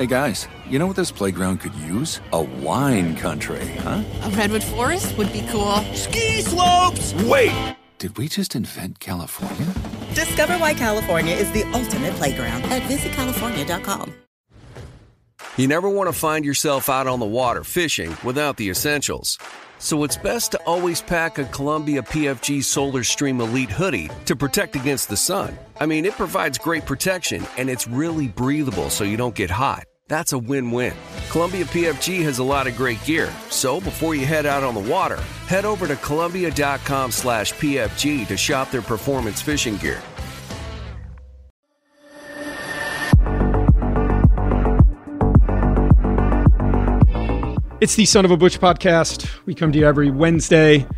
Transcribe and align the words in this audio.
Hey 0.00 0.06
guys, 0.06 0.48
you 0.66 0.78
know 0.78 0.86
what 0.86 0.96
this 0.96 1.10
playground 1.10 1.58
could 1.58 1.74
use? 1.74 2.22
A 2.32 2.40
wine 2.40 3.14
country, 3.14 3.66
huh? 3.80 4.02
A 4.22 4.30
redwood 4.30 4.64
forest 4.64 5.14
would 5.18 5.30
be 5.30 5.46
cool. 5.50 5.76
Ski 5.92 6.40
slopes! 6.40 7.12
Wait! 7.24 7.76
Did 7.98 8.16
we 8.16 8.26
just 8.26 8.56
invent 8.56 8.98
California? 8.98 9.66
Discover 10.14 10.54
why 10.54 10.72
California 10.72 11.34
is 11.34 11.52
the 11.52 11.64
ultimate 11.74 12.14
playground 12.14 12.62
at 12.72 12.80
visitcalifornia.com. 12.84 14.14
You 15.58 15.68
never 15.68 15.90
want 15.90 16.08
to 16.08 16.18
find 16.18 16.46
yourself 16.46 16.88
out 16.88 17.06
on 17.06 17.20
the 17.20 17.26
water 17.26 17.62
fishing 17.62 18.16
without 18.24 18.56
the 18.56 18.70
essentials. 18.70 19.36
So 19.80 20.04
it's 20.04 20.16
best 20.16 20.52
to 20.52 20.62
always 20.64 21.02
pack 21.02 21.36
a 21.36 21.44
Columbia 21.44 22.00
PFG 22.00 22.64
Solar 22.64 23.04
Stream 23.04 23.38
Elite 23.38 23.70
hoodie 23.70 24.08
to 24.24 24.34
protect 24.34 24.76
against 24.76 25.10
the 25.10 25.16
sun. 25.16 25.58
I 25.78 25.84
mean, 25.84 26.06
it 26.06 26.14
provides 26.14 26.56
great 26.56 26.86
protection 26.86 27.46
and 27.58 27.68
it's 27.68 27.86
really 27.86 28.28
breathable 28.28 28.88
so 28.88 29.04
you 29.04 29.18
don't 29.18 29.34
get 29.34 29.50
hot. 29.50 29.84
That's 30.10 30.32
a 30.32 30.38
win 30.38 30.72
win. 30.72 30.92
Columbia 31.30 31.64
PFG 31.66 32.22
has 32.24 32.40
a 32.40 32.44
lot 32.44 32.66
of 32.66 32.76
great 32.76 33.02
gear, 33.04 33.32
so 33.48 33.80
before 33.80 34.16
you 34.16 34.26
head 34.26 34.44
out 34.44 34.64
on 34.64 34.74
the 34.74 34.80
water, 34.80 35.18
head 35.46 35.64
over 35.64 35.86
to 35.86 35.94
Columbia.com 35.94 37.12
slash 37.12 37.52
PFG 37.54 38.26
to 38.26 38.36
shop 38.36 38.72
their 38.72 38.82
performance 38.82 39.40
fishing 39.40 39.76
gear. 39.76 40.02
It's 47.80 47.94
the 47.94 48.04
Son 48.04 48.24
of 48.24 48.32
a 48.32 48.36
Butch 48.36 48.58
podcast. 48.58 49.30
We 49.46 49.54
come 49.54 49.70
to 49.70 49.78
you 49.78 49.86
every 49.86 50.10
Wednesday. 50.10 50.88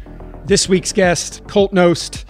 This 0.46 0.70
week's 0.70 0.90
guest, 0.90 1.46
Colt 1.48 1.74
Knost. 1.74 2.24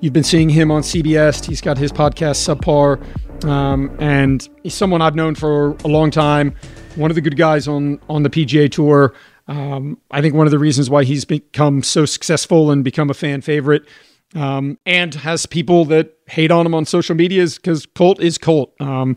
You've 0.00 0.14
been 0.14 0.24
seeing 0.24 0.48
him 0.48 0.70
on 0.70 0.80
CBS. 0.80 1.44
He's 1.44 1.60
got 1.60 1.76
his 1.76 1.92
podcast, 1.92 2.42
Subpar, 2.42 3.04
um, 3.44 3.94
and 4.00 4.48
he's 4.62 4.74
someone 4.74 5.02
I've 5.02 5.14
known 5.14 5.34
for 5.34 5.72
a 5.84 5.88
long 5.88 6.10
time. 6.10 6.54
One 6.96 7.10
of 7.10 7.14
the 7.14 7.20
good 7.20 7.36
guys 7.36 7.68
on 7.68 8.00
on 8.08 8.22
the 8.22 8.30
PGA 8.30 8.70
Tour. 8.70 9.14
Um, 9.46 9.98
I 10.10 10.20
think 10.22 10.34
one 10.34 10.46
of 10.46 10.50
the 10.50 10.58
reasons 10.58 10.88
why 10.88 11.04
he's 11.04 11.24
become 11.24 11.82
so 11.82 12.06
successful 12.06 12.70
and 12.70 12.82
become 12.82 13.10
a 13.10 13.14
fan 13.14 13.42
favorite, 13.42 13.84
um, 14.34 14.78
and 14.86 15.14
has 15.14 15.44
people 15.46 15.84
that 15.86 16.16
hate 16.26 16.50
on 16.50 16.64
him 16.64 16.74
on 16.74 16.86
social 16.86 17.14
media 17.14 17.42
is 17.42 17.56
because 17.56 17.86
Colt 17.86 18.20
is 18.20 18.38
Colt. 18.38 18.74
Um, 18.80 19.16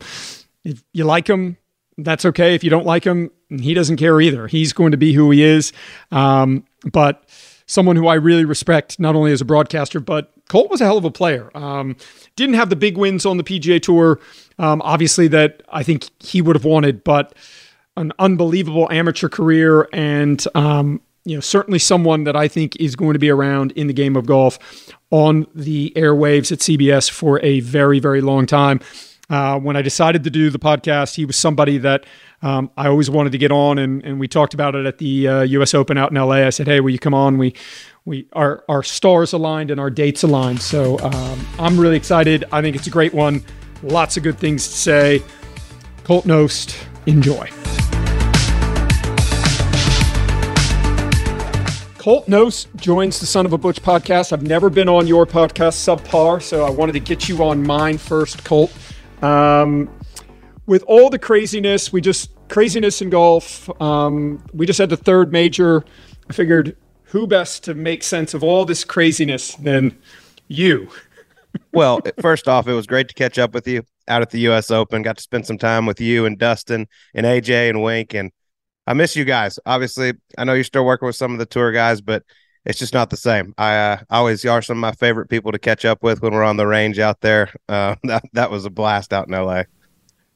if 0.64 0.84
you 0.92 1.06
like 1.06 1.28
him, 1.28 1.58
that's 1.98 2.26
okay. 2.26 2.56
If 2.56 2.64
you 2.64 2.70
don't 2.70 2.86
like 2.86 3.06
him, 3.06 3.32
he 3.50 3.74
doesn't 3.74 3.98
care 3.98 4.20
either. 4.20 4.48
He's 4.48 4.74
going 4.74 4.92
to 4.92 4.98
be 4.98 5.14
who 5.14 5.32
he 5.32 5.44
is. 5.44 5.72
Um, 6.12 6.66
but 6.92 7.24
someone 7.66 7.96
who 7.96 8.08
I 8.08 8.16
really 8.16 8.46
respect, 8.46 9.00
not 9.00 9.16
only 9.16 9.32
as 9.32 9.42
a 9.42 9.46
broadcaster, 9.46 10.00
but 10.00 10.34
Colt 10.50 10.70
was 10.70 10.82
a 10.82 10.86
hell 10.86 10.98
of 10.98 11.06
a 11.06 11.12
player. 11.12 11.50
Um, 11.56 11.96
didn't 12.38 12.56
have 12.56 12.70
the 12.70 12.78
big 12.78 12.98
wins 12.98 13.26
on 13.26 13.36
the 13.36 13.44
PGA 13.44 13.82
Tour, 13.82 14.20
um, 14.58 14.82
obviously, 14.84 15.28
that 15.28 15.62
I 15.70 15.84
think 15.84 16.06
he 16.24 16.42
would 16.42 16.56
have 16.56 16.64
wanted, 16.64 17.04
but 17.04 17.34
an 17.98 18.14
unbelievable 18.20 18.88
amateur 18.92 19.28
career 19.28 19.90
and, 19.92 20.46
um, 20.56 21.02
you 21.26 21.36
know, 21.36 21.42
certainly 21.42 21.80
someone 21.80 22.24
that 22.24 22.38
I 22.38 22.48
think 22.48 22.78
is 22.78 22.96
going 22.96 23.14
to 23.14 23.20
be 23.20 23.30
around 23.30 23.74
in 23.74 23.88
the 23.88 23.94
game 23.94 24.16
of 24.16 24.26
golf 24.26 24.58
on 25.10 25.46
the 25.54 25.92
airwaves 25.96 26.52
at 26.52 26.60
CBS 26.60 27.10
for 27.10 27.44
a 27.44 27.60
very, 27.60 28.00
very 28.00 28.22
long 28.22 28.46
time. 28.46 28.80
Uh, 29.30 29.60
when 29.60 29.76
I 29.76 29.82
decided 29.82 30.24
to 30.24 30.30
do 30.30 30.50
the 30.50 30.60
podcast, 30.60 31.16
he 31.16 31.26
was 31.26 31.36
somebody 31.36 31.78
that 31.80 32.06
um, 32.42 32.72
I 32.78 32.88
always 32.88 33.10
wanted 33.10 33.34
to 33.34 33.38
get 33.38 33.52
on, 33.52 33.78
and, 33.78 34.02
and 34.06 34.22
we 34.22 34.28
talked 34.30 34.54
about 34.54 34.74
it 34.74 34.86
at 34.86 35.00
the 35.00 35.28
uh, 35.28 35.42
U.S. 35.42 35.74
Open 35.74 35.98
out 35.98 36.12
in 36.12 36.18
L.A. 36.18 36.46
I 36.46 36.50
said, 36.50 36.68
"Hey, 36.68 36.80
will 36.80 36.92
you 36.92 37.00
come 37.00 37.14
on?" 37.14 37.38
We 37.38 37.54
we 38.08 38.26
our 38.32 38.64
our 38.70 38.84
stars 38.84 39.34
aligned 39.34 39.70
and 39.70 39.82
our 39.82 39.90
dates 39.90 40.24
aligned, 40.24 40.62
so 40.62 40.98
um, 41.00 41.46
I'm 41.60 41.78
really 41.78 41.98
excited. 41.98 42.46
I 42.54 42.62
think 42.62 42.78
it's 42.78 42.88
a 42.88 42.90
great 42.90 43.14
one. 43.14 43.44
Lots 43.84 44.16
of 44.16 44.24
good 44.24 44.40
things 44.40 44.66
to 44.66 44.74
say. 44.74 45.24
Colt 46.06 46.26
Knost, 46.26 46.82
enjoy. 47.06 47.50
Colt 51.98 52.28
Knost 52.28 52.74
joins 52.78 53.20
the 53.20 53.26
Son 53.26 53.46
of 53.46 53.52
a 53.52 53.58
Butch 53.58 53.82
podcast. 53.84 54.32
I've 54.32 54.42
never 54.42 54.70
been 54.70 54.88
on 54.88 55.06
your 55.06 55.26
podcast, 55.26 55.76
Subpar, 55.76 56.42
so 56.42 56.64
I 56.64 56.70
wanted 56.70 56.94
to 56.94 57.02
get 57.02 57.28
you 57.28 57.44
on 57.44 57.62
mine 57.62 57.98
first, 57.98 58.46
Colt. 58.46 58.72
Um, 59.22 59.90
with 60.66 60.84
all 60.84 61.10
the 61.10 61.20
craziness, 61.20 61.92
we 61.92 62.00
just 62.00 62.32
craziness 62.48 63.02
in 63.02 63.10
golf. 63.10 63.70
Um, 63.82 64.42
we 64.54 64.66
just 64.66 64.80
had 64.80 64.90
the 64.90 64.96
third 64.96 65.34
major. 65.34 65.84
I 66.30 66.34
figured 66.34 66.78
who 67.08 67.28
best 67.28 67.64
to 67.66 67.74
make 67.74 68.04
sense 68.04 68.34
of 68.34 68.44
all 68.44 68.66
this 68.66 68.84
craziness 68.84 69.56
than 69.56 69.98
you. 70.48 70.90
well, 71.74 72.00
first 72.22 72.48
off, 72.48 72.68
it 72.68 72.74
was 72.74 72.88
great 72.88 73.08
to 73.10 73.14
catch 73.14 73.38
up 73.38 73.54
with 73.54 73.68
you 73.68 73.84
out 74.08 74.22
at 74.22 74.30
the 74.30 74.40
U.S. 74.42 74.72
Open. 74.72 75.02
Got 75.02 75.18
to 75.18 75.24
spend 75.24 75.46
some 75.46 75.58
time 75.58 75.86
with 75.86 76.00
you 76.02 76.26
and 76.26 76.38
Dustin 76.38 76.88
and 77.14 77.26
AJ 77.26 77.70
and 77.70 77.82
Wink, 77.82 78.14
and 78.14 78.32
I 78.86 78.94
miss 78.94 79.16
you 79.16 79.26
guys. 79.26 79.60
Obviously, 79.66 80.14
I 80.38 80.44
know 80.44 80.54
you're 80.54 80.64
still 80.64 80.86
working 80.86 81.06
with 81.06 81.16
some 81.16 81.34
of 81.34 81.40
the 81.40 81.46
tour 81.46 81.72
guys, 81.72 82.02
but 82.02 82.24
it's 82.66 82.80
just 82.80 82.94
not 82.94 83.10
the 83.10 83.18
same. 83.18 83.54
I 83.58 83.76
uh, 83.76 83.98
always 84.10 84.46
are 84.46 84.62
some 84.62 84.78
of 84.78 84.82
my 84.82 84.92
favorite 84.92 85.30
people 85.30 85.52
to 85.54 85.60
catch 85.60 85.86
up 85.86 86.04
with 86.04 86.22
when 86.22 86.34
we're 86.34 86.44
on 86.44 86.58
the 86.58 86.68
range 86.68 87.00
out 87.00 87.22
there. 87.22 87.50
Uh, 87.70 87.96
that 88.04 88.24
that 88.32 88.50
was 88.50 88.64
a 88.64 88.70
blast 88.70 89.12
out 89.12 89.28
in 89.28 89.34
LA. 89.34 89.64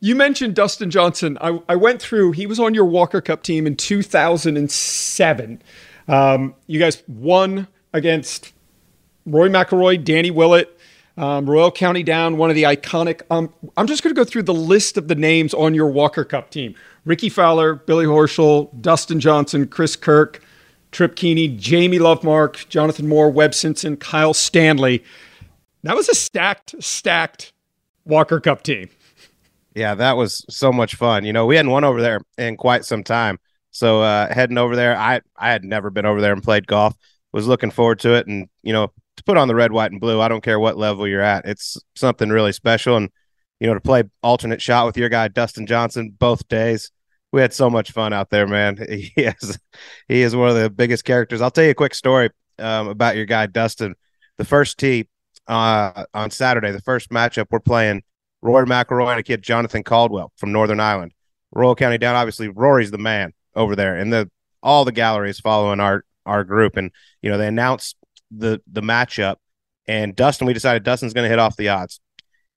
You 0.02 0.16
mentioned 0.16 0.54
Dustin 0.56 0.90
Johnson. 0.90 1.38
I, 1.40 1.62
I 1.70 1.78
went 1.78 2.02
through. 2.02 2.34
He 2.34 2.46
was 2.46 2.60
on 2.60 2.74
your 2.74 2.84
Walker 2.86 3.22
Cup 3.22 3.42
team 3.42 3.66
in 3.66 3.78
2007. 3.78 5.62
Um, 6.08 6.56
you 6.68 6.80
guys 6.80 7.04
won 7.08 7.68
against 7.94 8.54
Rory 9.26 9.50
McIlroy, 9.50 10.04
Danny 10.04 10.32
Willett, 10.32 10.78
um, 11.18 11.50
Royal 11.50 11.72
County 11.72 12.04
Down, 12.04 12.38
one 12.38 12.50
of 12.50 12.56
the 12.56 12.64
iconic. 12.64 13.22
Um, 13.30 13.54
I'm 13.78 13.88
just 13.88 14.04
going 14.04 14.14
to 14.16 14.20
go 14.20 14.26
through 14.26 14.44
the 14.44 14.54
list 14.54 14.98
of 14.98 15.08
the 15.08 15.16
names 15.16 15.54
on 15.54 15.74
your 15.74 15.88
Walker 15.88 16.24
Cup 16.24 16.50
team: 16.50 16.76
Rickie 17.06 17.30
Fowler, 17.30 17.76
Billy 17.76 18.06
Horschel, 18.06 18.70
Dustin 18.82 19.20
Johnson, 19.20 19.68
Chris 19.68 19.96
Kirk. 19.96 20.42
Trip 20.92 21.16
Kuehne, 21.16 21.58
Jamie 21.58 22.00
Lovemark, 22.00 22.68
Jonathan 22.68 23.08
Moore, 23.08 23.30
Webb 23.30 23.54
Simpson, 23.54 23.96
Kyle 23.96 24.34
Stanley. 24.34 25.04
That 25.84 25.96
was 25.96 26.10
a 26.10 26.14
stacked, 26.14 26.76
stacked 26.84 27.54
Walker 28.06 28.40
Cup 28.40 28.64
team. 28.64 28.90
Yeah, 29.74 29.96
that 29.96 30.18
was 30.18 30.46
so 30.50 30.72
much 30.72 30.96
fun. 30.96 31.24
You 31.24 31.32
know, 31.32 31.46
we 31.46 31.56
hadn't 31.56 31.72
won 31.72 31.86
over 31.86 32.02
there 32.02 32.20
in 32.38 32.58
quite 32.58 32.84
some 32.84 33.04
time. 33.04 33.40
So 33.72 34.02
uh, 34.02 34.34
heading 34.34 34.58
over 34.58 34.76
there, 34.76 34.96
I 34.98 35.22
I 35.36 35.52
had 35.52 35.64
never 35.64 35.90
been 35.90 36.06
over 36.06 36.22
there 36.22 36.34
and 36.34 36.44
played 36.44 36.68
golf. 36.68 36.96
Was 37.34 37.48
looking 37.48 37.72
forward 37.72 38.00
to 38.00 38.14
it, 38.16 38.28
and 38.28 38.50
you 38.62 38.74
know, 38.74 38.92
to 39.16 39.24
put 39.24 39.38
on 39.38 39.48
the 39.48 39.56
red, 39.56 39.72
white, 39.72 39.92
and 39.92 40.02
blue. 40.02 40.20
I 40.20 40.28
don't 40.28 40.44
care 40.44 40.60
what 40.60 40.78
level 40.78 41.08
you're 41.08 41.22
at. 41.22 41.46
It's 41.46 41.78
something 41.96 42.30
really 42.30 42.52
special, 42.52 42.98
and 42.98 43.10
you 43.60 43.68
know, 43.68 43.74
to 43.74 43.80
play 43.80 44.04
alternate 44.22 44.62
shot 44.62 44.86
with 44.86 44.98
your 44.98 45.10
guy 45.10 45.30
Dustin 45.30 45.66
Johnson 45.66 46.14
both 46.18 46.48
days 46.48 46.92
we 47.32 47.42
had 47.42 47.54
so 47.54 47.70
much 47.70 47.92
fun 47.92 48.14
out 48.14 48.30
there, 48.30 48.48
man. 48.48 48.78
He 48.90 49.12
is 49.18 49.60
he 50.08 50.22
is 50.22 50.36
one 50.36 50.50
of 50.50 50.56
the 50.56 50.70
biggest 50.70 51.06
characters. 51.06 51.42
I'll 51.42 51.52
tell 51.52 51.64
you 51.64 51.72
a 51.72 51.76
quick 51.76 51.96
story 51.96 52.30
um, 52.60 52.88
about 52.88 53.16
your 53.16 53.26
guy 53.26 53.46
Dustin. 53.46 53.96
The 54.38 54.46
first 54.46 54.78
tee 54.78 55.08
uh, 55.48 56.06
on 56.14 56.32
Saturday, 56.32 56.72
the 56.72 56.82
first 56.82 57.10
matchup, 57.10 57.48
we're 57.52 57.60
playing 57.60 58.04
Rory 58.42 58.66
McIlroy 58.66 59.12
and 59.12 59.20
a 59.20 59.24
kid 59.24 59.42
Jonathan 59.42 59.84
Caldwell 59.84 60.32
from 60.38 60.52
Northern 60.52 60.80
Ireland, 60.80 61.14
Royal 61.52 61.76
County 61.76 61.98
down. 61.98 62.16
Obviously, 62.16 62.50
Rory's 62.50 62.92
the 62.92 62.98
man 62.98 63.34
over 63.56 63.76
there, 63.76 63.96
and 63.96 64.12
the 64.12 64.30
all 64.64 64.86
the 64.86 64.92
galleries 64.92 65.40
following 65.40 65.80
our 65.80 66.06
our 66.26 66.44
group, 66.44 66.78
and 66.78 66.92
you 67.22 67.30
know 67.30 67.38
they 67.38 67.48
announced 67.48 67.96
the 68.30 68.62
the 68.72 68.82
matchup, 68.82 69.38
and 69.88 70.16
Dustin. 70.16 70.48
We 70.48 70.54
decided 70.54 70.84
Dustin's 70.84 71.14
going 71.14 71.26
to 71.26 71.30
hit 71.30 71.40
off 71.40 71.58
the 71.58 71.70
odds, 71.70 72.00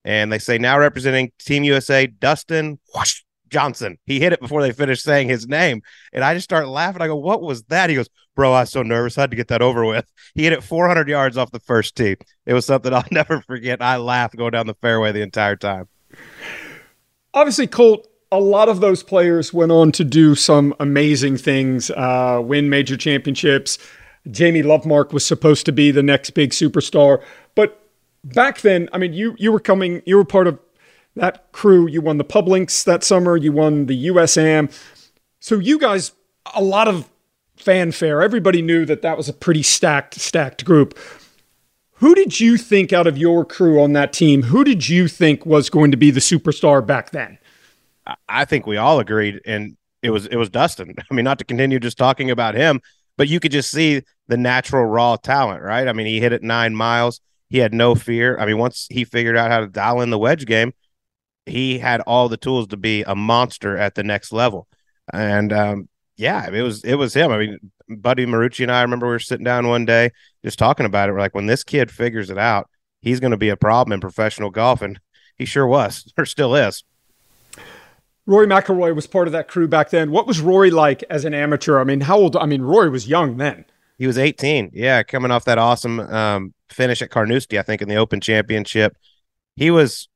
and 0.05 0.32
they 0.32 0.38
say 0.38 0.58
now 0.58 0.79
representing 0.79 1.32
Team 1.38 1.64
USA, 1.64 2.06
Dustin. 2.06 2.79
Whoosh, 2.94 3.23
Johnson. 3.55 3.99
He 4.05 4.19
hit 4.19 4.32
it 4.32 4.41
before 4.41 4.62
they 4.62 4.73
finished 4.73 5.05
saying 5.05 5.29
his 5.29 5.46
name. 5.46 5.82
And 6.12 6.25
I 6.25 6.35
just 6.35 6.44
start 6.44 6.67
laughing. 6.67 7.00
I 7.00 7.06
go, 7.06 7.14
What 7.14 7.40
was 7.40 7.62
that? 7.64 7.88
He 7.88 7.97
goes, 7.97 8.08
Bro, 8.35 8.52
I 8.52 8.62
was 8.62 8.70
so 8.70 8.82
nervous. 8.82 9.17
I 9.17 9.23
had 9.23 9.31
to 9.31 9.37
get 9.37 9.49
that 9.49 9.62
over 9.62 9.85
with. 9.85 10.11
He 10.35 10.43
hit 10.43 10.52
it 10.52 10.64
400 10.64 11.08
yards 11.08 11.37
off 11.37 11.52
the 11.52 11.61
first 11.61 11.94
tee. 11.94 12.17
It 12.47 12.52
was 12.52 12.67
something 12.67 12.93
I'll 12.94 13.05
never 13.12 13.40
forget. 13.43 13.81
I 13.81 13.97
laughed 13.97 14.37
going 14.37 14.50
down 14.50 14.67
the 14.67 14.75
fairway 14.75 15.12
the 15.12 15.23
entire 15.23 15.55
time. 15.55 15.88
Obviously, 17.32 17.69
Colt, 17.69 18.08
a 18.32 18.41
lot 18.41 18.69
of 18.69 18.81
those 18.81 19.03
players 19.03 19.53
went 19.53 19.73
on 19.73 19.93
to 19.93 20.05
do 20.05 20.35
some 20.35 20.75
amazing 20.81 21.37
things, 21.37 21.91
uh, 21.91 22.41
win 22.43 22.69
major 22.69 22.97
championships. 22.97 23.79
Jamie 24.31 24.62
Lovemark 24.62 25.12
was 25.12 25.25
supposed 25.25 25.67
to 25.67 25.73
be 25.73 25.91
the 25.91 26.03
next 26.03 26.31
big 26.31 26.50
superstar. 26.50 27.23
But 27.55 27.81
back 28.25 28.62
then, 28.62 28.88
I 28.93 28.99
mean, 28.99 29.12
you 29.12 29.35
you 29.38 29.53
were 29.53 29.61
coming, 29.61 30.03
you 30.06 30.17
were 30.17 30.25
part 30.25 30.47
of 30.47 30.59
that 31.17 31.53
crew. 31.53 31.87
You 31.88 32.00
won 32.00 32.19
the 32.19 32.25
Publinks 32.25 32.85
that 32.85 33.05
summer. 33.05 33.37
You 33.37 33.53
won 33.53 33.87
the 33.87 34.06
USAM. 34.09 34.73
So 35.41 35.59
you 35.59 35.79
guys, 35.79 36.12
a 36.55 36.62
lot 36.62 36.88
of 36.88 37.09
fanfare. 37.56 38.23
Everybody 38.23 38.62
knew 38.62 38.85
that 38.87 39.03
that 39.03 39.17
was 39.17 39.29
a 39.29 39.32
pretty 39.32 39.62
stacked 39.62 40.15
stacked 40.15 40.65
group. 40.65 40.99
Who 41.99 42.15
did 42.15 42.41
you 42.41 42.56
think 42.56 42.93
out 42.93 43.06
of 43.06 43.17
your 43.17 43.44
crew 43.44 43.81
on 43.81 43.93
that 43.93 44.12
team? 44.12 44.43
Who 44.44 44.65
did 44.65 44.88
you 44.88 45.06
think 45.06 45.47
was 45.47 45.71
going 45.71 45.91
to 45.93 45.97
be 45.97 46.11
the 46.11 46.21
superstar 46.21 46.85
back 46.85 47.11
then? 47.11 47.38
I 48.28 48.44
think 48.44 48.66
we 48.66 48.76
all 48.76 49.00
agreed, 49.00 49.40
and 49.46 49.76
it 50.02 50.10
was 50.10 50.26
it 50.26 50.36
was 50.36 50.50
Dustin. 50.50 50.94
I 51.10 51.14
mean, 51.14 51.24
not 51.24 51.38
to 51.38 51.44
continue 51.44 51.78
just 51.78 51.98
talking 51.98 52.30
about 52.30 52.54
him, 52.54 52.80
but 53.16 53.28
you 53.28 53.40
could 53.40 53.52
just 53.52 53.70
see 53.70 54.02
the 54.28 54.36
natural 54.36 54.84
raw 54.84 55.16
talent, 55.16 55.62
right? 55.62 55.88
I 55.88 55.92
mean, 55.92 56.06
he 56.06 56.20
hit 56.20 56.32
it 56.32 56.42
nine 56.42 56.74
miles. 56.74 57.20
He 57.48 57.58
had 57.58 57.74
no 57.74 57.94
fear. 57.94 58.38
I 58.38 58.46
mean, 58.46 58.58
once 58.58 58.86
he 58.90 59.04
figured 59.04 59.36
out 59.36 59.50
how 59.50 59.60
to 59.60 59.66
dial 59.66 60.00
in 60.00 60.10
the 60.10 60.18
wedge 60.18 60.46
game, 60.46 60.72
he 61.46 61.78
had 61.78 62.00
all 62.02 62.28
the 62.28 62.36
tools 62.36 62.68
to 62.68 62.76
be 62.76 63.02
a 63.02 63.14
monster 63.14 63.76
at 63.76 63.94
the 63.94 64.02
next 64.02 64.32
level. 64.32 64.66
And 65.12 65.52
um, 65.52 65.88
yeah, 66.16 66.48
it 66.50 66.62
was 66.62 66.84
it 66.84 66.94
was 66.94 67.14
him. 67.14 67.30
I 67.30 67.38
mean, 67.38 67.58
Buddy 67.88 68.26
Marucci 68.26 68.62
and 68.62 68.72
I 68.72 68.82
remember 68.82 69.06
we 69.06 69.12
were 69.12 69.18
sitting 69.18 69.44
down 69.44 69.68
one 69.68 69.84
day 69.84 70.10
just 70.44 70.58
talking 70.58 70.86
about 70.86 71.08
it. 71.08 71.12
We're 71.12 71.20
like, 71.20 71.34
when 71.34 71.46
this 71.46 71.64
kid 71.64 71.90
figures 71.90 72.30
it 72.30 72.38
out, 72.38 72.68
he's 73.00 73.20
going 73.20 73.32
to 73.32 73.36
be 73.36 73.50
a 73.50 73.56
problem 73.56 73.92
in 73.92 74.00
professional 74.00 74.50
golf, 74.50 74.82
and 74.82 74.98
he 75.36 75.44
sure 75.44 75.66
was, 75.66 76.12
or 76.18 76.24
still 76.24 76.54
is. 76.54 76.84
Rory 78.26 78.47
McIlroy 78.47 78.94
was 78.94 79.06
part 79.06 79.29
of 79.29 79.32
that 79.32 79.49
crew 79.49 79.69
back 79.69 79.91
then. 79.91 80.11
What 80.11 80.26
was 80.26 80.41
Rory 80.41 80.71
like 80.71 81.05
as 81.11 81.25
an 81.25 81.35
amateur? 81.35 81.79
I 81.79 81.85
mean, 81.85 82.00
how 82.00 82.17
old? 82.17 82.37
I 82.37 82.47
mean, 82.47 82.62
Rory 82.62 82.88
was 82.88 83.06
young 83.06 83.37
then. 83.37 83.67
He 83.99 84.06
was 84.06 84.19
18. 84.19 84.71
Yeah, 84.73 85.03
coming 85.03 85.31
off 85.31 85.44
that 85.44 85.59
awesome 85.59 86.00
um, 86.00 86.55
finish 86.69 87.03
at 87.03 87.11
Carnoustie, 87.11 87.59
I 87.59 87.62
think, 87.62 87.82
in 87.82 87.88
the 87.88 87.97
Open 87.97 88.21
Championship. 88.21 88.97
He 89.56 89.71
was 89.71 90.09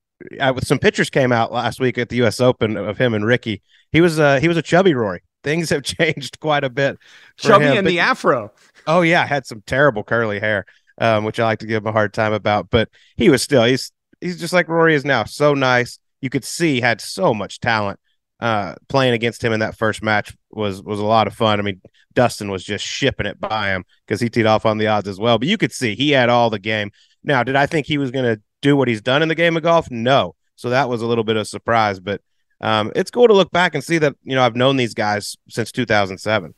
with 0.55 0.67
some 0.67 0.79
pictures 0.79 1.11
came 1.11 1.33
out 1.33 1.53
last 1.53 1.81
week 1.81 1.99
at 1.99 2.09
the 2.09 2.17
U.S. 2.17 2.41
Open 2.41 2.77
of 2.77 2.99
him 2.99 3.15
and 3.15 3.25
Rickie. 3.25 3.63
He 3.93 4.01
was 4.01 4.19
uh, 4.19 4.41
he 4.41 4.49
was 4.49 4.57
a 4.57 4.63
chubby 4.63 4.95
Rory. 4.95 5.23
Things 5.45 5.71
have 5.71 5.83
changed 5.83 6.41
quite 6.41 6.65
a 6.65 6.71
bit. 6.71 6.99
Chubby 7.37 7.67
him. 7.67 7.79
and 7.79 7.85
but, 7.85 7.91
the 7.91 8.01
afro. 8.01 8.53
Oh 8.87 9.03
yeah, 9.03 9.27
had 9.27 9.47
some 9.47 9.63
terrible 9.67 10.03
curly 10.03 10.41
hair, 10.41 10.65
um, 10.99 11.25
which 11.25 11.39
I 11.39 11.45
like 11.45 11.61
to 11.61 11.67
give 11.67 11.83
him 11.83 11.89
a 11.89 11.93
hard 11.93 12.13
time 12.13 12.33
about. 12.33 12.71
But 12.71 12.89
he 13.17 13.29
was 13.29 13.43
still 13.43 13.65
he's 13.65 13.93
he's 14.21 14.41
just 14.41 14.53
like 14.53 14.69
Rory 14.69 14.95
is 14.95 15.05
now. 15.05 15.25
So 15.25 15.55
nice. 15.55 15.99
You 16.21 16.31
could 16.31 16.45
see 16.45 16.81
had 16.81 17.01
so 17.01 17.35
much 17.35 17.61
talent. 17.61 17.99
Uh, 18.41 18.77
playing 18.89 19.15
against 19.15 19.43
him 19.43 19.53
in 19.53 19.59
that 19.59 19.77
first 19.77 20.01
match 20.01 20.33
was 20.53 20.81
was 20.81 21.01
a 21.01 21.05
lot 21.05 21.27
of 21.27 21.35
fun. 21.35 21.59
I 21.59 21.63
mean, 21.63 21.81
Dustin 22.15 22.53
was 22.53 22.63
just 22.63 22.85
shipping 22.85 23.27
it 23.27 23.41
by 23.41 23.71
him 23.71 23.85
because 24.07 24.21
he 24.21 24.29
teed 24.29 24.47
off 24.47 24.65
on 24.65 24.79
the 24.79 24.87
odds 24.87 25.09
as 25.09 25.19
well. 25.19 25.39
But 25.39 25.49
you 25.49 25.59
could 25.59 25.73
see 25.73 25.97
he 25.97 26.11
had 26.11 26.29
all 26.29 26.49
the 26.49 26.61
game. 26.61 26.93
Now, 27.25 27.43
did 27.43 27.57
I 27.57 27.67
think 27.67 27.87
he 27.87 27.99
was 27.99 28.13
going 28.13 28.25
to 28.25 28.41
do 28.63 28.77
what 28.77 28.87
he's 28.87 29.01
done 29.01 29.23
in 29.23 29.29
the 29.29 29.35
game 29.35 29.57
of 29.57 29.65
golf? 29.65 29.91
No. 29.91 30.37
So 30.55 30.71
that 30.71 30.89
was 30.89 31.03
a 31.03 31.07
little 31.07 31.25
bit 31.25 31.37
of 31.37 31.43
a 31.43 31.45
surprise, 31.45 32.01
but 32.01 32.21
um, 32.61 32.93
it's 32.97 33.11
cool 33.11 33.29
to 33.29 33.35
look 33.35 33.51
back 33.51 33.75
and 33.75 33.85
see 33.85 33.99
that 33.99 34.17
you 34.25 34.35
know 34.35 34.43
I've 34.43 34.57
known 34.57 34.77
these 34.77 34.95
guys 34.95 35.37
since 35.49 35.71
2007. 35.73 36.55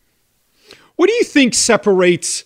What 0.97 1.07
do 1.07 1.13
you 1.15 1.25
think 1.25 1.55
separates? 1.55 2.45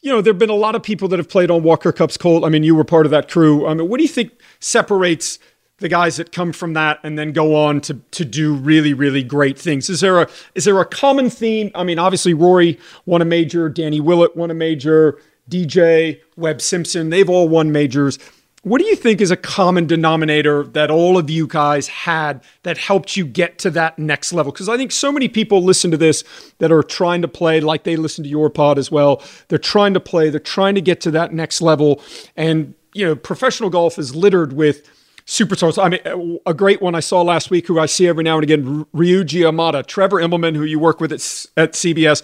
You 0.00 0.10
know, 0.10 0.20
there've 0.20 0.38
been 0.38 0.50
a 0.50 0.54
lot 0.54 0.74
of 0.74 0.82
people 0.82 1.08
that 1.08 1.18
have 1.18 1.28
played 1.28 1.50
on 1.50 1.62
Walker 1.62 1.92
Cups 1.92 2.16
Colt. 2.16 2.44
I 2.44 2.48
mean, 2.48 2.64
you 2.64 2.74
were 2.74 2.84
part 2.84 3.06
of 3.06 3.10
that 3.12 3.30
crew. 3.30 3.66
I 3.66 3.74
mean, 3.74 3.88
what 3.88 3.98
do 3.98 4.02
you 4.02 4.08
think 4.08 4.32
separates 4.58 5.38
the 5.78 5.88
guys 5.88 6.16
that 6.16 6.32
come 6.32 6.52
from 6.52 6.74
that 6.74 7.00
and 7.02 7.18
then 7.18 7.32
go 7.32 7.56
on 7.56 7.80
to 7.82 7.94
to 8.12 8.24
do 8.24 8.54
really 8.54 8.94
really 8.94 9.22
great 9.22 9.58
things? 9.58 9.90
Is 9.90 10.00
there 10.00 10.20
a 10.20 10.28
is 10.54 10.64
there 10.64 10.80
a 10.80 10.86
common 10.86 11.30
theme? 11.30 11.70
I 11.74 11.84
mean, 11.84 11.98
obviously 11.98 12.34
Rory 12.34 12.78
won 13.06 13.22
a 13.22 13.26
major, 13.26 13.68
Danny 13.68 14.00
Willett 14.00 14.36
won 14.36 14.50
a 14.50 14.54
major, 14.54 15.18
DJ, 15.50 16.20
Webb 16.36 16.60
Simpson, 16.60 17.10
they've 17.10 17.28
all 17.28 17.48
won 17.48 17.72
majors. 17.72 18.18
What 18.64 18.80
do 18.80 18.86
you 18.86 18.94
think 18.94 19.20
is 19.20 19.32
a 19.32 19.36
common 19.36 19.88
denominator 19.88 20.62
that 20.68 20.88
all 20.88 21.18
of 21.18 21.28
you 21.28 21.48
guys 21.48 21.88
had 21.88 22.44
that 22.62 22.78
helped 22.78 23.16
you 23.16 23.26
get 23.26 23.58
to 23.58 23.70
that 23.70 23.98
next 23.98 24.32
level? 24.32 24.52
Because 24.52 24.68
I 24.68 24.76
think 24.76 24.92
so 24.92 25.10
many 25.10 25.28
people 25.28 25.64
listen 25.64 25.90
to 25.90 25.96
this 25.96 26.22
that 26.58 26.70
are 26.70 26.84
trying 26.84 27.22
to 27.22 27.28
play 27.28 27.60
like 27.60 27.82
they 27.82 27.96
listen 27.96 28.22
to 28.22 28.30
your 28.30 28.50
pod 28.50 28.78
as 28.78 28.88
well. 28.88 29.20
They're 29.48 29.58
trying 29.58 29.94
to 29.94 30.00
play, 30.00 30.30
they're 30.30 30.38
trying 30.38 30.76
to 30.76 30.80
get 30.80 31.00
to 31.00 31.10
that 31.10 31.34
next 31.34 31.60
level. 31.60 32.00
And, 32.36 32.74
you 32.94 33.04
know, 33.04 33.16
professional 33.16 33.68
golf 33.68 33.98
is 33.98 34.14
littered 34.14 34.52
with 34.52 34.88
superstars. 35.32 35.82
I 35.82 35.88
mean, 35.88 36.38
a 36.44 36.52
great 36.52 36.82
one 36.82 36.94
I 36.94 37.00
saw 37.00 37.22
last 37.22 37.50
week 37.50 37.66
who 37.66 37.80
I 37.80 37.86
see 37.86 38.06
every 38.06 38.22
now 38.22 38.36
and 38.36 38.44
again, 38.44 38.84
Ryuji 38.94 39.40
Imada, 39.40 39.84
Trevor 39.84 40.18
Immelman, 40.18 40.54
who 40.54 40.64
you 40.64 40.78
work 40.78 41.00
with 41.00 41.10
at, 41.10 41.20
at 41.56 41.72
CBS, 41.72 42.22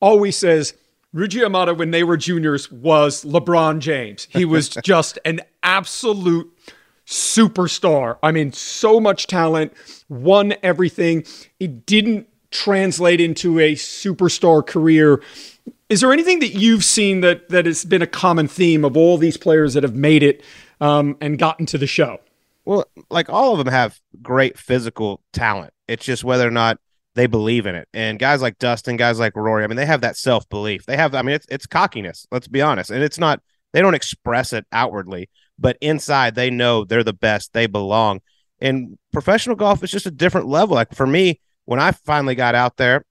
always 0.00 0.36
says, 0.36 0.74
Ryuji 1.14 1.40
Imada, 1.46 1.76
when 1.76 1.92
they 1.92 2.02
were 2.02 2.16
juniors, 2.16 2.70
was 2.72 3.24
LeBron 3.24 3.78
James. 3.78 4.26
He 4.28 4.44
was 4.44 4.68
just 4.82 5.20
an 5.24 5.40
absolute 5.62 6.52
superstar. 7.06 8.18
I 8.24 8.32
mean, 8.32 8.52
so 8.52 8.98
much 8.98 9.28
talent, 9.28 9.72
won 10.08 10.54
everything. 10.64 11.24
It 11.60 11.86
didn't 11.86 12.26
translate 12.50 13.20
into 13.20 13.60
a 13.60 13.74
superstar 13.74 14.66
career. 14.66 15.22
Is 15.88 16.00
there 16.00 16.12
anything 16.12 16.40
that 16.40 16.54
you've 16.54 16.84
seen 16.84 17.20
that 17.20 17.50
that 17.50 17.66
has 17.66 17.84
been 17.84 18.02
a 18.02 18.06
common 18.06 18.48
theme 18.48 18.84
of 18.84 18.96
all 18.96 19.16
these 19.16 19.36
players 19.36 19.74
that 19.74 19.84
have 19.84 19.94
made 19.94 20.24
it 20.24 20.42
um, 20.80 21.16
and 21.20 21.38
gotten 21.38 21.66
to 21.66 21.78
the 21.78 21.86
show? 21.86 22.18
Well, 22.64 22.84
like 23.10 23.28
all 23.28 23.52
of 23.52 23.58
them 23.58 23.72
have 23.72 23.98
great 24.22 24.58
physical 24.58 25.20
talent. 25.32 25.72
It's 25.88 26.04
just 26.04 26.24
whether 26.24 26.46
or 26.46 26.52
not 26.52 26.78
they 27.14 27.26
believe 27.26 27.66
in 27.66 27.74
it. 27.74 27.88
And 27.92 28.18
guys 28.18 28.40
like 28.40 28.58
Dustin, 28.58 28.96
guys 28.96 29.18
like 29.18 29.36
Rory, 29.36 29.64
I 29.64 29.66
mean, 29.66 29.76
they 29.76 29.86
have 29.86 30.02
that 30.02 30.16
self 30.16 30.48
belief. 30.48 30.86
They 30.86 30.96
have, 30.96 31.14
I 31.14 31.22
mean, 31.22 31.34
it's 31.34 31.46
it's 31.48 31.66
cockiness. 31.66 32.26
Let's 32.30 32.48
be 32.48 32.62
honest, 32.62 32.90
and 32.90 33.02
it's 33.02 33.18
not. 33.18 33.40
They 33.72 33.80
don't 33.80 33.94
express 33.94 34.52
it 34.52 34.66
outwardly, 34.70 35.30
but 35.58 35.78
inside 35.80 36.34
they 36.34 36.50
know 36.50 36.84
they're 36.84 37.02
the 37.02 37.14
best. 37.14 37.52
They 37.52 37.66
belong. 37.66 38.20
And 38.60 38.98
professional 39.12 39.56
golf 39.56 39.82
is 39.82 39.90
just 39.90 40.06
a 40.06 40.10
different 40.10 40.46
level. 40.46 40.74
Like 40.74 40.94
for 40.94 41.06
me, 41.06 41.40
when 41.64 41.80
I 41.80 41.92
finally 41.92 42.34
got 42.34 42.54
out 42.54 42.76
there, 42.76 43.04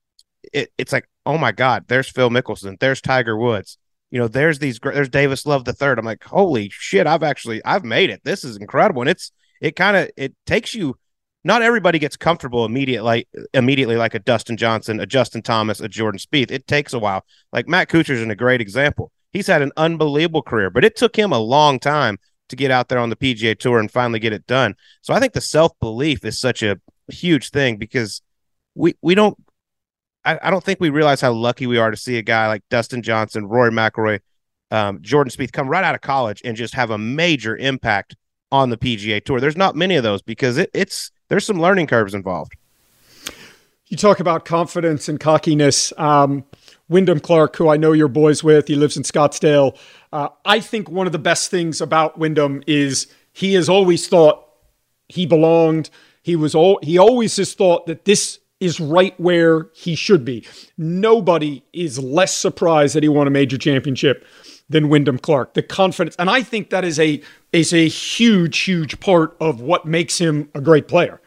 it, 0.52 0.70
it's 0.78 0.92
like, 0.92 1.08
oh 1.26 1.36
my 1.36 1.52
God, 1.52 1.84
there's 1.88 2.08
Phil 2.08 2.30
Mickelson, 2.30 2.78
there's 2.78 3.00
Tiger 3.00 3.36
Woods. 3.36 3.76
You 4.10 4.18
know, 4.18 4.28
there's 4.28 4.58
these, 4.58 4.78
there's 4.78 5.08
Davis 5.08 5.46
Love 5.46 5.64
the 5.64 5.72
third. 5.72 5.98
I'm 5.98 6.04
like, 6.04 6.22
holy 6.22 6.68
shit, 6.70 7.06
I've 7.06 7.22
actually, 7.22 7.64
I've 7.64 7.84
made 7.84 8.10
it. 8.10 8.20
This 8.24 8.44
is 8.44 8.56
incredible. 8.56 9.02
And 9.02 9.10
it's, 9.10 9.32
it 9.62 9.76
kind 9.76 9.96
of, 9.96 10.10
it 10.16 10.34
takes 10.44 10.74
you 10.74 10.96
not 11.44 11.62
everybody 11.62 11.98
gets 11.98 12.16
comfortable 12.16 12.64
immediately 12.64 13.26
immediately 13.54 13.96
like 13.96 14.14
a 14.14 14.18
Dustin 14.18 14.56
Johnson, 14.56 15.00
a 15.00 15.06
Justin 15.06 15.42
Thomas, 15.42 15.80
a 15.80 15.88
Jordan 15.88 16.18
Spieth. 16.18 16.50
It 16.50 16.66
takes 16.66 16.92
a 16.92 16.98
while. 16.98 17.24
Like 17.52 17.68
Matt 17.68 17.88
Kuchar's 17.88 18.22
in 18.22 18.30
a 18.30 18.36
great 18.36 18.60
example. 18.60 19.10
He's 19.32 19.46
had 19.46 19.62
an 19.62 19.72
unbelievable 19.76 20.42
career, 20.42 20.70
but 20.70 20.84
it 20.84 20.96
took 20.96 21.16
him 21.16 21.32
a 21.32 21.38
long 21.38 21.78
time 21.78 22.18
to 22.48 22.56
get 22.56 22.70
out 22.70 22.88
there 22.88 22.98
on 22.98 23.08
the 23.08 23.16
PGA 23.16 23.58
Tour 23.58 23.80
and 23.80 23.90
finally 23.90 24.18
get 24.18 24.32
it 24.32 24.46
done. 24.46 24.74
So 25.00 25.14
I 25.14 25.20
think 25.20 25.32
the 25.32 25.40
self 25.40 25.72
belief 25.80 26.24
is 26.24 26.38
such 26.38 26.62
a 26.62 26.80
huge 27.08 27.50
thing 27.50 27.76
because 27.76 28.20
we 28.74 28.94
we 29.02 29.14
don't 29.14 29.36
I, 30.24 30.38
I, 30.42 30.50
don't 30.50 30.62
think 30.62 30.78
we 30.78 30.90
realize 30.90 31.20
how 31.20 31.32
lucky 31.32 31.66
we 31.66 31.78
are 31.78 31.90
to 31.90 31.96
see 31.96 32.16
a 32.16 32.22
guy 32.22 32.46
like 32.46 32.62
Dustin 32.70 33.02
Johnson, 33.02 33.46
Rory 33.46 33.72
McIlroy, 33.72 34.20
um, 34.70 35.02
Jordan 35.02 35.32
Spieth 35.32 35.52
come 35.52 35.68
right 35.68 35.82
out 35.82 35.96
of 35.96 36.00
college 36.00 36.40
and 36.44 36.56
just 36.56 36.74
have 36.74 36.90
a 36.90 36.98
major 36.98 37.56
impact 37.56 38.14
on 38.52 38.70
the 38.70 38.76
PGA 38.76 39.24
Tour. 39.24 39.40
There's 39.40 39.56
not 39.56 39.74
many 39.74 39.96
of 39.96 40.04
those 40.04 40.22
because 40.22 40.58
it, 40.58 40.70
it's 40.72 41.10
there's 41.28 41.46
some 41.46 41.60
learning 41.60 41.88
curves 41.88 42.14
involved. 42.14 42.52
You 43.86 43.96
talk 43.96 44.20
about 44.20 44.44
confidence 44.44 45.08
and 45.08 45.18
cockiness. 45.18 45.92
Um, 45.98 46.44
Wyndham 46.88 47.20
Clark, 47.20 47.56
who 47.56 47.68
I 47.68 47.78
know 47.78 47.92
you're 47.92 48.08
boys 48.08 48.44
with, 48.44 48.68
he 48.68 48.74
lives 48.74 48.96
in 48.96 49.02
Scottsdale. 49.02 49.76
Uh, 50.12 50.28
I 50.44 50.60
think 50.60 50.90
one 50.90 51.06
of 51.06 51.12
the 51.12 51.18
best 51.18 51.50
things 51.50 51.80
about 51.80 52.18
Wyndham 52.18 52.62
is 52.66 53.06
he 53.32 53.54
has 53.54 53.68
always 53.68 54.06
thought 54.06 54.46
he 55.08 55.26
belonged. 55.26 55.90
He 56.22 56.36
was 56.36 56.54
all 56.54 56.78
he 56.82 56.98
always 56.98 57.36
has 57.38 57.54
thought 57.54 57.86
that 57.86 58.04
this 58.04 58.38
is 58.60 58.78
right 58.78 59.18
where 59.18 59.68
he 59.74 59.94
should 59.94 60.24
be. 60.24 60.46
Nobody 60.78 61.64
is 61.72 61.98
less 61.98 62.34
surprised 62.34 62.94
that 62.94 63.02
he 63.02 63.08
won 63.08 63.26
a 63.26 63.30
major 63.30 63.58
championship 63.58 64.24
than 64.68 64.88
Wyndham 64.88 65.18
Clark. 65.18 65.54
The 65.54 65.62
confidence, 65.62 66.16
and 66.18 66.30
I 66.30 66.42
think 66.42 66.70
that 66.70 66.84
is 66.84 66.98
a 66.98 67.22
is 67.52 67.72
a 67.72 67.88
huge, 67.88 68.58
huge 68.60 69.00
part 69.00 69.36
of 69.40 69.60
what 69.60 69.86
makes 69.86 70.18
him 70.18 70.48
a 70.54 70.60
great 70.60 70.88
player. 70.88 71.20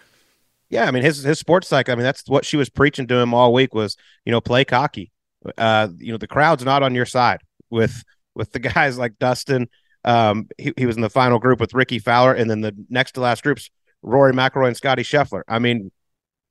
Yeah, 0.70 0.86
I 0.86 0.92
mean 0.92 1.04
his 1.04 1.24
his 1.24 1.40
sports 1.40 1.68
psych. 1.68 1.90
I 1.90 1.96
mean 1.96 2.04
that's 2.04 2.28
what 2.28 2.46
she 2.46 2.58
was 2.58 2.70
preaching 2.70 3.08
to 3.08 3.16
him 3.16 3.34
all 3.34 3.54
week 3.54 3.74
was 3.74 3.98
you 4.26 4.32
know 4.32 4.42
play 4.42 4.66
cocky. 4.66 5.12
Uh, 5.58 5.90
you 5.98 6.12
know 6.12 6.18
the 6.18 6.28
crowd's 6.28 6.66
not 6.66 6.84
on 6.84 6.96
your 6.96 7.06
side 7.06 7.42
with 7.70 8.04
with 8.34 8.52
the 8.52 8.60
guys 8.76 8.98
like 8.98 9.18
Dustin. 9.20 9.70
Um, 10.04 10.48
he, 10.58 10.72
he 10.78 10.86
was 10.86 10.96
in 10.96 11.02
the 11.02 11.10
final 11.10 11.40
group 11.40 11.60
with 11.60 11.74
Rickie 11.74 12.00
Fowler, 12.00 12.34
and 12.34 12.50
then 12.50 12.62
the 12.62 12.76
next 12.90 13.14
to 13.14 13.22
last 13.22 13.44
groups 13.44 13.70
Rory 14.02 14.34
McIlroy 14.34 14.68
and 14.68 14.78
Scotty 14.78 15.02
Scheffler. 15.04 15.42
I 15.48 15.60
mean, 15.60 15.92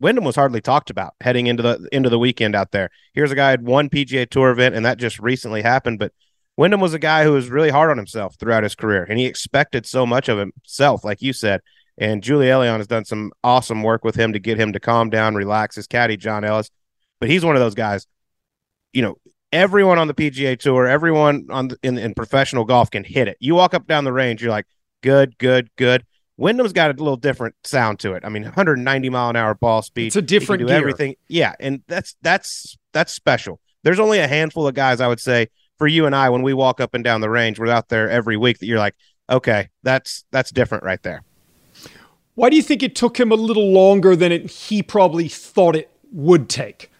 Wyndham 0.00 0.24
was 0.24 0.34
hardly 0.34 0.60
talked 0.60 0.90
about 0.90 1.14
heading 1.20 1.46
into 1.46 1.62
the 1.62 1.88
into 1.92 2.08
the 2.08 2.18
weekend 2.18 2.54
out 2.54 2.72
there. 2.72 2.90
Here's 3.12 3.30
a 3.30 3.36
guy 3.36 3.50
had 3.50 3.64
one 3.64 3.88
PGA 3.88 4.28
Tour 4.28 4.50
event, 4.50 4.74
and 4.74 4.84
that 4.84 4.98
just 4.98 5.18
recently 5.18 5.62
happened. 5.62 5.98
But 5.98 6.12
Wyndham 6.56 6.80
was 6.80 6.94
a 6.94 6.98
guy 6.98 7.24
who 7.24 7.32
was 7.32 7.48
really 7.48 7.70
hard 7.70 7.90
on 7.90 7.96
himself 7.96 8.36
throughout 8.38 8.62
his 8.62 8.74
career, 8.74 9.04
and 9.08 9.18
he 9.18 9.26
expected 9.26 9.86
so 9.86 10.06
much 10.06 10.28
of 10.28 10.38
himself, 10.38 11.04
like 11.04 11.20
you 11.20 11.32
said. 11.32 11.60
And 11.98 12.22
Julie 12.22 12.46
Elion 12.46 12.78
has 12.78 12.86
done 12.86 13.04
some 13.04 13.32
awesome 13.42 13.82
work 13.82 14.04
with 14.04 14.16
him 14.16 14.32
to 14.32 14.38
get 14.38 14.58
him 14.58 14.72
to 14.72 14.80
calm 14.80 15.10
down, 15.10 15.34
relax. 15.34 15.76
His 15.76 15.86
caddy, 15.86 16.16
John 16.16 16.44
Ellis, 16.44 16.70
but 17.20 17.28
he's 17.28 17.44
one 17.44 17.56
of 17.56 17.60
those 17.60 17.74
guys. 17.74 18.06
You 18.92 19.02
know, 19.02 19.16
everyone 19.52 19.98
on 19.98 20.08
the 20.08 20.14
PGA 20.14 20.58
Tour, 20.58 20.86
everyone 20.86 21.46
on 21.50 21.68
the, 21.68 21.78
in, 21.82 21.98
in 21.98 22.14
professional 22.14 22.64
golf 22.64 22.90
can 22.90 23.04
hit 23.04 23.28
it. 23.28 23.36
You 23.40 23.54
walk 23.54 23.74
up 23.74 23.86
down 23.86 24.04
the 24.04 24.12
range, 24.12 24.42
you're 24.42 24.50
like, 24.50 24.66
good, 25.02 25.38
good, 25.38 25.70
good. 25.76 26.04
Wyndham's 26.36 26.72
got 26.72 26.90
a 26.90 26.94
little 26.94 27.16
different 27.16 27.54
sound 27.62 28.00
to 28.00 28.14
it. 28.14 28.24
I 28.24 28.28
mean, 28.28 28.42
190 28.42 29.08
mile 29.10 29.30
an 29.30 29.36
hour 29.36 29.54
ball 29.54 29.82
speed. 29.82 30.08
It's 30.08 30.16
a 30.16 30.22
different 30.22 30.60
do 30.60 30.66
gear. 30.66 30.76
everything. 30.76 31.14
Yeah, 31.28 31.54
and 31.60 31.82
that's 31.86 32.16
that's 32.22 32.76
that's 32.92 33.12
special. 33.12 33.60
There's 33.84 34.00
only 34.00 34.18
a 34.18 34.26
handful 34.26 34.66
of 34.66 34.74
guys 34.74 35.00
I 35.00 35.06
would 35.06 35.20
say 35.20 35.48
for 35.78 35.86
you 35.86 36.06
and 36.06 36.14
I 36.14 36.30
when 36.30 36.42
we 36.42 36.54
walk 36.54 36.80
up 36.80 36.94
and 36.94 37.04
down 37.04 37.20
the 37.20 37.30
range, 37.30 37.58
we're 37.58 37.68
out 37.68 37.88
there 37.88 38.08
every 38.08 38.36
week 38.36 38.58
that 38.58 38.66
you're 38.66 38.78
like, 38.78 38.94
okay, 39.30 39.68
that's 39.82 40.24
that's 40.30 40.50
different 40.50 40.84
right 40.84 41.02
there. 41.02 41.22
Why 42.34 42.50
do 42.50 42.56
you 42.56 42.62
think 42.62 42.82
it 42.82 42.94
took 42.94 43.18
him 43.18 43.30
a 43.30 43.36
little 43.36 43.70
longer 43.72 44.16
than 44.16 44.32
it, 44.32 44.50
he 44.50 44.82
probably 44.82 45.28
thought 45.28 45.76
it 45.76 45.90
would 46.10 46.48
take? 46.48 46.90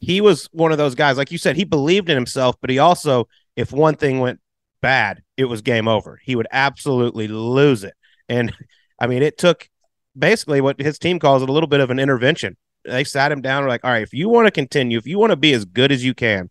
He 0.00 0.22
was 0.22 0.48
one 0.52 0.72
of 0.72 0.78
those 0.78 0.94
guys, 0.94 1.18
like 1.18 1.30
you 1.30 1.36
said, 1.36 1.56
he 1.56 1.64
believed 1.64 2.08
in 2.08 2.16
himself, 2.16 2.56
but 2.60 2.70
he 2.70 2.78
also, 2.78 3.28
if 3.56 3.72
one 3.72 3.96
thing 3.96 4.20
went 4.20 4.40
bad, 4.80 5.22
it 5.36 5.44
was 5.44 5.60
game 5.60 5.86
over. 5.86 6.18
He 6.22 6.34
would 6.34 6.48
absolutely 6.50 7.28
lose 7.28 7.84
it. 7.84 7.92
And 8.26 8.54
I 8.98 9.06
mean, 9.06 9.22
it 9.22 9.36
took 9.36 9.68
basically 10.18 10.62
what 10.62 10.80
his 10.80 10.98
team 10.98 11.18
calls 11.18 11.42
it 11.42 11.50
a 11.50 11.52
little 11.52 11.66
bit 11.66 11.80
of 11.80 11.90
an 11.90 11.98
intervention. 11.98 12.56
They 12.86 13.04
sat 13.04 13.30
him 13.30 13.42
down, 13.42 13.58
and 13.58 13.64
were 13.66 13.70
like, 13.70 13.84
all 13.84 13.90
right, 13.90 14.02
if 14.02 14.14
you 14.14 14.30
want 14.30 14.46
to 14.46 14.50
continue, 14.50 14.96
if 14.96 15.06
you 15.06 15.18
want 15.18 15.30
to 15.30 15.36
be 15.36 15.52
as 15.52 15.66
good 15.66 15.92
as 15.92 16.02
you 16.02 16.14
can, 16.14 16.48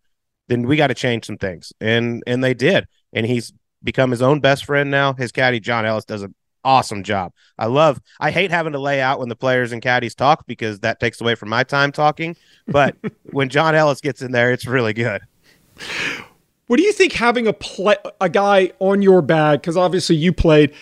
then 0.50 0.68
we 0.68 0.76
got 0.76 0.88
to 0.88 0.94
change 0.94 1.26
some 1.26 1.38
things. 1.38 1.72
And 1.80 2.22
and 2.28 2.44
they 2.44 2.54
did. 2.54 2.88
And 3.14 3.26
he's 3.26 3.54
become 3.82 4.12
his 4.12 4.22
own 4.22 4.42
best 4.42 4.66
friend 4.66 4.92
now. 4.92 5.14
His 5.14 5.32
caddy, 5.32 5.60
John 5.60 5.86
Ellis, 5.86 6.06
does 6.06 6.24
an 6.24 6.36
awesome 6.66 7.04
job. 7.04 7.32
I 7.58 7.68
love 7.68 8.02
I 8.20 8.32
hate 8.32 8.52
having 8.52 8.74
to 8.74 8.80
lay 8.80 9.00
out 9.00 9.20
when 9.20 9.30
the 9.30 9.36
players 9.36 9.72
and 9.72 9.82
caddies 9.82 10.16
talk 10.16 10.46
because 10.48 10.82
that 10.82 11.00
takes 11.00 11.22
away 11.22 11.36
from 11.36 11.50
my 11.50 11.64
time 11.64 11.92
talking. 11.92 12.36
But 12.68 12.98
when 13.32 13.48
John 13.50 13.76
Ellis 13.76 14.02
gets 14.02 14.22
in 14.22 14.32
there, 14.32 14.52
it's 14.52 14.66
really 14.66 14.94
good. 14.94 15.22
What 16.68 16.78
do 16.78 16.84
you 16.84 16.92
think 16.92 17.14
having 17.14 17.48
a 17.48 17.54
play, 17.54 17.96
a 18.20 18.30
guy 18.30 18.74
on 18.80 19.02
your 19.02 19.22
bag? 19.22 19.62
Because 19.62 19.78
obviously 19.78 20.18
you 20.18 20.34
played. 20.34 20.74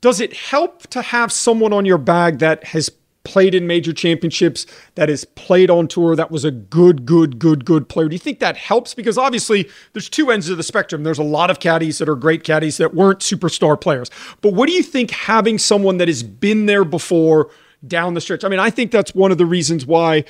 Does 0.00 0.20
it 0.20 0.34
help 0.34 0.86
to 0.88 1.00
have 1.00 1.32
someone 1.32 1.72
on 1.72 1.84
your 1.84 1.98
bag 1.98 2.40
that 2.40 2.64
has 2.64 2.90
played 3.24 3.54
in 3.54 3.66
major 3.66 3.92
championships, 3.92 4.66
that 4.94 5.08
has 5.08 5.24
played 5.24 5.70
on 5.70 5.88
tour, 5.88 6.16
that 6.16 6.30
was 6.30 6.44
a 6.44 6.50
good, 6.50 7.06
good, 7.06 7.38
good, 7.38 7.64
good 7.64 7.88
player? 7.88 8.08
Do 8.08 8.14
you 8.14 8.18
think 8.18 8.40
that 8.40 8.56
helps? 8.56 8.94
Because 8.94 9.16
obviously 9.16 9.68
there's 9.92 10.08
two 10.08 10.30
ends 10.30 10.48
of 10.48 10.56
the 10.56 10.62
spectrum. 10.62 11.02
There's 11.04 11.18
a 11.18 11.24
lot 11.24 11.50
of 11.50 11.60
caddies 11.60 11.98
that 11.98 12.08
are 12.08 12.16
great 12.16 12.44
caddies 12.44 12.76
that 12.78 12.94
weren't 12.94 13.20
superstar 13.20 13.80
players. 13.80 14.10
But 14.40 14.54
what 14.54 14.66
do 14.66 14.72
you 14.72 14.82
think 14.82 15.10
having 15.10 15.58
someone 15.58 15.98
that 15.98 16.08
has 16.08 16.22
been 16.22 16.66
there 16.66 16.84
before 16.84 17.50
down 17.86 18.14
the 18.14 18.20
stretch? 18.20 18.44
I 18.44 18.48
mean, 18.48 18.60
I 18.60 18.70
think 18.70 18.90
that's 18.90 19.14
one 19.14 19.32
of 19.32 19.38
the 19.38 19.46
reasons 19.46 19.86
why 19.86 20.24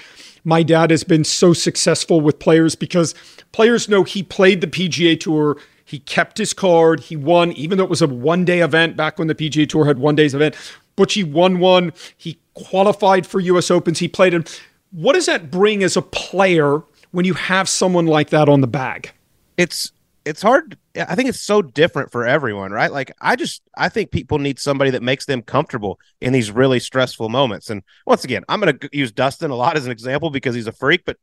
my 0.45 0.63
dad 0.63 0.91
has 0.91 1.05
been 1.05 1.25
so 1.25 1.53
successful 1.53 2.21
with 2.21 2.39
players 2.39 2.75
because 2.75 3.15
players 3.53 3.89
know 3.89 4.03
he 4.03 4.23
played 4.23 4.61
the 4.61 4.67
PGA 4.67 5.19
Tour. 5.19 5.57
He 5.85 5.99
kept 5.99 6.39
his 6.39 6.53
card. 6.53 7.01
He 7.01 7.17
won, 7.17 7.53
even 7.53 7.79
though 7.79 7.85
it 7.85 7.91
was 7.91 8.03
a 8.03 8.07
one 8.07 8.45
day 8.45 8.61
event 8.61 8.97
back 8.97 9.19
when 9.19 9.29
the 9.29 9.35
PGA 9.35 9.69
Tour 9.69 9.85
had 9.85 9.99
one 9.99 10.15
day's 10.15 10.35
event. 10.35 10.57
Butchie 10.97 11.31
won 11.31 11.59
one. 11.59 11.93
He 12.17 12.39
qualified 12.55 13.27
for 13.27 13.41
U.S. 13.41 13.71
Opens. 13.71 13.99
He 13.99 14.09
played 14.09 14.35
in. 14.35 14.45
What 14.91 15.15
does 15.15 15.27
that 15.27 15.51
bring 15.51 15.83
as 15.83 15.97
a 15.97 16.03
player 16.03 16.83
when 17.13 17.25
you 17.25 17.35
have 17.35 17.69
someone 17.69 18.07
like 18.07 18.31
that 18.31 18.49
on 18.49 18.61
the 18.61 18.67
bag? 18.67 19.13
It's 19.57 19.93
it's 20.25 20.43
hard. 20.43 20.77
I 20.97 21.15
think 21.15 21.29
it's 21.29 21.41
so 21.41 21.63
different 21.63 22.13
for 22.13 22.25
everyone, 22.25 22.71
right? 22.71 22.93
Like 22.93 23.11
I 23.21 23.35
just 23.35 23.63
I 23.77 23.89
think 23.89 24.11
people 24.11 24.39
need 24.39 24.59
somebody 24.59 24.91
that 24.91 25.03
makes 25.03 25.27
them 25.27 25.43
comfortable 25.43 25.99
in 26.21 26.33
these 26.33 26.51
really 26.51 26.79
stressful 26.79 27.29
moments. 27.29 27.71
And 27.71 27.83
once 28.07 28.25
again, 28.25 28.45
I'm 28.49 28.61
going 28.61 28.79
to 28.79 28.89
use 28.93 29.11
Dustin 29.11 29.51
a 29.51 29.57
lot 29.57 29.77
as 29.77 29.87
an 29.87 29.93
example 29.93 30.31
because 30.31 30.55
he's 30.55 30.67
a 30.67 30.73
freak, 30.73 31.05
but 31.05 31.17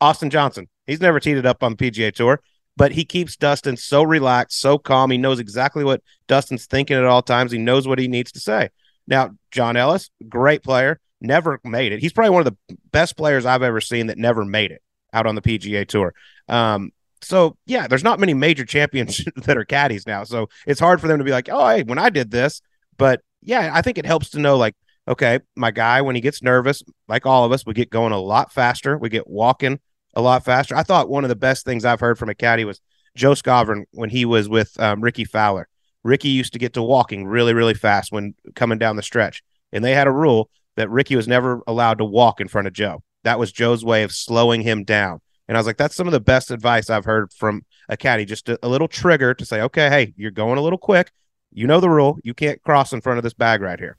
Austin 0.00 0.30
Johnson, 0.30 0.68
he's 0.86 1.00
never 1.00 1.18
teed 1.18 1.36
it 1.36 1.46
up 1.46 1.62
on 1.62 1.76
PGA 1.76 2.12
Tour 2.12 2.40
but 2.76 2.92
he 2.92 3.04
keeps 3.04 3.36
Dustin 3.36 3.76
so 3.76 4.02
relaxed, 4.02 4.60
so 4.60 4.78
calm. 4.78 5.10
He 5.10 5.18
knows 5.18 5.38
exactly 5.38 5.84
what 5.84 6.02
Dustin's 6.26 6.66
thinking 6.66 6.96
at 6.96 7.04
all 7.04 7.22
times. 7.22 7.52
He 7.52 7.58
knows 7.58 7.86
what 7.86 7.98
he 7.98 8.08
needs 8.08 8.32
to 8.32 8.40
say. 8.40 8.70
Now, 9.06 9.30
John 9.50 9.76
Ellis, 9.76 10.10
great 10.28 10.62
player, 10.62 11.00
never 11.20 11.60
made 11.64 11.92
it. 11.92 12.00
He's 12.00 12.12
probably 12.12 12.30
one 12.30 12.46
of 12.46 12.56
the 12.68 12.76
best 12.92 13.16
players 13.16 13.46
I've 13.46 13.62
ever 13.62 13.80
seen 13.80 14.08
that 14.08 14.18
never 14.18 14.44
made 14.44 14.70
it 14.70 14.82
out 15.12 15.26
on 15.26 15.34
the 15.34 15.42
PGA 15.42 15.86
Tour. 15.86 16.14
Um, 16.48 16.92
so 17.22 17.56
yeah, 17.66 17.86
there's 17.86 18.04
not 18.04 18.20
many 18.20 18.34
major 18.34 18.64
champions 18.64 19.24
that 19.36 19.56
are 19.56 19.64
caddies 19.64 20.06
now, 20.06 20.24
so 20.24 20.48
it's 20.66 20.80
hard 20.80 21.00
for 21.00 21.08
them 21.08 21.18
to 21.18 21.24
be 21.24 21.30
like, 21.30 21.48
oh, 21.50 21.68
hey, 21.68 21.82
when 21.82 21.98
I 21.98 22.10
did 22.10 22.30
this. 22.30 22.60
But 22.96 23.20
yeah, 23.42 23.70
I 23.72 23.82
think 23.82 23.98
it 23.98 24.06
helps 24.06 24.30
to 24.30 24.38
know 24.38 24.56
like, 24.56 24.74
okay, 25.08 25.40
my 25.56 25.70
guy 25.70 26.00
when 26.02 26.14
he 26.14 26.20
gets 26.20 26.42
nervous, 26.42 26.82
like 27.08 27.26
all 27.26 27.44
of 27.44 27.52
us, 27.52 27.66
we 27.66 27.74
get 27.74 27.90
going 27.90 28.12
a 28.12 28.18
lot 28.18 28.52
faster. 28.52 28.96
We 28.96 29.08
get 29.08 29.28
walking 29.28 29.80
a 30.14 30.20
lot 30.20 30.44
faster. 30.44 30.76
I 30.76 30.82
thought 30.82 31.08
one 31.08 31.24
of 31.24 31.28
the 31.28 31.36
best 31.36 31.64
things 31.64 31.84
I've 31.84 32.00
heard 32.00 32.18
from 32.18 32.28
a 32.28 32.34
caddy 32.34 32.64
was 32.64 32.80
Joe 33.16 33.32
Skovron 33.32 33.84
when 33.92 34.10
he 34.10 34.24
was 34.24 34.48
with 34.48 34.78
um, 34.80 35.00
Rickie 35.00 35.24
Fowler. 35.24 35.68
Rickie 36.04 36.28
used 36.28 36.52
to 36.52 36.58
get 36.58 36.74
to 36.74 36.82
walking 36.82 37.26
really, 37.26 37.54
really 37.54 37.74
fast 37.74 38.12
when 38.12 38.34
coming 38.54 38.78
down 38.78 38.96
the 38.96 39.02
stretch. 39.02 39.42
And 39.72 39.84
they 39.84 39.92
had 39.92 40.06
a 40.06 40.12
rule 40.12 40.50
that 40.76 40.90
Rickie 40.90 41.16
was 41.16 41.26
never 41.26 41.62
allowed 41.66 41.98
to 41.98 42.04
walk 42.04 42.40
in 42.40 42.48
front 42.48 42.68
of 42.68 42.72
Joe. 42.72 43.02
That 43.24 43.38
was 43.38 43.50
Joe's 43.50 43.84
way 43.84 44.02
of 44.02 44.12
slowing 44.12 44.62
him 44.62 44.84
down. 44.84 45.20
And 45.48 45.56
I 45.56 45.60
was 45.60 45.66
like, 45.66 45.76
that's 45.76 45.96
some 45.96 46.06
of 46.06 46.12
the 46.12 46.20
best 46.20 46.50
advice 46.50 46.90
I've 46.90 47.04
heard 47.04 47.32
from 47.32 47.64
a 47.88 47.96
caddy. 47.96 48.24
Just 48.24 48.48
a, 48.48 48.58
a 48.62 48.68
little 48.68 48.88
trigger 48.88 49.34
to 49.34 49.44
say, 49.44 49.60
okay, 49.62 49.88
hey, 49.88 50.14
you're 50.16 50.30
going 50.30 50.58
a 50.58 50.62
little 50.62 50.78
quick. 50.78 51.10
You 51.52 51.66
know 51.66 51.80
the 51.80 51.90
rule. 51.90 52.18
You 52.22 52.34
can't 52.34 52.62
cross 52.62 52.92
in 52.92 53.00
front 53.00 53.18
of 53.18 53.24
this 53.24 53.34
bag 53.34 53.60
right 53.60 53.78
here 53.78 53.96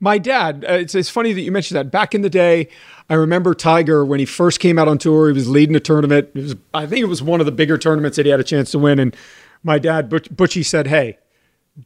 my 0.00 0.18
dad 0.18 0.64
uh, 0.68 0.72
it's, 0.72 0.94
it's 0.94 1.10
funny 1.10 1.32
that 1.32 1.42
you 1.42 1.52
mentioned 1.52 1.76
that 1.76 1.90
back 1.90 2.14
in 2.14 2.22
the 2.22 2.30
day 2.30 2.66
i 3.08 3.14
remember 3.14 3.54
tiger 3.54 4.04
when 4.04 4.18
he 4.18 4.24
first 4.24 4.58
came 4.58 4.78
out 4.78 4.88
on 4.88 4.98
tour 4.98 5.28
he 5.28 5.34
was 5.34 5.48
leading 5.48 5.76
a 5.76 5.80
tournament 5.80 6.28
it 6.34 6.40
was 6.40 6.56
i 6.74 6.86
think 6.86 7.02
it 7.02 7.06
was 7.08 7.22
one 7.22 7.38
of 7.38 7.46
the 7.46 7.52
bigger 7.52 7.78
tournaments 7.78 8.16
that 8.16 8.26
he 8.26 8.30
had 8.30 8.40
a 8.40 8.44
chance 8.44 8.70
to 8.70 8.78
win 8.78 8.98
and 8.98 9.14
my 9.62 9.78
dad 9.78 10.08
Butch, 10.08 10.28
butchie 10.30 10.64
said 10.64 10.86
hey 10.86 11.18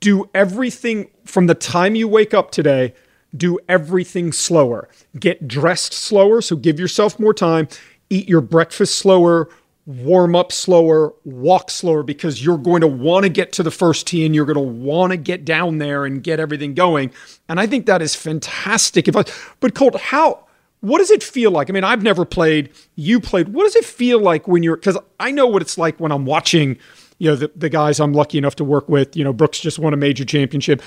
do 0.00 0.28
everything 0.34 1.10
from 1.24 1.46
the 1.46 1.54
time 1.54 1.94
you 1.94 2.08
wake 2.08 2.34
up 2.34 2.50
today 2.50 2.94
do 3.36 3.58
everything 3.68 4.32
slower 4.32 4.88
get 5.18 5.46
dressed 5.48 5.92
slower 5.92 6.40
so 6.40 6.56
give 6.56 6.78
yourself 6.78 7.18
more 7.18 7.34
time 7.34 7.68
eat 8.10 8.28
your 8.28 8.40
breakfast 8.40 8.96
slower 8.96 9.48
warm 9.86 10.34
up 10.34 10.50
slower, 10.50 11.12
walk 11.24 11.70
slower 11.70 12.02
because 12.02 12.44
you're 12.44 12.58
going 12.58 12.80
to 12.80 12.86
want 12.86 13.24
to 13.24 13.28
get 13.28 13.52
to 13.52 13.62
the 13.62 13.70
first 13.70 14.06
tee 14.06 14.24
and 14.24 14.34
you're 14.34 14.46
going 14.46 14.54
to 14.54 14.60
want 14.60 15.10
to 15.10 15.16
get 15.16 15.44
down 15.44 15.78
there 15.78 16.04
and 16.04 16.22
get 16.22 16.40
everything 16.40 16.74
going. 16.74 17.12
And 17.48 17.60
I 17.60 17.66
think 17.66 17.86
that 17.86 18.00
is 18.00 18.14
fantastic. 18.14 19.14
I, 19.14 19.24
but 19.60 19.74
Colt, 19.74 19.96
how, 20.00 20.46
what 20.80 20.98
does 20.98 21.10
it 21.10 21.22
feel 21.22 21.50
like? 21.50 21.68
I 21.68 21.72
mean, 21.72 21.84
I've 21.84 22.02
never 22.02 22.24
played, 22.24 22.70
you 22.96 23.20
played. 23.20 23.50
What 23.50 23.64
does 23.64 23.76
it 23.76 23.84
feel 23.84 24.20
like 24.20 24.48
when 24.48 24.62
you're, 24.62 24.76
because 24.76 24.96
I 25.20 25.30
know 25.30 25.46
what 25.46 25.60
it's 25.60 25.76
like 25.76 26.00
when 26.00 26.12
I'm 26.12 26.24
watching, 26.24 26.78
you 27.18 27.30
know, 27.30 27.36
the, 27.36 27.50
the 27.54 27.68
guys 27.68 28.00
I'm 28.00 28.12
lucky 28.12 28.38
enough 28.38 28.56
to 28.56 28.64
work 28.64 28.88
with. 28.88 29.16
You 29.16 29.24
know, 29.24 29.32
Brooks 29.32 29.60
just 29.60 29.78
won 29.78 29.94
a 29.94 29.96
major 29.96 30.24
championship. 30.24 30.82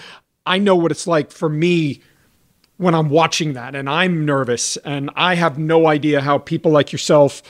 I 0.45 0.57
know 0.59 0.75
what 0.75 0.91
it's 0.91 1.07
like 1.07 1.31
for 1.31 1.49
me 1.49 2.01
when 2.77 2.93
I'm 2.93 3.09
watching 3.09 3.53
that 3.53 3.75
and 3.75 3.89
I'm 3.89 4.25
nervous 4.25 4.77
and 4.77 5.09
I 5.15 5.35
have 5.35 5.57
no 5.57 5.87
idea 5.87 6.21
how 6.21 6.37
people 6.37 6.71
like 6.71 6.91
yourself, 6.91 7.41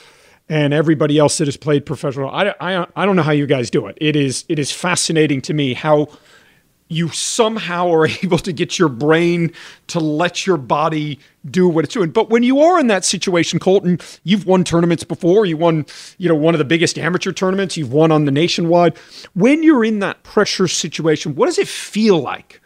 and 0.48 0.72
everybody 0.72 1.18
else 1.18 1.38
that 1.38 1.46
has 1.46 1.56
played 1.56 1.84
professional. 1.84 2.30
I, 2.30 2.54
I, 2.60 2.86
I 2.96 3.06
don't 3.06 3.16
know 3.16 3.22
how 3.22 3.32
you 3.32 3.46
guys 3.46 3.70
do 3.70 3.86
it. 3.86 3.98
It 4.00 4.16
is 4.16 4.44
it 4.48 4.58
is 4.58 4.72
fascinating 4.72 5.40
to 5.42 5.54
me 5.54 5.74
how 5.74 6.08
you 6.88 7.08
somehow 7.10 7.92
are 7.92 8.06
able 8.22 8.38
to 8.38 8.52
get 8.52 8.78
your 8.78 8.88
brain 8.88 9.52
to 9.88 10.00
let 10.00 10.46
your 10.46 10.56
body 10.56 11.20
do 11.48 11.68
what 11.68 11.84
it's 11.84 11.94
doing. 11.94 12.10
But 12.10 12.30
when 12.30 12.42
you 12.42 12.60
are 12.60 12.80
in 12.80 12.88
that 12.88 13.04
situation, 13.04 13.58
Colton, 13.58 13.98
you've 14.24 14.46
won 14.46 14.64
tournaments 14.64 15.04
before. 15.04 15.46
You 15.46 15.56
won, 15.56 15.86
you 16.18 16.28
know, 16.28 16.34
one 16.34 16.54
of 16.54 16.58
the 16.58 16.64
biggest 16.64 16.98
amateur 16.98 17.32
tournaments. 17.32 17.76
You've 17.76 17.92
won 17.92 18.10
on 18.12 18.24
the 18.24 18.32
nationwide. 18.32 18.96
When 19.34 19.62
you're 19.62 19.84
in 19.84 20.00
that 20.00 20.22
pressure 20.22 20.68
situation, 20.68 21.34
what 21.34 21.46
does 21.46 21.58
it 21.58 21.68
feel 21.68 22.18
like? 22.18 22.60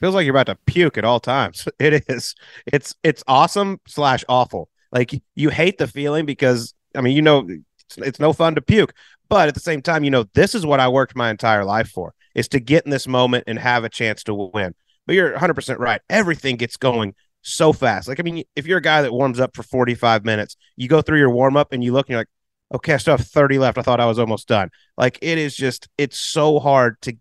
Feels 0.00 0.14
like 0.14 0.24
you're 0.24 0.34
about 0.36 0.46
to 0.46 0.58
puke 0.66 0.96
at 0.96 1.04
all 1.04 1.20
times. 1.20 1.66
It 1.78 2.04
is. 2.08 2.34
It's 2.66 2.94
it's 3.02 3.24
awesome 3.26 3.80
slash 3.86 4.24
awful. 4.28 4.68
Like 4.92 5.22
you 5.34 5.50
hate 5.50 5.78
the 5.78 5.86
feeling 5.86 6.24
because 6.24 6.74
I 6.94 7.00
mean, 7.00 7.16
you 7.16 7.22
know, 7.22 7.46
it's, 7.48 7.98
it's 7.98 8.20
no 8.20 8.32
fun 8.32 8.54
to 8.54 8.62
puke, 8.62 8.94
but 9.28 9.48
at 9.48 9.54
the 9.54 9.60
same 9.60 9.82
time, 9.82 10.04
you 10.04 10.10
know, 10.10 10.24
this 10.34 10.54
is 10.54 10.64
what 10.64 10.80
I 10.80 10.88
worked 10.88 11.16
my 11.16 11.30
entire 11.30 11.64
life 11.64 11.88
for 11.88 12.14
is 12.38 12.46
to 12.46 12.60
get 12.60 12.84
in 12.84 12.90
this 12.90 13.08
moment 13.08 13.44
and 13.48 13.58
have 13.58 13.82
a 13.82 13.88
chance 13.88 14.22
to 14.22 14.32
win. 14.32 14.72
But 15.06 15.16
you're 15.16 15.36
100% 15.36 15.78
right. 15.78 16.00
Everything 16.08 16.54
gets 16.54 16.76
going 16.76 17.16
so 17.42 17.72
fast. 17.72 18.06
Like, 18.06 18.20
I 18.20 18.22
mean, 18.22 18.44
if 18.54 18.64
you're 18.64 18.78
a 18.78 18.82
guy 18.82 19.02
that 19.02 19.12
warms 19.12 19.40
up 19.40 19.56
for 19.56 19.64
45 19.64 20.24
minutes, 20.24 20.56
you 20.76 20.86
go 20.86 21.02
through 21.02 21.18
your 21.18 21.30
warm 21.30 21.56
up 21.56 21.72
and 21.72 21.82
you 21.82 21.92
look 21.92 22.06
and 22.06 22.12
you're 22.12 22.20
like, 22.20 22.28
okay, 22.76 22.94
I 22.94 22.98
still 22.98 23.16
have 23.16 23.26
30 23.26 23.58
left. 23.58 23.76
I 23.76 23.82
thought 23.82 23.98
I 23.98 24.06
was 24.06 24.20
almost 24.20 24.46
done. 24.46 24.70
Like, 24.96 25.18
it 25.20 25.36
is 25.36 25.56
just, 25.56 25.88
it's 25.98 26.16
so 26.16 26.60
hard 26.60 27.00
to, 27.02 27.16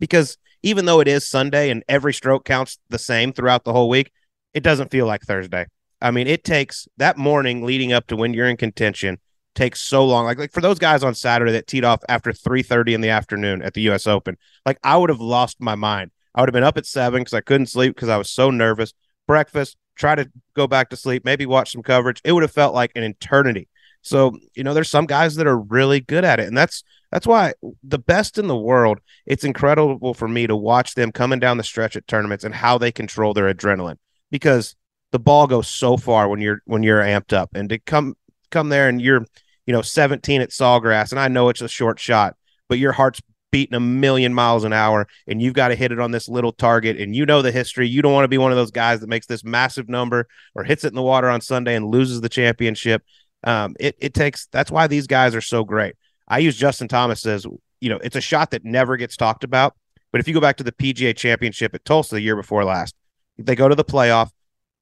because 0.00 0.38
even 0.64 0.86
though 0.86 0.98
it 0.98 1.06
is 1.06 1.28
Sunday 1.28 1.70
and 1.70 1.84
every 1.88 2.12
stroke 2.12 2.44
counts 2.44 2.80
the 2.88 2.98
same 2.98 3.32
throughout 3.32 3.62
the 3.62 3.72
whole 3.72 3.88
week, 3.88 4.10
it 4.54 4.64
doesn't 4.64 4.90
feel 4.90 5.06
like 5.06 5.22
Thursday. 5.22 5.66
I 6.00 6.10
mean, 6.10 6.26
it 6.26 6.42
takes 6.42 6.88
that 6.96 7.16
morning 7.16 7.62
leading 7.62 7.92
up 7.92 8.08
to 8.08 8.16
when 8.16 8.34
you're 8.34 8.48
in 8.48 8.56
contention 8.56 9.20
takes 9.54 9.80
so 9.80 10.04
long. 10.04 10.24
Like, 10.24 10.38
like 10.38 10.52
for 10.52 10.60
those 10.60 10.78
guys 10.78 11.02
on 11.02 11.14
Saturday 11.14 11.52
that 11.52 11.66
teed 11.66 11.84
off 11.84 12.00
after 12.08 12.32
3:30 12.32 12.94
in 12.94 13.00
the 13.00 13.10
afternoon 13.10 13.62
at 13.62 13.74
the 13.74 13.82
US 13.82 14.06
Open, 14.06 14.36
like 14.66 14.78
I 14.82 14.96
would 14.96 15.10
have 15.10 15.20
lost 15.20 15.60
my 15.60 15.74
mind. 15.74 16.10
I 16.34 16.40
would 16.40 16.48
have 16.48 16.54
been 16.54 16.64
up 16.64 16.78
at 16.78 16.86
seven 16.86 17.20
because 17.20 17.34
I 17.34 17.40
couldn't 17.40 17.66
sleep 17.66 17.94
because 17.94 18.08
I 18.08 18.16
was 18.16 18.30
so 18.30 18.50
nervous. 18.50 18.94
Breakfast, 19.26 19.76
try 19.96 20.14
to 20.14 20.30
go 20.54 20.66
back 20.66 20.90
to 20.90 20.96
sleep, 20.96 21.24
maybe 21.24 21.46
watch 21.46 21.72
some 21.72 21.82
coverage. 21.82 22.20
It 22.24 22.32
would 22.32 22.42
have 22.42 22.52
felt 22.52 22.74
like 22.74 22.92
an 22.94 23.02
eternity. 23.02 23.68
So, 24.02 24.36
you 24.54 24.64
know, 24.64 24.74
there's 24.74 24.90
some 24.90 25.06
guys 25.06 25.36
that 25.36 25.46
are 25.46 25.58
really 25.58 26.00
good 26.00 26.24
at 26.24 26.40
it. 26.40 26.48
And 26.48 26.56
that's 26.56 26.82
that's 27.10 27.26
why 27.26 27.54
the 27.84 27.98
best 27.98 28.38
in 28.38 28.48
the 28.48 28.56
world, 28.56 28.98
it's 29.26 29.44
incredible 29.44 30.14
for 30.14 30.28
me 30.28 30.46
to 30.46 30.56
watch 30.56 30.94
them 30.94 31.12
coming 31.12 31.38
down 31.38 31.58
the 31.58 31.62
stretch 31.62 31.94
at 31.94 32.08
tournaments 32.08 32.44
and 32.44 32.54
how 32.54 32.78
they 32.78 32.90
control 32.90 33.34
their 33.34 33.52
adrenaline 33.52 33.98
because 34.30 34.74
the 35.12 35.18
ball 35.18 35.46
goes 35.46 35.68
so 35.68 35.96
far 35.96 36.28
when 36.28 36.40
you're 36.40 36.62
when 36.64 36.82
you're 36.82 37.02
amped 37.02 37.32
up. 37.32 37.50
And 37.54 37.68
to 37.68 37.78
come 37.78 38.16
come 38.52 38.68
there 38.68 38.88
and 38.88 39.00
you're, 39.00 39.26
you 39.66 39.72
know, 39.72 39.82
17 39.82 40.40
at 40.40 40.50
Sawgrass, 40.50 41.10
and 41.10 41.20
I 41.20 41.28
know 41.28 41.48
it's 41.48 41.60
a 41.60 41.68
short 41.68 41.98
shot, 41.98 42.36
but 42.68 42.78
your 42.78 42.92
heart's 42.92 43.20
beating 43.52 43.74
a 43.74 43.80
million 43.80 44.32
miles 44.32 44.64
an 44.64 44.72
hour 44.72 45.06
and 45.28 45.40
you've 45.40 45.54
got 45.54 45.68
to 45.68 45.74
hit 45.74 45.92
it 45.92 46.00
on 46.00 46.10
this 46.10 46.26
little 46.26 46.52
target 46.52 46.98
and 46.98 47.14
you 47.14 47.26
know 47.26 47.42
the 47.42 47.52
history. 47.52 47.86
You 47.86 48.02
don't 48.02 48.14
want 48.14 48.24
to 48.24 48.28
be 48.28 48.38
one 48.38 48.50
of 48.50 48.56
those 48.56 48.70
guys 48.70 49.00
that 49.00 49.08
makes 49.08 49.26
this 49.26 49.44
massive 49.44 49.88
number 49.88 50.26
or 50.54 50.64
hits 50.64 50.84
it 50.84 50.88
in 50.88 50.94
the 50.94 51.02
water 51.02 51.28
on 51.28 51.42
sunday 51.42 51.76
and 51.76 51.86
loses 51.86 52.22
the 52.22 52.30
championship. 52.30 53.04
Um, 53.44 53.76
it, 53.78 53.94
it 54.00 54.14
takes 54.14 54.46
that's 54.46 54.70
why 54.70 54.86
these 54.86 55.06
guys 55.06 55.34
are 55.34 55.42
so 55.42 55.64
great. 55.64 55.94
I 56.26 56.38
use 56.38 56.56
justin 56.56 56.88
thomas 56.88 57.26
as 57.26 57.46
you 57.80 57.90
know 57.90 57.98
it's 57.98 58.16
a 58.16 58.20
shot 58.20 58.52
that 58.52 58.64
never 58.64 58.96
gets 58.96 59.16
talked 59.16 59.44
about 59.44 59.76
but 60.12 60.20
if 60.20 60.28
you 60.28 60.32
go 60.32 60.40
back 60.40 60.56
to 60.56 60.64
the 60.64 60.72
pga 60.72 61.14
championship 61.14 61.74
at 61.74 61.84
tulsa 61.84 62.14
the 62.14 62.20
year 62.22 62.36
before 62.36 62.64
last 62.64 62.94
they 63.36 63.56
go 63.56 63.68
to 63.68 63.74
the 63.74 63.84
playoff 63.84 64.30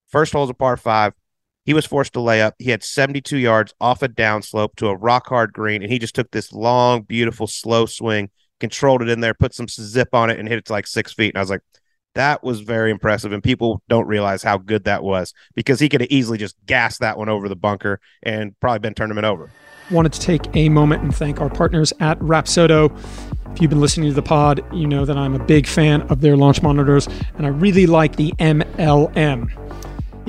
first 0.06 0.32
hole's 0.32 0.50
a 0.50 0.54
par 0.54 0.76
five 0.76 1.14
he 1.64 1.74
was 1.74 1.86
forced 1.86 2.12
to 2.14 2.20
lay 2.20 2.42
up. 2.42 2.54
He 2.58 2.70
had 2.70 2.82
72 2.82 3.36
yards 3.36 3.74
off 3.80 4.02
a 4.02 4.08
downslope 4.08 4.76
to 4.76 4.88
a 4.88 4.96
rock 4.96 5.28
hard 5.28 5.52
green, 5.52 5.82
and 5.82 5.92
he 5.92 5.98
just 5.98 6.14
took 6.14 6.30
this 6.30 6.52
long, 6.52 7.02
beautiful, 7.02 7.46
slow 7.46 7.86
swing 7.86 8.30
controlled 8.60 9.02
it 9.02 9.08
in 9.08 9.20
there, 9.20 9.34
put 9.34 9.54
some 9.54 9.66
zip 9.66 10.14
on 10.14 10.30
it, 10.30 10.38
and 10.38 10.48
hit 10.48 10.58
it 10.58 10.66
to 10.66 10.72
like 10.72 10.86
six 10.86 11.12
feet. 11.12 11.34
And 11.34 11.38
I 11.38 11.40
was 11.40 11.50
like, 11.50 11.62
that 12.14 12.44
was 12.44 12.60
very 12.60 12.90
impressive. 12.90 13.32
And 13.32 13.42
people 13.42 13.82
don't 13.88 14.06
realize 14.06 14.42
how 14.42 14.58
good 14.58 14.84
that 14.84 15.02
was 15.02 15.32
because 15.54 15.80
he 15.80 15.88
could 15.88 16.02
have 16.02 16.10
easily 16.10 16.38
just 16.38 16.54
gassed 16.66 17.00
that 17.00 17.16
one 17.18 17.28
over 17.28 17.48
the 17.48 17.56
bunker 17.56 18.00
and 18.22 18.58
probably 18.60 18.80
been 18.80 18.94
tournament 18.94 19.24
over. 19.24 19.50
Wanted 19.90 20.12
to 20.12 20.20
take 20.20 20.54
a 20.54 20.68
moment 20.68 21.02
and 21.02 21.14
thank 21.14 21.40
our 21.40 21.48
partners 21.48 21.92
at 21.98 22.18
Rapsodo. 22.20 22.96
If 23.52 23.60
you've 23.60 23.70
been 23.70 23.80
listening 23.80 24.08
to 24.08 24.14
the 24.14 24.22
pod, 24.22 24.64
you 24.72 24.86
know 24.86 25.04
that 25.04 25.16
I'm 25.16 25.34
a 25.34 25.44
big 25.44 25.66
fan 25.66 26.02
of 26.02 26.20
their 26.20 26.36
launch 26.36 26.62
monitors, 26.62 27.08
and 27.36 27.44
I 27.44 27.48
really 27.48 27.86
like 27.86 28.14
the 28.14 28.30
MLM. 28.38 29.50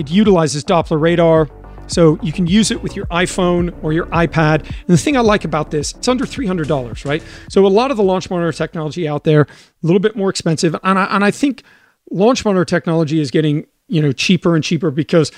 It 0.01 0.09
utilizes 0.09 0.63
Doppler 0.63 0.99
radar, 0.99 1.47
so 1.85 2.17
you 2.23 2.31
can 2.31 2.47
use 2.47 2.71
it 2.71 2.81
with 2.81 2.95
your 2.95 3.05
iPhone 3.07 3.71
or 3.83 3.93
your 3.93 4.07
iPad. 4.07 4.61
And 4.61 4.87
the 4.87 4.97
thing 4.97 5.15
I 5.15 5.19
like 5.19 5.45
about 5.45 5.69
this, 5.69 5.93
it's 5.93 6.07
under 6.07 6.25
$300, 6.25 7.05
right? 7.05 7.21
So 7.49 7.63
a 7.63 7.67
lot 7.67 7.91
of 7.91 7.97
the 7.97 8.03
launch 8.03 8.27
monitor 8.27 8.51
technology 8.51 9.07
out 9.07 9.25
there, 9.25 9.41
a 9.41 9.47
little 9.83 9.99
bit 9.99 10.15
more 10.15 10.31
expensive. 10.31 10.75
And 10.81 10.97
I, 10.97 11.05
and 11.05 11.23
I 11.23 11.29
think 11.29 11.61
launch 12.09 12.43
monitor 12.43 12.65
technology 12.65 13.19
is 13.19 13.29
getting, 13.29 13.67
you 13.89 14.01
know, 14.01 14.11
cheaper 14.11 14.55
and 14.55 14.63
cheaper 14.63 14.89
because 14.89 15.31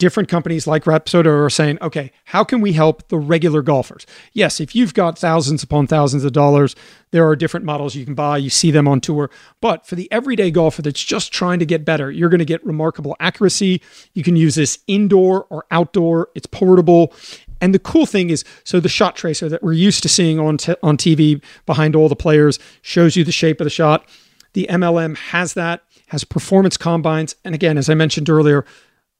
different 0.00 0.30
companies 0.30 0.66
like 0.66 0.84
Rapsodo 0.84 1.44
are 1.44 1.50
saying, 1.50 1.78
okay, 1.82 2.10
how 2.24 2.42
can 2.42 2.62
we 2.62 2.72
help 2.72 3.06
the 3.08 3.18
regular 3.18 3.60
golfers? 3.60 4.06
Yes, 4.32 4.58
if 4.58 4.74
you've 4.74 4.94
got 4.94 5.18
thousands 5.18 5.62
upon 5.62 5.86
thousands 5.86 6.24
of 6.24 6.32
dollars, 6.32 6.74
there 7.10 7.28
are 7.28 7.36
different 7.36 7.66
models 7.66 7.94
you 7.94 8.06
can 8.06 8.14
buy. 8.14 8.38
You 8.38 8.48
see 8.48 8.70
them 8.70 8.88
on 8.88 9.02
tour. 9.02 9.30
But 9.60 9.86
for 9.86 9.96
the 9.96 10.10
everyday 10.10 10.50
golfer 10.50 10.80
that's 10.80 11.04
just 11.04 11.32
trying 11.32 11.58
to 11.58 11.66
get 11.66 11.84
better, 11.84 12.10
you're 12.10 12.30
going 12.30 12.40
to 12.40 12.46
get 12.46 12.64
remarkable 12.64 13.14
accuracy. 13.20 13.82
You 14.14 14.24
can 14.24 14.36
use 14.36 14.54
this 14.54 14.78
indoor 14.86 15.44
or 15.50 15.66
outdoor, 15.70 16.30
it's 16.34 16.46
portable. 16.46 17.12
And 17.60 17.74
the 17.74 17.78
cool 17.78 18.06
thing 18.06 18.30
is, 18.30 18.42
so 18.64 18.80
the 18.80 18.88
shot 18.88 19.16
tracer 19.16 19.50
that 19.50 19.62
we're 19.62 19.74
used 19.74 20.02
to 20.04 20.08
seeing 20.08 20.40
on, 20.40 20.56
t- 20.56 20.76
on 20.82 20.96
TV 20.96 21.44
behind 21.66 21.94
all 21.94 22.08
the 22.08 22.16
players 22.16 22.58
shows 22.80 23.16
you 23.16 23.22
the 23.22 23.32
shape 23.32 23.60
of 23.60 23.66
the 23.66 23.70
shot. 23.70 24.08
The 24.54 24.66
MLM 24.70 25.16
has 25.16 25.52
that, 25.54 25.82
has 26.08 26.24
performance 26.24 26.78
combines. 26.78 27.36
And 27.44 27.54
again, 27.54 27.76
as 27.76 27.90
I 27.90 27.94
mentioned 27.94 28.30
earlier, 28.30 28.64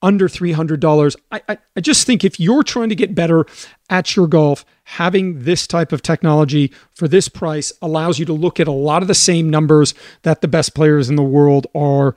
under 0.01 0.27
$300. 0.27 1.15
I, 1.31 1.41
I, 1.47 1.57
I, 1.75 1.81
just 1.81 2.07
think 2.07 2.23
if 2.23 2.39
you're 2.39 2.63
trying 2.63 2.89
to 2.89 2.95
get 2.95 3.13
better 3.13 3.45
at 3.89 4.15
your 4.15 4.27
golf, 4.27 4.65
having 4.83 5.43
this 5.43 5.67
type 5.67 5.91
of 5.91 6.01
technology 6.01 6.71
for 6.95 7.07
this 7.07 7.27
price 7.27 7.71
allows 7.81 8.17
you 8.17 8.25
to 8.25 8.33
look 8.33 8.59
at 8.59 8.67
a 8.67 8.71
lot 8.71 9.01
of 9.01 9.07
the 9.07 9.13
same 9.13 9.49
numbers 9.49 9.93
that 10.23 10.41
the 10.41 10.47
best 10.47 10.73
players 10.73 11.09
in 11.09 11.15
the 11.15 11.23
world 11.23 11.67
are 11.75 12.15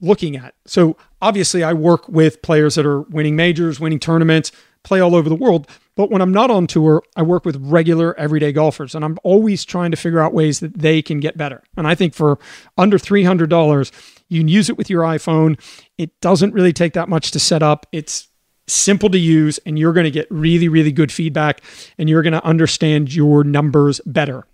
looking 0.00 0.36
at. 0.36 0.54
So 0.66 0.96
obviously, 1.20 1.62
I 1.62 1.72
work 1.72 2.08
with 2.08 2.42
players 2.42 2.74
that 2.76 2.86
are 2.86 3.02
winning 3.02 3.36
majors, 3.36 3.80
winning 3.80 4.00
tournaments, 4.00 4.52
play 4.82 5.00
all 5.00 5.14
over 5.14 5.28
the 5.28 5.34
world. 5.34 5.68
But 5.96 6.10
when 6.10 6.20
I'm 6.22 6.32
not 6.32 6.50
on 6.50 6.66
tour, 6.66 7.02
I 7.16 7.22
work 7.22 7.44
with 7.44 7.56
regular 7.56 8.18
everyday 8.18 8.52
golfers 8.52 8.94
and 8.94 9.04
I'm 9.04 9.18
always 9.24 9.64
trying 9.64 9.90
to 9.90 9.96
figure 9.96 10.20
out 10.20 10.32
ways 10.32 10.60
that 10.60 10.78
they 10.78 11.02
can 11.02 11.20
get 11.20 11.36
better. 11.36 11.62
And 11.76 11.86
I 11.86 11.94
think 11.94 12.14
for 12.14 12.38
under 12.78 12.98
$300, 12.98 13.90
you 14.28 14.40
can 14.40 14.48
use 14.48 14.68
it 14.68 14.76
with 14.76 14.90
your 14.90 15.02
iPhone. 15.02 15.58
It 15.98 16.20
doesn't 16.20 16.54
really 16.54 16.72
take 16.72 16.92
that 16.94 17.08
much 17.08 17.30
to 17.32 17.40
set 17.40 17.62
up. 17.62 17.86
It's 17.92 18.28
simple 18.66 19.08
to 19.10 19.18
use, 19.18 19.58
and 19.66 19.78
you're 19.78 19.92
going 19.92 20.04
to 20.04 20.10
get 20.10 20.26
really, 20.30 20.68
really 20.68 20.92
good 20.92 21.12
feedback 21.12 21.60
and 21.98 22.08
you're 22.08 22.22
going 22.22 22.32
to 22.32 22.44
understand 22.44 23.14
your 23.14 23.44
numbers 23.44 24.00
better. 24.06 24.46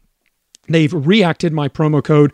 They've 0.68 0.92
reacted 0.92 1.52
my 1.52 1.68
promo 1.68 2.04
code 2.04 2.32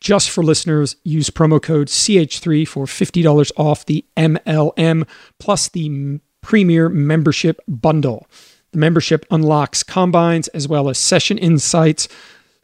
just 0.00 0.30
for 0.30 0.44
listeners. 0.44 0.96
Use 1.02 1.30
promo 1.30 1.60
code 1.60 1.88
CH3 1.88 2.68
for 2.68 2.84
$50 2.84 3.52
off 3.56 3.86
the 3.86 4.04
MLM 4.16 5.08
plus 5.38 5.68
the 5.68 6.20
Premier 6.42 6.88
Membership 6.88 7.60
Bundle. 7.66 8.26
The 8.72 8.78
membership 8.78 9.24
unlocks 9.30 9.82
combines 9.82 10.48
as 10.48 10.68
well 10.68 10.88
as 10.88 10.98
session 10.98 11.38
insights 11.38 12.06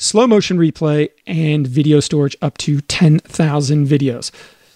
slow 0.00 0.26
motion 0.26 0.57
replay, 0.57 1.11
and 1.26 1.66
video 1.66 2.00
storage 2.00 2.35
up 2.40 2.57
to 2.59 2.81
10,000 2.81 3.87
videos. 3.87 4.33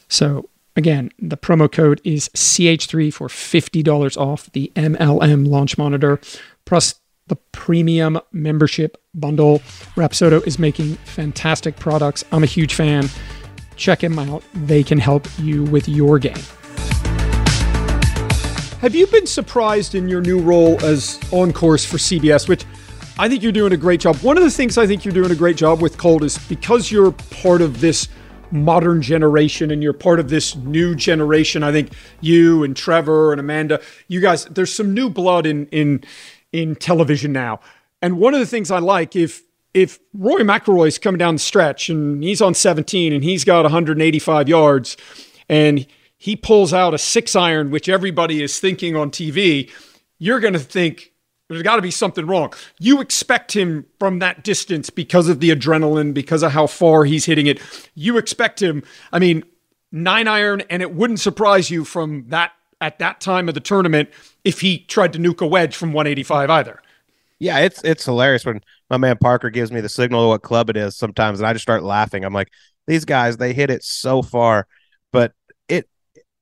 So, 0.08 0.48
again, 0.76 1.10
the 1.18 1.36
promo 1.36 1.70
code 1.70 2.00
is 2.04 2.28
CH3 2.30 3.12
for 3.12 3.28
$50 3.28 4.16
off 4.16 4.50
the 4.52 4.72
MLM 4.76 5.46
launch 5.46 5.78
monitor, 5.78 6.20
plus 6.64 6.96
the 7.26 7.36
premium 7.52 8.20
membership 8.32 9.02
bundle. 9.14 9.60
Rapsodo 9.96 10.46
is 10.46 10.58
making 10.58 10.94
fantastic 11.04 11.76
products. 11.76 12.24
I'm 12.32 12.42
a 12.42 12.46
huge 12.46 12.74
fan. 12.74 13.08
Check 13.76 14.00
them 14.00 14.18
out, 14.18 14.44
they 14.54 14.84
can 14.84 14.98
help 14.98 15.26
you 15.38 15.64
with 15.64 15.88
your 15.88 16.18
game. 16.18 16.36
Have 18.80 18.94
you 18.94 19.06
been 19.06 19.26
surprised 19.26 19.94
in 19.94 20.08
your 20.08 20.20
new 20.20 20.38
role 20.38 20.84
as 20.84 21.18
on 21.32 21.52
course 21.52 21.84
for 21.84 21.96
CBS, 21.96 22.48
which 22.48 22.66
I 23.16 23.28
think 23.28 23.42
you're 23.42 23.52
doing 23.52 23.72
a 23.72 23.76
great 23.76 24.00
job. 24.00 24.16
One 24.16 24.36
of 24.36 24.42
the 24.42 24.50
things 24.50 24.76
I 24.76 24.88
think 24.88 25.04
you're 25.04 25.14
doing 25.14 25.30
a 25.30 25.36
great 25.36 25.56
job 25.56 25.80
with 25.80 25.96
Colt 25.96 26.24
is 26.24 26.36
because 26.48 26.90
you're 26.90 27.12
part 27.12 27.62
of 27.62 27.80
this 27.80 28.08
modern 28.54 29.02
generation 29.02 29.70
and 29.70 29.82
you're 29.82 29.92
part 29.92 30.20
of 30.20 30.28
this 30.28 30.54
new 30.56 30.94
generation. 30.94 31.62
I 31.62 31.72
think 31.72 31.92
you 32.20 32.62
and 32.62 32.76
Trevor 32.76 33.32
and 33.32 33.40
Amanda, 33.40 33.80
you 34.08 34.20
guys, 34.20 34.44
there's 34.46 34.72
some 34.72 34.94
new 34.94 35.10
blood 35.10 35.44
in 35.44 35.66
in 35.66 36.04
in 36.52 36.76
television 36.76 37.32
now. 37.32 37.60
And 38.00 38.18
one 38.18 38.32
of 38.32 38.40
the 38.40 38.46
things 38.46 38.70
I 38.70 38.78
like 38.78 39.16
if 39.16 39.42
if 39.74 39.98
Rory 40.14 40.44
McIlroy's 40.44 40.98
coming 40.98 41.18
down 41.18 41.34
the 41.34 41.40
stretch 41.40 41.90
and 41.90 42.22
he's 42.22 42.40
on 42.40 42.54
17 42.54 43.12
and 43.12 43.24
he's 43.24 43.44
got 43.44 43.62
185 43.62 44.48
yards 44.48 44.96
and 45.48 45.84
he 46.16 46.36
pulls 46.36 46.72
out 46.72 46.94
a 46.94 46.98
six 46.98 47.34
iron, 47.34 47.70
which 47.72 47.88
everybody 47.88 48.40
is 48.40 48.60
thinking 48.60 48.94
on 48.94 49.10
TV, 49.10 49.70
you're 50.18 50.38
going 50.38 50.54
to 50.54 50.60
think 50.60 51.12
there's 51.48 51.62
got 51.62 51.76
to 51.76 51.82
be 51.82 51.90
something 51.90 52.26
wrong. 52.26 52.52
You 52.78 53.00
expect 53.00 53.54
him 53.54 53.86
from 53.98 54.18
that 54.20 54.44
distance 54.44 54.90
because 54.90 55.28
of 55.28 55.40
the 55.40 55.50
adrenaline, 55.50 56.14
because 56.14 56.42
of 56.42 56.52
how 56.52 56.66
far 56.66 57.04
he's 57.04 57.26
hitting 57.26 57.46
it. 57.46 57.60
You 57.94 58.16
expect 58.18 58.62
him, 58.62 58.82
I 59.12 59.18
mean, 59.18 59.44
nine 59.92 60.26
iron, 60.26 60.62
and 60.70 60.82
it 60.82 60.94
wouldn't 60.94 61.20
surprise 61.20 61.70
you 61.70 61.84
from 61.84 62.26
that 62.28 62.52
at 62.80 62.98
that 62.98 63.20
time 63.20 63.48
of 63.48 63.54
the 63.54 63.60
tournament 63.60 64.10
if 64.42 64.60
he 64.60 64.78
tried 64.78 65.12
to 65.12 65.18
nuke 65.18 65.40
a 65.40 65.46
wedge 65.46 65.76
from 65.76 65.92
185 65.92 66.50
either. 66.50 66.82
Yeah, 67.38 67.58
it's 67.60 67.82
it's 67.84 68.04
hilarious 68.04 68.44
when 68.44 68.60
my 68.90 68.96
man 68.96 69.16
Parker 69.18 69.50
gives 69.50 69.72
me 69.72 69.80
the 69.80 69.88
signal 69.88 70.22
of 70.22 70.28
what 70.28 70.42
club 70.42 70.70
it 70.70 70.76
is 70.76 70.96
sometimes, 70.96 71.40
and 71.40 71.46
I 71.46 71.52
just 71.52 71.62
start 71.62 71.82
laughing. 71.82 72.24
I'm 72.24 72.32
like, 72.32 72.50
these 72.86 73.04
guys, 73.04 73.36
they 73.36 73.52
hit 73.52 73.70
it 73.70 73.82
so 73.84 74.22
far, 74.22 74.66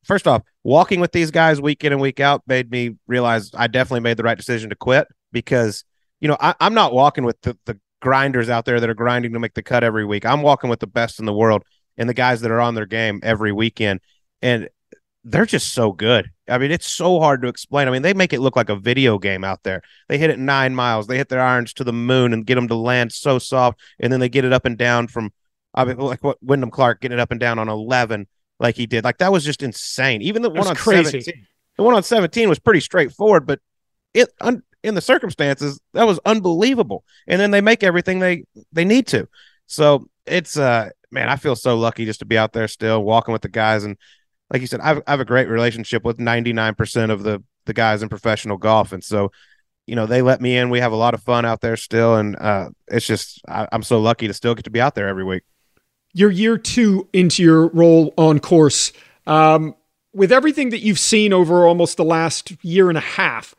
first 0.05 0.27
off, 0.27 0.43
walking 0.65 1.01
with 1.01 1.13
these 1.13 1.31
guys 1.31 1.61
week 1.61 1.85
in 1.85 1.93
and 1.93 2.01
week 2.01 2.21
out 2.21 2.43
made 2.47 2.71
me 2.71 2.97
realize 3.07 3.51
I 3.55 3.67
definitely 3.67 4.01
made 4.01 4.17
the 4.17 4.23
right 4.23 4.37
decision 4.37 4.71
to 4.71 4.77
quit 4.77 5.09
because 5.33 5.85
you 6.21 6.29
know 6.29 6.37
I, 6.41 6.55
am 6.61 6.75
not 6.75 6.93
walking 6.93 7.25
with 7.25 7.41
the, 7.43 7.57
the 7.67 7.79
grinders 8.01 8.49
out 8.49 8.65
there 8.65 8.81
that 8.81 8.91
are 8.91 8.95
grinding 8.95 9.33
to 9.33 9.39
make 9.39 9.55
the 9.55 9.63
cut 9.63 9.85
every 9.85 10.05
week. 10.05 10.27
I'm 10.27 10.43
walking 10.43 10.71
with 10.71 10.81
the 10.81 10.87
best 10.87 11.19
in 11.19 11.27
the 11.27 11.33
world 11.33 11.65
and 11.97 12.09
the 12.09 12.15
guys 12.15 12.41
that 12.41 12.51
are 12.51 12.61
on 12.61 12.75
their 12.75 12.87
game 12.87 13.21
every 13.23 13.53
weekend, 13.53 14.01
and 14.41 14.69
they're 15.25 15.47
just 15.47 15.73
so 15.73 15.93
good. 15.93 16.31
I 16.49 16.59
mean, 16.59 16.73
it's 16.73 16.89
so 16.89 17.21
hard 17.21 17.43
to 17.43 17.49
explain. 17.49 17.87
I 17.87 17.93
mean, 17.93 18.03
they 18.03 18.15
make 18.15 18.33
it 18.33 18.41
look 18.41 18.57
like 18.57 18.69
a 18.69 18.77
video 18.77 19.19
game 19.19 19.45
out 19.45 19.63
there. 19.63 19.83
They 20.09 20.19
hit 20.19 20.31
it 20.31 20.39
nine 20.39 20.75
miles. 20.75 21.07
They 21.07 21.17
hit 21.17 21.29
their 21.29 21.41
irons 21.41 21.73
to 21.75 21.85
the 21.85 21.93
moon 21.93 22.33
and 22.33 22.45
get 22.45 22.57
them 22.57 22.69
to 22.69 22.75
land 22.75 23.13
so 23.13 23.39
soft, 23.39 23.81
and 24.01 24.13
then 24.13 24.21
they 24.21 24.29
get 24.29 24.45
it 24.45 24.53
up 24.53 24.65
and 24.65 24.77
down 24.77 25.09
from. 25.09 25.33
I 25.75 25.87
mean, 25.87 25.97
like 25.97 26.23
what 26.23 26.37
Wyndham 26.43 26.71
Clark 26.71 27.01
getting 27.01 27.17
it 27.17 27.21
up 27.21 27.31
and 27.31 27.41
down 27.41 27.59
on 27.59 27.69
eleven 27.69 28.27
like 28.63 28.77
he 28.77 28.87
did. 28.87 29.05
Like 29.05 29.19
that 29.19 29.33
was 29.33 29.45
just 29.45 29.63
insane. 29.63 30.23
Even 30.23 30.43
the 30.43 30.51
one 30.51 30.67
on 30.67 30.75
crazy. 30.77 31.21
17. 31.21 31.47
The 31.77 31.83
one 31.83 31.95
on 31.95 32.03
17 32.03 32.49
was 32.49 32.59
pretty 32.59 32.81
straightforward, 32.81 33.47
but 33.47 33.61
it 34.15 34.29
un, 34.41 34.63
in 34.83 34.95
the 34.95 35.01
circumstances 35.01 35.81
that 35.95 36.07
was 36.07 36.21
unbelievable. 36.25 37.05
And 37.27 37.41
then 37.41 37.51
they 37.51 37.61
make 37.61 37.83
everything 37.83 38.19
they 38.21 38.45
they 38.73 38.85
need 38.85 39.07
to. 39.09 39.29
So 39.67 40.07
it's 40.27 40.57
uh 40.57 40.91
man, 41.11 41.29
I 41.29 41.37
feel 41.37 41.57
so 41.57 41.77
lucky 41.77 42.05
just 42.05 42.21
to 42.21 42.27
be 42.27 42.39
out 42.39 42.53
there 42.53 42.69
still 42.69 43.03
walking 43.03 43.33
with 43.33 43.43
the 43.43 43.49
guys 43.49 43.85
and 43.85 43.97
like 44.53 44.61
you 44.61 44.67
said, 44.67 44.81
I've, 44.81 44.99
I 45.07 45.13
have 45.13 45.21
a 45.21 45.25
great 45.25 45.49
relationship 45.49 46.05
with 46.05 46.19
99% 46.19 47.11
of 47.11 47.23
the 47.23 47.43
the 47.65 47.73
guys 47.73 48.03
in 48.03 48.09
professional 48.09 48.57
golf, 48.57 48.93
and 48.93 49.03
so 49.03 49.31
you 49.87 49.97
know 49.97 50.07
they 50.07 50.21
let 50.21 50.41
me 50.41 50.57
in. 50.57 50.69
We 50.69 50.81
have 50.81 50.93
a 50.93 50.97
lot 50.97 51.15
of 51.15 51.23
fun 51.23 51.45
out 51.45 51.61
there 51.61 51.77
still, 51.77 52.17
and 52.17 52.37
uh, 52.37 52.71
it's 52.89 53.07
just 53.07 53.41
I, 53.49 53.67
I'm 53.73 53.83
so 53.83 54.01
lucky 54.01 54.27
to 54.27 54.35
still 54.35 54.55
get 54.55 54.65
to 54.65 54.71
be 54.71 54.81
out 54.81 54.95
there 54.95 55.09
every 55.09 55.25
week. 55.25 55.43
You're 56.15 56.31
year 56.31 56.59
two 56.59 57.09
into 57.13 57.43
your 57.43 57.69
role 57.69 58.13
on 58.17 58.41
course. 58.41 58.93
Um, 59.27 59.75
with 60.13 60.31
everything 60.31 60.71
that 60.71 60.81
you've 60.81 60.99
seen 60.99 61.33
over 61.33 61.67
almost 61.67 61.97
the 61.97 62.05
last 62.05 62.53
year 62.63 62.89
and 62.89 62.99
a 62.99 63.03
half, 63.03 63.55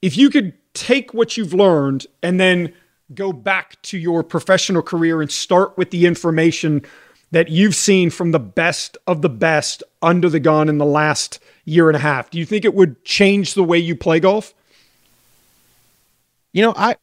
if 0.00 0.16
you 0.16 0.30
could 0.30 0.54
take 0.72 1.12
what 1.14 1.36
you've 1.36 1.54
learned 1.54 2.06
and 2.22 2.40
then 2.40 2.72
go 3.14 3.32
back 3.32 3.80
to 3.82 3.98
your 3.98 4.22
professional 4.22 4.82
career 4.82 5.20
and 5.20 5.30
start 5.30 5.76
with 5.76 5.90
the 5.90 6.06
information 6.06 6.82
that 7.30 7.48
you've 7.48 7.74
seen 7.74 8.10
from 8.10 8.30
the 8.30 8.38
best 8.38 8.96
of 9.06 9.20
the 9.20 9.28
best 9.28 9.82
under 10.02 10.28
the 10.28 10.40
gun 10.40 10.68
in 10.68 10.78
the 10.78 10.84
last 10.84 11.40
year 11.64 11.88
and 11.88 11.96
a 11.96 12.00
half, 12.00 12.30
do 12.30 12.38
you 12.38 12.46
think 12.46 12.64
it 12.64 12.74
would 12.74 13.04
change 13.04 13.54
the 13.54 13.64
way 13.64 13.78
you 13.78 13.96
play 13.96 14.20
golf? 14.20 14.54
You 16.52 16.62
know, 16.62 16.74
I 16.76 16.96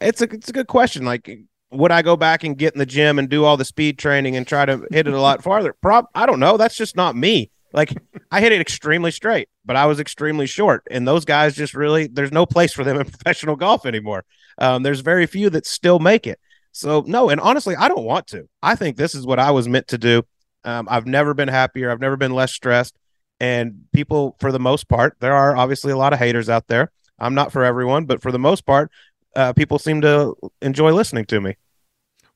it's 0.00 0.22
a 0.22 0.24
it's 0.24 0.48
a 0.48 0.52
good 0.52 0.68
question. 0.68 1.04
Like 1.04 1.40
would 1.74 1.92
I 1.92 2.02
go 2.02 2.16
back 2.16 2.44
and 2.44 2.56
get 2.56 2.74
in 2.74 2.78
the 2.78 2.86
gym 2.86 3.18
and 3.18 3.28
do 3.28 3.44
all 3.44 3.56
the 3.56 3.64
speed 3.64 3.98
training 3.98 4.36
and 4.36 4.46
try 4.46 4.64
to 4.64 4.86
hit 4.90 5.06
it 5.06 5.12
a 5.12 5.20
lot 5.20 5.42
farther? 5.42 5.72
Prob 5.72 6.06
I 6.14 6.26
don't 6.26 6.40
know. 6.40 6.56
That's 6.56 6.76
just 6.76 6.96
not 6.96 7.16
me. 7.16 7.50
Like 7.72 7.92
I 8.30 8.40
hit 8.40 8.52
it 8.52 8.60
extremely 8.60 9.10
straight, 9.10 9.48
but 9.64 9.76
I 9.76 9.86
was 9.86 9.98
extremely 9.98 10.46
short, 10.46 10.86
and 10.90 11.06
those 11.06 11.24
guys 11.24 11.56
just 11.56 11.74
really 11.74 12.06
there's 12.06 12.32
no 12.32 12.46
place 12.46 12.72
for 12.72 12.84
them 12.84 13.00
in 13.00 13.04
professional 13.10 13.56
golf 13.56 13.84
anymore. 13.84 14.24
Um, 14.58 14.84
there's 14.84 15.00
very 15.00 15.26
few 15.26 15.50
that 15.50 15.66
still 15.66 15.98
make 15.98 16.26
it. 16.26 16.38
So 16.70 17.04
no, 17.06 17.30
and 17.30 17.40
honestly, 17.40 17.74
I 17.76 17.88
don't 17.88 18.04
want 18.04 18.28
to. 18.28 18.48
I 18.62 18.76
think 18.76 18.96
this 18.96 19.14
is 19.14 19.26
what 19.26 19.40
I 19.40 19.50
was 19.50 19.68
meant 19.68 19.88
to 19.88 19.98
do. 19.98 20.22
Um, 20.64 20.88
I've 20.90 21.06
never 21.06 21.34
been 21.34 21.48
happier. 21.48 21.90
I've 21.90 22.00
never 22.00 22.16
been 22.16 22.32
less 22.32 22.52
stressed. 22.52 22.96
And 23.40 23.84
people, 23.92 24.36
for 24.38 24.52
the 24.52 24.60
most 24.60 24.88
part, 24.88 25.16
there 25.20 25.34
are 25.34 25.56
obviously 25.56 25.92
a 25.92 25.96
lot 25.96 26.12
of 26.12 26.18
haters 26.18 26.48
out 26.48 26.68
there. 26.68 26.90
I'm 27.18 27.34
not 27.34 27.52
for 27.52 27.64
everyone, 27.64 28.06
but 28.06 28.22
for 28.22 28.32
the 28.32 28.38
most 28.38 28.64
part, 28.64 28.90
uh, 29.36 29.52
people 29.52 29.78
seem 29.78 30.00
to 30.02 30.34
enjoy 30.62 30.92
listening 30.92 31.26
to 31.26 31.40
me. 31.40 31.56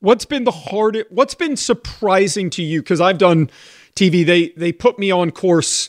What's 0.00 0.24
been 0.24 0.44
the 0.44 0.50
hardest? 0.50 1.10
What's 1.10 1.34
been 1.34 1.56
surprising 1.56 2.50
to 2.50 2.62
you? 2.62 2.82
Because 2.82 3.00
I've 3.00 3.18
done 3.18 3.50
TV. 3.94 4.24
They 4.24 4.50
they 4.50 4.72
put 4.72 4.98
me 4.98 5.10
on 5.10 5.30
course 5.30 5.88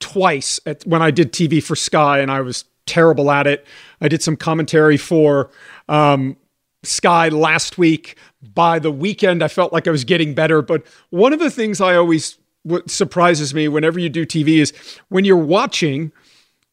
twice 0.00 0.60
at, 0.66 0.84
when 0.86 1.02
I 1.02 1.10
did 1.10 1.32
TV 1.32 1.62
for 1.62 1.76
Sky, 1.76 2.18
and 2.18 2.30
I 2.30 2.40
was 2.40 2.64
terrible 2.86 3.30
at 3.30 3.46
it. 3.46 3.66
I 4.00 4.08
did 4.08 4.22
some 4.22 4.36
commentary 4.36 4.96
for 4.96 5.50
um, 5.88 6.36
Sky 6.82 7.28
last 7.28 7.78
week. 7.78 8.16
By 8.54 8.78
the 8.78 8.90
weekend, 8.90 9.42
I 9.42 9.48
felt 9.48 9.72
like 9.72 9.88
I 9.88 9.90
was 9.90 10.04
getting 10.04 10.34
better. 10.34 10.62
But 10.62 10.86
one 11.10 11.32
of 11.32 11.40
the 11.40 11.50
things 11.50 11.80
I 11.80 11.96
always 11.96 12.38
what 12.62 12.90
surprises 12.90 13.54
me 13.54 13.68
whenever 13.68 13.98
you 13.98 14.08
do 14.08 14.26
TV 14.26 14.58
is 14.58 14.72
when 15.08 15.24
you're 15.24 15.36
watching, 15.36 16.12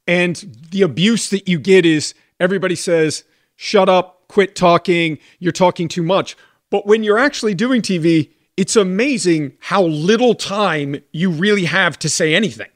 and 0.07 0.35
the 0.71 0.83
abuse 0.83 1.29
that 1.29 1.47
you 1.47 1.57
get 1.57 1.85
is 1.85 2.13
everybody 2.39 2.75
says, 2.75 3.23
"Shut 3.55 3.89
up, 3.89 4.14
quit 4.27 4.55
talking, 4.55 5.17
you're 5.39 5.51
talking 5.51 5.87
too 5.87 6.03
much." 6.03 6.35
But 6.71 6.85
when 6.85 7.03
you're 7.03 7.17
actually 7.17 7.53
doing 7.53 7.81
TV, 7.81 8.31
it's 8.57 8.75
amazing 8.75 9.53
how 9.59 9.83
little 9.83 10.33
time 10.35 10.97
you 11.11 11.29
really 11.29 11.65
have 11.65 11.99
to 11.99 12.09
say 12.09 12.33
anything. 12.35 12.69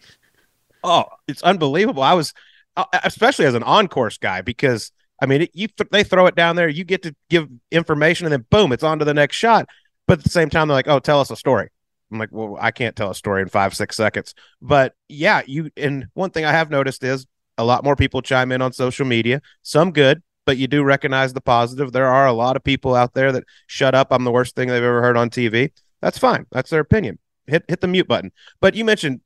Oh, 0.83 1.05
it's 1.27 1.41
unbelievable. 1.41 2.03
I 2.03 2.13
was, 2.13 2.33
uh, 2.77 2.85
especially 3.03 3.45
as 3.45 3.55
an 3.55 3.63
on 3.63 3.87
course 3.87 4.17
guy, 4.17 4.41
because 4.41 4.91
I 5.21 5.25
mean, 5.25 5.43
it, 5.43 5.51
you 5.53 5.67
th- 5.67 5.89
they 5.91 6.03
throw 6.03 6.25
it 6.27 6.35
down 6.35 6.55
there, 6.55 6.69
you 6.69 6.83
get 6.83 7.03
to 7.03 7.15
give 7.29 7.47
information, 7.71 8.25
and 8.25 8.33
then 8.33 8.45
boom, 8.49 8.71
it's 8.71 8.83
on 8.83 8.99
to 8.99 9.05
the 9.05 9.13
next 9.13 9.35
shot. 9.35 9.67
But 10.07 10.19
at 10.19 10.23
the 10.23 10.29
same 10.29 10.49
time, 10.49 10.67
they're 10.67 10.75
like, 10.75 10.87
"Oh, 10.87 10.99
tell 10.99 11.19
us 11.19 11.29
a 11.29 11.35
story." 11.35 11.69
I'm 12.11 12.19
like, 12.19 12.29
"Well, 12.31 12.57
I 12.59 12.71
can't 12.71 12.95
tell 12.95 13.11
a 13.11 13.15
story 13.15 13.41
in 13.41 13.49
five, 13.49 13.75
six 13.75 13.95
seconds." 13.95 14.33
But 14.61 14.95
yeah, 15.07 15.41
you. 15.45 15.69
And 15.77 16.07
one 16.13 16.31
thing 16.31 16.45
I 16.45 16.51
have 16.51 16.69
noticed 16.69 17.03
is 17.03 17.25
a 17.57 17.63
lot 17.63 17.83
more 17.83 17.95
people 17.95 18.21
chime 18.21 18.51
in 18.51 18.61
on 18.61 18.73
social 18.73 19.05
media. 19.05 19.41
Some 19.61 19.91
good, 19.91 20.23
but 20.49 20.57
you 20.57 20.65
do 20.65 20.81
recognize 20.81 21.31
the 21.33 21.41
positive. 21.41 21.91
There 21.91 22.07
are 22.07 22.25
a 22.25 22.33
lot 22.33 22.55
of 22.55 22.63
people 22.63 22.95
out 22.95 23.13
there 23.13 23.31
that 23.33 23.43
shut 23.67 23.93
up. 23.93 24.07
I'm 24.09 24.23
the 24.23 24.31
worst 24.31 24.55
thing 24.55 24.67
they've 24.67 24.81
ever 24.81 24.99
heard 24.99 25.15
on 25.15 25.29
TV. 25.29 25.69
That's 26.01 26.17
fine. 26.17 26.47
That's 26.49 26.71
their 26.71 26.79
opinion. 26.79 27.19
Hit 27.45 27.65
hit 27.67 27.81
the 27.81 27.87
mute 27.87 28.07
button. 28.07 28.31
But 28.59 28.73
you 28.73 28.83
mentioned 28.83 29.21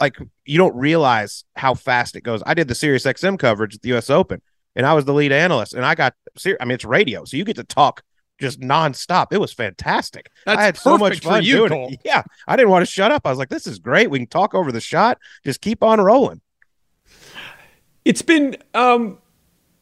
like 0.00 0.16
you 0.44 0.58
don't 0.58 0.74
realize 0.74 1.44
how 1.54 1.74
fast 1.74 2.16
it 2.16 2.22
goes. 2.22 2.42
I 2.44 2.54
did 2.54 2.66
the 2.66 2.74
Sirius 2.74 3.04
XM 3.04 3.38
coverage 3.38 3.76
at 3.76 3.82
the 3.82 3.96
US 3.96 4.10
Open 4.10 4.42
and 4.74 4.84
I 4.84 4.94
was 4.94 5.04
the 5.04 5.14
lead 5.14 5.30
analyst 5.30 5.74
and 5.74 5.84
I 5.84 5.94
got 5.94 6.14
I 6.44 6.64
mean 6.64 6.72
it's 6.72 6.84
radio, 6.84 7.24
so 7.24 7.36
you 7.36 7.44
get 7.44 7.54
to 7.54 7.62
talk 7.62 8.02
just 8.40 8.58
nonstop. 8.58 9.28
It 9.30 9.38
was 9.38 9.52
fantastic. 9.52 10.28
That's 10.44 10.58
I 10.58 10.64
had 10.64 10.76
so 10.76 10.98
much 10.98 11.20
fun 11.20 11.44
you, 11.44 11.68
doing 11.68 11.92
it. 11.92 12.00
Yeah. 12.04 12.24
I 12.48 12.56
didn't 12.56 12.70
want 12.70 12.84
to 12.84 12.90
shut 12.90 13.12
up. 13.12 13.28
I 13.28 13.30
was 13.30 13.38
like, 13.38 13.48
this 13.48 13.68
is 13.68 13.78
great. 13.78 14.10
We 14.10 14.18
can 14.18 14.26
talk 14.26 14.56
over 14.56 14.72
the 14.72 14.80
shot. 14.80 15.18
Just 15.44 15.60
keep 15.60 15.84
on 15.84 16.00
rolling. 16.00 16.40
It's 18.04 18.22
been 18.22 18.56
um 18.74 19.18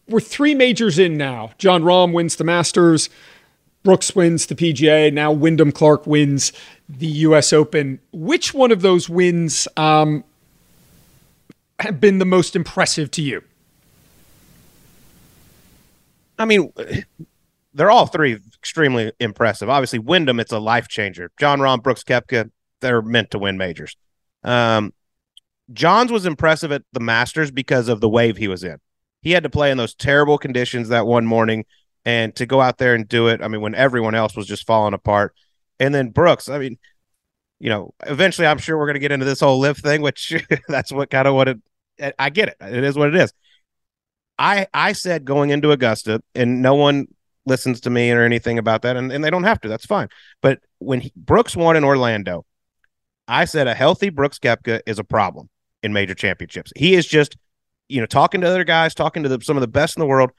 we're 0.08 0.20
three 0.20 0.54
majors 0.54 0.98
in 0.98 1.16
now. 1.16 1.50
Jon 1.58 1.82
Rahm 1.82 2.12
wins 2.12 2.36
the 2.36 2.44
Masters. 2.44 3.08
Brooks 3.82 4.14
wins 4.14 4.46
the 4.46 4.54
PGA. 4.54 5.12
Now 5.12 5.32
Wyndham 5.32 5.72
Clark 5.72 6.06
wins 6.06 6.52
the 6.88 7.06
U.S. 7.06 7.52
Open. 7.52 8.00
Which 8.12 8.52
one 8.52 8.72
of 8.72 8.82
those 8.82 9.08
wins 9.08 9.68
um, 9.76 10.24
have 11.80 12.00
been 12.00 12.18
the 12.18 12.24
most 12.24 12.56
impressive 12.56 13.10
to 13.12 13.22
you? 13.22 13.42
I 16.38 16.44
mean, 16.44 16.72
they're 17.74 17.90
all 17.90 18.06
three 18.06 18.38
extremely 18.58 19.12
impressive. 19.20 19.68
Obviously, 19.68 19.98
Wyndham, 19.98 20.40
it's 20.40 20.52
a 20.52 20.58
life 20.58 20.88
changer. 20.88 21.30
Jon 21.38 21.60
Rahm, 21.60 21.82
Brooks 21.82 22.02
Koepka, 22.02 22.50
they're 22.80 23.02
meant 23.02 23.30
to 23.30 23.38
win 23.38 23.56
majors. 23.56 23.96
Um, 24.42 24.92
Jon's 25.72 26.12
was 26.12 26.26
impressive 26.26 26.72
at 26.72 26.82
the 26.92 27.00
Masters 27.00 27.50
because 27.50 27.88
of 27.88 28.00
the 28.00 28.08
wave 28.08 28.36
he 28.36 28.48
was 28.48 28.62
in. 28.64 28.78
He 29.26 29.32
had 29.32 29.42
to 29.42 29.50
play 29.50 29.72
in 29.72 29.76
those 29.76 29.92
terrible 29.92 30.38
conditions 30.38 30.90
that 30.90 31.04
one 31.04 31.26
morning 31.26 31.64
and 32.04 32.32
to 32.36 32.46
go 32.46 32.60
out 32.60 32.78
there 32.78 32.94
and 32.94 33.08
do 33.08 33.26
it. 33.26 33.42
I 33.42 33.48
mean, 33.48 33.60
when 33.60 33.74
everyone 33.74 34.14
else 34.14 34.36
was 34.36 34.46
just 34.46 34.64
falling 34.64 34.94
apart. 34.94 35.34
And 35.80 35.92
then 35.92 36.10
Brooks, 36.10 36.48
I 36.48 36.58
mean, 36.58 36.78
you 37.58 37.68
know, 37.68 37.92
eventually 38.06 38.46
I'm 38.46 38.58
sure 38.58 38.78
we're 38.78 38.86
going 38.86 38.94
to 38.94 39.00
get 39.00 39.10
into 39.10 39.26
this 39.26 39.40
whole 39.40 39.58
LIV 39.58 39.78
thing, 39.78 40.00
which 40.00 40.32
that's 40.68 40.92
what 40.92 41.10
kind 41.10 41.26
of 41.26 41.34
what 41.34 41.48
it, 41.48 41.58
I 42.16 42.30
get 42.30 42.50
it. 42.50 42.56
It 42.60 42.84
is 42.84 42.96
what 42.96 43.08
it 43.08 43.16
is. 43.16 43.32
I, 44.38 44.68
I 44.72 44.92
said 44.92 45.24
going 45.24 45.50
into 45.50 45.72
Augusta, 45.72 46.22
and 46.36 46.62
no 46.62 46.76
one 46.76 47.08
listens 47.46 47.80
to 47.80 47.90
me 47.90 48.12
or 48.12 48.22
anything 48.22 48.60
about 48.60 48.82
that, 48.82 48.96
and, 48.96 49.10
and 49.10 49.24
they 49.24 49.30
don't 49.30 49.42
have 49.42 49.60
to. 49.62 49.68
That's 49.68 49.86
fine. 49.86 50.06
But 50.40 50.60
when 50.78 51.00
he, 51.00 51.12
Brooks 51.16 51.56
won 51.56 51.74
in 51.74 51.82
Orlando, 51.82 52.46
I 53.26 53.44
said 53.44 53.66
a 53.66 53.74
healthy 53.74 54.08
Brooks 54.08 54.38
Koepka 54.38 54.82
is 54.86 55.00
a 55.00 55.04
problem 55.04 55.48
in 55.82 55.92
major 55.92 56.14
championships. 56.14 56.72
He 56.76 56.94
is 56.94 57.08
just 57.08 57.36
you 57.88 58.00
know, 58.00 58.06
talking 58.06 58.40
to 58.40 58.46
other 58.46 58.64
guys, 58.64 58.94
talking 58.94 59.22
to 59.22 59.28
the, 59.28 59.40
some 59.42 59.56
of 59.56 59.60
the 59.60 59.68
best 59.68 59.96
in 59.96 60.00
the 60.00 60.06
world, 60.06 60.30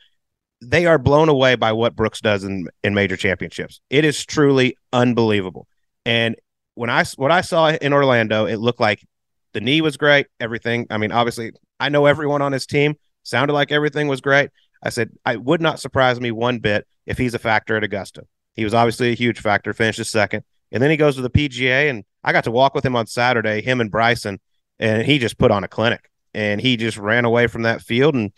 they 0.62 0.86
are 0.86 0.98
blown 0.98 1.30
away 1.30 1.56
by 1.56 1.72
what 1.72 1.96
Brooks 1.96 2.22
does 2.22 2.44
in 2.44 2.68
in 2.84 2.94
major 2.94 3.16
championships. 3.16 3.80
It 3.90 4.06
is 4.06 4.26
truly 4.26 4.78
unbelievable. 4.92 5.68
And 6.06 6.36
when 6.76 6.90
I 6.90 7.04
what 7.16 7.32
I 7.32 7.42
saw 7.42 7.70
in 7.70 7.94
Orlando, 7.94 8.46
it 8.46 8.58
looked 8.58 8.80
like 8.80 9.06
the 9.54 9.62
knee 9.62 9.82
was 9.82 9.98
great. 9.98 10.28
Everything. 10.40 10.88
I 10.90 10.98
mean, 10.98 11.12
obviously, 11.12 11.52
I 11.80 11.90
know 11.90 12.06
everyone 12.06 12.42
on 12.42 12.52
his 12.52 12.66
team. 12.66 12.96
Sounded 13.24 13.54
like 13.54 13.72
everything 13.72 14.08
was 14.08 14.22
great. 14.22 14.50
I 14.82 14.90
said 14.90 15.12
I 15.26 15.36
would 15.36 15.62
not 15.62 15.80
surprise 15.80 16.20
me 16.20 16.32
one 16.32 16.60
bit 16.60 16.88
if 17.06 17.18
he's 17.18 17.34
a 17.34 17.40
factor 17.40 17.76
at 17.76 17.84
Augusta. 17.84 18.24
He 18.54 18.64
was 18.64 18.74
obviously 18.74 19.12
a 19.12 19.16
huge 19.16 19.40
factor. 19.40 19.74
Finishes 19.74 20.10
second, 20.10 20.44
and 20.72 20.82
then 20.82 20.90
he 20.90 20.98
goes 20.98 21.16
to 21.18 21.22
the 21.22 21.30
PGA, 21.30 21.90
and 21.90 22.04
I 22.24 22.32
got 22.32 22.46
to 22.46 22.52
walk 22.52 22.74
with 22.74 22.86
him 22.86 22.96
on 22.96 23.06
Saturday. 23.06 23.62
Him 23.62 23.82
and 23.82 23.92
Bryson, 23.92 24.40
and 24.80 25.06
he 25.06 25.20
just 25.20 25.38
put 25.38 25.52
on 25.52 25.64
a 25.64 25.68
clinic 25.68 26.10
and 26.38 26.62
he 26.62 26.78
just 26.78 26.98
ran 26.98 27.26
away 27.26 27.48
from 27.48 27.64
that 27.64 27.82
field. 27.82 28.14
And 28.14 28.32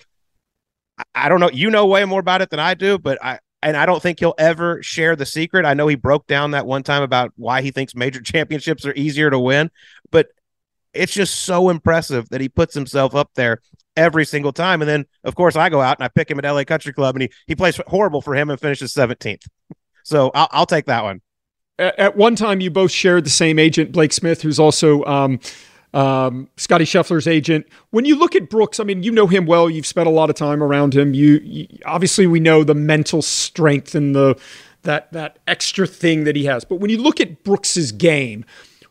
I, 1.14 1.28
don't 1.28 1.42
know, 1.42 1.50
you 1.52 1.70
know 1.70 1.86
way 1.86 2.06
more 2.06 2.22
about 2.22 2.42
it 2.42 2.50
than 2.50 2.60
I 2.60 2.74
do, 2.74 2.98
but 2.98 3.24
I 3.24 3.40
and 3.62 3.76
I 3.76 3.86
don't 3.86 4.02
think 4.02 4.22
he'll 4.22 4.36
ever 4.38 4.82
share 4.82 5.18
the 5.18 5.26
secret. 5.26 5.66
I 5.66 5.74
know 5.74 5.86
he 5.88 5.96
broke 5.96 6.26
down 6.26 6.52
that 6.52 6.66
one 6.66 6.82
time 6.82 7.04
about 7.04 7.34
why 7.36 7.62
he 7.62 7.72
thinks 7.72 7.94
major 7.94 8.22
championships 8.24 8.86
are 8.86 8.94
easier 8.96 9.30
to 9.30 9.38
win, 9.38 9.70
but 10.12 10.28
it's 10.94 11.14
just 11.14 11.44
so 11.44 11.68
impressive 11.70 12.30
that 12.30 12.40
he 12.40 12.48
puts 12.48 12.74
himself 12.74 13.16
up 13.16 13.32
there 13.36 13.60
every 13.98 14.26
single 14.26 14.54
time. 14.54 14.82
And 14.82 14.88
then, 14.88 15.06
of 15.26 15.36
course, 15.36 15.58
I 15.58 15.68
go 15.68 15.82
out 15.82 15.98
and 16.00 16.06
I 16.06 16.08
pick 16.08 16.32
him 16.32 16.40
at 16.40 16.46
LA 16.46 16.64
Country 16.64 16.94
Club, 16.94 17.16
and 17.16 17.24
he 17.24 17.30
he 17.48 17.56
plays 17.56 17.80
horrible 17.88 18.22
for 18.22 18.34
him 18.34 18.50
and 18.50 18.60
finishes 18.60 18.94
17th. 18.94 19.46
So 20.06 20.32
I'll, 20.34 20.48
I'll 20.52 20.66
take 20.66 20.86
that 20.86 21.04
one. 21.04 21.22
At 21.78 22.18
one 22.18 22.36
time, 22.36 22.62
you 22.62 22.72
both 22.72 22.90
shared 22.90 23.26
the 23.26 23.30
same 23.30 23.60
agent, 23.60 23.92
Blake 23.92 24.12
Smith, 24.12 24.42
who's 24.42 24.58
also 24.58 25.04
um, 25.04 25.40
um, 25.94 26.50
Scotty 26.58 26.86
Scheffler's 26.86 27.28
agent. 27.28 27.68
When 27.90 28.06
you 28.06 28.18
look 28.18 28.36
at 28.36 28.50
Brooks, 28.50 28.80
I 28.80 28.84
mean, 28.84 29.04
you 29.04 29.12
know 29.12 29.28
him 29.28 29.46
well. 29.46 29.70
You've 29.70 29.88
spent 29.88 30.08
a 30.08 30.12
lot 30.12 30.30
of 30.30 30.36
time 30.36 30.62
around 30.62 30.96
him. 30.96 31.14
You, 31.14 31.40
you 31.44 31.68
obviously 31.86 32.28
we 32.28 32.40
know 32.40 32.64
the 32.64 32.76
mental 32.76 33.22
strength 33.22 33.96
and 33.96 34.16
the 34.16 34.40
that 34.84 35.12
that 35.14 35.40
extra 35.48 35.88
thing 35.88 36.24
that 36.24 36.36
he 36.36 36.46
has. 36.46 36.64
But 36.64 36.76
when 36.80 36.90
you 36.90 36.98
look 36.98 37.20
at 37.20 37.44
Brooks's 37.44 37.92
game, 37.92 38.46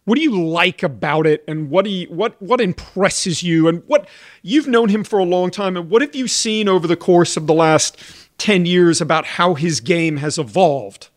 what 0.05 0.17
do 0.17 0.23
you 0.23 0.43
like 0.43 0.83
about 0.83 1.27
it, 1.27 1.45
and 1.47 1.71
what 1.71 1.85
do 1.85 1.91
you 1.91 2.09
what 2.09 2.41
what 2.43 2.61
impresses 2.61 3.43
you, 3.43 3.69
and 3.69 3.83
what 3.87 4.09
you've 4.43 4.67
known 4.67 4.89
him 4.89 5.05
for 5.05 5.19
a 5.19 5.25
long 5.25 5.51
time, 5.51 5.77
and 5.77 5.91
what 5.91 6.03
have 6.03 6.15
you 6.15 6.27
seen 6.27 6.69
over 6.69 6.87
the 6.87 6.97
course 6.97 7.37
of 7.37 7.47
the 7.47 7.55
last 7.55 7.97
ten 8.39 8.67
years 8.67 9.01
about 9.01 9.25
how 9.25 9.55
his 9.55 9.81
game 9.81 10.17
has 10.17 10.39
evolved? 10.39 11.11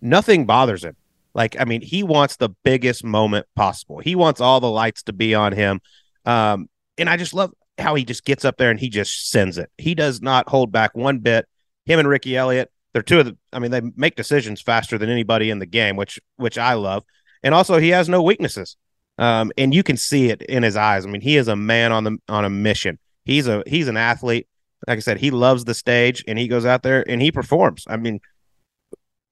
Nothing 0.00 0.46
bothers 0.46 0.82
him. 0.82 0.96
Like, 1.34 1.58
I 1.58 1.64
mean, 1.64 1.80
he 1.80 2.02
wants 2.02 2.36
the 2.36 2.50
biggest 2.62 3.04
moment 3.04 3.46
possible. 3.56 3.98
He 3.98 4.14
wants 4.14 4.40
all 4.40 4.60
the 4.60 4.70
lights 4.70 5.02
to 5.04 5.12
be 5.12 5.34
on 5.34 5.52
him. 5.52 5.80
Um, 6.24 6.68
and 6.98 7.08
I 7.08 7.16
just 7.16 7.34
love 7.34 7.52
how 7.78 7.94
he 7.94 8.04
just 8.04 8.24
gets 8.24 8.44
up 8.44 8.56
there 8.58 8.70
and 8.70 8.78
he 8.78 8.88
just 8.88 9.30
sends 9.30 9.58
it. 9.58 9.70
He 9.78 9.94
does 9.94 10.20
not 10.20 10.48
hold 10.48 10.72
back 10.72 10.94
one 10.94 11.18
bit. 11.18 11.46
Him 11.86 11.98
and 11.98 12.08
Ricky 12.08 12.36
Elliott, 12.36 12.70
they're 12.92 13.02
two 13.02 13.20
of 13.20 13.26
the 13.26 13.36
I 13.52 13.58
mean, 13.58 13.70
they 13.70 13.80
make 13.96 14.14
decisions 14.14 14.60
faster 14.60 14.98
than 14.98 15.08
anybody 15.08 15.50
in 15.50 15.58
the 15.58 15.66
game, 15.66 15.96
which 15.96 16.20
which 16.36 16.58
I 16.58 16.74
love. 16.74 17.04
And 17.42 17.54
also 17.54 17.78
he 17.78 17.88
has 17.88 18.08
no 18.08 18.22
weaknesses. 18.22 18.76
Um, 19.18 19.52
and 19.58 19.74
you 19.74 19.82
can 19.82 19.96
see 19.96 20.30
it 20.30 20.42
in 20.42 20.62
his 20.62 20.76
eyes. 20.76 21.04
I 21.04 21.10
mean, 21.10 21.20
he 21.20 21.36
is 21.36 21.48
a 21.48 21.56
man 21.56 21.92
on 21.92 22.04
the 22.04 22.18
on 22.28 22.44
a 22.44 22.50
mission. 22.50 22.98
He's 23.24 23.46
a 23.46 23.62
he's 23.66 23.88
an 23.88 23.96
athlete. 23.96 24.46
Like 24.86 24.98
I 24.98 25.00
said, 25.00 25.18
he 25.18 25.30
loves 25.30 25.64
the 25.64 25.74
stage 25.74 26.24
and 26.26 26.38
he 26.38 26.48
goes 26.48 26.66
out 26.66 26.82
there 26.82 27.08
and 27.08 27.22
he 27.22 27.30
performs. 27.30 27.84
I 27.88 27.96
mean, 27.96 28.20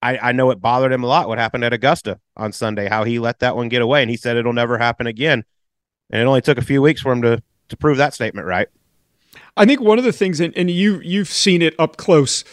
I, 0.03 0.19
I 0.19 0.33
know 0.33 0.51
it 0.51 0.61
bothered 0.61 0.93
him 0.93 1.05
a 1.05 1.07
lot 1.07 1.29
what 1.29 1.39
happened 1.39 1.65
at 1.65 1.73
Augusta 1.73 2.19
on 2.37 2.53
Sunday, 2.53 2.89
how 2.89 3.05
he 3.05 3.19
let 3.19 3.41
that 3.41 3.57
one 3.57 3.69
get 3.69 3.83
away. 3.83 4.03
And 4.03 4.11
he 4.11 4.17
said 4.17 4.37
it'll 4.37 4.53
never 4.53 4.79
happen 4.79 5.07
again. 5.07 5.45
And 6.11 6.23
it 6.23 6.25
only 6.25 6.41
took 6.41 6.59
a 6.59 6.65
few 6.65 6.83
weeks 6.83 7.01
for 7.01 7.13
him 7.13 7.23
to 7.23 7.43
to 7.69 7.77
prove 7.77 7.99
that 7.99 8.15
statement 8.15 8.47
right. 8.47 8.69
I 9.57 9.65
think 9.65 9.81
one 9.81 9.99
of 9.99 10.05
the 10.05 10.13
things, 10.13 10.41
and, 10.41 10.57
and 10.57 10.71
you 10.71 11.01
you've 11.01 11.29
seen 11.29 11.63
it 11.63 11.75
up 11.79 11.97
close. 11.97 12.45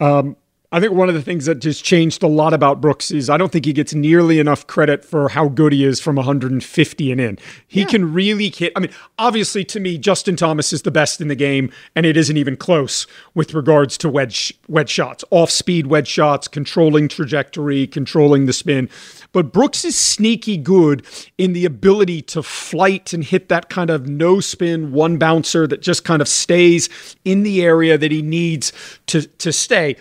Um, 0.00 0.36
I 0.74 0.80
think 0.80 0.94
one 0.94 1.10
of 1.10 1.14
the 1.14 1.20
things 1.20 1.44
that 1.44 1.56
just 1.56 1.84
changed 1.84 2.22
a 2.22 2.26
lot 2.26 2.54
about 2.54 2.80
Brooks 2.80 3.10
is 3.10 3.28
I 3.28 3.36
don't 3.36 3.52
think 3.52 3.66
he 3.66 3.74
gets 3.74 3.92
nearly 3.92 4.38
enough 4.38 4.66
credit 4.66 5.04
for 5.04 5.28
how 5.28 5.48
good 5.48 5.74
he 5.74 5.84
is 5.84 6.00
from 6.00 6.16
150 6.16 7.12
and 7.12 7.20
in. 7.20 7.38
He 7.68 7.80
yeah. 7.80 7.86
can 7.86 8.10
really 8.10 8.48
hit. 8.48 8.72
I 8.74 8.80
mean, 8.80 8.90
obviously, 9.18 9.64
to 9.66 9.80
me, 9.80 9.98
Justin 9.98 10.34
Thomas 10.34 10.72
is 10.72 10.80
the 10.80 10.90
best 10.90 11.20
in 11.20 11.28
the 11.28 11.34
game, 11.34 11.70
and 11.94 12.06
it 12.06 12.16
isn't 12.16 12.38
even 12.38 12.56
close 12.56 13.06
with 13.34 13.52
regards 13.52 13.98
to 13.98 14.08
wedge 14.08 14.54
wedge 14.66 14.88
shots, 14.88 15.24
off 15.30 15.50
speed 15.50 15.88
wedge 15.88 16.08
shots, 16.08 16.48
controlling 16.48 17.06
trajectory, 17.06 17.86
controlling 17.86 18.46
the 18.46 18.54
spin. 18.54 18.88
But 19.32 19.52
Brooks 19.52 19.84
is 19.84 19.98
sneaky 19.98 20.56
good 20.56 21.04
in 21.36 21.52
the 21.52 21.66
ability 21.66 22.22
to 22.22 22.42
flight 22.42 23.12
and 23.12 23.22
hit 23.22 23.50
that 23.50 23.68
kind 23.68 23.90
of 23.90 24.08
no 24.08 24.40
spin 24.40 24.92
one 24.92 25.18
bouncer 25.18 25.66
that 25.66 25.82
just 25.82 26.04
kind 26.04 26.22
of 26.22 26.28
stays 26.28 26.88
in 27.26 27.42
the 27.42 27.62
area 27.62 27.98
that 27.98 28.10
he 28.10 28.22
needs 28.22 28.72
to 29.08 29.22
to 29.26 29.52
stay. 29.52 29.96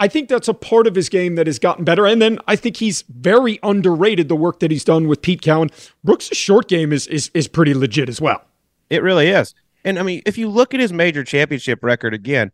I 0.00 0.08
think 0.08 0.28
that's 0.28 0.48
a 0.48 0.54
part 0.54 0.86
of 0.86 0.94
his 0.94 1.08
game 1.08 1.36
that 1.36 1.46
has 1.46 1.58
gotten 1.58 1.84
better. 1.84 2.06
And 2.06 2.20
then 2.20 2.38
I 2.48 2.56
think 2.56 2.76
he's 2.76 3.02
very 3.02 3.58
underrated 3.62 4.28
the 4.28 4.36
work 4.36 4.60
that 4.60 4.70
he's 4.70 4.84
done 4.84 5.08
with 5.08 5.22
Pete 5.22 5.42
Cowan. 5.42 5.70
Brooks' 6.02 6.28
short 6.36 6.68
game 6.68 6.92
is 6.92 7.06
is 7.06 7.30
is 7.34 7.48
pretty 7.48 7.74
legit 7.74 8.08
as 8.08 8.20
well. 8.20 8.44
It 8.90 9.02
really 9.02 9.28
is. 9.28 9.54
And 9.84 9.98
I 9.98 10.02
mean, 10.02 10.22
if 10.26 10.38
you 10.38 10.48
look 10.48 10.74
at 10.74 10.80
his 10.80 10.92
major 10.92 11.22
championship 11.24 11.82
record 11.82 12.14
again, 12.14 12.50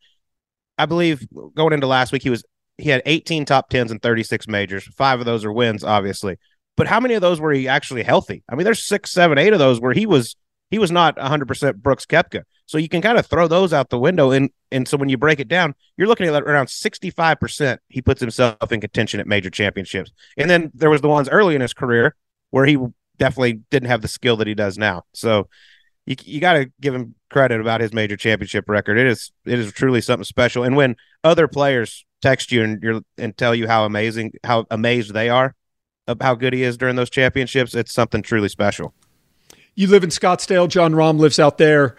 I 0.78 0.86
believe 0.86 1.26
going 1.54 1.72
into 1.72 1.86
last 1.86 2.12
week 2.12 2.22
he 2.22 2.30
was 2.30 2.44
he 2.78 2.88
had 2.88 3.02
18 3.04 3.44
top 3.44 3.70
10s 3.70 3.90
and 3.90 4.00
36 4.00 4.48
majors. 4.48 4.84
Five 4.96 5.20
of 5.20 5.26
those 5.26 5.44
are 5.44 5.52
wins, 5.52 5.84
obviously. 5.84 6.38
But 6.76 6.86
how 6.86 6.98
many 6.98 7.14
of 7.14 7.20
those 7.20 7.40
were 7.40 7.52
he 7.52 7.68
actually 7.68 8.02
healthy? 8.02 8.42
I 8.48 8.54
mean, 8.54 8.64
there's 8.64 8.82
six, 8.82 9.10
seven, 9.10 9.36
eight 9.36 9.52
of 9.52 9.58
those 9.58 9.80
where 9.80 9.92
he 9.92 10.06
was 10.06 10.36
he 10.70 10.78
was 10.78 10.90
not 10.90 11.16
100% 11.16 11.76
Brooks 11.76 12.06
Koepka. 12.06 12.44
So 12.66 12.78
you 12.78 12.88
can 12.88 13.02
kind 13.02 13.18
of 13.18 13.26
throw 13.26 13.48
those 13.48 13.72
out 13.72 13.90
the 13.90 13.98
window. 13.98 14.30
And, 14.30 14.50
and 14.70 14.86
so 14.86 14.96
when 14.96 15.08
you 15.08 15.18
break 15.18 15.40
it 15.40 15.48
down, 15.48 15.74
you're 15.96 16.06
looking 16.06 16.26
at 16.26 16.42
around 16.42 16.66
65% 16.66 17.78
he 17.88 18.00
puts 18.00 18.20
himself 18.20 18.70
in 18.70 18.80
contention 18.80 19.18
at 19.18 19.26
major 19.26 19.50
championships. 19.50 20.12
And 20.36 20.48
then 20.48 20.70
there 20.72 20.90
was 20.90 21.00
the 21.00 21.08
ones 21.08 21.28
early 21.28 21.54
in 21.54 21.60
his 21.60 21.74
career 21.74 22.14
where 22.50 22.66
he 22.66 22.78
definitely 23.18 23.60
didn't 23.70 23.88
have 23.88 24.02
the 24.02 24.08
skill 24.08 24.36
that 24.36 24.46
he 24.46 24.54
does 24.54 24.78
now. 24.78 25.02
So 25.12 25.48
you, 26.06 26.16
you 26.24 26.40
got 26.40 26.54
to 26.54 26.70
give 26.80 26.94
him 26.94 27.14
credit 27.28 27.60
about 27.60 27.80
his 27.80 27.92
major 27.92 28.16
championship 28.16 28.68
record. 28.68 28.98
It 28.98 29.06
is 29.06 29.30
it 29.44 29.58
is 29.58 29.72
truly 29.72 30.00
something 30.00 30.24
special. 30.24 30.64
And 30.64 30.76
when 30.76 30.96
other 31.22 31.48
players 31.48 32.04
text 32.22 32.52
you 32.52 32.62
and 32.62 32.82
you're 32.82 33.00
and 33.18 33.36
tell 33.36 33.54
you 33.54 33.66
how 33.66 33.84
amazing 33.84 34.32
how 34.44 34.66
amazed 34.70 35.14
they 35.14 35.28
are 35.28 35.54
of 36.06 36.20
how 36.20 36.34
good 36.34 36.52
he 36.52 36.62
is 36.62 36.76
during 36.76 36.96
those 36.96 37.10
championships, 37.10 37.74
it's 37.74 37.92
something 37.92 38.22
truly 38.22 38.48
special. 38.48 38.94
You 39.80 39.86
live 39.86 40.04
in 40.04 40.10
Scottsdale. 40.10 40.68
Jon 40.68 40.92
Rahm 40.92 41.18
lives 41.18 41.38
out 41.38 41.56
there. 41.56 41.96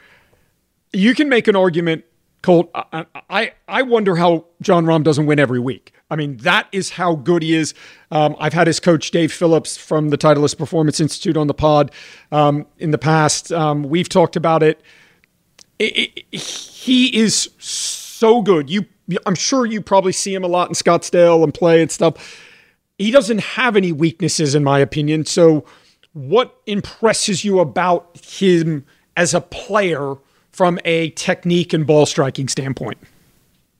You 0.93 1.15
can 1.15 1.29
make 1.29 1.47
an 1.47 1.55
argument, 1.55 2.05
Colt. 2.43 2.69
I, 2.75 3.07
I, 3.27 3.53
I 3.67 3.81
wonder 3.81 4.15
how 4.15 4.45
Jon 4.61 4.85
Rahm 4.85 5.03
doesn't 5.03 5.25
win 5.25 5.39
every 5.39 5.59
week. 5.59 5.91
I 6.11 6.15
mean, 6.15 6.37
that 6.37 6.67
is 6.71 6.91
how 6.91 7.15
good 7.15 7.41
he 7.41 7.55
is. 7.55 7.73
Um, 8.11 8.35
I've 8.37 8.53
had 8.53 8.67
his 8.67 8.79
coach, 8.79 9.09
Dave 9.09 9.33
Phillips 9.33 9.77
from 9.77 10.09
the 10.09 10.17
Titleist 10.19 10.59
Performance 10.59 10.99
Institute, 10.99 11.35
on 11.35 11.47
the 11.47 11.55
pod 11.55 11.91
um, 12.31 12.67
in 12.77 12.91
the 12.91 12.99
past. 12.99 13.51
Um, 13.51 13.81
we've 13.81 14.09
talked 14.09 14.35
about 14.35 14.61
it. 14.61 14.79
It, 15.79 16.23
it. 16.31 16.39
He 16.39 17.17
is 17.17 17.49
so 17.57 18.43
good. 18.43 18.69
You, 18.69 18.85
I'm 19.25 19.33
sure 19.33 19.65
you 19.65 19.81
probably 19.81 20.11
see 20.11 20.35
him 20.35 20.43
a 20.43 20.47
lot 20.47 20.67
in 20.67 20.75
Scottsdale 20.75 21.43
and 21.43 21.51
play 21.51 21.81
and 21.81 21.89
stuff. 21.89 22.45
He 22.99 23.09
doesn't 23.09 23.39
have 23.39 23.75
any 23.75 23.91
weaknesses, 23.91 24.53
in 24.53 24.63
my 24.63 24.77
opinion. 24.77 25.25
So 25.25 25.65
what 26.13 26.55
impresses 26.65 27.43
you 27.43 27.59
about 27.59 28.17
him 28.23 28.85
as 29.15 29.33
a 29.33 29.41
player 29.41 30.15
from 30.51 30.79
a 30.83 31.11
technique 31.11 31.73
and 31.73 31.87
ball 31.87 32.05
striking 32.05 32.47
standpoint? 32.47 32.97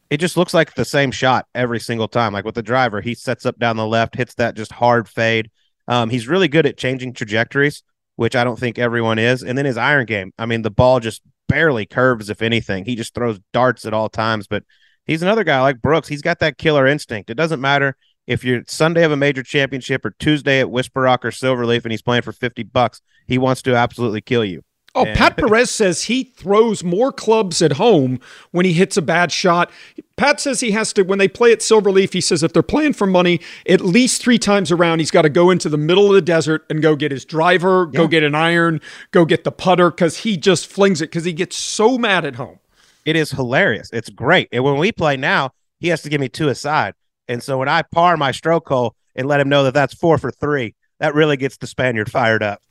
It 0.09 0.19
just 0.19 0.35
looks 0.35 0.53
like 0.53 0.73
the 0.73 0.85
same 0.85 1.11
shot 1.11 1.47
every 1.55 1.79
single 1.79 2.07
time. 2.07 2.33
Like 2.33 2.45
with 2.45 2.55
the 2.55 2.63
driver, 2.63 3.01
he 3.01 3.15
sets 3.15 3.45
up 3.45 3.57
down 3.59 3.77
the 3.77 3.87
left, 3.87 4.15
hits 4.15 4.35
that 4.35 4.55
just 4.55 4.71
hard 4.71 5.07
fade. 5.07 5.49
Um, 5.87 6.09
he's 6.09 6.27
really 6.27 6.47
good 6.47 6.65
at 6.65 6.77
changing 6.77 7.13
trajectories, 7.13 7.83
which 8.17 8.35
I 8.35 8.43
don't 8.43 8.59
think 8.59 8.77
everyone 8.77 9.19
is. 9.19 9.41
And 9.41 9.57
then 9.57 9.65
his 9.65 9.77
iron 9.77 10.05
game. 10.05 10.33
I 10.37 10.45
mean, 10.45 10.63
the 10.63 10.71
ball 10.71 10.99
just 10.99 11.21
barely 11.47 11.85
curves, 11.85 12.29
if 12.29 12.41
anything. 12.41 12.85
He 12.85 12.95
just 12.95 13.13
throws 13.13 13.39
darts 13.53 13.85
at 13.85 13.93
all 13.93 14.09
times. 14.09 14.47
But 14.47 14.63
he's 15.05 15.21
another 15.21 15.45
guy 15.45 15.61
like 15.61 15.81
Brooks. 15.81 16.09
He's 16.09 16.21
got 16.21 16.39
that 16.39 16.57
killer 16.57 16.87
instinct. 16.87 17.29
It 17.29 17.35
doesn't 17.35 17.61
matter 17.61 17.95
if 18.27 18.43
you're 18.43 18.63
Sunday 18.67 19.03
of 19.03 19.11
a 19.11 19.17
major 19.17 19.43
championship 19.43 20.05
or 20.05 20.11
Tuesday 20.11 20.59
at 20.59 20.69
Whisper 20.69 21.01
Rock 21.01 21.25
or 21.25 21.31
Silverleaf 21.31 21.83
and 21.83 21.91
he's 21.91 22.01
playing 22.01 22.21
for 22.21 22.31
50 22.31 22.63
bucks, 22.63 23.01
he 23.27 23.37
wants 23.37 23.61
to 23.63 23.75
absolutely 23.75 24.21
kill 24.21 24.45
you. 24.45 24.63
Oh, 24.93 25.05
and- 25.05 25.17
Pat 25.17 25.37
Perez 25.37 25.71
says 25.71 26.03
he 26.03 26.23
throws 26.23 26.83
more 26.83 27.11
clubs 27.11 27.61
at 27.61 27.73
home 27.73 28.19
when 28.51 28.65
he 28.65 28.73
hits 28.73 28.97
a 28.97 29.01
bad 29.01 29.31
shot. 29.31 29.71
Pat 30.17 30.39
says 30.39 30.59
he 30.59 30.71
has 30.71 30.93
to, 30.93 31.03
when 31.03 31.17
they 31.17 31.27
play 31.27 31.51
at 31.51 31.59
Silverleaf, 31.59 32.13
he 32.13 32.21
says 32.21 32.43
if 32.43 32.53
they're 32.53 32.61
playing 32.61 32.93
for 32.93 33.07
money, 33.07 33.39
at 33.67 33.81
least 33.81 34.21
three 34.21 34.37
times 34.37 34.71
around, 34.71 34.99
he's 34.99 35.11
got 35.11 35.23
to 35.23 35.29
go 35.29 35.49
into 35.49 35.69
the 35.69 35.77
middle 35.77 36.07
of 36.07 36.13
the 36.13 36.21
desert 36.21 36.65
and 36.69 36.81
go 36.81 36.95
get 36.95 37.11
his 37.11 37.25
driver, 37.25 37.89
yeah. 37.91 37.97
go 37.97 38.07
get 38.07 38.23
an 38.23 38.35
iron, 38.35 38.81
go 39.11 39.25
get 39.25 39.43
the 39.43 39.51
putter, 39.51 39.89
because 39.89 40.17
he 40.17 40.37
just 40.37 40.67
flings 40.67 41.01
it 41.01 41.09
because 41.09 41.25
he 41.25 41.33
gets 41.33 41.57
so 41.57 41.97
mad 41.97 42.25
at 42.25 42.35
home. 42.35 42.59
It 43.05 43.15
is 43.15 43.31
hilarious. 43.31 43.89
It's 43.91 44.09
great. 44.09 44.47
And 44.51 44.63
when 44.63 44.77
we 44.77 44.91
play 44.91 45.17
now, 45.17 45.53
he 45.79 45.87
has 45.87 46.03
to 46.03 46.09
give 46.09 46.21
me 46.21 46.29
two 46.29 46.49
aside. 46.49 46.93
And 47.31 47.41
so 47.41 47.57
when 47.57 47.69
I 47.69 47.81
par 47.81 48.17
my 48.17 48.31
stroke 48.31 48.67
hole 48.67 48.95
and 49.15 49.25
let 49.25 49.39
him 49.39 49.47
know 49.47 49.63
that 49.63 49.73
that's 49.73 49.93
four 49.93 50.17
for 50.17 50.31
three, 50.31 50.75
that 50.99 51.15
really 51.15 51.37
gets 51.37 51.57
the 51.57 51.67
Spaniard 51.67 52.11
fired 52.11 52.43
up. 52.43 52.61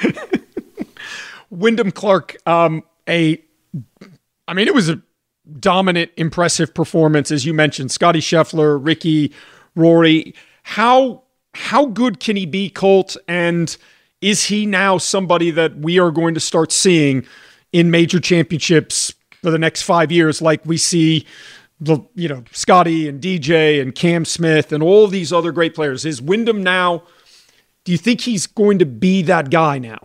Wyndham 1.50 1.90
Clark, 1.90 2.36
um, 2.46 2.82
a, 3.08 3.42
I 4.46 4.54
mean, 4.54 4.68
it 4.68 4.74
was 4.74 4.90
a 4.90 5.00
dominant, 5.58 6.10
impressive 6.16 6.74
performance, 6.74 7.30
as 7.30 7.46
you 7.46 7.54
mentioned. 7.54 7.90
Scotty 7.90 8.20
Scheffler, 8.20 8.78
Rickie, 8.84 9.32
Rory. 9.74 10.34
How 10.62 11.22
how 11.54 11.86
good 11.86 12.20
can 12.20 12.36
he 12.36 12.46
be, 12.46 12.70
Colt? 12.70 13.16
And 13.28 13.74
is 14.20 14.44
he 14.44 14.64
now 14.64 14.98
somebody 14.98 15.50
that 15.50 15.76
we 15.76 15.98
are 15.98 16.10
going 16.10 16.34
to 16.34 16.40
start 16.40 16.70
seeing 16.70 17.26
in 17.72 17.90
major 17.90 18.20
championships 18.20 19.14
for 19.42 19.50
the 19.50 19.58
next 19.58 19.82
five 19.82 20.12
years, 20.12 20.40
like 20.40 20.64
we 20.64 20.76
see 20.76 21.26
the 21.82 21.98
you 22.14 22.28
know 22.28 22.44
Scotty 22.52 23.08
and 23.08 23.20
DJ 23.20 23.82
and 23.82 23.94
Cam 23.94 24.24
Smith 24.24 24.72
and 24.72 24.82
all 24.82 25.08
these 25.08 25.32
other 25.32 25.50
great 25.50 25.74
players. 25.74 26.04
Is 26.04 26.22
Wyndham 26.22 26.62
now? 26.62 27.02
Do 27.84 27.90
you 27.90 27.98
think 27.98 28.20
he's 28.20 28.46
going 28.46 28.78
to 28.78 28.86
be 28.86 29.22
that 29.22 29.50
guy 29.50 29.78
now? 29.78 29.98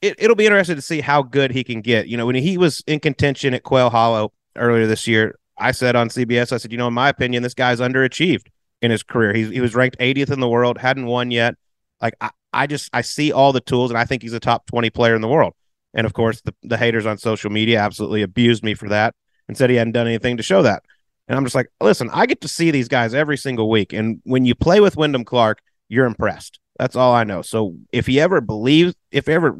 It, 0.00 0.14
it'll 0.18 0.36
be 0.36 0.46
interesting 0.46 0.76
to 0.76 0.82
see 0.82 1.00
how 1.00 1.22
good 1.22 1.50
he 1.50 1.64
can 1.64 1.80
get. 1.80 2.06
You 2.06 2.16
know, 2.16 2.26
when 2.26 2.36
he 2.36 2.56
was 2.56 2.84
in 2.86 3.00
contention 3.00 3.54
at 3.54 3.64
Quail 3.64 3.90
Hollow 3.90 4.32
earlier 4.54 4.86
this 4.86 5.08
year, 5.08 5.36
I 5.58 5.72
said 5.72 5.96
on 5.96 6.08
CBS, 6.08 6.52
I 6.52 6.58
said, 6.58 6.70
you 6.70 6.78
know, 6.78 6.86
in 6.86 6.94
my 6.94 7.08
opinion, 7.08 7.42
this 7.42 7.54
guy's 7.54 7.80
underachieved 7.80 8.46
in 8.80 8.92
his 8.92 9.02
career. 9.02 9.34
He, 9.34 9.46
he 9.46 9.60
was 9.60 9.74
ranked 9.74 9.98
80th 9.98 10.30
in 10.30 10.38
the 10.38 10.48
world, 10.48 10.78
hadn't 10.78 11.06
won 11.06 11.32
yet. 11.32 11.56
Like 12.00 12.14
I, 12.20 12.30
I 12.52 12.68
just 12.68 12.88
I 12.92 13.00
see 13.00 13.32
all 13.32 13.52
the 13.52 13.60
tools, 13.60 13.90
and 13.90 13.98
I 13.98 14.04
think 14.04 14.22
he's 14.22 14.32
a 14.32 14.38
top 14.38 14.66
20 14.66 14.90
player 14.90 15.16
in 15.16 15.22
the 15.22 15.28
world. 15.28 15.54
And 15.92 16.06
of 16.06 16.12
course, 16.12 16.40
the, 16.42 16.54
the 16.62 16.76
haters 16.76 17.06
on 17.06 17.18
social 17.18 17.50
media 17.50 17.80
absolutely 17.80 18.22
abused 18.22 18.62
me 18.62 18.74
for 18.74 18.88
that 18.90 19.14
and 19.48 19.56
said 19.56 19.70
he 19.70 19.76
hadn't 19.76 19.92
done 19.92 20.06
anything 20.06 20.36
to 20.36 20.42
show 20.42 20.62
that. 20.62 20.82
And 21.28 21.36
I'm 21.36 21.44
just 21.44 21.54
like, 21.54 21.68
listen, 21.80 22.10
I 22.12 22.26
get 22.26 22.40
to 22.42 22.48
see 22.48 22.70
these 22.70 22.88
guys 22.88 23.14
every 23.14 23.36
single 23.36 23.68
week. 23.68 23.92
And 23.92 24.20
when 24.24 24.44
you 24.44 24.54
play 24.54 24.80
with 24.80 24.96
Wyndham 24.96 25.24
Clark, 25.24 25.60
you're 25.88 26.06
impressed. 26.06 26.60
That's 26.78 26.96
all 26.96 27.12
I 27.12 27.24
know. 27.24 27.42
So 27.42 27.74
if 27.92 28.06
he 28.06 28.20
ever 28.20 28.40
believes, 28.40 28.94
if 29.10 29.26
he 29.26 29.32
ever 29.32 29.58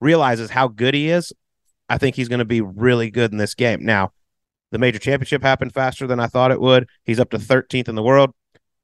realizes 0.00 0.50
how 0.50 0.68
good 0.68 0.94
he 0.94 1.08
is, 1.08 1.32
I 1.88 1.98
think 1.98 2.16
he's 2.16 2.28
going 2.28 2.40
to 2.40 2.44
be 2.44 2.60
really 2.60 3.10
good 3.10 3.32
in 3.32 3.38
this 3.38 3.54
game. 3.54 3.84
Now, 3.84 4.12
the 4.72 4.78
major 4.78 4.98
championship 4.98 5.42
happened 5.42 5.72
faster 5.72 6.06
than 6.06 6.18
I 6.18 6.26
thought 6.26 6.50
it 6.50 6.60
would. 6.60 6.88
He's 7.04 7.20
up 7.20 7.30
to 7.30 7.38
13th 7.38 7.88
in 7.88 7.94
the 7.94 8.02
world. 8.02 8.34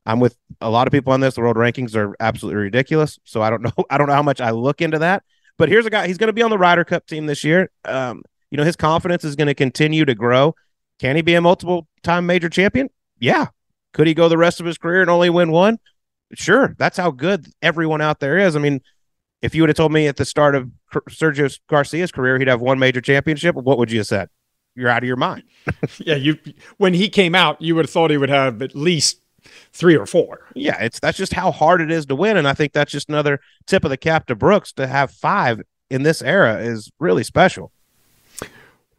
I'm 0.06 0.20
with 0.20 0.37
a 0.61 0.70
lot 0.70 0.87
of 0.87 0.92
people 0.92 1.12
on 1.12 1.20
this. 1.20 1.35
The 1.35 1.40
world 1.40 1.56
rankings 1.56 1.94
are 1.94 2.14
absolutely 2.20 2.62
ridiculous. 2.62 3.18
So 3.24 3.42
I 3.42 3.50
don't 3.50 3.62
know. 3.64 3.85
I 3.90 3.98
don't 3.98 4.06
know 4.06 4.14
how 4.14 4.22
much 4.22 4.40
I 4.40 4.50
look 4.50 4.80
into 4.80 5.00
that. 5.00 5.24
But 5.59 5.68
here's 5.68 5.85
a 5.85 5.90
guy. 5.90 6.06
He's 6.06 6.16
going 6.16 6.28
to 6.28 6.33
be 6.33 6.42
on 6.42 6.50
the 6.50 6.59
Ryder 6.59 6.85
Cup 6.85 7.06
team 7.06 7.26
this 7.26 7.44
year. 7.44 7.70
Um, 7.85 8.22
you 8.50 8.56
know, 8.56 8.64
his 8.64 8.76
confidence 8.76 9.24
is 9.24 9.36
going 9.36 9.46
to 9.46 9.54
continue 9.54 10.04
to 10.04 10.14
grow. 10.14 10.54
Can 10.98 11.16
he 11.16 11.22
be 11.22 11.34
a 11.34 11.40
multiple 11.40 11.88
time 12.02 12.26
major 12.26 12.48
champion? 12.48 12.90
Yeah. 13.18 13.46
Could 13.92 14.06
he 14.06 14.14
go 14.14 14.28
the 14.28 14.38
rest 14.38 14.60
of 14.60 14.66
his 14.66 14.78
career 14.78 15.00
and 15.00 15.10
only 15.10 15.30
win 15.30 15.50
one? 15.50 15.78
Sure. 16.34 16.74
That's 16.78 16.96
how 16.96 17.10
good 17.10 17.48
everyone 17.62 18.00
out 18.00 18.20
there 18.20 18.38
is. 18.38 18.54
I 18.54 18.60
mean, 18.60 18.80
if 19.42 19.54
you 19.54 19.62
would 19.62 19.68
have 19.68 19.76
told 19.76 19.92
me 19.92 20.06
at 20.06 20.16
the 20.16 20.24
start 20.24 20.54
of 20.54 20.70
Sergio 21.08 21.58
Garcia's 21.68 22.12
career 22.12 22.38
he'd 22.38 22.48
have 22.48 22.60
one 22.60 22.78
major 22.78 23.00
championship, 23.00 23.54
what 23.54 23.78
would 23.78 23.90
you 23.90 23.98
have 23.98 24.06
said? 24.06 24.28
You're 24.74 24.90
out 24.90 25.02
of 25.02 25.06
your 25.06 25.16
mind. 25.16 25.42
yeah, 25.98 26.14
you 26.14 26.38
when 26.76 26.94
he 26.94 27.08
came 27.08 27.34
out, 27.34 27.60
you 27.60 27.74
would 27.74 27.86
have 27.86 27.90
thought 27.90 28.10
he 28.10 28.16
would 28.16 28.28
have 28.28 28.62
at 28.62 28.74
least 28.74 29.20
three 29.72 29.96
or 29.96 30.06
four. 30.06 30.46
Yeah, 30.54 30.80
it's 30.80 31.00
that's 31.00 31.18
just 31.18 31.32
how 31.32 31.50
hard 31.50 31.80
it 31.80 31.90
is 31.90 32.06
to 32.06 32.14
win, 32.14 32.36
and 32.36 32.46
I 32.46 32.54
think 32.54 32.72
that's 32.72 32.92
just 32.92 33.08
another 33.08 33.40
tip 33.66 33.84
of 33.84 33.90
the 33.90 33.96
cap 33.96 34.26
to 34.26 34.36
Brooks 34.36 34.72
to 34.74 34.86
have 34.86 35.10
five 35.10 35.60
in 35.90 36.04
this 36.04 36.22
era 36.22 36.58
is 36.58 36.90
really 37.00 37.24
special. 37.24 37.72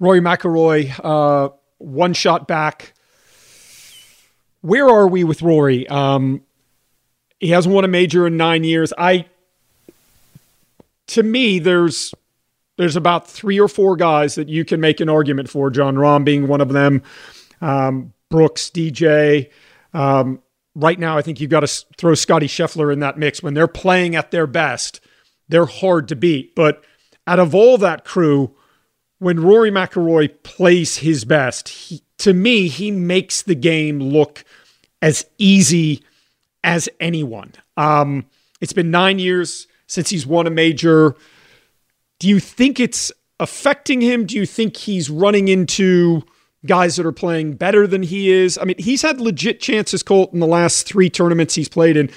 Rory 0.01 0.19
McIlroy, 0.19 0.99
uh, 1.03 1.49
one 1.77 2.13
shot 2.13 2.47
back. 2.47 2.93
Where 4.61 4.89
are 4.89 5.07
we 5.07 5.23
with 5.23 5.43
Rory? 5.43 5.87
Um, 5.87 6.41
he 7.39 7.49
hasn't 7.49 7.73
won 7.73 7.85
a 7.85 7.87
major 7.87 8.25
in 8.25 8.35
nine 8.35 8.63
years. 8.63 8.91
I, 8.97 9.25
to 11.07 11.21
me, 11.21 11.59
there's 11.59 12.15
there's 12.77 12.95
about 12.95 13.29
three 13.29 13.59
or 13.59 13.67
four 13.67 13.95
guys 13.95 14.33
that 14.35 14.49
you 14.49 14.65
can 14.65 14.81
make 14.81 15.01
an 15.01 15.09
argument 15.09 15.49
for. 15.49 15.69
Jon 15.69 15.95
Rahm 15.95 16.25
being 16.25 16.47
one 16.47 16.61
of 16.61 16.69
them. 16.69 17.03
Um, 17.61 18.13
Brooks, 18.29 18.71
DJ. 18.71 19.51
Um, 19.93 20.41
right 20.73 20.97
now, 20.97 21.15
I 21.15 21.21
think 21.21 21.39
you've 21.39 21.51
got 21.51 21.59
to 21.59 21.85
throw 21.97 22.15
Scottie 22.15 22.47
Scheffler 22.47 22.91
in 22.91 23.01
that 23.01 23.19
mix. 23.19 23.43
When 23.43 23.53
they're 23.53 23.67
playing 23.67 24.15
at 24.15 24.31
their 24.31 24.47
best, 24.47 24.99
they're 25.47 25.67
hard 25.67 26.07
to 26.07 26.15
beat. 26.15 26.55
But 26.55 26.83
out 27.27 27.37
of 27.37 27.53
all 27.53 27.77
that 27.77 28.03
crew, 28.03 28.55
when 29.21 29.39
Rory 29.39 29.69
McIlroy 29.69 30.31
plays 30.41 30.97
his 30.97 31.25
best, 31.25 31.69
he, 31.69 32.01
to 32.17 32.33
me, 32.33 32.67
he 32.67 32.89
makes 32.89 33.43
the 33.43 33.53
game 33.53 33.99
look 33.99 34.43
as 34.99 35.27
easy 35.37 36.03
as 36.63 36.89
anyone. 36.99 37.53
Um, 37.77 38.25
it's 38.61 38.73
been 38.73 38.89
nine 38.89 39.19
years 39.19 39.67
since 39.85 40.09
he's 40.09 40.25
won 40.25 40.47
a 40.47 40.49
major. 40.49 41.15
Do 42.17 42.27
you 42.27 42.39
think 42.39 42.79
it's 42.79 43.11
affecting 43.39 44.01
him? 44.01 44.25
Do 44.25 44.35
you 44.35 44.47
think 44.47 44.75
he's 44.75 45.07
running 45.07 45.49
into 45.49 46.23
guys 46.65 46.95
that 46.95 47.05
are 47.05 47.11
playing 47.11 47.53
better 47.53 47.85
than 47.85 48.01
he 48.01 48.31
is. 48.31 48.57
I 48.57 48.65
mean, 48.65 48.77
he's 48.79 49.03
had 49.03 49.21
legit 49.21 49.59
chances, 49.59 50.01
Colt, 50.01 50.33
in 50.33 50.39
the 50.39 50.47
last 50.47 50.87
three 50.87 51.11
tournaments 51.11 51.53
he's 51.53 51.69
played 51.69 51.95
in, 51.95 52.09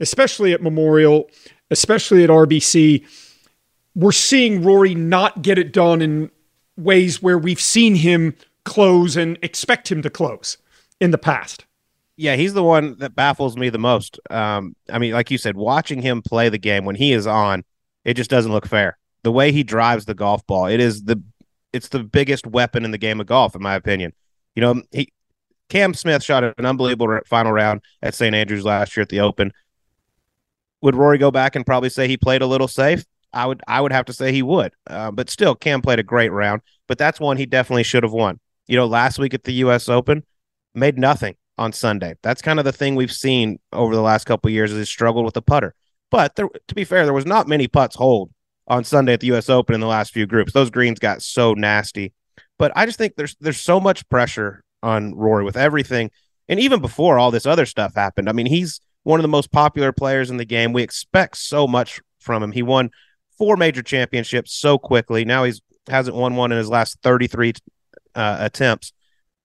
especially 0.00 0.52
at 0.52 0.62
Memorial, 0.62 1.30
especially 1.70 2.24
at 2.24 2.30
RBC. 2.30 3.06
We're 3.94 4.12
seeing 4.12 4.62
Rory 4.62 4.94
not 4.94 5.42
get 5.42 5.58
it 5.58 5.72
done 5.72 6.00
in 6.02 6.30
ways 6.76 7.22
where 7.22 7.38
we've 7.38 7.60
seen 7.60 7.94
him 7.94 8.34
close 8.64 9.16
and 9.16 9.38
expect 9.42 9.90
him 9.90 10.02
to 10.02 10.10
close 10.10 10.58
in 11.00 11.10
the 11.10 11.18
past. 11.18 11.66
Yeah, 12.16 12.36
he's 12.36 12.54
the 12.54 12.62
one 12.62 12.96
that 12.98 13.14
baffles 13.14 13.56
me 13.56 13.70
the 13.70 13.78
most. 13.78 14.20
Um, 14.30 14.76
I 14.90 14.98
mean, 14.98 15.12
like 15.12 15.30
you 15.30 15.38
said, 15.38 15.56
watching 15.56 16.02
him 16.02 16.22
play 16.22 16.48
the 16.48 16.58
game 16.58 16.84
when 16.84 16.94
he 16.94 17.12
is 17.12 17.26
on, 17.26 17.64
it 18.04 18.14
just 18.14 18.30
doesn't 18.30 18.52
look 18.52 18.66
fair. 18.66 18.98
The 19.22 19.32
way 19.32 19.52
he 19.52 19.62
drives 19.62 20.04
the 20.04 20.14
golf 20.14 20.46
ball, 20.46 20.66
it 20.66 20.80
is 20.80 21.04
the 21.04 21.22
it's 21.72 21.88
the 21.88 22.04
biggest 22.04 22.46
weapon 22.46 22.84
in 22.84 22.90
the 22.90 22.98
game 22.98 23.20
of 23.20 23.26
golf, 23.26 23.56
in 23.56 23.62
my 23.62 23.74
opinion. 23.74 24.12
You 24.54 24.60
know, 24.60 24.82
he 24.90 25.12
Cam 25.68 25.94
Smith 25.94 26.22
shot 26.22 26.44
an 26.44 26.66
unbelievable 26.66 27.18
final 27.26 27.52
round 27.52 27.80
at 28.02 28.14
St. 28.14 28.34
Andrews 28.34 28.64
last 28.64 28.94
year 28.96 29.02
at 29.02 29.08
the 29.08 29.20
Open. 29.20 29.52
Would 30.82 30.96
Rory 30.96 31.16
go 31.16 31.30
back 31.30 31.56
and 31.56 31.64
probably 31.64 31.88
say 31.88 32.08
he 32.08 32.16
played 32.16 32.42
a 32.42 32.46
little 32.46 32.68
safe? 32.68 33.04
I 33.32 33.46
would. 33.46 33.62
I 33.66 33.80
would 33.80 33.92
have 33.92 34.06
to 34.06 34.12
say 34.12 34.32
he 34.32 34.42
would. 34.42 34.72
Uh, 34.86 35.10
but 35.10 35.30
still, 35.30 35.54
Cam 35.54 35.82
played 35.82 35.98
a 35.98 36.04
great 36.04 36.30
round. 36.30 36.62
But 36.86 36.98
that's 36.98 37.20
one 37.20 37.36
he 37.36 37.46
definitely 37.46 37.84
should 37.84 38.02
have 38.02 38.12
won. 38.12 38.40
You 38.66 38.76
know, 38.76 38.86
last 38.86 39.18
week 39.18 39.34
at 39.34 39.44
the 39.44 39.52
U.S. 39.54 39.88
Open, 39.88 40.24
made 40.74 40.98
nothing 40.98 41.36
on 41.58 41.72
Sunday. 41.72 42.14
That's 42.22 42.42
kind 42.42 42.58
of 42.58 42.64
the 42.64 42.72
thing 42.72 42.94
we've 42.94 43.12
seen 43.12 43.58
over 43.72 43.94
the 43.94 44.02
last 44.02 44.24
couple 44.24 44.50
years 44.50 44.72
is 44.72 44.78
he 44.78 44.84
struggled 44.84 45.24
with 45.24 45.34
the 45.34 45.42
putter. 45.42 45.74
But 46.10 46.36
there, 46.36 46.48
to 46.68 46.74
be 46.74 46.84
fair, 46.84 47.04
there 47.04 47.14
was 47.14 47.26
not 47.26 47.48
many 47.48 47.68
putts 47.68 47.96
hold 47.96 48.30
on 48.66 48.84
Sunday 48.84 49.14
at 49.14 49.20
the 49.20 49.28
U.S. 49.28 49.48
Open 49.48 49.74
in 49.74 49.80
the 49.80 49.86
last 49.86 50.12
few 50.12 50.26
groups. 50.26 50.52
Those 50.52 50.70
greens 50.70 50.98
got 50.98 51.22
so 51.22 51.54
nasty. 51.54 52.12
But 52.58 52.72
I 52.76 52.86
just 52.86 52.98
think 52.98 53.16
there's 53.16 53.34
there's 53.40 53.60
so 53.60 53.80
much 53.80 54.08
pressure 54.08 54.62
on 54.82 55.14
Rory 55.14 55.44
with 55.44 55.56
everything, 55.56 56.10
and 56.48 56.60
even 56.60 56.80
before 56.80 57.18
all 57.18 57.30
this 57.30 57.46
other 57.46 57.66
stuff 57.66 57.94
happened. 57.94 58.28
I 58.28 58.32
mean, 58.32 58.46
he's 58.46 58.80
one 59.04 59.18
of 59.18 59.22
the 59.22 59.28
most 59.28 59.50
popular 59.50 59.92
players 59.92 60.30
in 60.30 60.36
the 60.36 60.44
game. 60.44 60.72
We 60.72 60.82
expect 60.82 61.38
so 61.38 61.66
much 61.66 62.00
from 62.20 62.42
him. 62.42 62.52
He 62.52 62.62
won 62.62 62.90
four 63.38 63.56
major 63.56 63.82
championships 63.82 64.52
so 64.52 64.78
quickly. 64.78 65.24
Now 65.24 65.44
he's 65.44 65.60
hasn't 65.88 66.16
won 66.16 66.36
one 66.36 66.52
in 66.52 66.58
his 66.58 66.68
last 66.68 66.98
33 67.02 67.54
uh, 68.14 68.36
attempts. 68.40 68.92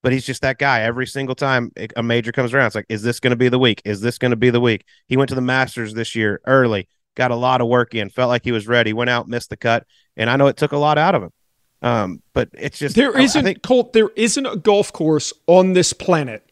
But 0.00 0.12
he's 0.12 0.24
just 0.24 0.42
that 0.42 0.58
guy. 0.58 0.82
Every 0.82 1.08
single 1.08 1.34
time 1.34 1.72
a 1.96 2.04
major 2.04 2.30
comes 2.30 2.54
around, 2.54 2.66
it's 2.66 2.76
like, 2.76 2.86
is 2.88 3.02
this 3.02 3.18
going 3.18 3.32
to 3.32 3.36
be 3.36 3.48
the 3.48 3.58
week? 3.58 3.82
Is 3.84 4.00
this 4.00 4.16
going 4.16 4.30
to 4.30 4.36
be 4.36 4.48
the 4.48 4.60
week? 4.60 4.84
He 5.08 5.16
went 5.16 5.28
to 5.30 5.34
the 5.34 5.40
Masters 5.40 5.92
this 5.92 6.14
year 6.14 6.40
early 6.46 6.88
got 7.18 7.32
a 7.32 7.36
lot 7.36 7.60
of 7.60 7.66
work 7.66 7.94
in, 7.94 8.08
felt 8.08 8.28
like 8.28 8.44
he 8.44 8.52
was 8.52 8.66
ready, 8.66 8.94
went 8.94 9.10
out, 9.10 9.28
missed 9.28 9.50
the 9.50 9.56
cut, 9.56 9.84
and 10.16 10.30
I 10.30 10.36
know 10.36 10.46
it 10.46 10.56
took 10.56 10.72
a 10.72 10.78
lot 10.78 10.96
out 10.96 11.14
of 11.14 11.24
him. 11.24 11.32
Um, 11.82 12.22
but 12.32 12.48
it's 12.54 12.78
just 12.78 12.96
there 12.96 13.16
isn't 13.16 13.44
think, 13.44 13.62
Colt. 13.62 13.92
There 13.92 14.08
isn't 14.16 14.46
a 14.46 14.56
golf 14.56 14.92
course 14.92 15.32
on 15.46 15.74
this 15.74 15.92
planet 15.92 16.48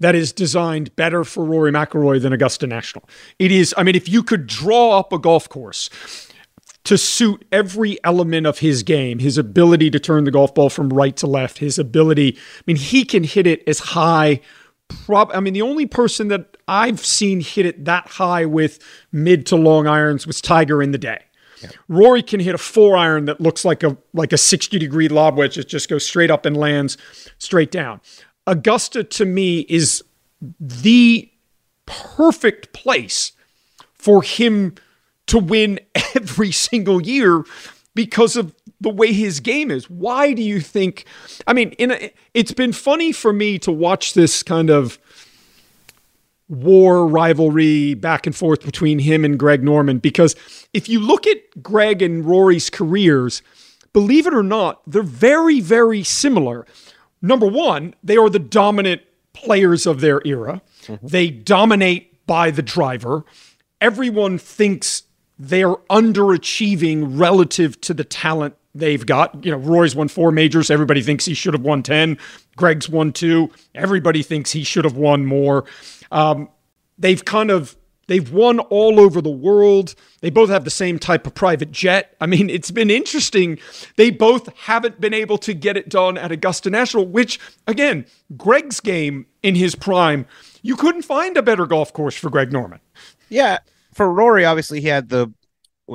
that 0.00 0.14
is 0.14 0.32
designed 0.32 0.94
better 0.96 1.24
for 1.24 1.44
Rory 1.44 1.72
McIlroy 1.72 2.20
than 2.20 2.32
Augusta 2.32 2.66
National. 2.66 3.08
It 3.38 3.52
is. 3.52 3.72
I 3.78 3.82
mean, 3.82 3.94
if 3.94 4.08
you 4.08 4.22
could 4.22 4.46
draw 4.46 4.98
up 4.98 5.12
a 5.12 5.18
golf 5.18 5.48
course 5.48 5.88
to 6.88 6.96
suit 6.96 7.44
every 7.52 8.02
element 8.02 8.46
of 8.46 8.60
his 8.60 8.82
game, 8.82 9.18
his 9.18 9.36
ability 9.36 9.90
to 9.90 10.00
turn 10.00 10.24
the 10.24 10.30
golf 10.30 10.54
ball 10.54 10.70
from 10.70 10.88
right 10.88 11.14
to 11.18 11.26
left, 11.26 11.58
his 11.58 11.78
ability. 11.78 12.34
I 12.34 12.62
mean, 12.66 12.76
he 12.76 13.04
can 13.04 13.24
hit 13.24 13.46
it 13.46 13.62
as 13.68 13.78
high 13.78 14.40
prob 14.88 15.30
I 15.34 15.40
mean 15.40 15.52
the 15.52 15.60
only 15.60 15.84
person 15.84 16.28
that 16.28 16.56
I've 16.66 17.04
seen 17.04 17.42
hit 17.42 17.66
it 17.66 17.84
that 17.84 18.08
high 18.08 18.46
with 18.46 18.78
mid 19.12 19.44
to 19.46 19.56
long 19.56 19.86
irons 19.86 20.26
was 20.26 20.40
Tiger 20.40 20.82
in 20.82 20.92
the 20.92 20.98
day. 20.98 21.22
Yeah. 21.60 21.68
Rory 21.88 22.22
can 22.22 22.40
hit 22.40 22.54
a 22.54 22.58
four 22.58 22.96
iron 22.96 23.26
that 23.26 23.38
looks 23.38 23.66
like 23.66 23.82
a 23.82 23.98
like 24.14 24.32
a 24.32 24.38
60 24.38 24.78
degree 24.78 25.08
lob 25.08 25.36
wedge 25.36 25.56
that 25.56 25.68
just 25.68 25.90
goes 25.90 26.06
straight 26.06 26.30
up 26.30 26.46
and 26.46 26.56
lands 26.56 26.96
straight 27.36 27.70
down. 27.70 28.00
Augusta 28.46 29.04
to 29.04 29.26
me 29.26 29.66
is 29.68 30.02
the 30.58 31.30
perfect 31.84 32.72
place 32.72 33.32
for 33.92 34.22
him 34.22 34.74
to 35.28 35.38
win 35.38 35.80
every 36.16 36.52
single 36.52 37.00
year 37.00 37.44
because 37.94 38.36
of 38.36 38.54
the 38.80 38.90
way 38.90 39.12
his 39.12 39.40
game 39.40 39.70
is. 39.70 39.88
Why 39.88 40.32
do 40.32 40.42
you 40.42 40.60
think? 40.60 41.04
I 41.46 41.52
mean, 41.52 41.70
in 41.72 41.92
a, 41.92 42.12
it's 42.34 42.52
been 42.52 42.72
funny 42.72 43.12
for 43.12 43.32
me 43.32 43.58
to 43.60 43.72
watch 43.72 44.14
this 44.14 44.42
kind 44.42 44.70
of 44.70 44.98
war 46.48 47.06
rivalry 47.06 47.94
back 47.94 48.26
and 48.26 48.34
forth 48.34 48.64
between 48.64 49.00
him 49.00 49.24
and 49.24 49.38
Greg 49.38 49.62
Norman 49.62 49.98
because 49.98 50.34
if 50.72 50.88
you 50.88 50.98
look 50.98 51.26
at 51.26 51.62
Greg 51.62 52.00
and 52.00 52.24
Rory's 52.24 52.70
careers, 52.70 53.42
believe 53.92 54.26
it 54.26 54.34
or 54.34 54.42
not, 54.42 54.80
they're 54.86 55.02
very, 55.02 55.60
very 55.60 56.02
similar. 56.02 56.66
Number 57.20 57.46
one, 57.46 57.94
they 58.02 58.16
are 58.16 58.30
the 58.30 58.38
dominant 58.38 59.02
players 59.32 59.86
of 59.86 60.00
their 60.00 60.22
era. 60.24 60.62
Mm-hmm. 60.84 61.06
They 61.06 61.30
dominate 61.30 62.26
by 62.26 62.50
the 62.50 62.62
driver. 62.62 63.24
Everyone 63.80 64.38
thinks 64.38 65.02
they're 65.38 65.76
underachieving 65.90 67.18
relative 67.18 67.80
to 67.82 67.94
the 67.94 68.04
talent 68.04 68.54
they've 68.74 69.04
got. 69.04 69.44
You 69.44 69.52
know, 69.52 69.58
Roy's 69.58 69.94
won 69.94 70.08
four 70.08 70.32
majors. 70.32 70.70
Everybody 70.70 71.02
thinks 71.02 71.24
he 71.24 71.34
should 71.34 71.54
have 71.54 71.62
won 71.62 71.82
10. 71.82 72.18
Greg's 72.56 72.88
won 72.88 73.12
two. 73.12 73.50
Everybody 73.74 74.22
thinks 74.22 74.52
he 74.52 74.64
should 74.64 74.84
have 74.84 74.96
won 74.96 75.26
more. 75.26 75.64
Um, 76.10 76.48
they've 76.98 77.24
kind 77.24 77.50
of 77.50 77.76
they've 78.08 78.32
won 78.32 78.58
all 78.58 78.98
over 78.98 79.20
the 79.20 79.30
world. 79.30 79.94
They 80.20 80.30
both 80.30 80.48
have 80.48 80.64
the 80.64 80.70
same 80.70 80.98
type 80.98 81.26
of 81.26 81.34
private 81.34 81.70
jet. 81.70 82.16
I 82.20 82.26
mean, 82.26 82.50
it's 82.50 82.70
been 82.70 82.90
interesting. 82.90 83.58
They 83.96 84.10
both 84.10 84.54
haven't 84.56 85.00
been 85.00 85.14
able 85.14 85.38
to 85.38 85.54
get 85.54 85.76
it 85.76 85.88
done 85.88 86.18
at 86.18 86.32
Augusta 86.32 86.70
National, 86.70 87.06
which 87.06 87.38
again, 87.66 88.06
Greg's 88.36 88.80
game 88.80 89.26
in 89.42 89.54
his 89.54 89.74
prime, 89.74 90.26
you 90.62 90.76
couldn't 90.76 91.02
find 91.02 91.36
a 91.36 91.42
better 91.42 91.66
golf 91.66 91.92
course 91.92 92.16
for 92.16 92.30
Greg 92.30 92.52
Norman. 92.52 92.80
Yeah, 93.28 93.58
for 93.98 94.10
Rory, 94.10 94.46
obviously 94.46 94.80
he 94.80 94.88
had 94.88 95.10
the 95.10 95.32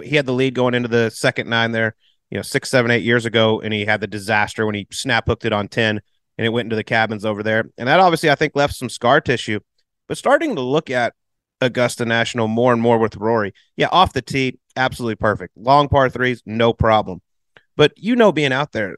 he 0.03 0.15
had 0.15 0.27
the 0.27 0.33
lead 0.33 0.53
going 0.53 0.75
into 0.75 0.87
the 0.87 1.09
second 1.09 1.49
nine 1.49 1.71
there 1.71 1.95
you 2.33 2.39
know, 2.39 2.41
six, 2.41 2.67
seven, 2.71 2.89
eight 2.89 3.03
years 3.03 3.27
ago, 3.27 3.61
and 3.61 3.71
he 3.71 3.85
had 3.85 4.01
the 4.01 4.07
disaster 4.07 4.65
when 4.65 4.73
he 4.73 4.87
snap 4.91 5.27
hooked 5.27 5.45
it 5.45 5.53
on 5.53 5.67
10 5.67 6.01
and 6.39 6.45
it 6.47 6.49
went 6.49 6.65
into 6.65 6.75
the 6.75 6.83
cabins 6.83 7.25
over 7.25 7.43
there. 7.43 7.65
And 7.77 7.87
that 7.87 7.99
obviously, 7.99 8.31
I 8.31 8.33
think, 8.33 8.55
left 8.55 8.73
some 8.73 8.89
scar 8.89 9.21
tissue. 9.21 9.59
But 10.07 10.17
starting 10.17 10.55
to 10.55 10.61
look 10.61 10.89
at 10.89 11.13
Augusta 11.61 12.05
National 12.05 12.47
more 12.47 12.73
and 12.73 12.81
more 12.81 12.97
with 12.97 13.17
Rory, 13.17 13.53
yeah, 13.77 13.87
off 13.91 14.13
the 14.13 14.23
tee, 14.23 14.57
absolutely 14.75 15.17
perfect. 15.17 15.55
Long 15.55 15.87
par 15.87 16.09
threes, 16.09 16.41
no 16.43 16.73
problem. 16.73 17.21
But 17.77 17.93
you 17.97 18.15
know, 18.15 18.31
being 18.31 18.51
out 18.51 18.71
there, 18.71 18.97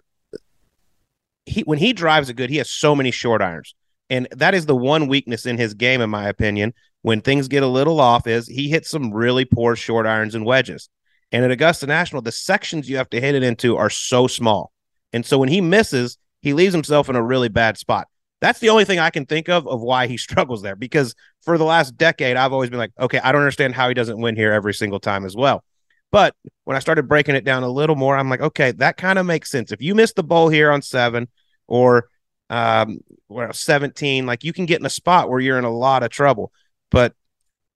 he 1.46 1.60
when 1.64 1.80
he 1.80 1.92
drives 1.92 2.30
a 2.30 2.34
good, 2.34 2.50
he 2.50 2.58
has 2.60 2.72
so 2.72 2.96
many 2.96 3.12
short 3.12 3.42
irons. 3.42 3.76
And 4.10 4.30
that 4.32 4.54
is 4.54 4.66
the 4.66 4.78
one 4.78 5.08
weakness 5.08 5.46
in 5.46 5.58
his 5.58 5.74
game, 5.74 6.00
in 6.00 6.10
my 6.10 6.30
opinion. 6.30 6.74
When 7.06 7.22
things 7.22 7.48
get 7.48 7.62
a 7.62 7.68
little 7.68 8.02
off, 8.02 8.26
is 8.26 8.48
he 8.48 8.68
hits 8.68 8.90
some 8.90 9.14
really 9.14 9.46
poor 9.46 9.76
short 9.76 10.08
irons 10.08 10.34
and 10.34 10.44
wedges. 10.44 10.90
And 11.32 11.46
at 11.46 11.52
Augusta 11.52 11.86
National, 11.86 12.24
the 12.24 12.32
sections 12.32 12.90
you 12.90 12.98
have 12.98 13.12
to 13.12 13.22
hit 13.22 13.36
it 13.36 13.44
into 13.44 13.78
are 13.78 13.92
so 13.92 14.26
small. 14.26 14.72
And 15.14 15.24
so 15.24 15.38
when 15.38 15.50
he 15.50 15.62
misses, 15.62 16.18
he 16.42 16.54
leaves 16.54 16.74
himself 16.74 17.08
in 17.08 17.16
a 17.16 17.22
really 17.22 17.48
bad 17.48 17.78
spot. 17.78 18.08
That's 18.42 18.58
the 18.58 18.70
only 18.70 18.86
thing 18.86 18.98
I 18.98 19.12
can 19.12 19.28
think 19.28 19.50
of 19.50 19.68
of 19.68 19.82
why 19.82 20.08
he 20.08 20.18
struggles 20.28 20.64
there. 20.64 20.76
Because 20.76 21.14
for 21.44 21.60
the 21.60 21.64
last 21.64 21.96
decade, 21.96 22.38
I've 22.38 22.54
always 22.54 22.72
been 22.72 22.80
like, 22.80 22.94
okay, 23.00 23.20
I 23.20 23.32
don't 23.32 23.42
understand 23.42 23.76
how 23.76 23.88
he 23.88 23.94
doesn't 23.94 24.20
win 24.20 24.36
here 24.36 24.52
every 24.52 24.74
single 24.74 25.00
time 25.00 25.26
as 25.26 25.36
well. 25.36 25.64
But 26.12 26.36
when 26.64 26.76
I 26.76 26.80
started 26.80 27.08
breaking 27.08 27.36
it 27.36 27.44
down 27.44 27.62
a 27.62 27.70
little 27.70 27.96
more, 27.96 28.18
I'm 28.18 28.32
like, 28.32 28.42
okay, 28.42 28.72
that 28.72 28.98
kind 28.98 29.20
of 29.20 29.28
makes 29.28 29.52
sense. 29.52 29.72
If 29.72 29.80
you 29.80 29.94
miss 29.94 30.14
the 30.14 30.24
bowl 30.24 30.50
here 30.50 30.72
on 30.72 30.82
seven 30.82 31.28
or 31.68 32.10
um, 32.50 33.02
well, 33.30 33.54
17, 33.54 34.26
like 34.26 34.44
you 34.44 34.54
can 34.54 34.66
get 34.66 34.80
in 34.80 34.88
a 34.88 34.90
spot 34.90 35.30
where 35.30 35.40
you're 35.40 35.60
in 35.60 35.66
a 35.66 35.70
lot 35.70 36.02
of 36.02 36.10
trouble. 36.10 36.52
But 36.96 37.14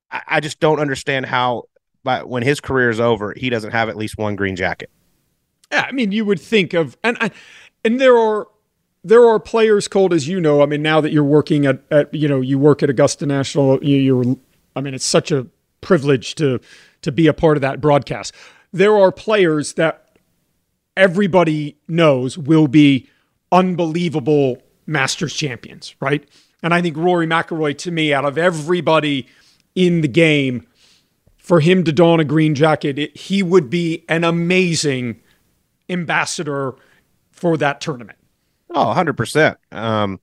I, 0.10 0.22
I 0.28 0.40
just 0.40 0.62
don't 0.62 0.80
understand 0.80 1.26
how, 1.26 1.64
but 2.06 2.30
when 2.30 2.42
his 2.42 2.62
career 2.62 2.90
is 2.90 3.02
over, 3.02 3.34
he 3.36 3.50
doesn't 3.50 3.72
have 3.72 3.90
at 3.90 3.98
least 3.98 4.18
one 4.18 4.38
green 4.38 4.56
jacket. 4.56 4.90
Yeah, 5.70 5.86
I 5.86 5.92
mean, 5.92 6.14
you 6.14 6.24
would 6.24 6.40
think 6.40 6.74
of, 6.74 6.98
and 7.04 7.18
and 7.84 8.00
there 8.00 8.18
are 8.18 8.48
there 9.04 9.28
are 9.28 9.38
players, 9.38 9.90
Colt 9.90 10.14
as 10.14 10.30
you 10.30 10.40
know. 10.40 10.64
I 10.64 10.68
mean, 10.68 10.82
now 10.82 11.02
that 11.02 11.12
you're 11.12 11.26
working 11.26 11.66
at, 11.66 11.82
at 11.92 12.14
you 12.14 12.30
know, 12.30 12.40
you 12.40 12.58
work 12.58 12.82
at 12.82 12.90
Augusta 12.90 13.26
National, 13.26 13.84
you, 13.84 13.98
you're, 13.98 14.38
I 14.74 14.80
mean, 14.80 14.94
it's 14.94 15.04
such 15.04 15.34
a 15.34 15.48
privilege 15.82 16.36
to 16.36 16.62
to 17.02 17.12
be 17.12 17.28
a 17.28 17.34
part 17.34 17.58
of 17.58 17.62
that 17.62 17.82
broadcast. 17.82 18.34
There 18.72 18.96
are 18.96 19.12
players 19.12 19.74
that 19.74 20.18
everybody 20.96 21.76
knows 21.90 22.38
will 22.38 22.70
be 22.70 23.10
unbelievable 23.52 24.62
Masters 24.86 25.34
champions, 25.34 25.94
right? 26.00 26.26
And 26.62 26.74
I 26.74 26.82
think 26.82 26.98
Rory 26.98 27.28
McIlroy, 27.28 27.78
to 27.80 27.92
me, 27.92 28.14
out 28.14 28.26
of 28.26 28.38
everybody 28.38 29.28
in 29.76 30.02
the 30.02 30.08
game, 30.08 30.68
for 31.38 31.60
him 31.62 31.84
to 31.84 31.92
don 31.92 32.20
a 32.20 32.24
green 32.24 32.54
jacket, 32.54 33.00
it, 33.00 33.18
he 33.18 33.42
would 33.42 33.70
be 33.70 34.06
an 34.08 34.24
amazing 34.24 35.20
ambassador 35.90 36.76
for 37.32 37.58
that 37.58 37.82
tournament. 37.82 38.20
Oh, 38.70 38.94
100%. 38.96 39.56
Um, 39.72 40.20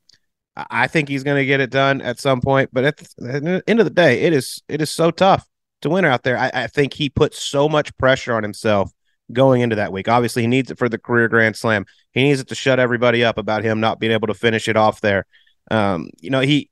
I 0.56 0.86
think 0.86 1.08
he's 1.08 1.24
going 1.24 1.36
to 1.36 1.44
get 1.44 1.60
it 1.60 1.70
done 1.70 2.00
at 2.00 2.18
some 2.18 2.40
point, 2.40 2.70
but 2.72 2.84
at 2.84 2.96
the 3.18 3.62
end 3.66 3.80
of 3.80 3.86
the 3.86 3.90
day, 3.90 4.22
it 4.22 4.32
is 4.32 4.62
it 4.68 4.80
is 4.80 4.90
so 4.90 5.10
tough 5.10 5.46
to 5.82 5.90
win 5.90 6.04
out 6.04 6.22
there. 6.22 6.38
I, 6.38 6.50
I 6.54 6.66
think 6.66 6.94
he 6.94 7.10
puts 7.10 7.42
so 7.42 7.68
much 7.68 7.96
pressure 7.98 8.34
on 8.34 8.42
himself 8.42 8.90
going 9.32 9.60
into 9.60 9.76
that 9.76 9.92
week. 9.92 10.08
Obviously, 10.08 10.42
he 10.42 10.48
needs 10.48 10.70
it 10.70 10.78
for 10.78 10.88
the 10.88 10.98
career 10.98 11.28
Grand 11.28 11.56
Slam. 11.56 11.84
He 12.12 12.22
needs 12.22 12.40
it 12.40 12.48
to 12.48 12.54
shut 12.54 12.78
everybody 12.78 13.22
up 13.22 13.36
about 13.36 13.64
him 13.64 13.80
not 13.80 13.98
being 13.98 14.12
able 14.12 14.28
to 14.28 14.34
finish 14.34 14.68
it 14.68 14.76
off 14.76 15.00
there. 15.00 15.26
Um, 15.70 16.10
you 16.20 16.30
know, 16.30 16.40
he 16.40 16.70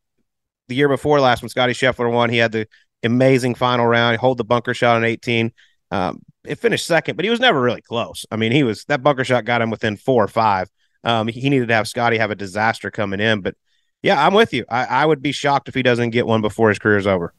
the 0.69 0.75
year 0.75 0.89
before 0.89 1.21
last 1.21 1.43
when 1.43 1.49
Scottie 1.49 1.73
Scheffler 1.73 2.11
won, 2.11 2.31
he 2.31 2.39
had 2.39 2.53
the 2.53 2.67
amazing 3.03 3.55
final 3.55 3.87
round. 3.87 4.15
He 4.15 4.19
hold 4.19 4.39
the 4.39 4.45
bunker 4.45 4.75
shot 4.75 4.97
on 4.97 5.05
18. 5.05 5.53
Um, 5.91 6.23
it 6.45 6.57
finished 6.57 6.87
second, 6.87 7.17
but 7.17 7.25
he 7.25 7.31
was 7.31 7.41
never 7.41 7.61
really 7.61 7.83
close. 7.83 8.27
I 8.31 8.37
mean, 8.37 8.53
he 8.53 8.63
was 8.63 8.85
that 8.87 9.03
bunker 9.03 9.25
shot 9.25 9.45
got 9.45 9.63
him 9.63 9.71
within 9.71 9.97
four 9.97 10.25
or 10.25 10.29
five. 10.29 10.71
Um, 11.05 11.29
he 11.29 11.51
needed 11.51 11.69
to 11.69 11.75
have 11.75 11.87
Scottie 11.87 12.19
have 12.19 12.31
a 12.31 12.35
disaster 12.35 12.91
coming 12.91 13.21
in, 13.21 13.41
but 13.41 13.57
yeah, 14.03 14.25
I'm 14.25 14.35
with 14.35 14.53
you. 14.53 14.65
I, 14.69 14.85
I 14.85 15.07
would 15.07 15.23
be 15.23 15.33
shocked 15.33 15.69
if 15.69 15.75
he 15.75 15.83
doesn't 15.83 16.11
get 16.11 16.27
one 16.27 16.41
before 16.43 16.69
his 16.69 16.79
career 16.79 16.99
is 16.99 17.07
over. 17.07 17.33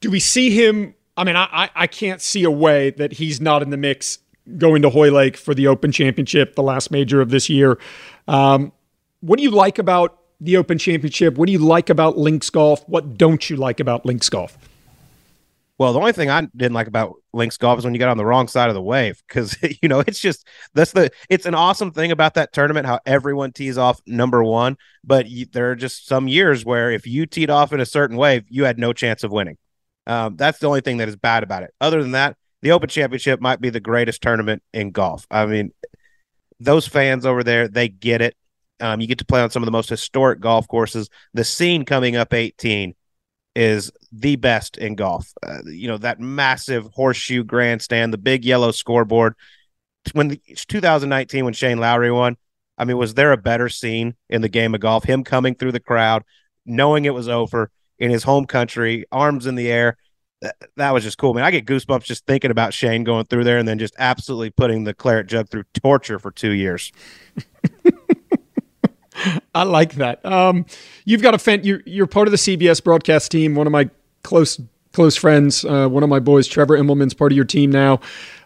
Do 0.00 0.10
we 0.10 0.20
see 0.20 0.50
him? 0.50 0.94
I 1.16 1.24
mean, 1.24 1.36
I, 1.36 1.70
I 1.74 1.86
can't 1.86 2.20
see 2.20 2.44
a 2.44 2.50
way 2.50 2.90
that 2.90 3.12
he's 3.12 3.40
not 3.40 3.62
in 3.62 3.70
the 3.70 3.76
mix 3.76 4.18
going 4.58 4.82
to 4.82 4.90
Hoylake 4.90 5.36
for 5.36 5.54
the 5.54 5.66
Open 5.68 5.92
Championship, 5.92 6.56
the 6.56 6.62
last 6.62 6.90
major 6.90 7.20
of 7.20 7.30
this 7.30 7.48
year. 7.48 7.78
Um, 8.28 8.72
what 9.20 9.36
do 9.36 9.42
you 9.42 9.50
like 9.50 9.78
about 9.78 10.18
the 10.42 10.56
Open 10.56 10.78
Championship? 10.78 11.36
What 11.36 11.46
do 11.46 11.52
you 11.52 11.58
like 11.58 11.90
about 11.90 12.18
links 12.18 12.50
golf? 12.50 12.86
What 12.88 13.16
don't 13.16 13.48
you 13.48 13.56
like 13.56 13.80
about 13.80 14.04
links 14.04 14.28
golf? 14.28 14.58
Well, 15.78 15.92
the 15.92 15.98
only 15.98 16.12
thing 16.12 16.30
I 16.30 16.42
didn't 16.54 16.74
like 16.74 16.86
about 16.86 17.14
links 17.32 17.56
golf 17.56 17.78
is 17.78 17.84
when 17.84 17.94
you 17.94 17.98
got 17.98 18.10
on 18.10 18.16
the 18.16 18.24
wrong 18.24 18.46
side 18.46 18.68
of 18.68 18.74
the 18.74 18.82
wave 18.82 19.22
because 19.26 19.56
you 19.82 19.88
know 19.88 20.00
it's 20.00 20.20
just 20.20 20.46
that's 20.74 20.92
the 20.92 21.10
it's 21.28 21.46
an 21.46 21.54
awesome 21.54 21.90
thing 21.90 22.12
about 22.12 22.34
that 22.34 22.52
tournament 22.52 22.86
how 22.86 23.00
everyone 23.06 23.52
tees 23.52 23.78
off 23.78 24.00
number 24.06 24.44
one, 24.44 24.76
but 25.02 25.28
you, 25.28 25.46
there 25.46 25.70
are 25.70 25.76
just 25.76 26.06
some 26.06 26.28
years 26.28 26.64
where 26.64 26.90
if 26.90 27.06
you 27.06 27.26
teed 27.26 27.50
off 27.50 27.72
in 27.72 27.80
a 27.80 27.86
certain 27.86 28.16
wave, 28.16 28.44
you 28.48 28.64
had 28.64 28.78
no 28.78 28.92
chance 28.92 29.24
of 29.24 29.32
winning. 29.32 29.56
Um, 30.06 30.36
that's 30.36 30.58
the 30.58 30.66
only 30.66 30.80
thing 30.80 30.98
that 30.98 31.08
is 31.08 31.16
bad 31.16 31.42
about 31.42 31.62
it. 31.62 31.72
Other 31.80 32.02
than 32.02 32.12
that, 32.12 32.36
the 32.60 32.72
Open 32.72 32.88
Championship 32.88 33.40
might 33.40 33.60
be 33.60 33.70
the 33.70 33.80
greatest 33.80 34.22
tournament 34.22 34.62
in 34.72 34.90
golf. 34.90 35.26
I 35.30 35.46
mean, 35.46 35.72
those 36.60 36.86
fans 36.86 37.26
over 37.26 37.42
there, 37.42 37.68
they 37.68 37.88
get 37.88 38.20
it. 38.20 38.36
Um, 38.82 39.00
you 39.00 39.06
get 39.06 39.18
to 39.18 39.24
play 39.24 39.40
on 39.40 39.50
some 39.50 39.62
of 39.62 39.66
the 39.66 39.72
most 39.72 39.88
historic 39.88 40.40
golf 40.40 40.66
courses. 40.68 41.08
The 41.34 41.44
scene 41.44 41.84
coming 41.84 42.16
up 42.16 42.34
18 42.34 42.94
is 43.54 43.92
the 44.10 44.36
best 44.36 44.76
in 44.76 44.94
golf. 44.94 45.32
Uh, 45.46 45.58
you 45.66 45.88
know, 45.88 45.98
that 45.98 46.20
massive 46.20 46.88
horseshoe 46.94 47.44
grandstand, 47.44 48.12
the 48.12 48.18
big 48.18 48.44
yellow 48.44 48.72
scoreboard. 48.72 49.34
When 50.12 50.28
the, 50.28 50.40
2019, 50.56 51.44
when 51.44 51.54
Shane 51.54 51.78
Lowry 51.78 52.10
won, 52.10 52.36
I 52.78 52.84
mean, 52.84 52.96
was 52.96 53.14
there 53.14 53.32
a 53.32 53.36
better 53.36 53.68
scene 53.68 54.16
in 54.28 54.42
the 54.42 54.48
game 54.48 54.74
of 54.74 54.80
golf? 54.80 55.04
Him 55.04 55.22
coming 55.22 55.54
through 55.54 55.72
the 55.72 55.80
crowd, 55.80 56.24
knowing 56.66 57.04
it 57.04 57.14
was 57.14 57.28
over 57.28 57.70
in 57.98 58.10
his 58.10 58.24
home 58.24 58.46
country, 58.46 59.04
arms 59.12 59.46
in 59.46 59.54
the 59.54 59.70
air. 59.70 59.96
That, 60.40 60.56
that 60.76 60.92
was 60.92 61.04
just 61.04 61.18
cool, 61.18 61.34
man. 61.34 61.44
I 61.44 61.52
get 61.52 61.66
goosebumps 61.66 62.02
just 62.02 62.26
thinking 62.26 62.50
about 62.50 62.74
Shane 62.74 63.04
going 63.04 63.26
through 63.26 63.44
there 63.44 63.58
and 63.58 63.68
then 63.68 63.78
just 63.78 63.94
absolutely 63.98 64.50
putting 64.50 64.82
the 64.82 64.94
claret 64.94 65.28
jug 65.28 65.48
through 65.48 65.64
torture 65.80 66.18
for 66.18 66.32
two 66.32 66.50
years. 66.50 66.90
I 69.54 69.64
like 69.64 69.94
that. 69.94 70.24
Um, 70.24 70.66
you've 71.04 71.22
got 71.22 71.34
a 71.34 71.38
fan. 71.38 71.64
You're, 71.64 71.82
you're 71.84 72.06
part 72.06 72.28
of 72.28 72.32
the 72.32 72.38
CBS 72.38 72.82
broadcast 72.82 73.30
team. 73.30 73.54
One 73.54 73.66
of 73.66 73.72
my 73.72 73.90
close 74.22 74.60
close 74.92 75.16
friends. 75.16 75.64
Uh, 75.64 75.88
one 75.88 76.02
of 76.02 76.08
my 76.08 76.20
boys, 76.20 76.46
Trevor 76.46 76.76
Immelman's 76.76 77.14
part 77.14 77.32
of 77.32 77.36
your 77.36 77.44
team 77.44 77.70
now. 77.70 78.00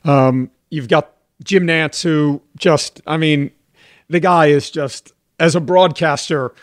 Um, 0.04 0.50
you've 0.70 0.88
got 0.88 1.12
Jim 1.42 1.66
Nantz, 1.66 2.02
who 2.02 2.40
just, 2.56 3.00
I 3.06 3.16
mean, 3.16 3.50
the 4.08 4.20
guy 4.20 4.46
is 4.46 4.70
just 4.70 5.12
as 5.38 5.54
a 5.54 5.60
broadcaster. 5.60 6.54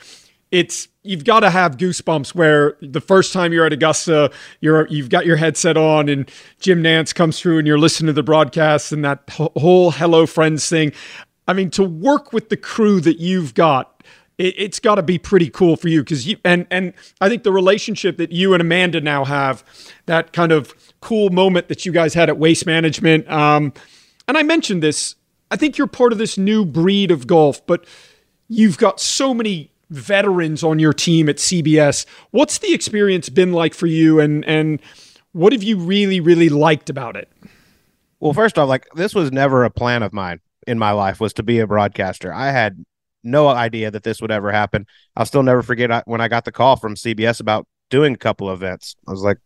It's 0.51 0.87
you've 1.01 1.25
got 1.25 1.41
to 1.41 1.49
have 1.49 1.77
goosebumps 1.77 2.35
where 2.35 2.77
the 2.81 3.01
first 3.01 3.33
time 3.33 3.51
you're 3.51 3.65
at 3.65 3.73
Augusta, 3.73 4.31
you're 4.61 4.87
you've 4.87 5.09
got 5.09 5.25
your 5.25 5.35
headset 5.35 5.77
on 5.77 6.09
and 6.09 6.29
Jim 6.59 6.83
Nantz 6.83 7.13
comes 7.13 7.39
through 7.39 7.57
and 7.57 7.67
you're 7.67 7.79
listening 7.79 8.07
to 8.07 8.13
the 8.13 8.23
broadcast 8.23 8.91
and 8.91 9.03
that 9.03 9.23
whole 9.31 9.91
"Hello 9.91 10.27
Friends" 10.27 10.69
thing. 10.69 10.93
I 11.47 11.53
mean, 11.53 11.69
to 11.71 11.83
work 11.83 12.33
with 12.33 12.49
the 12.49 12.57
crew 12.57 13.01
that 13.01 13.19
you've 13.19 13.53
got 13.53 13.93
it, 14.37 14.57
has 14.59 14.79
got 14.79 14.95
to 14.95 15.03
be 15.03 15.17
pretty 15.17 15.49
cool 15.49 15.75
for 15.75 15.87
you 15.87 16.01
because 16.01 16.27
you 16.27 16.37
and 16.43 16.65
and 16.71 16.93
I 17.21 17.29
think 17.29 17.43
the 17.43 17.51
relationship 17.51 18.17
that 18.17 18.31
you 18.31 18.53
and 18.53 18.61
Amanda 18.61 19.01
now 19.01 19.25
have, 19.25 19.63
that 20.05 20.33
kind 20.33 20.51
of 20.51 20.73
cool 21.01 21.29
moment 21.29 21.67
that 21.67 21.85
you 21.85 21.91
guys 21.91 22.13
had 22.13 22.29
at 22.29 22.37
Waste 22.37 22.65
Management. 22.65 23.29
Um, 23.29 23.73
and 24.27 24.37
I 24.37 24.43
mentioned 24.43 24.81
this. 24.81 25.15
I 25.51 25.55
think 25.55 25.77
you're 25.77 25.87
part 25.87 26.11
of 26.11 26.17
this 26.17 26.37
new 26.37 26.65
breed 26.65 27.11
of 27.11 27.27
golf, 27.27 27.65
but 27.67 27.85
you've 28.47 28.77
got 28.77 28.99
so 28.99 29.33
many 29.33 29.71
veterans 29.91 30.63
on 30.63 30.79
your 30.79 30.93
team 30.93 31.29
at 31.29 31.35
CBS. 31.35 32.07
What's 32.31 32.57
the 32.57 32.73
experience 32.73 33.29
been 33.29 33.53
like 33.53 33.73
for 33.73 33.87
you, 33.87 34.19
and 34.19 34.43
and 34.45 34.81
what 35.33 35.53
have 35.53 35.63
you 35.63 35.77
really 35.77 36.19
really 36.19 36.49
liked 36.49 36.89
about 36.89 37.15
it? 37.15 37.31
Well, 38.19 38.33
first 38.33 38.57
off, 38.57 38.67
like 38.67 38.87
this 38.95 39.13
was 39.13 39.31
never 39.31 39.63
a 39.63 39.69
plan 39.69 40.01
of 40.01 40.13
mine 40.13 40.39
in 40.67 40.79
my 40.79 40.91
life 40.91 41.19
was 41.19 41.33
to 41.33 41.43
be 41.43 41.59
a 41.59 41.67
broadcaster. 41.67 42.33
I 42.33 42.51
had 42.51 42.83
no 43.23 43.47
idea 43.47 43.91
that 43.91 44.03
this 44.03 44.21
would 44.21 44.31
ever 44.31 44.51
happen. 44.51 44.85
I'll 45.15 45.25
still 45.25 45.43
never 45.43 45.61
forget 45.61 46.05
when 46.05 46.21
I 46.21 46.27
got 46.27 46.45
the 46.45 46.51
call 46.51 46.75
from 46.75 46.95
CBS 46.95 47.39
about 47.39 47.67
doing 47.89 48.13
a 48.13 48.17
couple 48.17 48.49
of 48.49 48.61
events. 48.61 48.95
I 49.07 49.11
was 49.11 49.21
like, 49.21 49.37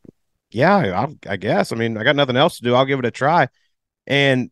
yeah, 0.50 0.76
I, 1.06 1.34
I 1.34 1.36
guess. 1.38 1.72
I 1.72 1.76
mean, 1.76 1.98
I 1.98 2.04
got 2.04 2.16
nothing 2.16 2.38
else 2.38 2.58
to 2.58 2.64
do. 2.64 2.74
I'll 2.74 2.86
give 2.86 3.00
it 3.00 3.06
a 3.06 3.12
try. 3.12 3.48
And 4.08 4.50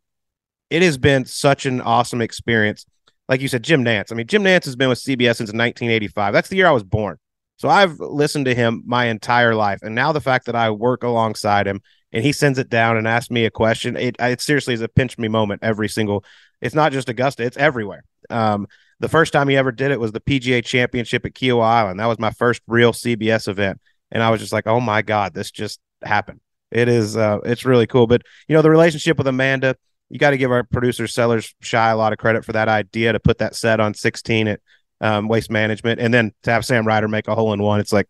it 0.70 0.82
has 0.82 0.98
been 0.98 1.26
such 1.26 1.66
an 1.66 1.82
awesome 1.82 2.22
experience. 2.22 2.86
Like 3.30 3.42
you 3.42 3.48
said, 3.48 3.64
Jim 3.64 3.84
Nantz. 3.84 4.12
I 4.12 4.16
mean, 4.16 4.28
Jim 4.28 4.44
Nantz 4.44 4.66
has 4.66 4.76
been 4.76 4.90
with 4.90 5.00
CBS 5.00 5.38
since 5.38 5.54
1985. 5.54 6.34
That's 6.34 6.50
the 6.50 6.58
year 6.58 6.68
I 6.68 6.72
was 6.72 6.84
born. 6.84 7.18
So 7.58 7.70
I've 7.70 8.00
listened 8.00 8.46
to 8.46 8.56
him 8.56 8.84
my 8.86 9.06
entire 9.06 9.56
life. 9.56 9.80
And 9.82 9.96
now 9.96 10.12
the 10.12 10.22
fact 10.22 10.46
that 10.46 10.56
I 10.56 10.70
work 10.72 11.04
alongside 11.04 11.68
him 11.68 11.82
and 12.12 12.24
he 12.24 12.32
sends 12.32 12.60
it 12.60 12.70
down 12.70 12.98
and 12.98 13.08
asks 13.08 13.32
me 13.32 13.46
a 13.46 13.52
question, 13.52 13.96
it, 13.98 14.16
it 14.20 14.42
seriously 14.42 14.74
is 14.74 14.82
a 14.82 14.88
pinch 14.88 15.18
me 15.18 15.28
moment 15.28 15.64
every 15.64 15.90
single. 15.90 16.24
It's 16.62 16.76
not 16.76 16.92
just 16.92 17.10
Augusta, 17.10 17.44
it's 17.44 17.58
everywhere. 17.58 18.04
Um, 18.30 18.68
the 19.00 19.10
first 19.10 19.34
time 19.34 19.50
he 19.50 19.58
ever 19.58 19.72
did 19.72 19.92
it 19.92 20.00
was 20.00 20.12
the 20.12 20.22
PGA 20.22 20.64
Championship 20.64 21.26
at 21.26 21.34
Kiawah 21.34 21.64
Island. 21.64 22.00
That 22.00 22.06
was 22.06 22.20
my 22.20 22.32
first 22.32 22.62
real 22.68 22.94
CBS 22.94 23.48
event, 23.48 23.82
and 24.12 24.24
I 24.24 24.30
was 24.30 24.40
just 24.40 24.54
like, 24.54 24.68
"Oh 24.68 24.80
my 24.80 25.02
god, 25.02 25.34
this 25.34 25.52
just 25.52 25.80
happened." 26.04 26.40
It 26.72 26.88
is, 26.88 27.16
uh, 27.16 27.40
it's 27.44 27.66
really 27.66 27.88
cool. 27.88 28.08
But 28.08 28.24
you 28.48 28.56
know, 28.56 28.62
the 28.62 28.70
relationship 28.70 29.18
with 29.18 29.28
Amanda, 29.28 29.76
you 30.10 30.18
got 30.18 30.32
to 30.32 30.38
give 30.38 30.52
our 30.52 30.64
producer 30.64 31.08
Sellers 31.08 31.54
Shy 31.62 31.90
a 31.90 31.98
lot 31.98 32.14
of 32.14 32.20
credit 32.20 32.46
for 32.46 32.54
that 32.54 32.70
idea 32.70 33.12
to 33.14 33.20
put 33.20 33.40
that 33.40 33.56
set 33.56 33.80
on 33.80 33.94
16 33.94 34.48
at 34.48 34.62
um, 35.02 35.28
Waste 35.28 35.52
Management, 35.52 36.00
and 36.00 36.14
then 36.14 36.34
to 36.44 36.52
have 36.52 36.66
Sam 36.66 36.88
Ryder 36.88 37.08
make 37.08 37.28
a 37.28 37.36
hole 37.36 37.54
in 37.54 37.62
one. 37.62 37.80
It's 37.80 37.94
like 37.94 38.08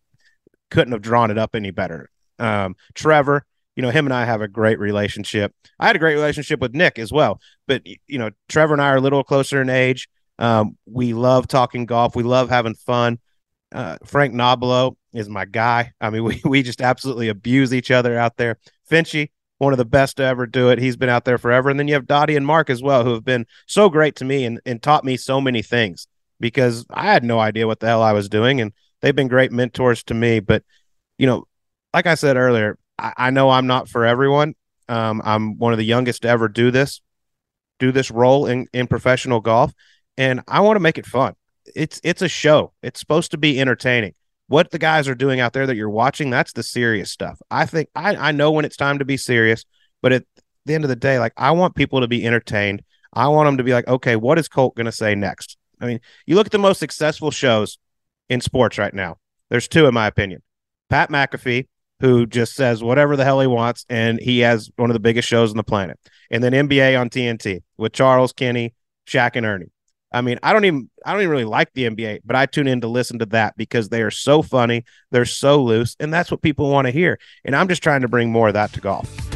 couldn't 0.70 0.92
have 0.92 1.02
drawn 1.02 1.30
it 1.30 1.38
up 1.38 1.54
any 1.54 1.70
better. 1.70 2.10
Um, 2.38 2.76
Trevor, 2.94 3.44
you 3.76 3.82
know, 3.82 3.90
him 3.90 4.06
and 4.06 4.14
I 4.14 4.24
have 4.24 4.40
a 4.40 4.48
great 4.48 4.78
relationship. 4.78 5.54
I 5.78 5.86
had 5.86 5.96
a 5.96 6.00
great 6.00 6.14
relationship 6.14 6.60
with 6.60 6.74
Nick 6.74 6.98
as 6.98 7.12
well, 7.12 7.40
but 7.68 7.82
you 8.06 8.18
know, 8.18 8.30
Trevor 8.48 8.74
and 8.74 8.82
I 8.82 8.88
are 8.88 8.96
a 8.96 9.00
little 9.00 9.22
closer 9.22 9.60
in 9.62 9.70
age. 9.70 10.08
Um, 10.38 10.76
we 10.86 11.14
love 11.14 11.46
talking 11.46 11.86
golf. 11.86 12.16
We 12.16 12.22
love 12.22 12.48
having 12.48 12.74
fun. 12.74 13.20
Uh, 13.72 13.98
Frank 14.04 14.34
Nobilo 14.34 14.96
is 15.12 15.28
my 15.28 15.44
guy. 15.44 15.92
I 16.00 16.10
mean, 16.10 16.24
we 16.24 16.40
we 16.44 16.62
just 16.62 16.80
absolutely 16.80 17.28
abuse 17.28 17.72
each 17.72 17.90
other 17.90 18.18
out 18.18 18.36
there. 18.36 18.58
Finchy, 18.90 19.30
one 19.58 19.72
of 19.72 19.78
the 19.78 19.84
best 19.84 20.16
to 20.18 20.24
ever 20.24 20.46
do 20.46 20.70
it. 20.70 20.78
He's 20.78 20.96
been 20.96 21.08
out 21.08 21.24
there 21.24 21.38
forever. 21.38 21.70
And 21.70 21.78
then 21.78 21.88
you 21.88 21.94
have 21.94 22.06
Dottie 22.06 22.36
and 22.36 22.46
Mark 22.46 22.70
as 22.70 22.82
well, 22.82 23.04
who 23.04 23.14
have 23.14 23.24
been 23.24 23.46
so 23.66 23.88
great 23.88 24.16
to 24.16 24.24
me 24.24 24.44
and, 24.44 24.60
and 24.66 24.82
taught 24.82 25.04
me 25.04 25.16
so 25.16 25.40
many 25.40 25.62
things 25.62 26.06
because 26.40 26.84
I 26.90 27.04
had 27.04 27.24
no 27.24 27.38
idea 27.40 27.66
what 27.66 27.80
the 27.80 27.86
hell 27.86 28.02
I 28.02 28.12
was 28.12 28.28
doing. 28.28 28.60
And 28.60 28.72
they've 29.00 29.16
been 29.16 29.28
great 29.28 29.52
mentors 29.52 30.02
to 30.04 30.14
me. 30.14 30.40
But, 30.40 30.62
you 31.18 31.26
know, 31.26 31.46
like 31.94 32.06
I 32.06 32.14
said 32.14 32.36
earlier, 32.36 32.78
I, 32.98 33.12
I 33.16 33.30
know 33.30 33.50
I'm 33.50 33.66
not 33.66 33.88
for 33.88 34.04
everyone. 34.04 34.54
Um, 34.88 35.20
I'm 35.24 35.58
one 35.58 35.72
of 35.72 35.78
the 35.78 35.84
youngest 35.84 36.22
to 36.22 36.28
ever 36.28 36.48
do 36.48 36.70
this, 36.70 37.00
do 37.78 37.92
this 37.92 38.10
role 38.10 38.46
in, 38.46 38.66
in 38.72 38.86
professional 38.86 39.40
golf. 39.40 39.72
And 40.16 40.42
I 40.46 40.60
want 40.60 40.76
to 40.76 40.80
make 40.80 40.98
it 40.98 41.06
fun. 41.06 41.34
It's 41.74 42.00
it's 42.04 42.22
a 42.22 42.28
show. 42.28 42.72
It's 42.82 43.00
supposed 43.00 43.32
to 43.32 43.38
be 43.38 43.60
entertaining 43.60 44.14
what 44.48 44.70
the 44.70 44.78
guys 44.78 45.08
are 45.08 45.14
doing 45.14 45.40
out 45.40 45.52
there 45.52 45.66
that 45.66 45.76
you're 45.76 45.90
watching, 45.90 46.30
that's 46.30 46.52
the 46.52 46.62
serious 46.62 47.10
stuff. 47.10 47.40
I 47.50 47.66
think 47.66 47.88
I, 47.94 48.14
I 48.16 48.32
know 48.32 48.52
when 48.52 48.64
it's 48.64 48.76
time 48.76 48.98
to 48.98 49.04
be 49.04 49.16
serious, 49.16 49.64
but 50.02 50.12
at 50.12 50.24
the 50.64 50.74
end 50.74 50.84
of 50.84 50.88
the 50.88 50.96
day, 50.96 51.18
like 51.18 51.32
I 51.36 51.50
want 51.52 51.74
people 51.74 52.00
to 52.00 52.08
be 52.08 52.24
entertained. 52.26 52.82
I 53.12 53.28
want 53.28 53.46
them 53.46 53.56
to 53.58 53.64
be 53.64 53.72
like, 53.72 53.88
okay, 53.88 54.16
what 54.16 54.38
is 54.38 54.48
Colt 54.48 54.74
going 54.76 54.86
to 54.86 54.92
say 54.92 55.14
next? 55.14 55.56
I 55.80 55.86
mean, 55.86 56.00
you 56.26 56.34
look 56.34 56.46
at 56.46 56.52
the 56.52 56.58
most 56.58 56.78
successful 56.78 57.30
shows 57.30 57.78
in 58.28 58.40
sports 58.40 58.78
right 58.78 58.92
now. 58.92 59.16
There's 59.48 59.68
two, 59.68 59.86
in 59.86 59.94
my 59.94 60.06
opinion. 60.06 60.42
Pat 60.90 61.10
McAfee, 61.10 61.66
who 62.00 62.26
just 62.26 62.54
says 62.54 62.82
whatever 62.82 63.16
the 63.16 63.24
hell 63.24 63.40
he 63.40 63.46
wants, 63.46 63.84
and 63.88 64.20
he 64.20 64.40
has 64.40 64.70
one 64.76 64.90
of 64.90 64.94
the 64.94 65.00
biggest 65.00 65.28
shows 65.28 65.50
on 65.50 65.56
the 65.56 65.64
planet. 65.64 65.98
And 66.30 66.42
then 66.42 66.52
NBA 66.52 66.98
on 66.98 67.08
TNT 67.08 67.62
with 67.76 67.92
Charles, 67.92 68.32
Kenny, 68.32 68.74
Shaq, 69.06 69.32
and 69.34 69.46
Ernie. 69.46 69.70
I 70.12 70.20
mean, 70.20 70.38
I 70.42 70.52
don't 70.52 70.64
even 70.64 70.88
I 71.04 71.12
don't 71.12 71.20
even 71.20 71.30
really 71.30 71.44
like 71.44 71.72
the 71.74 71.88
NBA, 71.88 72.20
but 72.24 72.36
I 72.36 72.46
tune 72.46 72.68
in 72.68 72.80
to 72.82 72.88
listen 72.88 73.18
to 73.18 73.26
that 73.26 73.56
because 73.56 73.88
they 73.88 74.02
are 74.02 74.10
so 74.10 74.40
funny, 74.42 74.84
they're 75.10 75.24
so 75.24 75.62
loose, 75.62 75.96
and 76.00 76.12
that's 76.12 76.30
what 76.30 76.42
people 76.42 76.70
want 76.70 76.86
to 76.86 76.90
hear. 76.90 77.18
And 77.44 77.54
I'm 77.54 77.68
just 77.68 77.82
trying 77.82 78.02
to 78.02 78.08
bring 78.08 78.30
more 78.30 78.48
of 78.48 78.54
that 78.54 78.72
to 78.74 78.80
golf. 78.80 79.35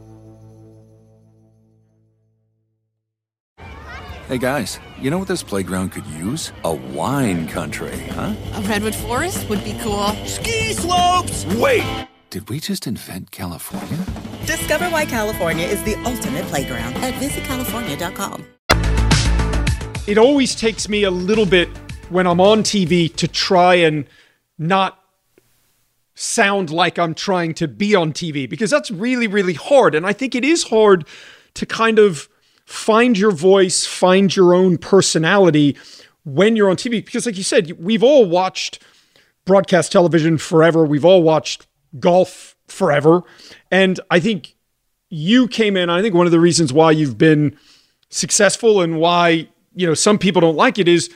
Hey 4.31 4.37
guys, 4.37 4.79
you 4.97 5.11
know 5.11 5.17
what 5.17 5.27
this 5.27 5.43
playground 5.43 5.91
could 5.91 6.05
use? 6.05 6.53
A 6.63 6.73
wine 6.73 7.49
country, 7.49 7.97
huh? 8.11 8.33
A 8.53 8.61
redwood 8.61 8.95
forest 8.95 9.49
would 9.49 9.61
be 9.61 9.77
cool. 9.81 10.07
Ski 10.25 10.71
slopes! 10.71 11.45
Wait! 11.57 12.07
Did 12.29 12.49
we 12.49 12.61
just 12.61 12.87
invent 12.87 13.31
California? 13.31 13.97
Discover 14.45 14.85
why 14.85 15.03
California 15.03 15.67
is 15.67 15.83
the 15.83 15.95
ultimate 16.05 16.45
playground 16.45 16.93
at 17.03 17.13
visitcalifornia.com. 17.15 18.45
It 20.07 20.17
always 20.17 20.55
takes 20.55 20.87
me 20.87 21.03
a 21.03 21.11
little 21.11 21.45
bit 21.45 21.67
when 22.07 22.25
I'm 22.25 22.39
on 22.39 22.63
TV 22.63 23.13
to 23.17 23.27
try 23.27 23.75
and 23.75 24.05
not 24.57 24.97
sound 26.15 26.69
like 26.69 26.97
I'm 26.97 27.15
trying 27.15 27.53
to 27.55 27.67
be 27.67 27.95
on 27.95 28.13
TV 28.13 28.49
because 28.49 28.71
that's 28.71 28.91
really, 28.91 29.27
really 29.27 29.55
hard. 29.55 29.93
And 29.93 30.05
I 30.05 30.13
think 30.13 30.35
it 30.35 30.45
is 30.45 30.63
hard 30.63 31.05
to 31.55 31.65
kind 31.65 31.99
of 31.99 32.29
find 32.71 33.17
your 33.17 33.31
voice, 33.31 33.85
find 33.85 34.35
your 34.35 34.53
own 34.53 34.77
personality 34.77 35.77
when 36.23 36.55
you're 36.55 36.69
on 36.69 36.77
TV. 36.77 37.03
Because, 37.03 37.25
like 37.25 37.37
you 37.37 37.43
said, 37.43 37.71
we've 37.79 38.03
all 38.03 38.25
watched 38.25 38.81
broadcast 39.45 39.91
television 39.91 40.37
forever, 40.37 40.85
we've 40.85 41.05
all 41.05 41.23
watched 41.23 41.67
golf 41.99 42.55
forever. 42.67 43.23
And 43.69 43.99
I 44.09 44.19
think 44.19 44.55
you 45.09 45.47
came 45.47 45.75
in, 45.75 45.89
I 45.89 46.01
think 46.01 46.15
one 46.15 46.25
of 46.25 46.31
the 46.31 46.39
reasons 46.39 46.71
why 46.71 46.91
you've 46.91 47.17
been 47.17 47.57
successful 48.09 48.81
and 48.81 48.97
why, 48.97 49.49
you 49.75 49.85
know, 49.85 49.93
some 49.93 50.17
people 50.17 50.41
don't 50.41 50.55
like 50.55 50.79
it 50.79 50.87
is 50.87 51.09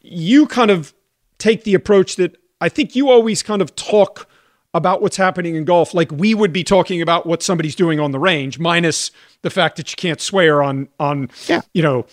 you 0.00 0.46
kind 0.46 0.70
of 0.70 0.94
take 1.38 1.64
the 1.64 1.74
approach 1.74 2.16
that 2.16 2.36
I 2.60 2.68
think 2.68 2.96
you 2.96 3.10
always 3.10 3.42
kind 3.42 3.60
of 3.60 3.74
talk 3.76 4.28
about 4.74 5.02
what's 5.02 5.16
happening 5.16 5.54
in 5.54 5.64
golf 5.64 5.92
like 5.92 6.10
we 6.12 6.34
would 6.34 6.52
be 6.52 6.64
talking 6.64 7.02
about 7.02 7.26
what 7.26 7.42
somebody's 7.42 7.74
doing 7.74 8.00
on 8.00 8.10
the 8.10 8.18
range 8.18 8.58
minus 8.58 9.10
the 9.42 9.50
fact 9.50 9.76
that 9.76 9.90
you 9.90 9.96
can't 9.96 10.20
swear 10.20 10.62
on 10.62 10.88
on 10.98 11.28
yeah. 11.46 11.60
you 11.74 11.82
know 11.82 12.06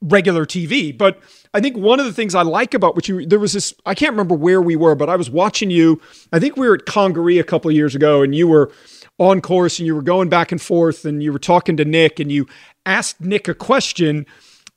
regular 0.00 0.46
TV 0.46 0.96
but 0.96 1.20
I 1.52 1.60
think 1.60 1.76
one 1.76 2.00
of 2.00 2.06
the 2.06 2.12
things 2.12 2.34
I 2.34 2.42
like 2.42 2.72
about 2.74 2.94
what 2.94 3.08
you 3.08 3.26
there 3.26 3.38
was 3.38 3.52
this 3.52 3.74
I 3.84 3.94
can't 3.94 4.12
remember 4.12 4.34
where 4.34 4.62
we 4.62 4.76
were 4.76 4.94
but 4.94 5.10
I 5.10 5.16
was 5.16 5.28
watching 5.28 5.70
you 5.70 6.00
I 6.32 6.38
think 6.38 6.56
we 6.56 6.66
were 6.66 6.74
at 6.74 6.86
Congaree 6.86 7.38
a 7.38 7.44
couple 7.44 7.70
of 7.70 7.76
years 7.76 7.94
ago 7.94 8.22
and 8.22 8.34
you 8.34 8.48
were 8.48 8.72
on 9.18 9.40
course 9.40 9.78
and 9.78 9.86
you 9.86 9.94
were 9.94 10.02
going 10.02 10.28
back 10.28 10.52
and 10.52 10.60
forth 10.60 11.04
and 11.04 11.22
you 11.22 11.32
were 11.32 11.38
talking 11.38 11.76
to 11.76 11.84
Nick 11.84 12.18
and 12.18 12.32
you 12.32 12.46
asked 12.86 13.20
Nick 13.20 13.46
a 13.48 13.54
question 13.54 14.24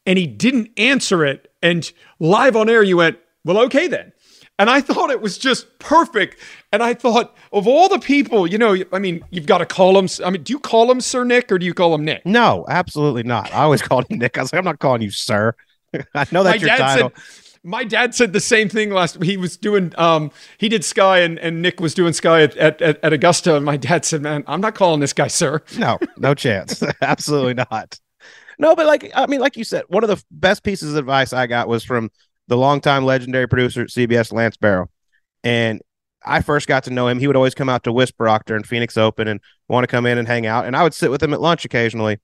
and 0.05 0.17
he 0.17 0.27
didn't 0.27 0.71
answer 0.77 1.25
it 1.25 1.51
and 1.61 1.91
live 2.19 2.57
on 2.57 2.69
air 2.69 2.83
you 2.83 2.97
went 2.97 3.17
well 3.45 3.59
okay 3.59 3.87
then 3.87 4.11
and 4.59 4.69
I 4.69 4.81
thought 4.81 5.09
it 5.09 5.21
was 5.21 5.37
just 5.37 5.79
perfect. 5.79 6.37
And 6.71 6.83
I 6.83 6.93
thought 6.93 7.35
of 7.51 7.67
all 7.67 7.89
the 7.89 7.99
people, 7.99 8.45
you 8.45 8.57
know, 8.57 8.75
I 8.93 8.99
mean, 8.99 9.23
you've 9.31 9.47
got 9.47 9.57
to 9.57 9.65
call 9.65 9.97
him. 9.97 10.07
I 10.23 10.29
mean, 10.29 10.43
do 10.43 10.53
you 10.53 10.59
call 10.59 10.91
him 10.91 11.01
Sir 11.01 11.23
Nick 11.23 11.51
or 11.51 11.57
do 11.57 11.65
you 11.65 11.73
call 11.73 11.95
him 11.95 12.05
Nick? 12.05 12.25
No, 12.25 12.65
absolutely 12.69 13.23
not. 13.23 13.51
I 13.51 13.63
always 13.63 13.81
called 13.83 14.05
him 14.09 14.19
Nick. 14.19 14.37
I 14.37 14.41
was 14.41 14.53
like, 14.53 14.59
I'm 14.59 14.65
not 14.65 14.79
calling 14.79 15.01
you 15.01 15.11
Sir. 15.11 15.55
I 16.13 16.25
know 16.31 16.43
that's 16.43 16.61
your 16.61 16.75
title. 16.77 17.11
Said, 17.15 17.49
my 17.63 17.83
dad 17.83 18.15
said 18.15 18.33
the 18.33 18.39
same 18.39 18.69
thing 18.69 18.91
last. 18.91 19.21
He 19.21 19.35
was 19.35 19.57
doing, 19.57 19.93
um, 19.97 20.31
he 20.57 20.69
did 20.69 20.85
Sky, 20.85 21.19
and, 21.19 21.37
and 21.39 21.61
Nick 21.61 21.79
was 21.79 21.93
doing 21.93 22.13
Sky 22.13 22.43
at, 22.43 22.55
at, 22.57 22.81
at 22.81 23.13
Augusta. 23.13 23.55
And 23.55 23.65
my 23.65 23.77
dad 23.77 24.05
said, 24.05 24.21
"Man, 24.21 24.43
I'm 24.47 24.61
not 24.61 24.75
calling 24.75 24.99
this 24.99 25.13
guy 25.13 25.27
Sir." 25.27 25.61
No, 25.77 25.97
no 26.17 26.33
chance. 26.33 26.81
absolutely 27.01 27.55
not. 27.55 27.99
No, 28.59 28.75
but 28.75 28.85
like 28.85 29.11
I 29.15 29.25
mean, 29.27 29.39
like 29.39 29.57
you 29.57 29.63
said, 29.63 29.83
one 29.87 30.03
of 30.03 30.09
the 30.09 30.23
best 30.31 30.63
pieces 30.63 30.91
of 30.91 30.99
advice 30.99 31.33
I 31.33 31.47
got 31.47 31.67
was 31.67 31.83
from 31.83 32.09
the 32.47 32.57
longtime 32.57 33.05
legendary 33.05 33.47
producer 33.47 33.81
at 33.81 33.89
CBS, 33.89 34.31
Lance 34.31 34.57
Barrow. 34.57 34.89
And 35.43 35.81
I 36.25 36.41
first 36.41 36.67
got 36.67 36.83
to 36.85 36.91
know 36.91 37.07
him. 37.07 37.19
He 37.19 37.27
would 37.27 37.35
always 37.35 37.55
come 37.55 37.69
out 37.69 37.83
to 37.83 37.91
Whisper 37.91 38.25
Octor 38.25 38.55
and 38.55 38.65
Phoenix 38.65 38.97
Open 38.97 39.27
and 39.27 39.39
want 39.67 39.83
to 39.83 39.87
come 39.87 40.05
in 40.05 40.17
and 40.17 40.27
hang 40.27 40.45
out. 40.45 40.65
And 40.65 40.75
I 40.75 40.83
would 40.83 40.93
sit 40.93 41.11
with 41.11 41.23
him 41.23 41.33
at 41.33 41.41
lunch 41.41 41.65
occasionally. 41.65 42.19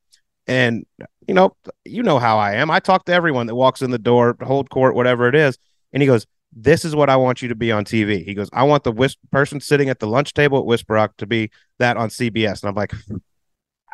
And 0.48 0.86
you 1.28 1.34
know, 1.34 1.56
you 1.86 2.04
know 2.04 2.20
how 2.20 2.38
I 2.38 2.54
am. 2.54 2.70
I 2.70 2.80
talk 2.80 3.06
to 3.06 3.14
everyone 3.14 3.48
that 3.48 3.56
walks 3.56 3.82
in 3.82 3.92
the 3.92 3.98
door, 3.98 4.38
hold 4.42 4.70
court, 4.70 4.96
whatever 4.96 5.28
it 5.28 5.36
is. 5.36 5.58
And 5.92 6.04
he 6.04 6.08
goes, 6.08 6.28
"This 6.54 6.86
is 6.86 6.96
what 6.96 7.10
I 7.10 7.16
want 7.16 7.42
you 7.42 7.48
to 7.48 7.56
be 7.56 7.72
on 7.72 7.84
TV." 7.84 8.24
He 8.24 8.34
goes, 8.34 8.50
"I 8.54 8.64
want 8.64 8.84
the 8.84 8.92
whis- 8.92 9.18
person 9.32 9.60
sitting 9.60 9.90
at 9.90 10.00
the 10.00 10.08
lunch 10.08 10.34
table 10.34 10.60
at 10.60 10.66
Whisper 10.66 10.94
Rock 10.94 11.18
to 11.18 11.26
be 11.26 11.50
that 11.80 11.98
on 11.98 12.10
CBS." 12.10 12.62
And 12.62 12.70
I'm 12.70 12.76
like, 12.76 12.94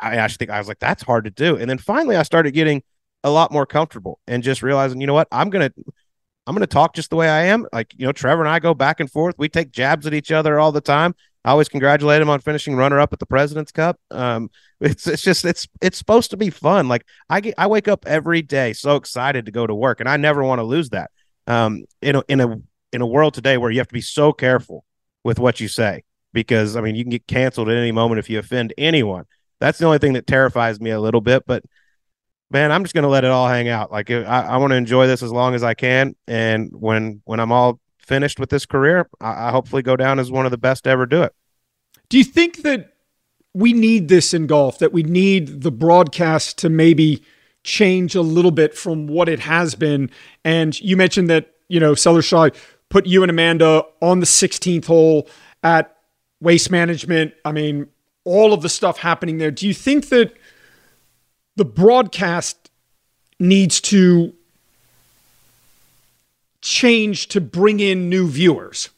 I 0.00 0.16
actually 0.16 0.38
think 0.38 0.50
I 0.50 0.58
was 0.58 0.68
like, 0.68 0.80
"That's 0.80 1.02
hard 1.02 1.24
to 1.24 1.30
do." 1.30 1.56
And 1.56 1.70
then 1.70 1.78
finally, 1.78 2.16
I 2.16 2.22
started 2.22 2.52
getting 2.52 2.82
a 3.24 3.30
lot 3.30 3.52
more 3.52 3.66
comfortable 3.66 4.18
and 4.26 4.42
just 4.42 4.62
realizing, 4.62 5.00
you 5.00 5.06
know 5.06 5.14
what, 5.14 5.28
I'm 5.30 5.48
gonna 5.50 5.72
I'm 6.46 6.54
going 6.54 6.60
to 6.60 6.66
talk 6.66 6.94
just 6.94 7.10
the 7.10 7.16
way 7.16 7.28
I 7.28 7.44
am. 7.44 7.66
Like, 7.72 7.94
you 7.96 8.04
know, 8.04 8.12
Trevor 8.12 8.42
and 8.42 8.50
I 8.50 8.58
go 8.58 8.74
back 8.74 9.00
and 9.00 9.10
forth. 9.10 9.36
We 9.38 9.48
take 9.48 9.70
jabs 9.70 10.06
at 10.06 10.14
each 10.14 10.32
other 10.32 10.58
all 10.58 10.72
the 10.72 10.80
time. 10.80 11.14
I 11.44 11.50
always 11.50 11.68
congratulate 11.68 12.22
him 12.22 12.30
on 12.30 12.40
finishing 12.40 12.76
runner 12.76 13.00
up 13.00 13.12
at 13.12 13.18
the 13.18 13.26
President's 13.26 13.72
Cup. 13.72 13.98
Um, 14.10 14.50
it's 14.80 15.06
it's 15.06 15.22
just 15.22 15.44
it's 15.44 15.68
it's 15.80 15.98
supposed 15.98 16.30
to 16.30 16.36
be 16.36 16.50
fun. 16.50 16.88
Like 16.88 17.04
I 17.28 17.40
get 17.40 17.54
I 17.58 17.66
wake 17.66 17.88
up 17.88 18.04
every 18.06 18.42
day 18.42 18.72
so 18.72 18.96
excited 18.96 19.46
to 19.46 19.52
go 19.52 19.66
to 19.66 19.74
work, 19.74 20.00
and 20.00 20.08
I 20.08 20.16
never 20.16 20.42
want 20.42 20.58
to 20.58 20.64
lose 20.64 20.90
that. 20.90 21.10
Um, 21.46 21.84
in 22.00 22.16
a 22.16 22.22
in 22.28 22.40
a 22.40 22.60
in 22.92 23.00
a 23.00 23.06
world 23.06 23.34
today 23.34 23.58
where 23.58 23.70
you 23.70 23.78
have 23.78 23.88
to 23.88 23.94
be 23.94 24.00
so 24.00 24.32
careful 24.32 24.84
with 25.24 25.38
what 25.38 25.60
you 25.60 25.68
say 25.68 26.04
because 26.32 26.76
I 26.76 26.80
mean 26.80 26.94
you 26.94 27.04
can 27.04 27.10
get 27.10 27.26
canceled 27.26 27.68
at 27.68 27.76
any 27.76 27.92
moment 27.92 28.18
if 28.18 28.30
you 28.30 28.38
offend 28.38 28.72
anyone. 28.78 29.24
That's 29.60 29.78
the 29.78 29.86
only 29.86 29.98
thing 29.98 30.14
that 30.14 30.26
terrifies 30.26 30.80
me 30.80 30.90
a 30.90 31.00
little 31.00 31.20
bit, 31.20 31.44
but 31.46 31.62
man, 32.52 32.70
I'm 32.70 32.84
just 32.84 32.94
going 32.94 33.02
to 33.02 33.08
let 33.08 33.24
it 33.24 33.30
all 33.30 33.48
hang 33.48 33.68
out. 33.68 33.90
Like 33.90 34.10
I, 34.10 34.22
I 34.22 34.56
want 34.58 34.70
to 34.72 34.76
enjoy 34.76 35.06
this 35.06 35.22
as 35.22 35.32
long 35.32 35.54
as 35.54 35.62
I 35.62 35.74
can. 35.74 36.14
And 36.26 36.70
when, 36.72 37.22
when 37.24 37.40
I'm 37.40 37.50
all 37.52 37.80
finished 37.98 38.38
with 38.38 38.50
this 38.50 38.66
career, 38.66 39.08
I, 39.20 39.48
I 39.48 39.50
hopefully 39.50 39.82
go 39.82 39.96
down 39.96 40.18
as 40.18 40.30
one 40.30 40.44
of 40.44 40.50
the 40.50 40.58
best 40.58 40.84
to 40.84 40.90
ever 40.90 41.06
do 41.06 41.22
it. 41.22 41.34
Do 42.08 42.18
you 42.18 42.24
think 42.24 42.58
that 42.62 42.92
we 43.54 43.72
need 43.72 44.08
this 44.08 44.34
in 44.34 44.46
golf? 44.46 44.78
That 44.78 44.92
we 44.92 45.02
need 45.02 45.62
the 45.62 45.72
broadcast 45.72 46.58
to 46.58 46.68
maybe 46.68 47.22
change 47.64 48.14
a 48.14 48.22
little 48.22 48.50
bit 48.50 48.76
from 48.76 49.06
what 49.06 49.28
it 49.28 49.40
has 49.40 49.74
been? 49.74 50.10
And 50.44 50.78
you 50.80 50.96
mentioned 50.96 51.30
that 51.30 51.54
you 51.68 51.80
know 51.80 51.94
Sellers 51.94 52.26
Shy 52.26 52.50
put 52.90 53.06
you 53.06 53.22
and 53.22 53.30
Amanda 53.30 53.84
on 54.02 54.20
the 54.20 54.26
16th 54.26 54.84
hole 54.84 55.26
at 55.62 55.96
Waste 56.40 56.70
Management. 56.70 57.32
I 57.44 57.52
mean, 57.52 57.86
all 58.24 58.52
of 58.52 58.60
the 58.60 58.68
stuff 58.68 58.98
happening 58.98 59.38
there. 59.38 59.50
Do 59.50 59.66
you 59.66 59.72
think 59.72 60.10
that 60.10 60.34
the 61.56 61.64
broadcast 61.64 62.70
needs 63.38 63.80
to 63.80 64.34
change 66.60 67.28
to 67.28 67.40
bring 67.40 67.80
in 67.80 68.08
new 68.08 68.28
viewers? 68.28 68.90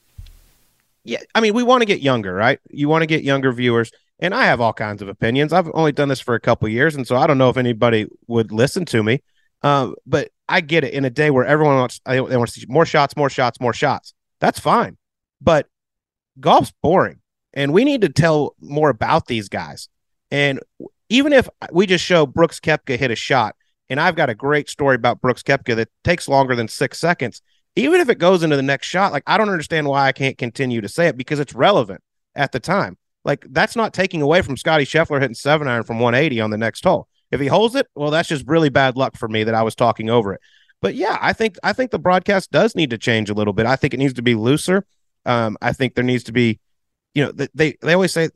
Yeah, 1.05 1.18
I 1.34 1.40
mean, 1.40 1.55
we 1.55 1.62
want 1.62 1.82
to 1.82 1.86
get 1.86 2.00
younger, 2.00 2.32
right? 2.32 2.59
You 2.70 2.88
want 2.88 3.02
to 3.02 3.07
get 3.07 3.22
younger 3.22 3.52
viewers, 3.52 3.92
and 4.20 4.34
I 4.34 4.44
have 4.44 4.61
all 4.61 4.72
kinds 4.72 5.02
of 5.02 5.09
opinions. 5.09 5.52
I've 5.52 5.70
only 5.74 5.92
done 5.92 6.09
this 6.09 6.20
for 6.20 6.34
a 6.34 6.40
couple 6.40 6.68
years, 6.68 6.94
and 6.94 7.07
so 7.07 7.16
I 7.16 7.26
don't 7.26 7.38
know 7.38 7.50
if 7.50 7.57
anybody 7.57 8.07
would 8.26 8.52
listen 8.52 8.84
to 8.86 9.02
me. 9.02 9.22
Um, 9.62 9.96
but 10.07 10.30
I 10.48 10.61
get 10.61 10.84
it. 10.84 10.94
In 10.94 11.05
a 11.05 11.11
day 11.11 11.30
where 11.30 11.44
everyone 11.44 11.76
wants, 11.76 12.00
they 12.07 12.20
want 12.20 12.48
to 12.48 12.61
see 12.61 12.64
more 12.68 12.86
shots, 12.86 13.16
more 13.16 13.30
shots, 13.30 13.61
more 13.61 13.72
shots. 13.74 14.14
That's 14.40 14.59
fine, 14.59 14.96
but 15.40 15.68
golf's 16.40 16.72
boring, 16.82 17.20
and 17.52 17.72
we 17.72 17.84
need 17.84 18.00
to 18.00 18.09
tell 18.09 18.55
more 18.61 18.88
about 18.90 19.26
these 19.26 19.48
guys. 19.48 19.88
And 20.30 20.61
even 21.14 21.32
if 21.32 21.48
we 21.70 21.86
just 21.86 22.04
show 22.04 22.26
Brooks 22.26 22.58
Koepka 22.58 22.98
hit 22.98 23.12
a 23.12 23.14
shot, 23.14 23.54
and 23.88 24.00
I've 24.00 24.16
got 24.16 24.30
a 24.30 24.34
great 24.34 24.68
story 24.68 24.96
about 24.96 25.20
Brooks 25.20 25.44
Koepka 25.44 25.76
that 25.76 25.88
takes 26.02 26.28
longer 26.28 26.56
than 26.56 26.66
six 26.66 26.98
seconds, 26.98 27.40
even 27.76 28.00
if 28.00 28.08
it 28.08 28.18
goes 28.18 28.42
into 28.42 28.56
the 28.56 28.62
next 28.62 28.88
shot, 28.88 29.12
like 29.12 29.22
I 29.24 29.38
don't 29.38 29.48
understand 29.48 29.86
why 29.86 30.08
I 30.08 30.12
can't 30.12 30.36
continue 30.36 30.80
to 30.80 30.88
say 30.88 31.06
it 31.06 31.16
because 31.16 31.38
it's 31.38 31.54
relevant 31.54 32.02
at 32.34 32.50
the 32.50 32.58
time. 32.58 32.98
Like 33.24 33.46
that's 33.50 33.76
not 33.76 33.94
taking 33.94 34.22
away 34.22 34.42
from 34.42 34.56
Scottie 34.56 34.84
Scheffler 34.84 35.20
hitting 35.20 35.36
seven 35.36 35.68
iron 35.68 35.84
from 35.84 36.00
180 36.00 36.40
on 36.40 36.50
the 36.50 36.58
next 36.58 36.82
hole. 36.82 37.06
If 37.30 37.40
he 37.40 37.46
holds 37.46 37.76
it, 37.76 37.86
well, 37.94 38.10
that's 38.10 38.28
just 38.28 38.46
really 38.48 38.68
bad 38.68 38.96
luck 38.96 39.16
for 39.16 39.28
me 39.28 39.44
that 39.44 39.54
I 39.54 39.62
was 39.62 39.76
talking 39.76 40.10
over 40.10 40.34
it. 40.34 40.40
But 40.82 40.96
yeah, 40.96 41.16
I 41.20 41.32
think 41.32 41.56
I 41.62 41.72
think 41.72 41.92
the 41.92 41.98
broadcast 42.00 42.50
does 42.50 42.74
need 42.74 42.90
to 42.90 42.98
change 42.98 43.30
a 43.30 43.34
little 43.34 43.52
bit. 43.52 43.66
I 43.66 43.76
think 43.76 43.94
it 43.94 43.98
needs 43.98 44.14
to 44.14 44.22
be 44.22 44.34
looser. 44.34 44.84
Um, 45.24 45.56
I 45.62 45.72
think 45.72 45.94
there 45.94 46.04
needs 46.04 46.24
to 46.24 46.32
be, 46.32 46.58
you 47.14 47.24
know, 47.24 47.32
they 47.54 47.76
they 47.80 47.94
always 47.94 48.12
say, 48.12 48.30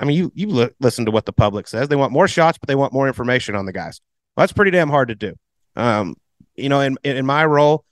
I 0.00 0.04
mean, 0.04 0.16
you 0.16 0.32
you 0.34 0.70
listen 0.80 1.04
to 1.06 1.10
what 1.10 1.26
the 1.26 1.32
public 1.32 1.66
says. 1.66 1.88
They 1.88 1.96
want 1.96 2.12
more 2.12 2.28
shots, 2.28 2.58
but 2.58 2.68
they 2.68 2.74
want 2.74 2.92
more 2.92 3.08
information 3.08 3.54
on 3.54 3.66
the 3.66 3.72
guys. 3.72 4.00
Well, 4.36 4.42
that's 4.42 4.52
pretty 4.52 4.70
damn 4.70 4.88
hard 4.88 5.08
to 5.08 5.14
do. 5.14 5.34
Um, 5.76 6.16
you 6.56 6.68
know, 6.68 6.80
in 6.80 6.96
in 7.02 7.26
my 7.26 7.44
role, 7.44 7.84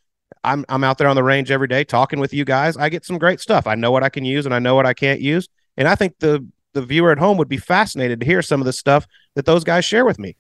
I'm 0.45 0.65
I'm 0.69 0.85
out 0.85 0.99
there 0.99 1.09
on 1.09 1.17
the 1.17 1.25
range 1.25 1.51
every 1.51 1.69
day 1.69 1.85
talking 1.85 2.21
with 2.21 2.33
you 2.33 2.45
guys. 2.45 2.77
I 2.77 2.89
get 2.89 3.05
some 3.05 3.19
great 3.19 3.41
stuff. 3.41 3.67
I 3.67 3.75
know 3.75 3.91
what 3.91 4.03
I 4.03 4.09
can 4.09 4.25
use 4.25 4.47
and 4.47 4.55
I 4.55 4.59
know 4.59 4.75
what 4.75 4.87
I 4.87 4.95
can't 4.95 5.21
use. 5.21 5.49
And 5.77 5.89
I 5.89 5.95
think 5.95 6.15
the 6.21 6.47
the 6.73 6.83
viewer 6.83 7.11
at 7.11 7.19
home 7.19 7.39
would 7.39 7.49
be 7.49 7.57
fascinated 7.57 8.21
to 8.21 8.27
hear 8.27 8.43
some 8.43 8.61
of 8.61 8.67
the 8.67 8.73
stuff 8.73 9.07
that 9.35 9.47
those 9.47 9.65
guys 9.65 9.85
share 9.85 10.05
with 10.05 10.19
me. 10.19 10.37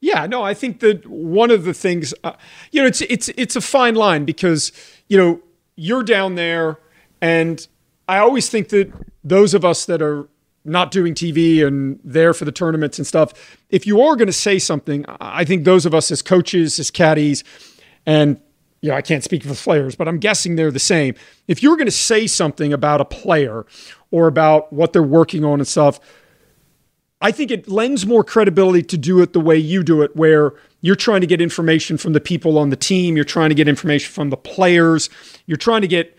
Yeah, 0.00 0.26
no, 0.26 0.42
I 0.42 0.54
think 0.54 0.80
that 0.80 1.06
one 1.06 1.50
of 1.50 1.64
the 1.64 1.74
things, 1.74 2.14
uh, 2.22 2.32
you 2.70 2.80
know, 2.80 2.86
it's 2.86 3.00
it's 3.02 3.28
it's 3.30 3.56
a 3.56 3.60
fine 3.60 3.94
line 3.94 4.24
because 4.24 4.72
you 5.08 5.18
know 5.18 5.40
you're 5.76 6.04
down 6.04 6.34
there, 6.34 6.78
and 7.20 7.66
I 8.08 8.18
always 8.18 8.48
think 8.48 8.68
that 8.68 8.92
those 9.24 9.54
of 9.54 9.64
us 9.64 9.84
that 9.86 10.00
are 10.00 10.28
not 10.64 10.90
doing 10.90 11.14
TV 11.14 11.66
and 11.66 11.98
there 12.04 12.34
for 12.34 12.44
the 12.44 12.52
tournaments 12.52 12.98
and 12.98 13.06
stuff, 13.06 13.56
if 13.70 13.86
you 13.86 14.00
are 14.00 14.16
going 14.16 14.26
to 14.26 14.32
say 14.32 14.58
something, 14.58 15.04
I 15.20 15.44
think 15.44 15.64
those 15.64 15.86
of 15.86 15.94
us 15.94 16.10
as 16.10 16.22
coaches, 16.22 16.78
as 16.78 16.90
caddies, 16.90 17.44
and 18.04 18.40
you 18.80 18.90
know, 18.90 18.94
I 18.94 19.02
can't 19.02 19.24
speak 19.24 19.42
for 19.42 19.54
players, 19.54 19.96
but 19.96 20.06
I'm 20.06 20.18
guessing 20.18 20.56
they're 20.56 20.70
the 20.70 20.78
same. 20.78 21.14
If 21.48 21.62
you're 21.62 21.76
going 21.76 21.86
to 21.86 21.92
say 21.92 22.26
something 22.26 22.72
about 22.72 23.00
a 23.00 23.04
player 23.04 23.66
or 24.10 24.28
about 24.28 24.72
what 24.72 24.92
they're 24.92 25.02
working 25.02 25.44
on 25.44 25.58
and 25.58 25.66
stuff, 25.66 25.98
I 27.20 27.32
think 27.32 27.50
it 27.50 27.66
lends 27.66 28.06
more 28.06 28.22
credibility 28.22 28.82
to 28.82 28.96
do 28.96 29.20
it 29.20 29.32
the 29.32 29.40
way 29.40 29.56
you 29.56 29.82
do 29.82 30.02
it, 30.02 30.14
where 30.14 30.54
you're 30.80 30.94
trying 30.94 31.20
to 31.22 31.26
get 31.26 31.40
information 31.40 31.98
from 31.98 32.12
the 32.12 32.20
people 32.20 32.56
on 32.58 32.70
the 32.70 32.76
team, 32.76 33.16
you're 33.16 33.24
trying 33.24 33.48
to 33.48 33.56
get 33.56 33.66
information 33.66 34.12
from 34.12 34.30
the 34.30 34.36
players, 34.36 35.10
you're 35.46 35.56
trying 35.56 35.80
to 35.80 35.88
get 35.88 36.16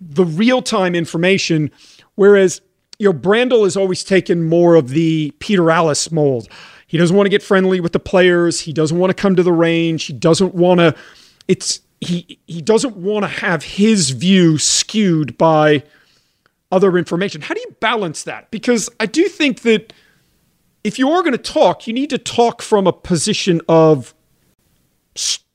the 0.00 0.24
real 0.24 0.60
time 0.60 0.94
information. 0.94 1.70
Whereas, 2.16 2.60
you 3.02 3.12
know, 3.12 3.18
Brandel 3.18 3.64
has 3.64 3.76
always 3.76 4.04
taken 4.04 4.48
more 4.48 4.76
of 4.76 4.90
the 4.90 5.32
Peter 5.40 5.64
Alliss 5.64 6.12
mold. 6.12 6.46
He 6.86 6.96
doesn't 6.96 7.16
want 7.16 7.26
to 7.26 7.30
get 7.30 7.42
friendly 7.42 7.80
with 7.80 7.92
the 7.92 7.98
players. 7.98 8.60
He 8.60 8.72
doesn't 8.72 8.96
want 8.96 9.10
to 9.10 9.20
come 9.20 9.34
to 9.34 9.42
the 9.42 9.52
range. 9.52 10.04
He 10.04 10.12
doesn't 10.12 10.54
want 10.54 10.78
to. 10.78 10.94
It's 11.48 11.80
he 12.00 12.38
he 12.46 12.62
doesn't 12.62 12.96
want 12.96 13.24
to 13.24 13.28
have 13.28 13.64
his 13.64 14.10
view 14.10 14.56
skewed 14.56 15.36
by 15.36 15.82
other 16.70 16.96
information. 16.96 17.40
How 17.40 17.54
do 17.54 17.60
you 17.60 17.74
balance 17.80 18.22
that? 18.22 18.52
Because 18.52 18.88
I 19.00 19.06
do 19.06 19.26
think 19.26 19.62
that 19.62 19.92
if 20.84 20.96
you 20.96 21.10
are 21.10 21.22
going 21.22 21.32
to 21.32 21.38
talk, 21.38 21.88
you 21.88 21.92
need 21.92 22.10
to 22.10 22.18
talk 22.18 22.62
from 22.62 22.86
a 22.86 22.92
position 22.92 23.60
of 23.68 24.14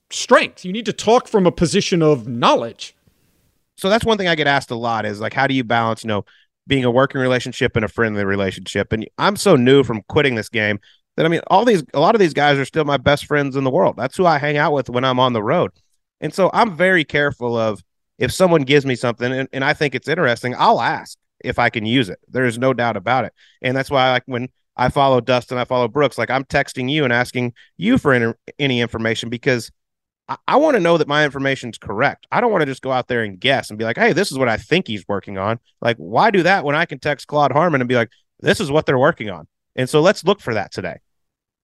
strength. 0.09 0.65
You 0.65 0.73
need 0.73 0.85
to 0.85 0.93
talk 0.93 1.29
from 1.29 1.45
a 1.45 1.51
position 1.51 2.01
of 2.01 2.27
knowledge. 2.27 2.93
So 3.77 3.89
that's 3.89 4.03
one 4.03 4.17
thing 4.17 4.27
I 4.27 4.35
get 4.35 4.47
asked 4.47 4.69
a 4.69 4.75
lot 4.75 5.05
is 5.05 5.21
like, 5.21 5.33
how 5.33 5.47
do 5.47 5.53
you 5.53 5.63
balance, 5.63 6.03
you 6.03 6.09
know, 6.09 6.25
being 6.67 6.85
a 6.85 6.91
working 6.91 7.21
relationship 7.21 7.75
and 7.75 7.85
a 7.85 7.87
friendly 7.87 8.25
relationship? 8.25 8.93
And 8.93 9.07
I'm 9.17 9.35
so 9.35 9.55
new 9.55 9.83
from 9.83 10.03
quitting 10.09 10.35
this 10.35 10.49
game 10.49 10.79
that 11.15 11.25
I 11.25 11.29
mean, 11.29 11.41
all 11.47 11.65
these, 11.65 11.83
a 11.93 11.99
lot 11.99 12.15
of 12.15 12.19
these 12.19 12.33
guys 12.33 12.57
are 12.57 12.65
still 12.65 12.85
my 12.85 12.97
best 12.97 13.25
friends 13.25 13.55
in 13.55 13.63
the 13.63 13.71
world. 13.71 13.95
That's 13.97 14.15
who 14.15 14.25
I 14.25 14.37
hang 14.37 14.57
out 14.57 14.73
with 14.73 14.89
when 14.89 15.03
I'm 15.03 15.19
on 15.19 15.33
the 15.33 15.43
road. 15.43 15.71
And 16.21 16.33
so 16.33 16.49
I'm 16.53 16.75
very 16.75 17.03
careful 17.03 17.57
of 17.57 17.83
if 18.19 18.31
someone 18.31 18.63
gives 18.63 18.85
me 18.85 18.95
something 18.95 19.31
and, 19.31 19.49
and 19.51 19.63
I 19.63 19.73
think 19.73 19.95
it's 19.95 20.07
interesting, 20.07 20.55
I'll 20.57 20.81
ask 20.81 21.17
if 21.43 21.59
I 21.59 21.69
can 21.69 21.85
use 21.85 22.09
it. 22.09 22.19
There's 22.27 22.57
no 22.57 22.73
doubt 22.73 22.97
about 22.97 23.25
it. 23.25 23.33
And 23.61 23.75
that's 23.75 23.91
why, 23.91 24.11
like, 24.11 24.23
when 24.25 24.49
I 24.75 24.89
follow 24.89 25.21
Dustin, 25.21 25.57
I 25.57 25.65
follow 25.65 25.87
Brooks, 25.87 26.17
like, 26.17 26.29
I'm 26.29 26.43
texting 26.45 26.89
you 26.89 27.03
and 27.03 27.13
asking 27.13 27.53
you 27.77 27.97
for 27.97 28.13
any, 28.13 28.33
any 28.59 28.81
information 28.81 29.29
because 29.29 29.71
I, 30.47 30.57
want 30.57 30.75
to 30.75 30.81
know 30.81 30.97
that 30.97 31.07
my 31.07 31.23
information 31.23 31.69
is 31.69 31.77
correct. 31.77 32.27
I 32.31 32.41
don't 32.41 32.51
want 32.51 32.61
to 32.61 32.65
just 32.65 32.81
go 32.81 32.91
out 32.91 33.07
there 33.07 33.23
and 33.23 33.39
guess 33.39 33.69
and 33.69 33.79
be 33.79 33.85
like, 33.85 33.97
hey, 33.97 34.11
this 34.11 34.31
is 34.31 34.37
what 34.37 34.49
I 34.49 34.57
think 34.57 34.87
he's 34.87 35.07
working 35.07 35.37
on. 35.37 35.59
Like, 35.81 35.95
why 35.97 36.31
do 36.31 36.43
that 36.43 36.65
when 36.65 36.75
I 36.75 36.85
can 36.85 36.99
text 36.99 37.27
Claude 37.27 37.51
Harmon 37.53 37.79
and 37.79 37.87
be 37.87 37.95
like, 37.95 38.09
this 38.41 38.59
is 38.59 38.69
what 38.69 38.85
they're 38.85 38.99
working 38.99 39.29
on? 39.29 39.47
And 39.75 39.89
so 39.89 40.01
let's 40.01 40.25
look 40.25 40.41
for 40.41 40.53
that 40.53 40.71
today, 40.71 40.97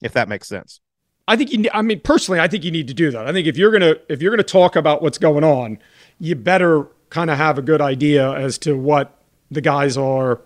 if 0.01 0.13
that 0.13 0.29
makes 0.29 0.47
sense. 0.47 0.79
I 1.27 1.35
think 1.35 1.51
you. 1.51 1.69
I 1.73 1.81
mean, 1.81 2.01
personally, 2.01 2.39
I 2.39 2.47
think 2.47 2.63
you 2.63 2.71
need 2.71 2.87
to 2.89 2.93
do 2.93 3.09
that. 3.11 3.27
I 3.27 3.31
think 3.31 3.47
if 3.47 3.57
you're 3.57 3.71
gonna 3.71 3.95
if 4.09 4.21
you're 4.21 4.31
gonna 4.31 4.43
talk 4.43 4.75
about 4.75 5.01
what's 5.01 5.17
going 5.17 5.43
on, 5.43 5.79
you 6.19 6.35
better 6.35 6.87
kind 7.09 7.29
of 7.29 7.37
have 7.37 7.57
a 7.57 7.61
good 7.61 7.79
idea 7.79 8.29
as 8.33 8.57
to 8.59 8.77
what 8.77 9.17
the 9.49 9.61
guys 9.61 9.97
are 9.97 10.41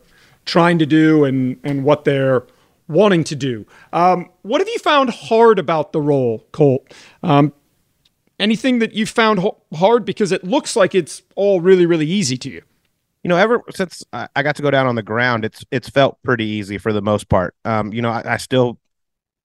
trying 0.45 0.77
to 0.79 0.85
do 0.85 1.23
and 1.23 1.59
and 1.63 1.83
what 1.83 2.05
they're 2.05 2.45
wanting 2.87 3.23
to 3.25 3.35
do. 3.35 3.65
Um, 3.91 4.29
what 4.43 4.61
have 4.61 4.67
you 4.67 4.79
found 4.79 5.09
hard 5.09 5.57
about 5.57 5.93
the 5.93 6.01
role, 6.01 6.45
Colt? 6.51 6.93
Um, 7.23 7.53
anything 8.39 8.79
that 8.79 8.93
you 8.93 9.05
found 9.05 9.39
ho- 9.39 9.61
hard 9.73 10.05
because 10.05 10.31
it 10.31 10.43
looks 10.43 10.75
like 10.75 10.95
it's 10.95 11.21
all 11.35 11.61
really 11.61 11.85
really 11.85 12.07
easy 12.07 12.37
to 12.37 12.49
you. 12.49 12.61
You 13.23 13.29
know, 13.29 13.37
ever 13.37 13.61
since 13.71 14.03
I 14.13 14.43
got 14.43 14.55
to 14.55 14.61
go 14.61 14.71
down 14.71 14.87
on 14.87 14.95
the 14.95 15.03
ground, 15.03 15.43
it's 15.43 15.65
it's 15.71 15.89
felt 15.89 16.17
pretty 16.23 16.45
easy 16.45 16.77
for 16.77 16.93
the 16.93 17.01
most 17.01 17.27
part. 17.29 17.55
Um, 17.65 17.91
you 17.91 18.01
know, 18.01 18.09
I, 18.09 18.33
I 18.33 18.37
still 18.37 18.79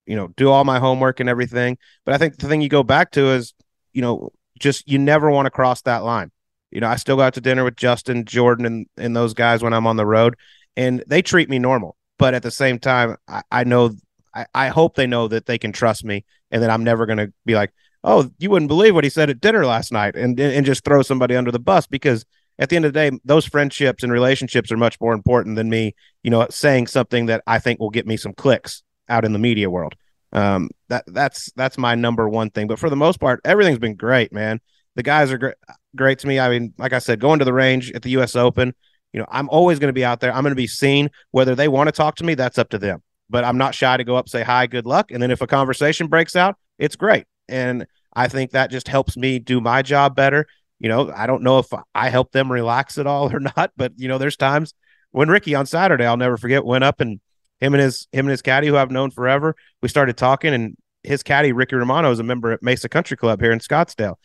you 0.05 0.15
know, 0.15 0.27
do 0.35 0.49
all 0.49 0.63
my 0.63 0.79
homework 0.79 1.19
and 1.19 1.29
everything. 1.29 1.77
But 2.05 2.13
I 2.13 2.17
think 2.17 2.37
the 2.37 2.47
thing 2.47 2.61
you 2.61 2.69
go 2.69 2.83
back 2.83 3.11
to 3.11 3.31
is, 3.31 3.53
you 3.93 4.01
know, 4.01 4.31
just 4.59 4.87
you 4.87 4.97
never 4.99 5.29
want 5.29 5.45
to 5.45 5.51
cross 5.51 5.81
that 5.83 6.03
line. 6.03 6.31
You 6.71 6.81
know, 6.81 6.87
I 6.87 6.95
still 6.95 7.17
go 7.17 7.21
out 7.21 7.35
to 7.35 7.41
dinner 7.41 7.63
with 7.63 7.75
Justin, 7.75 8.25
Jordan, 8.25 8.65
and, 8.65 8.87
and 8.97 9.15
those 9.15 9.33
guys 9.33 9.61
when 9.61 9.73
I'm 9.73 9.87
on 9.87 9.97
the 9.97 10.05
road, 10.05 10.35
and 10.75 11.03
they 11.07 11.21
treat 11.21 11.49
me 11.49 11.59
normal. 11.59 11.95
But 12.17 12.33
at 12.33 12.43
the 12.43 12.51
same 12.51 12.79
time, 12.79 13.17
I, 13.27 13.43
I 13.51 13.63
know, 13.63 13.91
I, 14.33 14.45
I 14.53 14.67
hope 14.69 14.95
they 14.95 15.07
know 15.07 15.27
that 15.27 15.45
they 15.45 15.57
can 15.57 15.71
trust 15.71 16.03
me 16.03 16.25
and 16.51 16.63
that 16.63 16.69
I'm 16.69 16.83
never 16.83 17.05
going 17.05 17.19
to 17.19 17.31
be 17.45 17.53
like, 17.53 17.71
oh, 18.03 18.29
you 18.37 18.49
wouldn't 18.49 18.69
believe 18.69 18.95
what 18.95 19.03
he 19.03 19.09
said 19.09 19.29
at 19.29 19.41
dinner 19.41 19.65
last 19.65 19.91
night 19.91 20.15
and, 20.15 20.39
and 20.39 20.65
just 20.65 20.83
throw 20.83 21.01
somebody 21.01 21.35
under 21.35 21.51
the 21.51 21.59
bus 21.59 21.87
because 21.87 22.25
at 22.59 22.69
the 22.69 22.75
end 22.75 22.85
of 22.85 22.93
the 22.93 22.99
day, 22.99 23.17
those 23.25 23.45
friendships 23.45 24.03
and 24.03 24.11
relationships 24.11 24.71
are 24.71 24.77
much 24.77 24.99
more 25.01 25.13
important 25.13 25.55
than 25.55 25.69
me, 25.69 25.95
you 26.21 26.29
know, 26.29 26.45
saying 26.49 26.87
something 26.87 27.25
that 27.27 27.43
I 27.47 27.59
think 27.59 27.79
will 27.79 27.89
get 27.89 28.05
me 28.05 28.17
some 28.17 28.33
clicks 28.33 28.83
out 29.09 29.25
in 29.25 29.33
the 29.33 29.39
media 29.39 29.69
world. 29.69 29.95
Um, 30.31 30.69
that 30.89 31.03
that's 31.07 31.51
that's 31.55 31.77
my 31.77 31.95
number 31.95 32.27
one 32.27 32.49
thing. 32.49 32.67
But 32.67 32.79
for 32.79 32.89
the 32.89 32.95
most 32.95 33.19
part, 33.19 33.39
everything's 33.45 33.79
been 33.79 33.95
great, 33.95 34.31
man. 34.31 34.59
The 34.95 35.03
guys 35.03 35.31
are 35.31 35.37
great, 35.37 35.55
great 35.95 36.19
to 36.19 36.27
me. 36.27 36.39
I 36.39 36.49
mean, 36.49 36.73
like 36.77 36.93
I 36.93 36.99
said, 36.99 37.19
going 37.19 37.39
to 37.39 37.45
the 37.45 37.53
range 37.53 37.91
at 37.91 38.01
the 38.01 38.11
U.S. 38.11 38.35
Open, 38.35 38.73
you 39.13 39.19
know, 39.19 39.27
I'm 39.29 39.49
always 39.49 39.79
going 39.79 39.89
to 39.89 39.93
be 39.93 40.05
out 40.05 40.19
there. 40.19 40.33
I'm 40.33 40.43
going 40.43 40.51
to 40.51 40.55
be 40.55 40.67
seen. 40.67 41.09
Whether 41.31 41.55
they 41.55 41.67
want 41.67 41.87
to 41.87 41.91
talk 41.91 42.15
to 42.15 42.23
me, 42.23 42.35
that's 42.35 42.57
up 42.57 42.69
to 42.69 42.77
them. 42.77 43.01
But 43.29 43.43
I'm 43.43 43.57
not 43.57 43.73
shy 43.73 43.97
to 43.97 44.03
go 44.03 44.15
up, 44.15 44.29
say 44.29 44.43
hi, 44.43 44.67
good 44.67 44.85
luck, 44.85 45.11
and 45.11 45.21
then 45.21 45.31
if 45.31 45.41
a 45.41 45.47
conversation 45.47 46.07
breaks 46.07 46.35
out, 46.35 46.55
it's 46.77 46.95
great. 46.95 47.25
And 47.47 47.87
I 48.13 48.27
think 48.27 48.51
that 48.51 48.71
just 48.71 48.87
helps 48.87 49.17
me 49.17 49.39
do 49.39 49.59
my 49.59 49.81
job 49.81 50.15
better. 50.15 50.45
You 50.79 50.89
know, 50.89 51.11
I 51.15 51.27
don't 51.27 51.43
know 51.43 51.59
if 51.59 51.67
I 51.95 52.09
help 52.09 52.31
them 52.31 52.51
relax 52.51 52.97
at 52.97 53.07
all 53.07 53.31
or 53.33 53.39
not, 53.39 53.71
but 53.75 53.93
you 53.97 54.07
know, 54.07 54.17
there's 54.17 54.37
times 54.37 54.73
when 55.11 55.29
Rickie 55.29 55.55
on 55.55 55.65
Saturday, 55.65 56.05
I'll 56.05 56.17
never 56.17 56.37
forget, 56.37 56.65
went 56.65 56.83
up 56.83 56.99
and 56.99 57.19
him 57.59 57.73
and 57.73 57.81
his 57.81 58.07
him 58.11 58.25
and 58.25 58.31
his 58.31 58.41
caddy 58.41 58.67
who 58.67 58.75
I've 58.75 58.91
known 58.91 59.11
forever. 59.11 59.55
We 59.81 59.89
started 59.89 60.17
talking, 60.17 60.53
and 60.53 60.75
his 61.03 61.23
caddy 61.23 61.53
Ricky 61.53 61.75
Romano 61.75 62.11
is 62.11 62.19
a 62.19 62.23
member 62.23 62.51
at 62.51 62.63
Mesa 62.63 62.89
Country 62.89 63.15
Club 63.15 63.39
here 63.39 63.51
in 63.51 63.59
Scottsdale. 63.59 64.15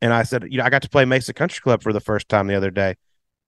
And 0.00 0.12
I 0.12 0.22
said, 0.22 0.44
you 0.48 0.58
know, 0.58 0.64
I 0.64 0.70
got 0.70 0.82
to 0.82 0.88
play 0.88 1.04
Mesa 1.04 1.32
Country 1.32 1.60
Club 1.60 1.82
for 1.82 1.92
the 1.92 2.00
first 2.00 2.28
time 2.28 2.46
the 2.46 2.54
other 2.54 2.70
day. 2.70 2.96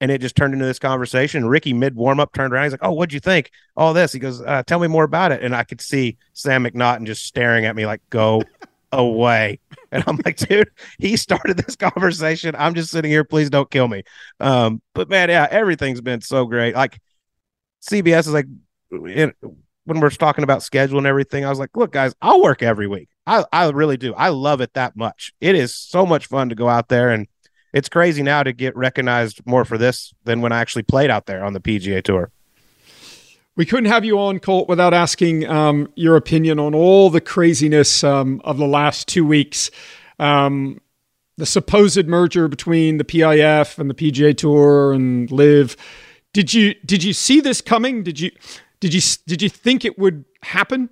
And 0.01 0.11
it 0.11 0.21
just 0.21 0.35
turned 0.35 0.55
into 0.55 0.65
this 0.65 0.79
conversation. 0.79 1.47
Rickie, 1.47 1.73
mid 1.73 1.95
warm 1.95 2.21
up, 2.21 2.33
turned 2.33 2.53
around. 2.53 2.65
He's 2.65 2.73
like, 2.73 2.85
Oh, 2.85 2.93
what'd 2.93 3.13
you 3.13 3.21
think? 3.21 3.51
All 3.77 3.93
this. 3.93 4.13
He 4.13 4.19
goes, 4.19 4.41
uh, 4.41 4.63
Tell 4.67 4.79
me 4.79 4.89
more 4.89 5.05
about 5.05 5.33
it. 5.33 5.43
And 5.43 5.55
I 5.55 5.63
could 5.65 5.81
see 5.81 6.17
Sam 6.33 6.65
McNaughton 6.65 7.07
just 7.07 7.25
staring 7.25 7.67
at 7.67 7.77
me 7.77 7.87
like, 7.87 8.01
Go 8.09 8.43
away. 8.93 9.61
And 9.93 10.05
I'm 10.07 10.21
like, 10.25 10.37
Dude, 10.37 10.71
he 11.01 11.17
started 11.17 11.57
this 11.57 11.75
conversation. 11.75 12.55
I'm 12.57 12.75
just 12.75 12.93
sitting 12.93 13.11
here. 13.11 13.25
Please 13.25 13.51
don't 13.51 13.69
kill 13.69 13.89
me. 13.89 14.05
Um, 14.39 14.81
but 14.95 15.09
man, 15.09 15.31
yeah, 15.31 15.49
everything's 15.51 16.01
been 16.01 16.21
so 16.21 16.47
great. 16.47 16.77
Like, 16.77 17.01
CBS 17.83 18.21
is 18.21 18.33
like, 18.33 18.47
when 18.91 19.35
we're 19.87 20.11
talking 20.11 20.45
about 20.45 20.63
schedule 20.63 20.99
and 20.99 21.09
everything, 21.09 21.45
I 21.45 21.51
was 21.51 21.59
like, 21.59 21.77
Look, 21.77 21.91
guys, 21.91 22.15
I'll 22.23 22.41
work 22.41 22.63
every 22.63 22.87
week. 22.87 23.09
I, 23.27 23.45
I 23.53 23.69
really 23.71 23.97
do. 23.97 24.15
I 24.15 24.29
love 24.29 24.61
it 24.61 24.75
that 24.75 24.95
much. 24.95 25.33
It 25.41 25.57
is 25.57 25.75
so 25.75 26.07
much 26.07 26.29
fun 26.29 26.51
to 26.51 26.55
go 26.55 26.69
out 26.69 26.87
there 26.87 27.11
and 27.11 27.27
it's 27.73 27.89
crazy 27.89 28.23
now 28.23 28.43
to 28.43 28.53
get 28.53 28.77
recognized 28.77 29.45
more 29.47 29.65
for 29.65 29.79
this 29.79 30.13
than 30.25 30.41
when 30.41 30.53
I 30.53 30.61
actually 30.61 30.83
played 30.85 31.11
out 31.11 31.27
there 31.27 31.45
on 31.45 31.53
the 31.53 31.61
PGA 31.61 32.03
Tour. 32.03 32.31
We 33.57 33.67
couldn't 33.67 33.91
have 33.91 34.05
you 34.05 34.19
on, 34.19 34.39
Colt, 34.39 34.69
without 34.69 34.95
asking 34.95 35.47
um, 35.47 35.93
your 35.95 36.17
opinion 36.17 36.59
on 36.59 36.75
all 36.75 37.11
the 37.11 37.21
craziness 37.21 38.05
um, 38.05 38.41
of 38.45 38.57
the 38.57 38.67
last 38.67 39.09
two 39.09 39.27
weeks. 39.27 39.71
Um, 40.19 40.81
the 41.37 41.47
supposed 41.47 42.07
merger 42.07 42.49
between 42.49 42.99
the 42.99 43.05
PIF 43.05 43.79
and 43.79 43.91
the 43.91 43.95
PGA 43.95 44.37
Tour 44.37 44.93
and 44.93 45.31
LIV. 45.31 45.77
Did 46.33 46.55
you 46.55 46.75
did 46.85 47.03
you 47.03 47.13
see 47.13 47.41
this 47.41 47.61
coming? 47.61 48.03
Did 48.03 48.21
you 48.21 48.31
did 48.79 48.95
you 48.95 49.01
did 49.27 49.43
you 49.43 49.49
think 49.49 49.85
it 49.85 49.99
would 49.99 50.25
happen? 50.43 50.91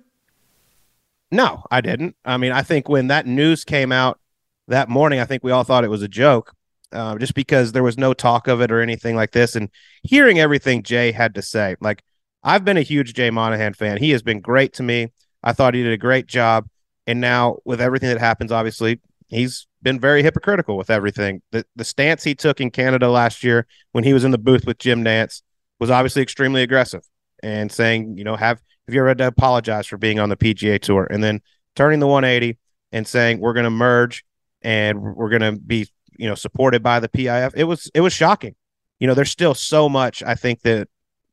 No, 1.31 1.63
I 1.69 1.81
didn't. 1.81 2.15
I 2.25 2.37
mean, 2.37 2.51
I 2.51 2.63
think 2.63 2.89
when 2.89 3.07
that 3.07 3.27
news 3.27 3.63
came 3.63 3.91
out 3.91 4.19
that 4.67 4.89
morning, 4.89 5.19
I 5.19 5.25
think 5.25 5.43
we 5.43 5.51
all 5.51 5.63
thought 5.63 5.83
it 5.83 5.89
was 5.89 6.01
a 6.01 6.07
joke 6.07 6.55
uh, 6.91 7.17
just 7.17 7.35
because 7.35 7.71
there 7.71 7.83
was 7.83 7.97
no 7.97 8.13
talk 8.13 8.47
of 8.47 8.61
it 8.61 8.71
or 8.71 8.81
anything 8.81 9.15
like 9.15 9.31
this. 9.31 9.55
And 9.55 9.69
hearing 10.03 10.39
everything 10.39 10.83
Jay 10.83 11.11
had 11.11 11.35
to 11.35 11.41
say, 11.41 11.75
like 11.79 12.03
I've 12.43 12.63
been 12.63 12.77
a 12.77 12.81
huge 12.81 13.13
Jay 13.13 13.29
Monahan 13.29 13.73
fan. 13.73 13.97
He 13.97 14.11
has 14.11 14.21
been 14.21 14.39
great 14.39 14.73
to 14.73 14.83
me. 14.83 15.11
I 15.43 15.53
thought 15.53 15.73
he 15.73 15.83
did 15.83 15.93
a 15.93 15.97
great 15.97 16.27
job. 16.27 16.67
And 17.07 17.19
now 17.19 17.57
with 17.65 17.81
everything 17.81 18.09
that 18.09 18.19
happens, 18.19 18.51
obviously 18.51 18.99
he's 19.27 19.67
been 19.81 19.99
very 19.99 20.23
hypocritical 20.23 20.77
with 20.77 20.89
everything. 20.89 21.41
The 21.51 21.65
the 21.75 21.85
stance 21.85 22.23
he 22.23 22.35
took 22.35 22.61
in 22.61 22.71
Canada 22.71 23.09
last 23.09 23.43
year 23.43 23.67
when 23.91 24.03
he 24.03 24.13
was 24.13 24.23
in 24.23 24.31
the 24.31 24.37
booth 24.37 24.65
with 24.65 24.77
Jim 24.77 25.03
Nantz 25.03 25.41
was 25.79 25.89
obviously 25.89 26.21
extremely 26.21 26.61
aggressive 26.61 27.01
and 27.41 27.71
saying, 27.71 28.17
you 28.17 28.23
know, 28.23 28.35
have 28.35 28.61
have 28.87 28.93
you 28.93 29.01
ever 29.01 29.09
had 29.09 29.17
to 29.19 29.27
apologize 29.27 29.87
for 29.87 29.97
being 29.97 30.19
on 30.19 30.29
the 30.29 30.37
PGA 30.37 30.79
tour? 30.79 31.07
And 31.09 31.23
then 31.23 31.41
turning 31.75 31.99
the 31.99 32.07
180 32.07 32.57
and 32.91 33.07
saying 33.07 33.39
we're 33.39 33.53
going 33.53 33.65
to 33.65 33.69
merge 33.69 34.25
and 34.61 35.01
we're 35.01 35.29
going 35.29 35.41
to 35.41 35.59
be 35.59 35.87
you 36.17 36.27
know 36.27 36.35
supported 36.35 36.83
by 36.83 36.99
the 36.99 37.09
PIF. 37.09 37.53
It 37.55 37.63
was 37.63 37.89
it 37.93 38.01
was 38.01 38.13
shocking. 38.13 38.55
You 38.99 39.07
know, 39.07 39.13
there's 39.13 39.31
still 39.31 39.53
so 39.53 39.87
much 39.87 40.21
I 40.23 40.35
think 40.35 40.61
that 40.61 40.89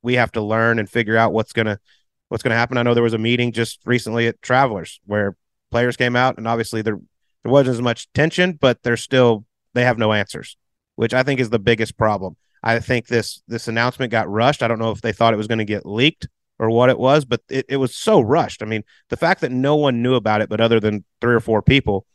we 0.06 0.14
have 0.14 0.30
to 0.30 0.40
learn 0.40 0.78
and 0.78 0.88
figure 0.88 1.16
out 1.16 1.32
what's 1.32 1.52
gonna 1.52 1.80
what's 2.28 2.44
gonna 2.44 2.54
happen. 2.54 2.78
I 2.78 2.84
know 2.84 2.94
there 2.94 3.02
was 3.02 3.12
a 3.12 3.18
meeting 3.18 3.50
just 3.50 3.80
recently 3.84 4.28
at 4.28 4.40
Travelers 4.40 5.00
where 5.04 5.36
players 5.72 5.96
came 5.96 6.14
out 6.14 6.38
and 6.38 6.46
obviously 6.46 6.80
there 6.80 7.00
there 7.42 7.52
wasn't 7.52 7.74
as 7.74 7.82
much 7.82 8.10
tension, 8.12 8.52
but 8.52 8.84
they're 8.84 8.96
still 8.96 9.44
they 9.74 9.82
have 9.82 9.98
no 9.98 10.12
answers, 10.12 10.56
which 10.94 11.12
I 11.12 11.24
think 11.24 11.40
is 11.40 11.50
the 11.50 11.58
biggest 11.58 11.96
problem. 11.98 12.36
I 12.62 12.78
think 12.78 13.08
this 13.08 13.42
this 13.48 13.66
announcement 13.66 14.12
got 14.12 14.30
rushed. 14.30 14.62
I 14.62 14.68
don't 14.68 14.78
know 14.78 14.92
if 14.92 15.00
they 15.00 15.12
thought 15.12 15.34
it 15.34 15.38
was 15.38 15.48
going 15.48 15.58
to 15.58 15.64
get 15.64 15.84
leaked 15.84 16.28
or 16.60 16.70
what 16.70 16.88
it 16.88 16.98
was, 17.00 17.24
but 17.24 17.40
it, 17.50 17.66
it 17.68 17.76
was 17.78 17.94
so 17.94 18.20
rushed. 18.20 18.62
I 18.62 18.66
mean, 18.66 18.84
the 19.08 19.16
fact 19.16 19.40
that 19.40 19.50
no 19.50 19.74
one 19.74 20.02
knew 20.02 20.14
about 20.14 20.40
it 20.40 20.48
but 20.48 20.60
other 20.60 20.78
than 20.78 21.04
three 21.20 21.34
or 21.34 21.40
four 21.40 21.62
people 21.62 22.06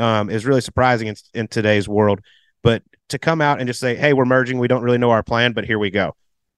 um, 0.00 0.30
is 0.30 0.44
really 0.44 0.60
surprising 0.60 1.06
in, 1.06 1.14
in 1.32 1.46
today's 1.46 1.88
world. 1.88 2.20
But 2.64 2.82
to 3.10 3.20
come 3.20 3.40
out 3.40 3.60
and 3.60 3.68
just 3.68 3.78
say, 3.78 3.94
"Hey, 3.94 4.14
we're 4.14 4.24
merging. 4.24 4.58
We 4.58 4.66
don't 4.66 4.82
really 4.82 4.98
know 4.98 5.12
our 5.12 5.22
plan, 5.22 5.52
but 5.52 5.64
here 5.64 5.78
we 5.78 5.90
go." 5.90 6.16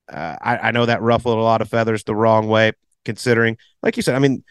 Uh, 0.08 0.36
I, 0.40 0.58
I 0.58 0.70
know 0.70 0.86
that 0.86 1.02
ruffled 1.02 1.38
a 1.38 1.42
lot 1.42 1.60
of 1.60 1.68
feathers 1.68 2.04
the 2.04 2.14
wrong 2.14 2.48
way, 2.48 2.72
considering, 3.04 3.56
like 3.82 3.96
you 3.96 4.02
said, 4.02 4.14
I 4.14 4.18
mean, 4.18 4.44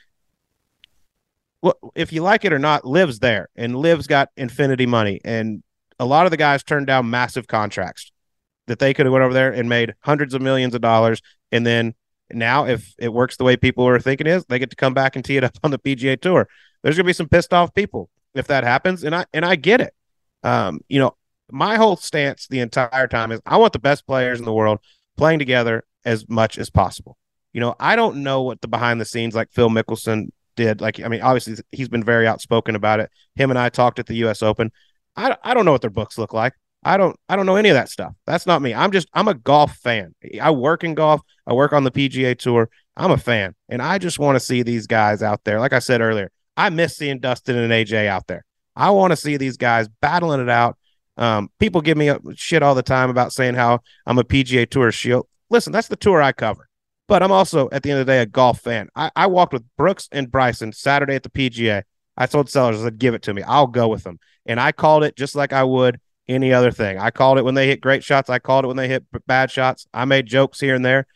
well, 1.62 1.76
if 1.96 2.14
you 2.14 2.22
like 2.22 2.46
it 2.46 2.54
or 2.54 2.60
not, 2.60 2.86
LIV's 2.86 3.20
there, 3.20 3.50
and 3.56 3.76
LIV's 3.76 4.08
got 4.08 4.30
infinity 4.38 4.86
money, 4.86 5.20
and 5.26 5.64
a 6.00 6.06
lot 6.06 6.26
of 6.26 6.32
the 6.32 6.38
guys 6.38 6.64
turned 6.64 6.88
down 6.88 7.10
massive 7.10 7.48
contracts 7.48 8.12
that 8.68 8.80
they 8.80 8.94
could 8.94 9.06
have 9.06 9.14
went 9.14 9.24
over 9.24 9.34
there 9.34 9.52
and 9.52 9.68
made 9.68 9.96
hundreds 10.02 10.34
of 10.34 10.42
millions 10.42 10.76
of 10.76 10.82
dollars, 10.82 11.22
and 11.52 11.66
then 11.66 11.96
now 12.32 12.66
if 12.66 12.94
it 13.00 13.14
works 13.14 13.38
the 13.38 13.44
way 13.44 13.58
people 13.58 13.88
are 13.88 14.00
thinking 14.00 14.28
is, 14.28 14.46
they 14.46 14.60
get 14.60 14.70
to 14.70 14.76
come 14.76 14.94
back 14.94 15.16
and 15.16 15.26
tee 15.26 15.38
it 15.38 15.44
up 15.44 15.58
on 15.64 15.72
the 15.72 15.80
PGA 15.80 16.20
Tour. 16.20 16.48
There's 16.84 16.96
gonna 16.96 17.08
be 17.08 17.14
some 17.14 17.30
pissed 17.30 17.54
off 17.54 17.74
people 17.74 18.10
if 18.36 18.48
that 18.48 18.64
happens, 18.64 19.04
and 19.04 19.16
I 19.16 19.26
and 19.34 19.44
I 19.44 19.56
get 19.56 19.82
it. 19.82 19.94
Um, 20.44 20.82
you 20.88 21.00
know, 21.00 21.16
my 21.52 21.78
whole 21.78 21.96
stance 21.96 22.48
the 22.48 22.60
entire 22.60 23.08
time 23.08 23.32
is 23.32 23.42
I 23.46 23.58
want 23.58 23.74
the 23.74 23.80
best 23.80 24.06
players 24.06 24.40
in 24.40 24.46
the 24.46 24.54
world 24.54 24.80
playing 25.18 25.40
together 25.40 25.84
as 26.06 26.28
much 26.30 26.58
as 26.58 26.70
possible. 26.70 27.18
You 27.54 27.62
know, 27.62 27.76
I 27.80 27.96
don't 27.96 28.24
know 28.24 28.44
what 28.44 28.62
the 28.62 28.68
behind 28.68 29.02
the 29.02 29.06
scenes 29.06 29.36
like 29.36 29.52
Phil 29.52 29.70
Mickelson 29.70 30.30
did. 30.56 30.80
Like, 30.80 31.00
I 31.02 31.08
mean, 31.08 31.22
obviously 31.22 31.56
he's 31.72 31.90
been 31.90 32.04
very 32.04 32.28
outspoken 32.28 32.76
about 32.76 33.00
it. 33.00 33.10
Him 33.36 33.50
and 33.50 33.60
I 33.60 33.70
talked 33.70 34.00
at 34.00 34.06
the 34.06 34.16
U.S. 34.16 34.44
Open. 34.44 34.72
I 35.16 35.36
I 35.44 35.54
don't 35.54 35.66
know 35.66 35.72
what 35.72 35.82
their 35.82 35.90
books 35.90 36.18
look 36.18 36.34
like. 36.34 36.54
I 36.84 36.98
don't 36.98 37.18
I 37.28 37.36
don't 37.36 37.46
know 37.46 37.56
any 37.56 37.70
of 37.70 37.76
that 37.76 37.90
stuff. 37.90 38.14
That's 38.26 38.46
not 38.46 38.62
me. 38.62 38.74
I'm 38.74 38.92
just 38.92 39.08
I'm 39.14 39.28
a 39.28 39.34
golf 39.34 39.76
fan. 39.78 40.14
I 40.42 40.52
work 40.52 40.84
in 40.84 40.94
golf. 40.94 41.22
I 41.46 41.54
work 41.54 41.74
on 41.74 41.84
the 41.84 41.92
PGA 41.92 42.38
Tour. 42.38 42.70
I'm 42.96 43.12
a 43.12 43.18
fan, 43.18 43.56
and 43.70 43.82
I 43.82 43.98
just 43.98 44.20
want 44.20 44.36
to 44.36 44.40
see 44.40 44.64
these 44.64 44.88
guys 44.88 45.22
out 45.22 45.44
there. 45.44 45.60
Like 45.60 45.74
I 45.74 45.80
said 45.80 46.02
earlier, 46.02 46.32
I 46.56 46.70
miss 46.70 46.98
seeing 46.98 47.20
Dustin 47.20 47.58
and 47.58 47.72
AJ 47.72 48.08
out 48.08 48.28
there. 48.28 48.44
I 48.76 48.92
want 48.92 49.12
to 49.12 49.18
see 49.18 49.38
these 49.38 49.58
guys 49.58 49.88
battling 50.02 50.42
it 50.42 50.50
out. 50.50 50.78
Um, 51.18 51.50
people 51.60 51.82
give 51.82 51.98
me 51.98 52.12
shit 52.36 52.64
all 52.64 52.76
the 52.76 52.84
time 52.84 53.10
about 53.10 53.34
saying 53.34 53.56
how 53.56 53.80
I'm 54.06 54.20
a 54.20 54.24
PGA 54.24 54.70
Tour 54.70 54.92
shield. 54.92 55.28
Listen, 55.50 55.74
that's 55.74 55.88
the 55.88 55.96
tour 55.96 56.22
I 56.22 56.32
cover, 56.32 56.68
but 57.08 57.24
I'm 57.24 57.32
also 57.32 57.70
at 57.72 57.84
the 57.84 57.92
end 57.92 58.00
of 58.00 58.06
the 58.06 58.12
day 58.12 58.22
a 58.22 58.26
golf 58.26 58.60
fan. 58.60 58.90
I, 58.96 59.12
I 59.16 59.28
walked 59.28 59.54
with 59.54 59.64
Brooks 59.78 60.08
and 60.12 60.32
Bryson 60.32 60.74
Saturday 60.74 61.16
at 61.16 61.24
the 61.24 61.30
PGA. 61.30 61.84
I 62.16 62.26
told 62.26 62.50
Sellers, 62.50 62.82
I 62.82 62.86
said, 62.86 63.00
give 63.00 63.14
it 63.14 63.22
to 63.24 63.34
me. 63.34 63.44
I'll 63.44 63.68
go 63.68 63.88
with 63.88 64.04
them. 64.04 64.20
And 64.46 64.60
I 64.60 64.72
called 64.72 65.04
it 65.04 65.16
just 65.16 65.36
like 65.36 65.54
I 65.54 65.64
would 65.64 66.00
any 66.28 66.54
other 66.54 66.72
thing. 66.72 67.00
I 67.00 67.12
called 67.12 67.38
it 67.38 67.46
when 67.46 67.56
they 67.56 67.68
hit 67.68 67.82
great 67.82 68.04
shots. 68.04 68.30
I 68.30 68.40
called 68.40 68.66
it 68.66 68.68
when 68.68 68.78
they 68.78 68.88
hit 68.88 69.06
bad 69.26 69.50
shots. 69.52 69.88
I 69.94 70.06
made 70.06 70.26
jokes 70.26 70.60
here 70.60 70.76
and 70.76 70.84
there. 70.84 71.08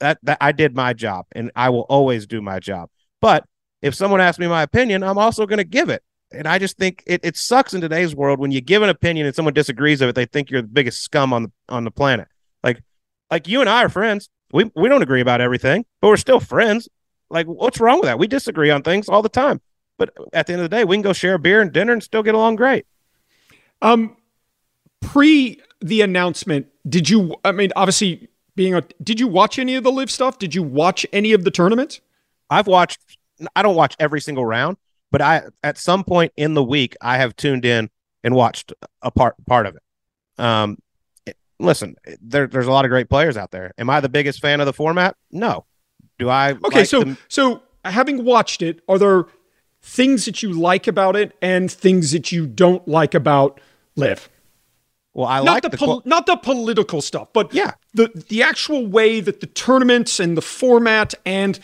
That, 0.00 0.18
that 0.24 0.38
I 0.40 0.52
did 0.52 0.74
my 0.74 0.92
job 0.92 1.26
and 1.32 1.50
I 1.54 1.70
will 1.70 1.82
always 1.82 2.26
do 2.26 2.42
my 2.42 2.58
job. 2.58 2.90
But 3.20 3.44
if 3.80 3.94
someone 3.94 4.20
asks 4.20 4.38
me 4.38 4.48
my 4.48 4.62
opinion, 4.62 5.02
I'm 5.02 5.18
also 5.18 5.46
going 5.46 5.58
to 5.58 5.64
give 5.64 5.88
it. 5.88 6.02
And 6.34 6.48
I 6.48 6.58
just 6.58 6.76
think 6.76 7.02
it, 7.06 7.20
it 7.24 7.36
sucks 7.36 7.74
in 7.74 7.80
today's 7.80 8.14
world 8.14 8.38
when 8.38 8.50
you 8.50 8.60
give 8.60 8.82
an 8.82 8.88
opinion 8.88 9.26
and 9.26 9.34
someone 9.34 9.54
disagrees 9.54 10.00
of 10.00 10.08
it, 10.08 10.14
they 10.14 10.26
think 10.26 10.50
you're 10.50 10.62
the 10.62 10.68
biggest 10.68 11.02
scum 11.02 11.32
on 11.32 11.44
the 11.44 11.52
on 11.68 11.84
the 11.84 11.90
planet. 11.90 12.28
Like 12.62 12.82
like 13.30 13.48
you 13.48 13.60
and 13.60 13.70
I 13.70 13.84
are 13.84 13.88
friends. 13.88 14.28
We 14.52 14.70
we 14.74 14.88
don't 14.88 15.02
agree 15.02 15.20
about 15.20 15.40
everything, 15.40 15.84
but 16.00 16.08
we're 16.08 16.16
still 16.16 16.40
friends. 16.40 16.88
Like 17.30 17.46
what's 17.46 17.80
wrong 17.80 18.00
with 18.00 18.06
that? 18.06 18.18
We 18.18 18.26
disagree 18.26 18.70
on 18.70 18.82
things 18.82 19.08
all 19.08 19.22
the 19.22 19.28
time. 19.28 19.60
But 19.96 20.10
at 20.32 20.46
the 20.46 20.52
end 20.52 20.62
of 20.62 20.70
the 20.70 20.76
day, 20.76 20.84
we 20.84 20.96
can 20.96 21.02
go 21.02 21.12
share 21.12 21.34
a 21.34 21.38
beer 21.38 21.60
and 21.60 21.72
dinner 21.72 21.92
and 21.92 22.02
still 22.02 22.22
get 22.22 22.34
along 22.34 22.56
great. 22.56 22.86
Um 23.82 24.16
pre 25.00 25.60
the 25.80 26.00
announcement, 26.00 26.66
did 26.88 27.08
you 27.08 27.36
I 27.44 27.52
mean 27.52 27.70
obviously 27.76 28.28
being 28.56 28.74
a 28.74 28.82
did 29.02 29.20
you 29.20 29.28
watch 29.28 29.58
any 29.58 29.74
of 29.74 29.84
the 29.84 29.92
LIV 29.92 30.10
stuff? 30.10 30.38
Did 30.38 30.54
you 30.54 30.62
watch 30.62 31.06
any 31.12 31.32
of 31.32 31.44
the 31.44 31.50
tournaments? 31.50 32.00
I've 32.50 32.66
watched 32.66 32.98
I 33.56 33.62
don't 33.62 33.76
watch 33.76 33.96
every 33.98 34.20
single 34.20 34.46
round, 34.46 34.76
but 35.14 35.22
I 35.22 35.42
at 35.62 35.78
some 35.78 36.02
point 36.02 36.32
in 36.36 36.54
the 36.54 36.64
week 36.64 36.96
I 37.00 37.18
have 37.18 37.36
tuned 37.36 37.64
in 37.64 37.88
and 38.24 38.34
watched 38.34 38.72
a 39.00 39.12
part 39.12 39.36
part 39.46 39.64
of 39.66 39.76
it. 39.76 40.42
Um, 40.42 40.78
listen, 41.60 41.94
there, 42.20 42.48
there's 42.48 42.66
a 42.66 42.72
lot 42.72 42.84
of 42.84 42.88
great 42.88 43.08
players 43.08 43.36
out 43.36 43.52
there. 43.52 43.72
Am 43.78 43.88
I 43.88 44.00
the 44.00 44.08
biggest 44.08 44.40
fan 44.40 44.58
of 44.58 44.66
the 44.66 44.72
format? 44.72 45.14
No. 45.30 45.66
Do 46.18 46.28
I? 46.28 46.54
Okay, 46.54 46.80
like 46.80 46.88
so 46.88 47.14
so 47.28 47.62
having 47.84 48.24
watched 48.24 48.60
it, 48.60 48.80
are 48.88 48.98
there 48.98 49.26
things 49.82 50.24
that 50.24 50.42
you 50.42 50.52
like 50.52 50.88
about 50.88 51.14
it 51.14 51.36
and 51.40 51.70
things 51.70 52.10
that 52.10 52.32
you 52.32 52.44
don't 52.44 52.88
like 52.88 53.14
about 53.14 53.60
LIV? 53.94 54.28
Well, 55.12 55.28
I 55.28 55.44
not 55.44 55.46
like 55.46 55.62
the, 55.62 55.68
the 55.68 55.76
pol- 55.76 56.02
not 56.04 56.26
the 56.26 56.34
political 56.34 57.00
stuff, 57.00 57.28
but 57.32 57.54
yeah, 57.54 57.74
the 57.92 58.08
the 58.30 58.42
actual 58.42 58.84
way 58.84 59.20
that 59.20 59.38
the 59.38 59.46
tournaments 59.46 60.18
and 60.18 60.36
the 60.36 60.42
format 60.42 61.14
and 61.24 61.60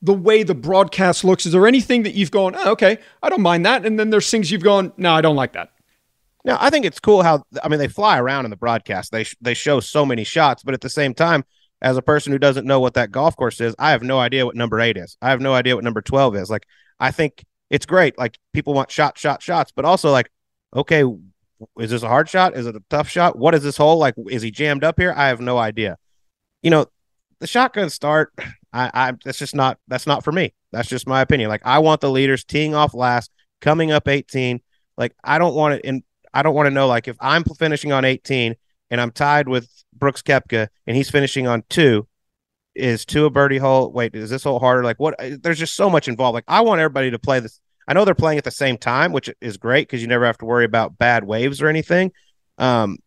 the 0.00 0.14
way 0.14 0.42
the 0.42 0.54
broadcast 0.54 1.24
looks? 1.24 1.46
Is 1.46 1.52
there 1.52 1.66
anything 1.66 2.04
that 2.04 2.14
you've 2.14 2.30
gone, 2.30 2.54
oh, 2.56 2.72
okay, 2.72 2.98
I 3.22 3.28
don't 3.28 3.42
mind 3.42 3.66
that, 3.66 3.84
and 3.84 3.98
then 3.98 4.10
there's 4.10 4.30
things 4.30 4.50
you've 4.50 4.62
gone, 4.62 4.92
no, 4.96 5.12
I 5.12 5.20
don't 5.20 5.36
like 5.36 5.54
that. 5.54 5.70
Now, 6.44 6.56
I 6.60 6.70
think 6.70 6.84
it's 6.84 7.00
cool 7.00 7.22
how 7.22 7.44
I 7.62 7.68
mean 7.68 7.78
they 7.78 7.88
fly 7.88 8.18
around 8.18 8.44
in 8.46 8.50
the 8.50 8.56
broadcast. 8.56 9.10
They 9.10 9.24
sh- 9.24 9.36
they 9.40 9.54
show 9.54 9.80
so 9.80 10.06
many 10.06 10.24
shots, 10.24 10.62
but 10.62 10.72
at 10.72 10.80
the 10.80 10.88
same 10.88 11.12
time, 11.12 11.44
as 11.82 11.96
a 11.96 12.02
person 12.02 12.32
who 12.32 12.38
doesn't 12.38 12.66
know 12.66 12.80
what 12.80 12.94
that 12.94 13.10
golf 13.10 13.36
course 13.36 13.60
is, 13.60 13.74
I 13.78 13.90
have 13.90 14.02
no 14.02 14.18
idea 14.18 14.46
what 14.46 14.56
number 14.56 14.80
eight 14.80 14.96
is. 14.96 15.16
I 15.20 15.30
have 15.30 15.40
no 15.40 15.52
idea 15.52 15.74
what 15.74 15.84
number 15.84 16.00
twelve 16.00 16.36
is. 16.36 16.48
Like, 16.48 16.64
I 17.00 17.10
think 17.10 17.44
it's 17.70 17.86
great. 17.86 18.16
Like, 18.16 18.38
people 18.54 18.72
want 18.72 18.90
shot, 18.90 19.18
shot, 19.18 19.42
shots, 19.42 19.72
but 19.74 19.84
also 19.84 20.10
like, 20.10 20.30
okay, 20.74 21.04
is 21.78 21.90
this 21.90 22.04
a 22.04 22.08
hard 22.08 22.28
shot? 22.28 22.56
Is 22.56 22.66
it 22.66 22.76
a 22.76 22.82
tough 22.88 23.08
shot? 23.08 23.36
What 23.36 23.54
is 23.54 23.62
this 23.64 23.76
hole? 23.76 23.98
Like, 23.98 24.14
is 24.30 24.40
he 24.40 24.50
jammed 24.50 24.84
up 24.84 24.98
here? 24.98 25.12
I 25.16 25.28
have 25.28 25.40
no 25.40 25.58
idea. 25.58 25.98
You 26.62 26.70
know, 26.70 26.86
the 27.40 27.46
shotgun 27.48 27.90
start. 27.90 28.32
I, 28.72 28.90
I 28.92 29.12
that's 29.24 29.38
just 29.38 29.54
not 29.54 29.78
that's 29.88 30.06
not 30.06 30.24
for 30.24 30.32
me. 30.32 30.54
That's 30.72 30.88
just 30.88 31.06
my 31.06 31.20
opinion. 31.20 31.48
Like 31.48 31.62
I 31.64 31.78
want 31.78 32.00
the 32.00 32.10
leaders 32.10 32.44
teeing 32.44 32.74
off 32.74 32.94
last, 32.94 33.30
coming 33.60 33.90
up 33.90 34.08
18. 34.08 34.60
Like 34.96 35.14
I 35.24 35.38
don't 35.38 35.54
want 35.54 35.74
it 35.74 35.80
in 35.84 36.02
I 36.32 36.42
don't 36.42 36.54
want 36.54 36.66
to 36.66 36.70
know 36.70 36.86
like 36.86 37.08
if 37.08 37.16
I'm 37.20 37.44
finishing 37.44 37.92
on 37.92 38.04
18 38.04 38.54
and 38.90 39.00
I'm 39.00 39.10
tied 39.10 39.48
with 39.48 39.70
Brooks 39.94 40.22
Koepka 40.22 40.68
and 40.86 40.96
he's 40.96 41.10
finishing 41.10 41.46
on 41.46 41.62
two, 41.68 42.06
is 42.74 43.04
two 43.04 43.24
a 43.24 43.30
birdie 43.30 43.58
hole? 43.58 43.90
Wait, 43.90 44.14
is 44.14 44.30
this 44.30 44.44
hole 44.44 44.58
harder? 44.58 44.84
Like 44.84 45.00
what? 45.00 45.16
There's 45.18 45.58
just 45.58 45.74
so 45.74 45.88
much 45.88 46.08
involved. 46.08 46.34
Like 46.34 46.44
I 46.48 46.60
want 46.60 46.80
everybody 46.80 47.10
to 47.10 47.18
play 47.18 47.40
this. 47.40 47.60
I 47.86 47.94
know 47.94 48.04
they're 48.04 48.14
playing 48.14 48.38
at 48.38 48.44
the 48.44 48.50
same 48.50 48.76
time, 48.76 49.12
which 49.12 49.30
is 49.40 49.56
great 49.56 49.88
because 49.88 50.02
you 50.02 50.08
never 50.08 50.26
have 50.26 50.38
to 50.38 50.44
worry 50.44 50.66
about 50.66 50.98
bad 50.98 51.24
waves 51.24 51.62
or 51.62 51.68
anything. 51.68 52.12
Um, 52.58 52.98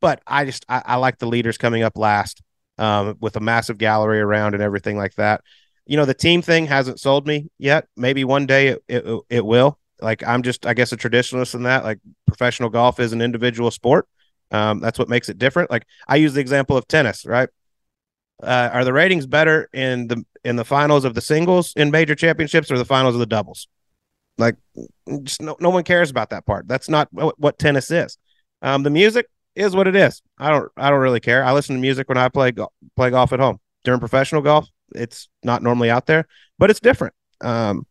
but 0.00 0.22
I 0.26 0.44
just 0.44 0.64
I, 0.68 0.82
I 0.84 0.96
like 0.96 1.18
the 1.18 1.26
leaders 1.26 1.58
coming 1.58 1.82
up 1.82 1.98
last 1.98 2.40
um, 2.80 3.16
with 3.20 3.36
a 3.36 3.40
massive 3.40 3.78
gallery 3.78 4.20
around 4.20 4.54
and 4.54 4.62
everything 4.62 4.96
like 4.96 5.14
that. 5.16 5.42
You 5.86 5.96
know, 5.96 6.06
the 6.06 6.14
team 6.14 6.40
thing 6.40 6.66
hasn't 6.66 6.98
sold 6.98 7.26
me 7.26 7.50
yet. 7.58 7.86
Maybe 7.96 8.24
one 8.24 8.46
day 8.46 8.68
it, 8.68 8.82
it, 8.88 9.20
it 9.28 9.44
will. 9.44 9.78
Like 10.00 10.26
I'm 10.26 10.42
just, 10.42 10.64
I 10.66 10.72
guess, 10.72 10.92
a 10.92 10.96
traditionalist 10.96 11.54
in 11.54 11.64
that. 11.64 11.84
Like 11.84 11.98
professional 12.26 12.70
golf 12.70 12.98
is 12.98 13.12
an 13.12 13.20
individual 13.20 13.70
sport. 13.70 14.08
Um, 14.50 14.80
that's 14.80 14.98
what 14.98 15.08
makes 15.08 15.28
it 15.28 15.38
different. 15.38 15.70
Like 15.70 15.84
I 16.08 16.16
use 16.16 16.32
the 16.32 16.40
example 16.40 16.76
of 16.76 16.88
tennis, 16.88 17.26
right? 17.26 17.50
Uh, 18.42 18.70
are 18.72 18.84
the 18.84 18.92
ratings 18.92 19.26
better 19.26 19.68
in 19.74 20.08
the 20.08 20.24
in 20.42 20.56
the 20.56 20.64
finals 20.64 21.04
of 21.04 21.14
the 21.14 21.20
singles 21.20 21.74
in 21.76 21.90
major 21.90 22.14
championships 22.14 22.70
or 22.70 22.78
the 22.78 22.84
finals 22.86 23.14
of 23.14 23.20
the 23.20 23.26
doubles? 23.26 23.68
Like, 24.38 24.56
just 25.24 25.42
no, 25.42 25.56
no 25.60 25.68
one 25.68 25.84
cares 25.84 26.10
about 26.10 26.30
that 26.30 26.46
part. 26.46 26.66
That's 26.66 26.88
not 26.88 27.08
what, 27.12 27.38
what 27.38 27.58
tennis 27.58 27.90
is. 27.90 28.16
Um, 28.62 28.82
the 28.82 28.90
music, 28.90 29.26
is 29.54 29.74
what 29.74 29.86
it 29.86 29.96
is. 29.96 30.22
I 30.38 30.50
don't 30.50 30.70
I 30.76 30.90
don't 30.90 31.00
really 31.00 31.20
care. 31.20 31.44
I 31.44 31.52
listen 31.52 31.76
to 31.76 31.80
music 31.80 32.08
when 32.08 32.18
I 32.18 32.28
play 32.28 32.52
go- 32.52 32.72
play 32.96 33.10
golf 33.10 33.32
at 33.32 33.40
home. 33.40 33.58
During 33.84 34.00
professional 34.00 34.42
golf, 34.42 34.68
it's 34.94 35.28
not 35.42 35.62
normally 35.62 35.90
out 35.90 36.06
there, 36.06 36.26
but 36.58 36.70
it's 36.70 36.80
different. 36.80 37.14
Um, 37.40 37.86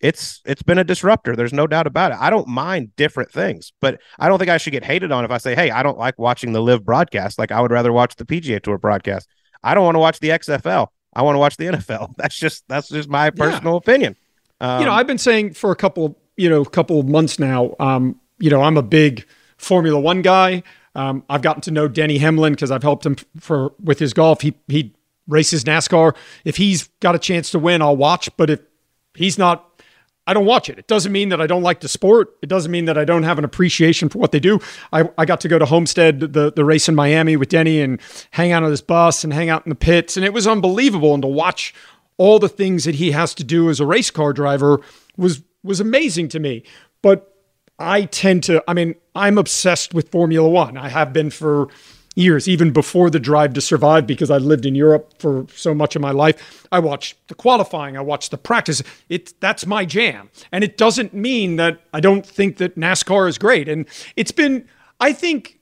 it's 0.00 0.40
it's 0.44 0.62
been 0.62 0.78
a 0.78 0.84
disruptor. 0.84 1.36
There's 1.36 1.52
no 1.52 1.66
doubt 1.66 1.86
about 1.86 2.12
it. 2.12 2.18
I 2.20 2.28
don't 2.28 2.48
mind 2.48 2.94
different 2.96 3.30
things, 3.30 3.72
but 3.80 4.00
I 4.18 4.28
don't 4.28 4.38
think 4.38 4.50
I 4.50 4.58
should 4.58 4.72
get 4.72 4.84
hated 4.84 5.12
on 5.12 5.24
if 5.24 5.30
I 5.30 5.38
say, 5.38 5.54
"Hey, 5.54 5.70
I 5.70 5.82
don't 5.82 5.98
like 5.98 6.18
watching 6.18 6.52
the 6.52 6.60
LIV 6.60 6.84
broadcast. 6.84 7.38
Like 7.38 7.52
I 7.52 7.60
would 7.60 7.70
rather 7.70 7.92
watch 7.92 8.16
the 8.16 8.24
PGA 8.24 8.60
Tour 8.60 8.78
broadcast. 8.78 9.28
I 9.62 9.74
don't 9.74 9.84
want 9.84 9.94
to 9.94 10.00
watch 10.00 10.18
the 10.18 10.30
XFL. 10.30 10.88
I 11.14 11.22
want 11.22 11.36
to 11.36 11.38
watch 11.38 11.56
the 11.56 11.66
NFL. 11.66 12.14
That's 12.16 12.36
just 12.36 12.64
that's 12.68 12.88
just 12.88 13.08
my 13.08 13.30
personal 13.30 13.74
yeah. 13.74 13.78
opinion." 13.78 14.16
Um, 14.60 14.80
you 14.80 14.86
know, 14.86 14.92
I've 14.92 15.06
been 15.06 15.18
saying 15.18 15.54
for 15.54 15.72
a 15.72 15.76
couple, 15.76 16.16
you 16.36 16.48
know, 16.48 16.64
couple 16.64 17.02
months 17.04 17.38
now. 17.38 17.74
Um, 17.80 18.20
you 18.38 18.50
know, 18.50 18.62
I'm 18.62 18.76
a 18.76 18.82
big 18.82 19.26
Formula 19.56 19.98
One 19.98 20.22
guy. 20.22 20.62
Um, 20.94 21.24
I've 21.28 21.42
gotten 21.42 21.62
to 21.62 21.70
know 21.70 21.88
Denny 21.88 22.18
Hamlin 22.18 22.52
because 22.52 22.70
I've 22.70 22.82
helped 22.82 23.06
him 23.06 23.16
for 23.38 23.72
with 23.82 23.98
his 23.98 24.12
golf. 24.12 24.42
He 24.42 24.54
he 24.68 24.94
races 25.26 25.64
NASCAR. 25.64 26.14
If 26.44 26.56
he's 26.56 26.88
got 27.00 27.14
a 27.14 27.18
chance 27.18 27.50
to 27.50 27.58
win, 27.58 27.82
I'll 27.82 27.96
watch. 27.96 28.28
But 28.36 28.50
if 28.50 28.60
he's 29.14 29.38
not, 29.38 29.82
I 30.26 30.34
don't 30.34 30.46
watch 30.46 30.68
it. 30.68 30.78
It 30.78 30.86
doesn't 30.86 31.12
mean 31.12 31.30
that 31.30 31.40
I 31.40 31.46
don't 31.46 31.62
like 31.62 31.80
the 31.80 31.88
sport. 31.88 32.36
It 32.42 32.48
doesn't 32.48 32.70
mean 32.70 32.84
that 32.86 32.98
I 32.98 33.04
don't 33.04 33.22
have 33.22 33.38
an 33.38 33.44
appreciation 33.44 34.08
for 34.08 34.18
what 34.18 34.32
they 34.32 34.40
do. 34.40 34.60
I, 34.92 35.08
I 35.16 35.24
got 35.24 35.40
to 35.42 35.48
go 35.48 35.58
to 35.58 35.64
Homestead, 35.64 36.20
the, 36.20 36.52
the 36.52 36.64
race 36.64 36.88
in 36.88 36.94
Miami 36.94 37.36
with 37.36 37.48
Denny 37.48 37.80
and 37.80 38.00
hang 38.30 38.52
out 38.52 38.62
on 38.62 38.70
his 38.70 38.82
bus 38.82 39.24
and 39.24 39.32
hang 39.32 39.48
out 39.48 39.64
in 39.66 39.70
the 39.70 39.76
pits. 39.76 40.16
And 40.16 40.24
it 40.26 40.32
was 40.32 40.46
unbelievable. 40.46 41.14
And 41.14 41.22
to 41.22 41.28
watch 41.28 41.74
all 42.18 42.38
the 42.38 42.48
things 42.48 42.84
that 42.84 42.96
he 42.96 43.12
has 43.12 43.34
to 43.34 43.44
do 43.44 43.70
as 43.70 43.80
a 43.80 43.86
race 43.86 44.10
car 44.10 44.32
driver 44.32 44.80
was 45.16 45.42
was 45.64 45.80
amazing 45.80 46.28
to 46.28 46.40
me. 46.40 46.64
But 47.02 47.31
I 47.78 48.04
tend 48.04 48.44
to, 48.44 48.62
I 48.68 48.74
mean, 48.74 48.94
I'm 49.14 49.38
obsessed 49.38 49.94
with 49.94 50.10
Formula 50.10 50.48
One. 50.48 50.76
I 50.76 50.88
have 50.88 51.12
been 51.12 51.30
for 51.30 51.68
years, 52.14 52.48
even 52.48 52.72
before 52.72 53.10
the 53.10 53.18
drive 53.18 53.54
to 53.54 53.60
survive, 53.60 54.06
because 54.06 54.30
I 54.30 54.38
lived 54.38 54.66
in 54.66 54.74
Europe 54.74 55.14
for 55.18 55.46
so 55.54 55.74
much 55.74 55.96
of 55.96 56.02
my 56.02 56.10
life. 56.10 56.66
I 56.70 56.78
watch 56.78 57.16
the 57.28 57.34
qualifying, 57.34 57.96
I 57.96 58.00
watch 58.00 58.30
the 58.30 58.38
practice. 58.38 58.82
It 59.08 59.34
that's 59.40 59.66
my 59.66 59.84
jam. 59.84 60.30
And 60.50 60.62
it 60.62 60.76
doesn't 60.76 61.14
mean 61.14 61.56
that 61.56 61.80
I 61.92 62.00
don't 62.00 62.26
think 62.26 62.58
that 62.58 62.76
NASCAR 62.76 63.28
is 63.28 63.38
great. 63.38 63.68
And 63.68 63.86
it's 64.16 64.32
been, 64.32 64.68
I 65.00 65.12
think 65.12 65.58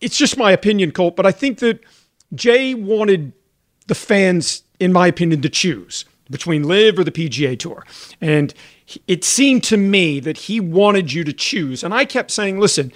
it's 0.00 0.16
just 0.16 0.36
my 0.36 0.52
opinion, 0.52 0.92
Colt, 0.92 1.16
but 1.16 1.26
I 1.26 1.32
think 1.32 1.58
that 1.58 1.80
Jay 2.34 2.74
wanted 2.74 3.32
the 3.86 3.94
fans, 3.94 4.62
in 4.80 4.92
my 4.92 5.06
opinion, 5.06 5.42
to 5.42 5.48
choose 5.48 6.04
between 6.30 6.62
LIV 6.62 6.98
or 6.98 7.04
the 7.04 7.10
PGA 7.10 7.58
Tour. 7.58 7.86
And 8.20 8.52
it 9.06 9.24
seemed 9.24 9.64
to 9.64 9.76
me 9.76 10.20
that 10.20 10.36
he 10.38 10.60
wanted 10.60 11.12
you 11.12 11.24
to 11.24 11.32
choose. 11.32 11.82
And 11.82 11.92
I 11.92 12.04
kept 12.04 12.30
saying, 12.30 12.58
listen, 12.58 12.92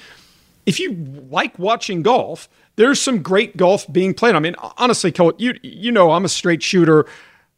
if 0.66 0.78
you 0.80 0.94
like 1.30 1.58
watching 1.58 2.02
golf, 2.02 2.48
there's 2.76 3.00
some 3.00 3.22
great 3.22 3.56
golf 3.56 3.90
being 3.92 4.14
played. 4.14 4.34
I 4.34 4.38
mean, 4.38 4.54
honestly, 4.78 5.12
Colt, 5.12 5.38
you 5.38 5.54
you 5.62 5.92
know 5.92 6.12
I'm 6.12 6.24
a 6.24 6.28
straight 6.28 6.62
shooter. 6.62 7.06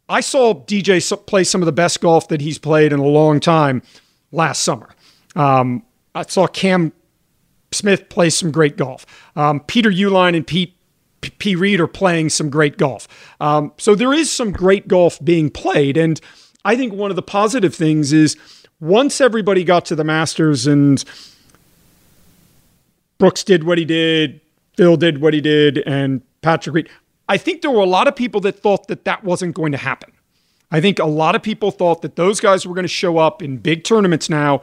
I 0.09 0.21
saw 0.21 0.55
DJ 0.55 1.27
play 1.27 1.45
some 1.45 1.63
of 1.63 1.67
the 1.67 1.73
best 1.73 2.01
golf 2.01 2.29
that 2.29 2.41
he's 2.41 2.59
played 2.59 2.93
in 2.93 2.99
a 2.99 3.07
long 3.07 3.41
time 3.41 3.83
last 4.33 4.63
summer. 4.63 4.91
Um, 5.35 5.85
I 6.15 6.23
saw 6.23 6.47
Cam 6.47 6.93
Smith 7.73 8.09
play 8.09 8.31
some 8.31 8.51
great 8.51 8.77
golf. 8.77 9.07
Um, 9.37 9.61
Peter 9.61 9.91
Uihlein 9.91 10.37
and 10.37 10.47
Pete 10.47 10.77
P. 11.21 11.31
P. 11.31 11.57
Reed 11.57 11.81
are 11.81 11.87
playing 11.87 12.29
some 12.29 12.51
great 12.51 12.77
golf. 12.77 13.09
Um, 13.41 13.73
so 13.79 13.95
there 13.95 14.13
is 14.13 14.31
some 14.31 14.53
great 14.53 14.89
golf 14.89 15.23
being 15.25 15.51
played, 15.51 15.97
and 15.97 16.21
I 16.65 16.77
think 16.77 16.93
one 16.95 17.11
of 17.11 17.17
the 17.17 17.23
positive 17.23 17.75
things 17.75 18.13
is 18.13 18.37
once 18.81 19.21
everybody 19.21 19.65
got 19.65 19.85
to 19.87 19.95
the 19.95 20.05
Masters 20.05 20.67
and 20.67 21.05
Brooks 23.19 23.45
did 23.45 23.65
what 23.65 23.79
he 23.79 23.85
did, 23.85 24.41
Phil 24.77 24.97
did 24.97 25.21
what 25.21 25.35
he 25.35 25.41
did, 25.41 25.79
and 25.87 26.23
Patrick 26.43 26.75
Reed, 26.75 26.89
I 27.29 27.37
think 27.37 27.63
there 27.63 27.71
were 27.71 27.81
a 27.81 27.87
lot 27.87 28.09
of 28.09 28.17
people 28.17 28.41
that 28.43 28.59
thought 28.59 28.89
that 28.89 29.05
that 29.05 29.25
wasn't 29.25 29.55
going 29.55 29.73
to 29.73 29.79
happen. 29.79 30.13
I 30.71 30.81
think 30.81 30.99
a 30.99 31.07
lot 31.07 31.37
of 31.37 31.43
people 31.43 31.71
thought 31.71 32.03
that 32.03 32.17
those 32.17 32.41
guys 32.41 32.67
were 32.67 32.75
going 32.75 32.85
to 32.85 32.89
show 32.89 33.19
up 33.19 33.43
in 33.43 33.59
big 33.59 33.85
tournaments 33.85 34.29
now 34.29 34.61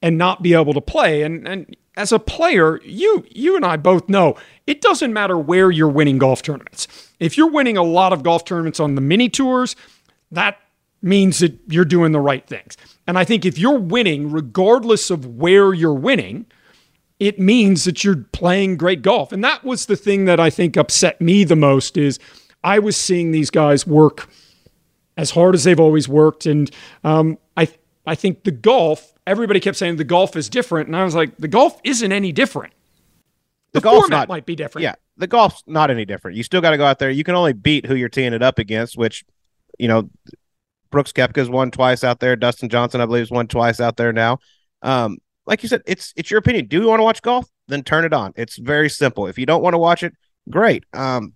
and 0.00 0.16
not 0.16 0.42
be 0.42 0.54
able 0.54 0.72
to 0.72 0.80
play. 0.80 1.22
And, 1.22 1.46
and 1.48 1.76
as 1.96 2.12
a 2.12 2.18
player, 2.18 2.80
you 2.82 3.26
you 3.30 3.56
and 3.56 3.64
I 3.64 3.76
both 3.76 4.08
know 4.08 4.36
it 4.66 4.80
doesn't 4.80 5.12
matter 5.12 5.36
where 5.36 5.70
you're 5.70 5.88
winning 5.88 6.18
golf 6.18 6.42
tournaments. 6.42 6.86
If 7.18 7.36
you're 7.36 7.50
winning 7.50 7.76
a 7.76 7.82
lot 7.82 8.12
of 8.12 8.22
golf 8.22 8.44
tournaments 8.44 8.78
on 8.78 8.94
the 8.94 9.00
mini 9.00 9.28
tours, 9.28 9.74
that 10.30 10.58
means 11.02 11.38
that 11.38 11.58
you're 11.68 11.84
doing 11.84 12.12
the 12.12 12.20
right 12.20 12.46
things. 12.46 12.76
And 13.06 13.18
I 13.18 13.24
think 13.24 13.44
if 13.44 13.58
you're 13.58 13.78
winning, 13.78 14.30
regardless 14.30 15.10
of 15.10 15.24
where 15.26 15.72
you're 15.72 15.94
winning, 15.94 16.46
it 17.18 17.38
means 17.38 17.84
that 17.84 18.04
you're 18.04 18.24
playing 18.32 18.76
great 18.76 19.02
golf. 19.02 19.32
And 19.32 19.42
that 19.42 19.64
was 19.64 19.86
the 19.86 19.96
thing 19.96 20.26
that 20.26 20.38
I 20.38 20.50
think 20.50 20.76
upset 20.76 21.20
me 21.20 21.44
the 21.44 21.56
most 21.56 21.96
is 21.96 22.18
I 22.62 22.78
was 22.78 22.96
seeing 22.96 23.30
these 23.30 23.50
guys 23.50 23.86
work 23.86 24.28
as 25.16 25.32
hard 25.32 25.54
as 25.54 25.64
they've 25.64 25.80
always 25.80 26.08
worked. 26.08 26.46
And 26.46 26.70
um, 27.02 27.38
I, 27.56 27.68
I 28.06 28.14
think 28.14 28.44
the 28.44 28.52
golf, 28.52 29.12
everybody 29.26 29.58
kept 29.58 29.76
saying 29.76 29.96
the 29.96 30.04
golf 30.04 30.36
is 30.36 30.48
different. 30.48 30.86
And 30.86 30.96
I 30.96 31.04
was 31.04 31.14
like, 31.14 31.36
the 31.38 31.48
golf 31.48 31.80
isn't 31.82 32.12
any 32.12 32.30
different. 32.30 32.72
The, 33.72 33.80
the 33.80 33.84
golf 33.84 34.08
not, 34.08 34.28
might 34.28 34.46
be 34.46 34.56
different. 34.56 34.84
Yeah, 34.84 34.94
the 35.16 35.26
golf's 35.26 35.62
not 35.66 35.90
any 35.90 36.04
different. 36.04 36.36
You 36.36 36.42
still 36.42 36.60
got 36.60 36.70
to 36.70 36.78
go 36.78 36.84
out 36.84 36.98
there. 36.98 37.10
You 37.10 37.24
can 37.24 37.34
only 37.34 37.52
beat 37.52 37.84
who 37.84 37.96
you're 37.96 38.08
teeing 38.08 38.32
it 38.32 38.42
up 38.42 38.58
against, 38.58 38.96
which, 38.96 39.24
you 39.78 39.88
know, 39.88 40.08
Brooks 40.90 41.12
Koepka's 41.12 41.50
won 41.50 41.70
twice 41.70 42.04
out 42.04 42.20
there. 42.20 42.36
Dustin 42.36 42.68
Johnson, 42.68 43.00
I 43.00 43.06
believe, 43.06 43.22
has 43.22 43.30
won 43.30 43.46
twice 43.46 43.80
out 43.80 43.96
there 43.96 44.12
now. 44.12 44.38
Um, 44.82 45.18
like 45.46 45.62
you 45.62 45.68
said, 45.68 45.82
it's 45.86 46.12
it's 46.16 46.30
your 46.30 46.38
opinion. 46.38 46.66
Do 46.66 46.80
you 46.80 46.86
want 46.86 47.00
to 47.00 47.04
watch 47.04 47.22
golf? 47.22 47.48
Then 47.68 47.82
turn 47.82 48.04
it 48.04 48.12
on. 48.12 48.32
It's 48.36 48.58
very 48.58 48.90
simple. 48.90 49.26
If 49.26 49.38
you 49.38 49.46
don't 49.46 49.62
want 49.62 49.74
to 49.74 49.78
watch 49.78 50.02
it, 50.02 50.14
great. 50.50 50.84
Um, 50.92 51.34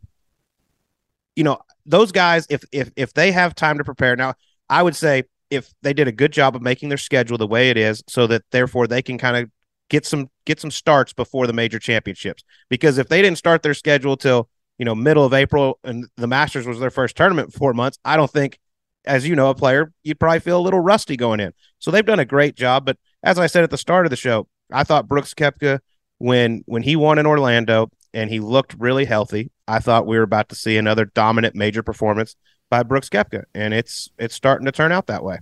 you 1.34 1.44
know, 1.44 1.60
those 1.86 2.12
guys, 2.12 2.46
if 2.50 2.62
if 2.72 2.90
if 2.96 3.14
they 3.14 3.32
have 3.32 3.54
time 3.54 3.78
to 3.78 3.84
prepare, 3.84 4.14
now 4.16 4.34
I 4.68 4.82
would 4.82 4.96
say 4.96 5.24
if 5.50 5.72
they 5.82 5.92
did 5.92 6.08
a 6.08 6.12
good 6.12 6.32
job 6.32 6.56
of 6.56 6.62
making 6.62 6.88
their 6.88 6.98
schedule 6.98 7.38
the 7.38 7.46
way 7.46 7.70
it 7.70 7.76
is, 7.76 8.02
so 8.08 8.26
that 8.26 8.42
therefore 8.50 8.86
they 8.86 9.02
can 9.02 9.18
kind 9.18 9.36
of 9.36 9.50
get 9.88 10.06
some 10.06 10.28
get 10.46 10.60
some 10.60 10.70
starts 10.70 11.12
before 11.12 11.46
the 11.46 11.52
major 11.52 11.78
championships. 11.78 12.44
Because 12.68 12.98
if 12.98 13.08
they 13.08 13.22
didn't 13.22 13.38
start 13.38 13.62
their 13.62 13.74
schedule 13.74 14.16
till 14.16 14.48
you 14.78 14.84
know 14.84 14.94
middle 14.94 15.24
of 15.24 15.34
April 15.34 15.78
and 15.84 16.06
the 16.16 16.26
Masters 16.26 16.66
was 16.66 16.80
their 16.80 16.90
first 16.90 17.16
tournament 17.16 17.52
four 17.52 17.74
months, 17.74 17.98
I 18.04 18.16
don't 18.16 18.30
think 18.30 18.58
as 19.04 19.26
you 19.26 19.34
know, 19.34 19.50
a 19.50 19.54
player, 19.54 19.92
you'd 20.02 20.20
probably 20.20 20.40
feel 20.40 20.58
a 20.58 20.62
little 20.62 20.80
rusty 20.80 21.16
going 21.16 21.40
in. 21.40 21.52
So 21.78 21.90
they've 21.90 22.04
done 22.04 22.20
a 22.20 22.24
great 22.24 22.56
job. 22.56 22.84
But 22.84 22.98
as 23.22 23.38
I 23.38 23.46
said 23.46 23.64
at 23.64 23.70
the 23.70 23.78
start 23.78 24.06
of 24.06 24.10
the 24.10 24.16
show, 24.16 24.48
I 24.72 24.84
thought 24.84 25.08
Brooks 25.08 25.34
Koepka, 25.34 25.80
when 26.18 26.62
when 26.66 26.82
he 26.82 26.96
won 26.96 27.18
in 27.18 27.26
Orlando 27.26 27.90
and 28.14 28.30
he 28.30 28.40
looked 28.40 28.74
really 28.78 29.04
healthy, 29.04 29.50
I 29.66 29.80
thought 29.80 30.06
we 30.06 30.16
were 30.16 30.22
about 30.22 30.48
to 30.50 30.54
see 30.54 30.76
another 30.76 31.04
dominant 31.04 31.54
major 31.54 31.82
performance 31.82 32.36
by 32.70 32.82
Brooks 32.82 33.08
Koepka, 33.08 33.44
and 33.54 33.74
it's 33.74 34.10
it's 34.18 34.34
starting 34.34 34.64
to 34.66 34.72
turn 34.72 34.92
out 34.92 35.06
that 35.08 35.24
way. 35.24 35.38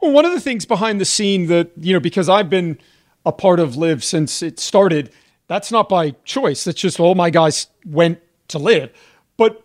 Well, 0.00 0.12
one 0.12 0.24
of 0.24 0.32
the 0.32 0.40
things 0.40 0.66
behind 0.66 1.00
the 1.00 1.04
scene 1.04 1.46
that 1.46 1.70
you 1.76 1.92
know, 1.92 2.00
because 2.00 2.28
I've 2.28 2.50
been 2.50 2.78
a 3.24 3.32
part 3.32 3.60
of 3.60 3.76
LIV 3.76 4.02
since 4.04 4.42
it 4.42 4.58
started, 4.58 5.12
that's 5.48 5.70
not 5.70 5.88
by 5.88 6.12
choice. 6.24 6.64
That's 6.64 6.80
just 6.80 6.98
all 6.98 7.14
my 7.14 7.30
guys 7.30 7.68
went 7.84 8.20
to 8.48 8.58
LIV. 8.58 8.90
But 9.36 9.62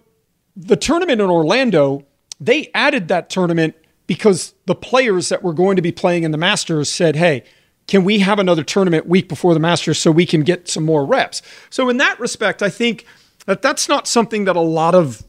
the 0.55 0.75
tournament 0.75 1.21
in 1.21 1.29
Orlando 1.29 2.05
they 2.42 2.70
added 2.74 3.08
that 3.08 3.30
tournament 3.30 3.76
because 4.08 4.54
the 4.66 4.76
players 4.76 5.30
that 5.30 5.44
were 5.44 5.54
going 5.54 5.78
to 5.78 5.82
be 5.82 5.92
playing 5.92 6.24
in 6.24 6.32
the 6.32 6.38
Masters 6.38 6.89
said, 6.89 7.16
hey, 7.16 7.44
can 7.88 8.04
we 8.04 8.20
have 8.20 8.39
another 8.39 8.64
tournament 8.64 9.08
week 9.08 9.30
before 9.30 9.54
the 9.54 9.60
Masters 9.60 10.00
so 10.00 10.12
we 10.12 10.26
can 10.26 10.42
get 10.42 10.68
some 10.68 10.84
more 10.84 11.06
reps? 11.06 11.42
So, 11.70 11.88
in 11.88 11.98
that 11.98 12.20
respect, 12.20 12.62
I 12.62 12.70
think 12.70 13.06
that 13.46 13.62
that's 13.62 13.88
not 13.88 14.08
something 14.08 14.46
that 14.46 14.56
a 14.56 14.62
lot 14.62 14.96
of 14.96 15.24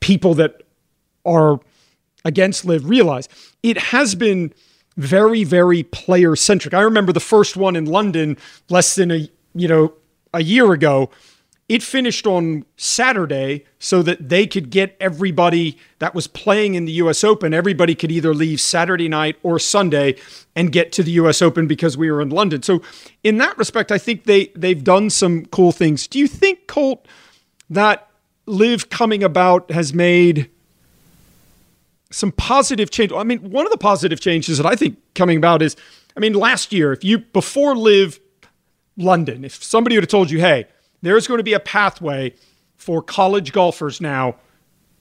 people 0.00 0.34
that 0.34 0.62
are 1.24 1.60
against 2.24 2.64
LIV 2.64 2.88
realize. 2.88 3.28
It 3.62 3.78
has 3.78 4.14
been 4.14 4.52
very, 4.96 5.44
very 5.44 5.84
player 5.84 6.34
centric. 6.36 6.74
I 6.74 6.80
remember 6.80 7.12
the 7.12 7.20
first 7.20 7.56
one 7.56 7.76
in 7.76 7.84
London 7.84 8.36
less 8.68 8.94
than 8.94 9.10
a 9.10 9.28
you 9.54 9.68
know 9.68 9.92
a 10.34 10.42
year 10.42 10.72
ago. 10.72 11.10
It 11.68 11.82
finished 11.82 12.26
on 12.26 12.64
Saturday 12.78 13.64
so 13.78 14.02
that 14.02 14.30
they 14.30 14.46
could 14.46 14.70
get 14.70 14.96
everybody 15.00 15.76
that 15.98 16.14
was 16.14 16.26
playing 16.26 16.74
in 16.74 16.86
the 16.86 16.92
US 16.92 17.22
Open. 17.22 17.52
Everybody 17.52 17.94
could 17.94 18.10
either 18.10 18.32
leave 18.32 18.60
Saturday 18.60 19.08
night 19.08 19.36
or 19.42 19.58
Sunday 19.58 20.16
and 20.56 20.72
get 20.72 20.92
to 20.92 21.02
the 21.02 21.10
US 21.12 21.42
Open 21.42 21.66
because 21.66 21.96
we 21.96 22.10
were 22.10 22.22
in 22.22 22.30
London. 22.30 22.62
So 22.62 22.80
in 23.22 23.36
that 23.38 23.58
respect, 23.58 23.92
I 23.92 23.98
think 23.98 24.24
they 24.24 24.46
they've 24.56 24.82
done 24.82 25.10
some 25.10 25.44
cool 25.46 25.72
things. 25.72 26.06
Do 26.06 26.18
you 26.18 26.26
think 26.26 26.66
Colt 26.66 27.06
that 27.68 28.08
LIV 28.46 28.88
coming 28.88 29.22
about 29.22 29.70
has 29.70 29.92
made 29.92 30.50
some 32.10 32.32
positive 32.32 32.90
change. 32.90 33.12
I 33.12 33.22
mean, 33.22 33.50
one 33.50 33.66
of 33.66 33.72
the 33.72 33.78
positive 33.78 34.20
changes 34.20 34.58
that 34.58 34.66
I 34.66 34.74
think 34.74 34.98
coming 35.14 35.36
about 35.36 35.62
is, 35.62 35.76
I 36.16 36.20
mean, 36.20 36.32
last 36.32 36.72
year, 36.72 36.92
if 36.92 37.04
you 37.04 37.18
before 37.18 37.76
LIV 37.76 38.20
London, 38.96 39.44
if 39.44 39.62
somebody 39.62 39.96
would 39.96 40.04
have 40.04 40.10
told 40.10 40.30
you, 40.30 40.40
hey, 40.40 40.66
there's 41.02 41.26
going 41.26 41.38
to 41.38 41.44
be 41.44 41.52
a 41.52 41.60
pathway 41.60 42.34
for 42.76 43.02
college 43.02 43.52
golfers 43.52 44.00
now 44.00 44.36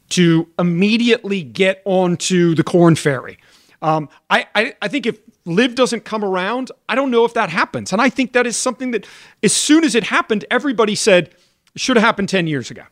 to 0.10 0.48
immediately 0.58 1.44
get 1.44 1.82
onto 1.86 2.56
the 2.56 2.64
Korn 2.64 2.96
Ferry. 2.96 3.38
Um, 3.82 4.10
I, 4.30 4.48
I, 4.56 4.74
I 4.82 4.88
think 4.88 5.06
if 5.06 5.20
LIV 5.46 5.76
doesn't 5.76 6.06
come 6.06 6.24
around, 6.24 6.72
I 6.90 6.96
don't 6.96 7.12
know 7.12 7.26
if 7.26 7.34
that 7.36 7.50
happens. 7.50 7.94
And 7.94 8.02
I 8.02 8.10
think 8.10 8.34
that 8.34 8.48
is 8.48 8.58
something 8.58 8.92
that, 8.92 9.06
as 9.44 9.54
soon 9.54 9.84
as 9.84 9.96
it 9.96 10.04
happened, 10.04 10.46
everybody 10.50 10.96
said 10.96 11.36
should 11.76 11.96
have 11.96 12.04
happened 12.04 12.30
10 12.30 12.48
years 12.48 12.72
ago. 12.72 12.84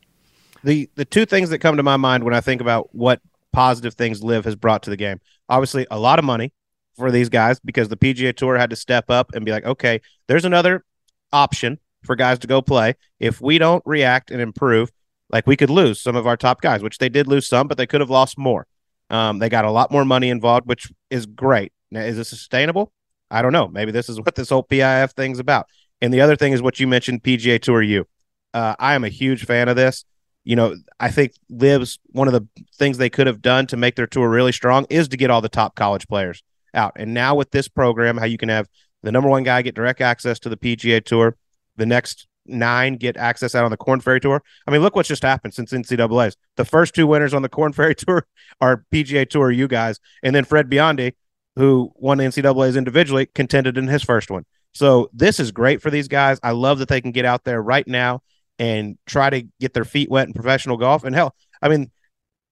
The, 0.63 0.89
the 0.95 1.05
two 1.05 1.25
things 1.25 1.49
that 1.49 1.59
come 1.59 1.77
to 1.77 1.83
my 1.83 1.97
mind 1.97 2.23
when 2.23 2.33
I 2.33 2.41
think 2.41 2.61
about 2.61 2.93
what 2.93 3.21
positive 3.51 3.93
things 3.95 4.23
LIV 4.23 4.45
has 4.45 4.55
brought 4.55 4.83
to 4.83 4.89
the 4.89 4.97
game, 4.97 5.19
obviously, 5.49 5.87
a 5.89 5.99
lot 5.99 6.19
of 6.19 6.25
money 6.25 6.53
for 6.95 7.11
these 7.11 7.29
guys 7.29 7.59
because 7.59 7.89
the 7.89 7.97
PGA 7.97 8.35
Tour 8.35 8.57
had 8.57 8.69
to 8.69 8.75
step 8.75 9.09
up 9.09 9.33
and 9.33 9.45
be 9.45 9.51
like, 9.51 9.65
okay, 9.65 10.01
there's 10.27 10.45
another 10.45 10.83
option 11.31 11.79
for 12.05 12.15
guys 12.15 12.39
to 12.39 12.47
go 12.47 12.61
play. 12.61 12.95
If 13.19 13.41
we 13.41 13.57
don't 13.57 13.83
react 13.85 14.31
and 14.31 14.41
improve, 14.41 14.91
like 15.29 15.47
we 15.47 15.57
could 15.57 15.69
lose 15.69 16.01
some 16.01 16.15
of 16.15 16.27
our 16.27 16.37
top 16.37 16.61
guys, 16.61 16.81
which 16.81 16.97
they 16.97 17.09
did 17.09 17.27
lose 17.27 17.47
some, 17.47 17.67
but 17.67 17.77
they 17.77 17.87
could 17.87 18.01
have 18.01 18.09
lost 18.09 18.37
more. 18.37 18.67
Um, 19.09 19.39
they 19.39 19.49
got 19.49 19.65
a 19.65 19.71
lot 19.71 19.91
more 19.91 20.05
money 20.05 20.29
involved, 20.29 20.67
which 20.67 20.91
is 21.09 21.25
great. 21.25 21.71
Now, 21.91 22.01
is 22.01 22.17
it 22.17 22.25
sustainable? 22.25 22.91
I 23.29 23.41
don't 23.41 23.51
know. 23.51 23.67
Maybe 23.67 23.91
this 23.91 24.09
is 24.09 24.19
what 24.21 24.35
this 24.35 24.49
whole 24.49 24.63
PIF 24.63 25.11
thing's 25.11 25.39
about. 25.39 25.67
And 26.01 26.13
the 26.13 26.21
other 26.21 26.35
thing 26.35 26.53
is 26.53 26.61
what 26.61 26.79
you 26.79 26.87
mentioned, 26.87 27.23
PGA 27.23 27.61
Tour 27.61 27.81
U. 27.81 28.05
Uh, 28.53 28.75
I 28.79 28.95
am 28.95 29.03
a 29.03 29.09
huge 29.09 29.45
fan 29.45 29.67
of 29.67 29.75
this. 29.75 30.05
You 30.43 30.55
know, 30.55 30.75
I 30.99 31.09
think 31.09 31.33
LIV's 31.49 31.97
one 32.11 32.27
of 32.27 32.33
the 32.33 32.47
things 32.75 32.97
they 32.97 33.09
could 33.09 33.25
have 33.25 33.41
done 33.41 33.65
to 33.67 33.77
make 33.77 33.95
their 33.95 34.05
tour 34.05 34.29
really 34.29 34.51
strong 34.51 34.85
is 34.89 35.07
to 35.07 35.17
get 35.17 35.31
all 35.31 35.41
the 35.41 35.49
top 35.49 35.75
college 35.75 36.07
players 36.07 36.43
out. 36.75 36.93
And 36.97 37.13
now 37.13 37.33
with 37.33 37.49
this 37.51 37.67
program, 37.67 38.17
how 38.17 38.25
you 38.25 38.37
can 38.37 38.49
have 38.49 38.67
the 39.01 39.11
number 39.11 39.29
one 39.29 39.43
guy 39.43 39.61
get 39.61 39.75
direct 39.75 40.01
access 40.01 40.39
to 40.39 40.49
the 40.49 40.57
PGA 40.57 41.03
Tour, 41.03 41.35
the 41.77 41.85
next 41.85 42.27
nine 42.45 42.95
get 42.95 43.17
access 43.17 43.55
out 43.55 43.65
on 43.65 43.71
the 43.71 43.77
Korn 43.77 43.99
Ferry 43.99 44.19
Tour. 44.19 44.41
I 44.67 44.71
mean, 44.71 44.81
look 44.81 44.95
what's 44.95 45.09
just 45.09 45.23
happened 45.23 45.53
since 45.53 45.71
NCAA's. 45.71 46.37
The 46.57 46.65
first 46.65 46.93
two 46.93 47.07
winners 47.07 47.33
on 47.33 47.41
the 47.41 47.49
Korn 47.49 47.73
Ferry 47.73 47.95
Tour 47.95 48.25
are 48.61 48.85
PGA 48.91 49.27
Tour 49.29 49.51
U 49.51 49.67
guys, 49.67 49.99
and 50.23 50.35
then 50.35 50.45
Fred 50.45 50.69
Biondi, 50.69 51.13
who 51.55 51.91
won 51.95 52.17
the 52.17 52.25
NCAA's 52.25 52.75
individually, 52.75 53.27
contended 53.27 53.77
in 53.77 53.87
his 53.87 54.03
first 54.03 54.29
one. 54.29 54.45
So 54.73 55.09
this 55.13 55.39
is 55.39 55.51
great 55.51 55.81
for 55.81 55.89
these 55.89 56.07
guys. 56.07 56.39
I 56.43 56.51
love 56.51 56.79
that 56.79 56.89
they 56.89 57.01
can 57.01 57.11
get 57.11 57.25
out 57.25 57.45
there 57.45 57.61
right 57.61 57.87
now 57.87 58.21
and 58.59 58.97
try 59.05 59.29
to 59.29 59.43
get 59.59 59.73
their 59.73 59.85
feet 59.85 60.09
wet 60.09 60.27
in 60.27 60.33
professional 60.33 60.77
golf. 60.77 61.03
And 61.03 61.15
hell, 61.15 61.33
I 61.61 61.69
mean, 61.69 61.91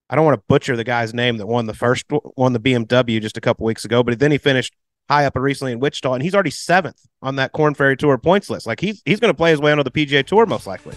I 0.09 0.15
don't 0.15 0.25
want 0.25 0.39
to 0.39 0.45
butcher 0.47 0.75
the 0.75 0.83
guy's 0.83 1.13
name 1.13 1.37
that 1.37 1.47
won 1.47 1.65
the 1.65 1.73
first 1.73 2.05
won 2.37 2.53
the 2.53 2.59
BMW 2.59 3.21
just 3.21 3.37
a 3.37 3.41
couple 3.41 3.65
weeks 3.65 3.83
ago, 3.83 4.03
but 4.03 4.19
then 4.19 4.31
he 4.31 4.37
finished 4.37 4.73
high 5.09 5.25
up 5.25 5.35
recently 5.35 5.73
in 5.73 5.79
Wichita, 5.79 6.13
and 6.13 6.23
he's 6.23 6.33
already 6.33 6.49
seventh 6.49 7.05
on 7.23 7.37
that 7.37 7.53
Korn 7.53 7.73
Ferry 7.73 7.97
Tour 7.97 8.17
points 8.19 8.49
list. 8.49 8.67
Like 8.67 8.79
he's 8.79 9.01
he's 9.05 9.19
going 9.19 9.33
to 9.33 9.37
play 9.37 9.49
his 9.49 9.59
way 9.59 9.71
onto 9.71 9.83
the 9.83 9.91
PGA 9.91 10.25
Tour 10.25 10.45
most 10.45 10.67
likely. 10.67 10.95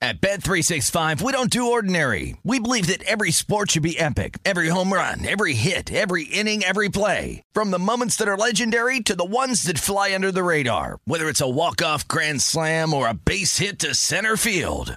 At 0.00 0.20
Bet365, 0.20 1.20
we 1.22 1.32
don't 1.32 1.50
do 1.50 1.72
ordinary. 1.72 2.36
We 2.44 2.60
believe 2.60 2.86
that 2.86 3.02
every 3.02 3.32
sport 3.32 3.72
should 3.72 3.82
be 3.82 3.98
epic. 3.98 4.38
Every 4.44 4.68
home 4.68 4.92
run, 4.92 5.26
every 5.26 5.54
hit, 5.54 5.92
every 5.92 6.22
inning, 6.22 6.62
every 6.62 6.88
play. 6.88 7.42
From 7.52 7.72
the 7.72 7.80
moments 7.80 8.14
that 8.16 8.28
are 8.28 8.36
legendary 8.36 9.00
to 9.00 9.16
the 9.16 9.24
ones 9.24 9.64
that 9.64 9.78
fly 9.80 10.14
under 10.14 10.30
the 10.30 10.44
radar. 10.44 11.00
Whether 11.04 11.28
it's 11.28 11.40
a 11.40 11.48
walk-off 11.48 12.06
grand 12.06 12.42
slam 12.42 12.94
or 12.94 13.08
a 13.08 13.14
base 13.14 13.58
hit 13.58 13.80
to 13.80 13.92
center 13.92 14.36
field. 14.36 14.96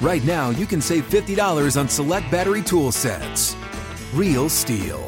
right 0.00 0.24
now 0.24 0.50
you 0.50 0.66
can 0.66 0.80
save 0.80 1.08
$50 1.08 1.78
on 1.78 1.88
select 1.88 2.30
battery 2.30 2.62
tool 2.62 2.92
sets. 2.92 3.56
Real 4.14 4.48
STIHL. 4.48 5.02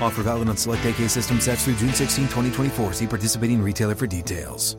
Offer 0.00 0.22
valid 0.22 0.48
on 0.48 0.56
select 0.56 0.84
AK 0.84 1.08
system 1.08 1.40
sets 1.40 1.64
through 1.64 1.76
June 1.76 1.92
16, 1.92 2.24
2024. 2.24 2.92
See 2.92 3.06
participating 3.06 3.62
retailer 3.62 3.94
for 3.94 4.06
details. 4.06 4.76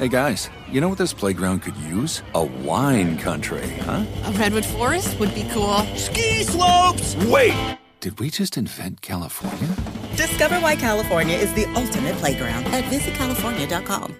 Hey 0.00 0.08
guys, 0.08 0.48
you 0.66 0.80
know 0.80 0.88
what 0.88 0.96
this 0.96 1.12
playground 1.12 1.60
could 1.60 1.76
use? 1.76 2.22
A 2.34 2.42
wine 2.42 3.18
country, 3.18 3.68
huh? 3.80 4.06
A 4.24 4.32
redwood 4.32 4.64
forest 4.64 5.20
would 5.20 5.34
be 5.34 5.46
cool. 5.52 5.76
Ski 5.94 6.42
slopes! 6.42 7.16
Wait! 7.26 7.76
Did 8.00 8.18
we 8.18 8.30
just 8.30 8.56
invent 8.56 9.02
California? 9.02 9.76
Discover 10.16 10.56
why 10.60 10.74
California 10.74 11.36
is 11.36 11.52
the 11.52 11.66
ultimate 11.74 12.14
playground 12.16 12.64
at 12.68 12.84
visitcalifornia.com. 12.84 14.16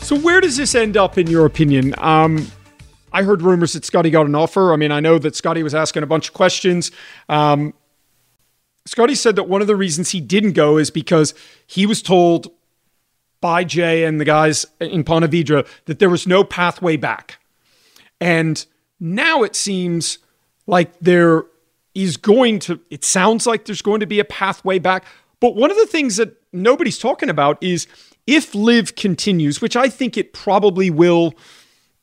So 0.00 0.18
where 0.18 0.40
does 0.40 0.56
this 0.56 0.74
end 0.74 0.96
up 0.96 1.18
in 1.18 1.28
your 1.28 1.46
opinion? 1.46 1.94
Um, 1.98 2.50
I 3.12 3.22
heard 3.22 3.42
rumors 3.42 3.74
that 3.74 3.84
Scottie 3.84 4.10
got 4.10 4.26
an 4.26 4.34
offer. 4.34 4.72
I 4.72 4.76
mean, 4.76 4.90
I 4.90 4.98
know 4.98 5.20
that 5.20 5.36
Scottie 5.36 5.62
was 5.62 5.72
asking 5.72 6.02
a 6.02 6.06
bunch 6.06 6.28
of 6.28 6.34
questions. 6.34 6.90
Um, 7.28 7.74
Scottie 8.86 9.14
said 9.14 9.36
that 9.36 9.44
one 9.44 9.60
of 9.60 9.68
the 9.68 9.76
reasons 9.76 10.10
he 10.10 10.20
didn't 10.20 10.54
go 10.54 10.78
is 10.78 10.90
because 10.90 11.34
he 11.68 11.86
was 11.86 12.02
told 12.02 12.50
by 13.40 13.62
Jay 13.62 14.02
and 14.02 14.20
the 14.20 14.24
guys 14.24 14.66
in 14.80 15.04
Ponte 15.04 15.30
Vedra 15.30 15.64
that 15.84 16.00
there 16.00 16.10
was 16.10 16.26
no 16.26 16.42
pathway 16.42 16.96
back. 16.96 17.38
And 18.20 18.66
now 18.98 19.44
it 19.44 19.54
seems 19.54 20.18
like 20.66 20.98
there 20.98 21.44
is 21.94 22.16
going 22.16 22.58
to, 22.60 22.80
it 22.90 23.04
sounds 23.04 23.46
like 23.46 23.64
there's 23.64 23.82
going 23.82 24.00
to 24.00 24.06
be 24.06 24.20
a 24.20 24.24
pathway 24.24 24.78
back. 24.78 25.04
But 25.40 25.56
one 25.56 25.70
of 25.70 25.76
the 25.76 25.86
things 25.86 26.16
that 26.16 26.34
nobody's 26.52 26.98
talking 26.98 27.28
about 27.28 27.62
is 27.62 27.86
if 28.26 28.54
LIV 28.54 28.94
continues, 28.94 29.60
which 29.60 29.76
I 29.76 29.88
think 29.88 30.16
it 30.16 30.32
probably 30.32 30.90
will 30.90 31.34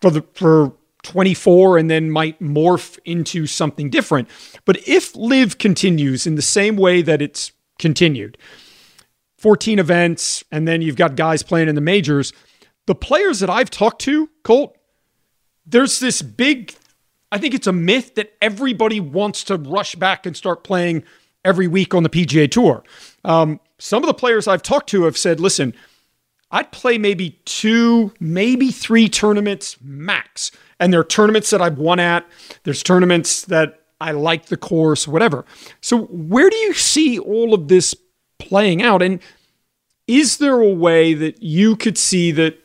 for 0.02 0.12
the 0.12 0.24
for 0.34 0.74
24 1.04 1.78
and 1.78 1.90
then 1.90 2.12
might 2.12 2.40
morph 2.42 3.00
into 3.06 3.48
something 3.48 3.90
different. 3.90 4.28
But 4.66 4.86
if 4.88 5.16
LIV 5.16 5.58
continues 5.58 6.28
in 6.28 6.36
the 6.36 6.42
same 6.42 6.76
way 6.76 7.02
that 7.02 7.22
it's 7.22 7.54
continued, 7.78 8.38
14 9.38 9.80
events, 9.80 10.44
and 10.52 10.68
then 10.68 10.82
you've 10.82 10.98
got 10.98 11.16
guys 11.16 11.44
playing 11.44 11.70
in 11.70 11.76
the 11.76 11.82
majors. 11.82 12.34
The 12.88 12.96
players 12.96 13.40
that 13.40 13.50
I've 13.50 13.70
talked 13.70 14.02
to, 14.02 14.30
Colt, 14.44 14.78
there's 15.66 16.00
this 16.00 16.22
big, 16.22 16.76
I 17.32 17.38
think 17.38 17.54
it's 17.54 17.68
a 17.68 17.74
myth 17.74 18.16
that 18.16 18.34
everybody 18.42 19.00
wants 19.00 19.44
to 19.46 19.58
rush 19.58 19.96
back 19.96 20.26
and 20.26 20.36
start 20.36 20.64
playing 20.64 21.04
every 21.46 21.68
week 21.68 21.94
on 21.94 22.04
the 22.04 22.10
PGA 22.10 22.50
Tour. 22.50 22.84
Um, 23.24 23.60
some 23.78 24.04
of 24.04 24.08
the 24.08 24.14
players 24.14 24.48
I've 24.48 24.64
talked 24.64 24.90
to 24.90 25.04
have 25.04 25.18
said, 25.18 25.40
listen, 25.40 25.74
I'd 26.52 26.72
play 26.72 26.98
maybe 26.98 27.40
two, 27.46 28.14
maybe 28.20 28.72
three 28.72 29.08
tournaments 29.08 29.78
max. 29.82 30.52
And 30.80 30.92
there 30.92 31.00
are 31.00 31.06
tournaments 31.06 31.52
that 31.52 31.62
I've 31.62 31.78
won 31.78 32.00
at, 32.00 32.26
there's 32.64 32.82
tournaments 32.82 33.46
that 33.46 33.82
I 34.02 34.12
like 34.12 34.46
the 34.46 34.58
course, 34.58 35.08
whatever. 35.08 35.46
So, 35.82 36.06
where 36.06 36.50
do 36.50 36.56
you 36.56 36.74
see 36.74 37.20
all 37.20 37.54
of 37.54 37.68
this 37.68 37.94
playing 38.40 38.82
out? 38.82 39.02
And 39.02 39.20
is 40.08 40.38
there 40.38 40.60
a 40.60 40.70
way 40.70 41.14
that 41.14 41.44
you 41.44 41.76
could 41.76 41.98
see 41.98 42.32
that 42.32 42.58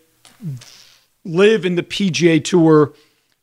LIV 1.25 1.67
in 1.67 1.75
the 1.75 1.83
PGA 1.83 2.43
Tour 2.43 2.95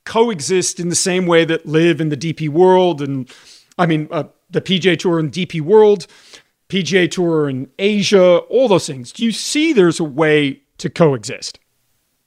coexist 0.06 0.80
in 0.80 0.90
the 0.90 0.96
same 0.96 1.26
way 1.26 1.46
that 1.46 1.66
LIV 1.66 2.02
in 2.02 2.10
the 2.10 2.18
DP 2.18 2.50
World 2.50 3.02
and 3.02 3.30
I 3.78 3.86
mean 3.86 4.08
uh, 4.12 4.26
the 4.50 4.62
PGA 4.62 4.98
Tour 4.98 5.20
and 5.20 5.32
DP 5.32 5.62
World, 5.62 6.08
PGA 6.70 7.10
Tour 7.10 7.50
in 7.50 7.70
Asia, 7.80 8.38
all 8.38 8.68
those 8.68 8.88
things? 8.88 9.12
Do 9.12 9.24
you 9.24 9.32
see 9.32 9.74
there's 9.74 10.00
a 10.00 10.04
way 10.04 10.62
to 10.78 10.90
coexist? 10.90 11.60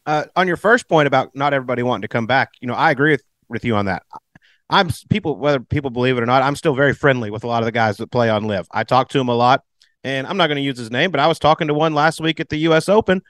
Uh, 0.06 0.24
on 0.36 0.46
your 0.46 0.56
first 0.56 0.88
point 0.88 1.06
about 1.06 1.34
not 1.34 1.54
everybody 1.54 1.82
wanting 1.82 2.02
to 2.02 2.08
come 2.08 2.26
back, 2.26 2.52
you 2.60 2.68
know, 2.68 2.74
I 2.74 2.90
agree 2.90 3.12
with, 3.12 3.24
with 3.48 3.64
you 3.64 3.74
on 3.74 3.86
that. 3.86 4.02
I'm 4.70 4.88
people 5.10 5.36
whether 5.36 5.60
people 5.60 5.90
believe 5.90 6.16
it 6.16 6.22
or 6.22 6.26
not, 6.26 6.42
I'm 6.42 6.56
still 6.56 6.74
very 6.74 6.94
friendly 6.94 7.30
with 7.30 7.44
a 7.44 7.46
lot 7.46 7.62
of 7.62 7.66
the 7.66 7.72
guys 7.72 7.98
that 7.98 8.10
play 8.10 8.30
on 8.30 8.44
LIV. 8.44 8.66
I 8.70 8.84
talk 8.84 9.08
to 9.10 9.20
him 9.20 9.28
a 9.28 9.34
lot, 9.34 9.62
and 10.02 10.26
I'm 10.26 10.36
not 10.36 10.46
going 10.46 10.56
to 10.56 10.62
use 10.62 10.78
his 10.78 10.90
name, 10.90 11.10
but 11.10 11.20
I 11.20 11.26
was 11.26 11.38
talking 11.38 11.68
to 11.68 11.74
one 11.74 11.94
last 11.94 12.20
week 12.20 12.40
at 12.40 12.48
the 12.48 12.56
U.S. 12.58 12.88
Open, 12.88 13.22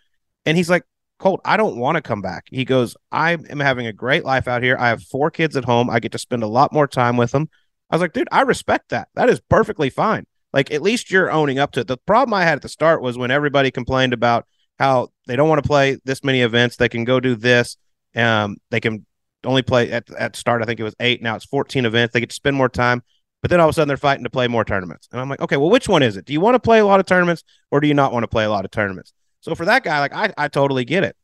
and 0.47 0.57
he's 0.57 0.71
like, 0.71 0.85
Colt, 1.19 1.41
I 1.45 1.57
don't 1.57 1.77
want 1.77 1.97
to 1.97 2.03
come 2.03 2.21
back. 2.21 2.47
He 2.51 2.65
goes, 2.65 2.97
I 3.13 3.33
am 3.33 3.61
having 3.61 3.87
a 3.87 3.93
great 3.93 4.25
life 4.25 4.49
out 4.49 4.63
here. 4.63 4.77
I 4.79 4.89
have 4.89 5.03
four 5.03 5.31
kids 5.31 5.57
at 5.57 5.65
home. 5.65 5.89
I 5.89 6.01
get 6.01 6.13
to 6.13 6.19
spend 6.19 6.43
a 6.43 6.49
lot 6.49 6.73
more 6.73 6.87
time 6.87 7.17
with 7.17 7.31
them. 7.31 7.49
I 7.91 7.97
was 7.97 8.01
like, 8.01 8.13
dude, 8.13 8.29
I 8.33 8.43
respect 8.43 8.89
that. 8.91 9.09
That 9.15 9.29
is 9.29 9.41
perfectly 9.49 9.91
fine. 9.91 10.27
Like, 10.53 10.73
at 10.73 10.83
least 10.83 11.11
you're 11.11 11.31
owning 11.31 11.59
up 11.59 11.73
to 11.73 11.81
it. 11.81 11.87
The 11.87 11.97
problem 11.99 12.35
I 12.35 12.45
had 12.45 12.57
at 12.57 12.63
the 12.63 12.69
start 12.69 13.03
was 13.03 13.17
when 13.17 13.31
everybody 13.31 13.71
complained 13.71 14.13
about 14.13 14.47
how 14.79 15.09
they 15.27 15.37
don't 15.37 15.49
want 15.49 15.63
to 15.63 15.67
play 15.67 15.99
this 16.05 16.25
many 16.25 16.41
events. 16.41 16.77
They 16.77 16.89
can 16.89 17.05
go 17.05 17.21
do 17.21 17.37
this. 17.37 17.77
Um, 18.15 18.57
they 18.71 18.81
can 18.81 19.07
only 19.45 19.63
play 19.63 19.91
at 19.91 20.11
at 20.11 20.37
start. 20.37 20.63
I 20.63 20.65
think 20.65 20.81
it 20.81 20.85
was 20.85 20.97
eight. 21.01 21.23
Now 21.23 21.37
it's 21.37 21.45
14 21.45 21.85
events. 21.85 22.13
They 22.13 22.21
get 22.21 22.31
to 22.31 22.35
spend 22.35 22.57
more 22.57 22.69
time. 22.69 23.03
But 23.43 23.51
then 23.51 23.61
all 23.61 23.69
of 23.69 23.73
a 23.73 23.75
sudden 23.75 23.89
they're 23.89 23.97
fighting 23.99 24.25
to 24.25 24.31
play 24.31 24.49
more 24.49 24.65
tournaments. 24.65 25.07
And 25.13 25.21
I'm 25.21 25.29
like, 25.29 25.41
okay, 25.41 25.59
well, 25.59 25.71
which 25.71 25.89
one 25.89 26.03
is 26.03 26.17
it? 26.17 26.25
Do 26.25 26.33
you 26.33 26.41
want 26.41 26.55
to 26.55 26.61
play 26.61 26.79
a 26.79 26.87
lot 26.87 26.99
of 26.99 27.07
tournaments 27.07 27.45
or 27.71 27.81
do 27.81 27.87
you 27.87 27.93
not 27.93 28.11
want 28.11 28.23
to 28.23 28.29
play 28.29 28.45
a 28.45 28.51
lot 28.51 28.65
of 28.65 28.71
tournaments? 28.71 29.13
So 29.45 29.55
for 29.55 29.67
that 29.67 29.85
guy, 29.85 30.01
like 30.01 30.15
I, 30.15 30.33
I 30.39 30.49
totally 30.49 30.87
get 30.87 31.05
it. 31.05 31.17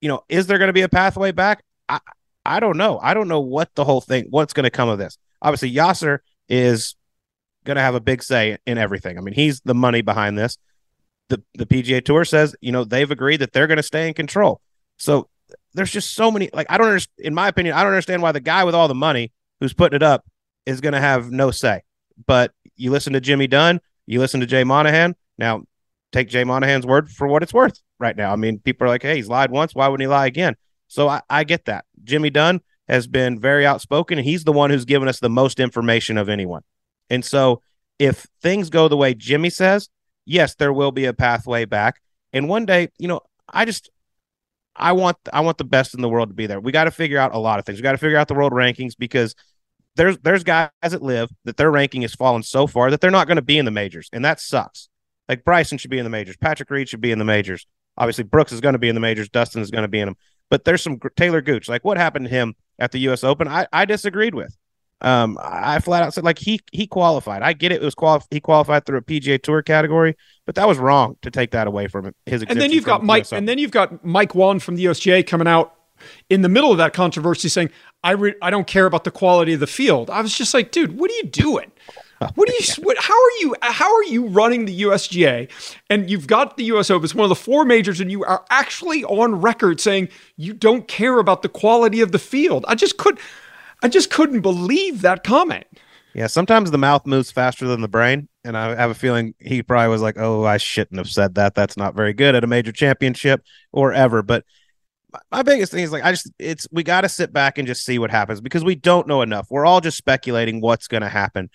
You 0.00 0.08
know, 0.08 0.24
is 0.28 0.48
there 0.48 0.58
going 0.58 0.66
to 0.66 0.72
be 0.72 0.82
a 0.82 0.88
pathway 0.88 1.30
back? 1.30 1.62
I, 1.88 2.00
I 2.44 2.58
don't 2.58 2.76
know. 2.76 2.98
I 3.00 3.14
don't 3.14 3.28
know 3.28 3.38
what 3.38 3.72
the 3.76 3.84
whole 3.84 4.00
thing, 4.00 4.26
what's 4.30 4.52
going 4.52 4.64
to 4.64 4.70
come 4.70 4.88
of 4.88 4.98
this. 4.98 5.16
Obviously, 5.40 5.72
Yasir 5.72 6.18
is 6.48 6.96
going 7.64 7.76
to 7.76 7.82
have 7.82 7.94
a 7.94 8.00
big 8.00 8.24
say 8.24 8.58
in 8.66 8.78
everything. 8.78 9.16
I 9.16 9.20
mean, 9.20 9.34
he's 9.34 9.60
the 9.60 9.76
money 9.76 10.02
behind 10.02 10.36
this. 10.36 10.58
The 11.28 11.40
the 11.54 11.66
PGA 11.66 12.04
Tour 12.04 12.24
says, 12.24 12.56
you 12.60 12.72
know, 12.72 12.82
they've 12.82 13.10
agreed 13.10 13.38
that 13.38 13.52
they're 13.52 13.68
going 13.68 13.76
to 13.76 13.82
stay 13.84 14.08
in 14.08 14.14
control. 14.14 14.60
So 14.96 15.28
there's 15.72 15.92
just 15.92 16.14
so 16.14 16.32
many. 16.32 16.50
Like 16.52 16.66
I 16.68 16.78
don't 16.78 16.88
understand. 16.88 17.26
In 17.26 17.34
my 17.34 17.46
opinion, 17.46 17.76
I 17.76 17.84
don't 17.84 17.92
understand 17.92 18.22
why 18.22 18.32
the 18.32 18.40
guy 18.40 18.64
with 18.64 18.74
all 18.74 18.88
the 18.88 18.94
money 18.94 19.32
who's 19.60 19.72
putting 19.72 19.94
it 19.94 20.02
up 20.02 20.26
is 20.66 20.80
going 20.80 20.94
to 20.94 21.00
have 21.00 21.30
no 21.30 21.52
say. 21.52 21.82
But 22.26 22.50
you 22.74 22.90
listen 22.90 23.12
to 23.12 23.20
Jimmy 23.20 23.46
Dunne, 23.46 23.80
you 24.04 24.18
listen 24.18 24.40
to 24.40 24.46
Jay 24.46 24.64
Monahan. 24.64 25.14
Now, 25.38 25.62
take 26.16 26.28
Jay 26.28 26.44
Monahan's 26.44 26.86
word 26.86 27.10
for 27.10 27.26
what 27.28 27.42
it's 27.42 27.52
worth 27.52 27.80
right 27.98 28.16
now. 28.16 28.32
I 28.32 28.36
mean, 28.36 28.58
people 28.58 28.86
are 28.86 28.88
like, 28.88 29.02
hey, 29.02 29.16
he's 29.16 29.28
lied 29.28 29.50
once. 29.50 29.74
Why 29.74 29.88
wouldn't 29.88 30.04
he 30.04 30.08
lie 30.08 30.26
again? 30.26 30.56
So 30.88 31.08
I, 31.08 31.20
I 31.28 31.44
get 31.44 31.66
that. 31.66 31.84
Jimmy 32.04 32.30
Dunne 32.30 32.60
has 32.88 33.06
been 33.06 33.38
very 33.38 33.66
outspoken, 33.66 34.18
and 34.18 34.26
he's 34.26 34.44
the 34.44 34.52
one 34.52 34.70
who's 34.70 34.84
given 34.84 35.08
us 35.08 35.20
the 35.20 35.28
most 35.28 35.60
information 35.60 36.16
of 36.16 36.28
anyone. 36.28 36.62
And 37.10 37.24
so 37.24 37.60
if 37.98 38.26
things 38.40 38.70
go 38.70 38.88
the 38.88 38.96
way 38.96 39.12
Jimmy 39.12 39.50
says, 39.50 39.88
yes, 40.24 40.54
there 40.54 40.72
will 40.72 40.92
be 40.92 41.04
a 41.04 41.12
pathway 41.12 41.64
back. 41.64 42.00
And 42.32 42.48
one 42.48 42.64
day, 42.64 42.88
you 42.98 43.08
know, 43.08 43.20
I 43.52 43.64
just 43.64 43.90
I 44.74 44.92
want 44.92 45.16
I 45.32 45.40
want 45.40 45.58
the 45.58 45.64
best 45.64 45.94
in 45.94 46.00
the 46.00 46.08
world 46.08 46.28
to 46.28 46.34
be 46.34 46.46
there. 46.46 46.60
We 46.60 46.72
got 46.72 46.84
to 46.84 46.90
figure 46.90 47.18
out 47.18 47.34
a 47.34 47.38
lot 47.38 47.58
of 47.58 47.64
things. 47.64 47.78
We 47.78 47.82
got 47.82 47.92
to 47.92 47.98
figure 47.98 48.18
out 48.18 48.28
the 48.28 48.34
world 48.34 48.52
rankings 48.52 48.92
because 48.98 49.34
there's 49.96 50.18
there's 50.18 50.44
guys 50.44 50.70
that 50.82 51.02
live 51.02 51.30
that 51.44 51.56
their 51.56 51.70
ranking 51.70 52.02
has 52.02 52.14
fallen 52.14 52.42
so 52.42 52.66
far 52.66 52.90
that 52.90 53.00
they're 53.00 53.10
not 53.10 53.26
going 53.26 53.36
to 53.36 53.42
be 53.42 53.58
in 53.58 53.64
the 53.64 53.70
majors, 53.70 54.08
and 54.12 54.24
that 54.24 54.40
sucks. 54.40 54.88
Like 55.28 55.44
Bryson 55.44 55.78
should 55.78 55.90
be 55.90 55.98
in 55.98 56.04
the 56.04 56.10
majors, 56.10 56.36
Patrick 56.36 56.70
Reed 56.70 56.88
should 56.88 57.00
be 57.00 57.12
in 57.12 57.18
the 57.18 57.24
majors. 57.24 57.66
Obviously, 57.98 58.24
Brooks 58.24 58.52
is 58.52 58.60
going 58.60 58.74
to 58.74 58.78
be 58.78 58.88
in 58.88 58.94
the 58.94 59.00
majors, 59.00 59.28
Dustin 59.28 59.62
is 59.62 59.70
going 59.70 59.82
to 59.82 59.88
be 59.88 60.00
in 60.00 60.06
them. 60.06 60.16
But 60.50 60.64
there's 60.64 60.82
some 60.82 61.00
Taylor 61.16 61.40
Gooch. 61.40 61.68
Like 61.68 61.84
what 61.84 61.96
happened 61.96 62.26
to 62.26 62.30
him 62.30 62.54
at 62.78 62.92
the 62.92 62.98
U.S. 63.00 63.24
Open, 63.24 63.48
I 63.48 63.66
I 63.72 63.84
disagreed 63.84 64.34
with. 64.34 64.56
Um, 65.02 65.38
I 65.42 65.78
flat 65.80 66.02
out 66.02 66.14
said 66.14 66.24
like 66.24 66.38
he 66.38 66.60
he 66.72 66.86
qualified. 66.86 67.42
I 67.42 67.52
get 67.52 67.70
it. 67.70 67.82
It 67.82 67.84
was 67.84 67.94
quali- 67.94 68.22
he 68.30 68.40
qualified 68.40 68.86
through 68.86 68.98
a 68.98 69.02
PGA 69.02 69.42
Tour 69.42 69.60
category, 69.62 70.16
but 70.46 70.54
that 70.54 70.66
was 70.66 70.78
wrong 70.78 71.16
to 71.20 71.30
take 71.30 71.50
that 71.50 71.66
away 71.66 71.86
from 71.86 72.12
his. 72.24 72.42
And 72.48 72.58
then 72.60 72.70
you've 72.72 72.84
got 72.84 73.04
Mike, 73.04 73.26
and 73.32 73.46
then 73.46 73.58
you've 73.58 73.72
got 73.72 74.04
Mike 74.04 74.34
Whan 74.34 74.58
from 74.58 74.76
the 74.76 74.86
USGA 74.86 75.26
coming 75.26 75.46
out 75.46 75.74
in 76.30 76.40
the 76.40 76.48
middle 76.48 76.72
of 76.72 76.78
that 76.78 76.94
controversy 76.94 77.50
saying, 77.50 77.70
"I 78.02 78.12
re- 78.12 78.36
I 78.40 78.48
don't 78.48 78.66
care 78.66 78.86
about 78.86 79.04
the 79.04 79.10
quality 79.10 79.52
of 79.52 79.60
the 79.60 79.66
field." 79.66 80.08
I 80.08 80.22
was 80.22 80.36
just 80.36 80.54
like, 80.54 80.70
dude, 80.70 80.98
what 80.98 81.10
are 81.10 81.14
you 81.14 81.24
doing? 81.24 81.72
What 82.34 82.48
are 82.48 82.52
you? 82.52 82.84
What, 82.84 82.96
how 82.98 83.14
are 83.14 83.30
you? 83.40 83.54
How 83.62 83.94
are 83.94 84.04
you 84.04 84.26
running 84.26 84.64
the 84.64 84.82
USGA? 84.82 85.50
And 85.90 86.08
you've 86.08 86.26
got 86.26 86.56
the 86.56 86.64
US 86.64 86.90
Open, 86.90 87.04
it's 87.04 87.14
one 87.14 87.24
of 87.24 87.28
the 87.28 87.34
four 87.34 87.64
majors, 87.64 88.00
and 88.00 88.10
you 88.10 88.24
are 88.24 88.44
actually 88.50 89.04
on 89.04 89.40
record 89.40 89.80
saying 89.80 90.08
you 90.36 90.52
don't 90.54 90.88
care 90.88 91.18
about 91.18 91.42
the 91.42 91.48
quality 91.48 92.00
of 92.00 92.12
the 92.12 92.18
field. 92.18 92.64
I 92.68 92.74
just 92.74 92.96
could. 92.96 93.18
I 93.82 93.88
just 93.88 94.10
couldn't 94.10 94.40
believe 94.40 95.02
that 95.02 95.22
comment. 95.22 95.66
Yeah, 96.14 96.28
sometimes 96.28 96.70
the 96.70 96.78
mouth 96.78 97.04
moves 97.04 97.30
faster 97.30 97.66
than 97.66 97.82
the 97.82 97.88
brain, 97.88 98.28
and 98.42 98.56
I 98.56 98.74
have 98.74 98.90
a 98.90 98.94
feeling 98.94 99.34
he 99.38 99.62
probably 99.62 99.88
was 99.88 100.00
like, 100.00 100.16
"Oh, 100.18 100.44
I 100.44 100.56
shouldn't 100.56 100.96
have 100.96 101.10
said 101.10 101.34
that. 101.34 101.54
That's 101.54 101.76
not 101.76 101.94
very 101.94 102.14
good 102.14 102.34
at 102.34 102.42
a 102.42 102.46
major 102.46 102.72
championship 102.72 103.44
or 103.72 103.92
ever." 103.92 104.22
But 104.22 104.44
my 105.30 105.42
biggest 105.42 105.72
thing 105.72 105.84
is 105.84 105.92
like, 105.92 106.04
I 106.04 106.12
just 106.12 106.30
it's 106.38 106.66
we 106.72 106.82
got 106.82 107.02
to 107.02 107.08
sit 107.10 107.32
back 107.34 107.58
and 107.58 107.68
just 107.68 107.84
see 107.84 107.98
what 107.98 108.10
happens 108.10 108.40
because 108.40 108.64
we 108.64 108.74
don't 108.74 109.06
know 109.06 109.20
enough. 109.20 109.48
We're 109.50 109.66
all 109.66 109.82
just 109.82 109.98
speculating 109.98 110.62
what's 110.62 110.88
going 110.88 111.02
to 111.02 111.08
happen. 111.08 111.50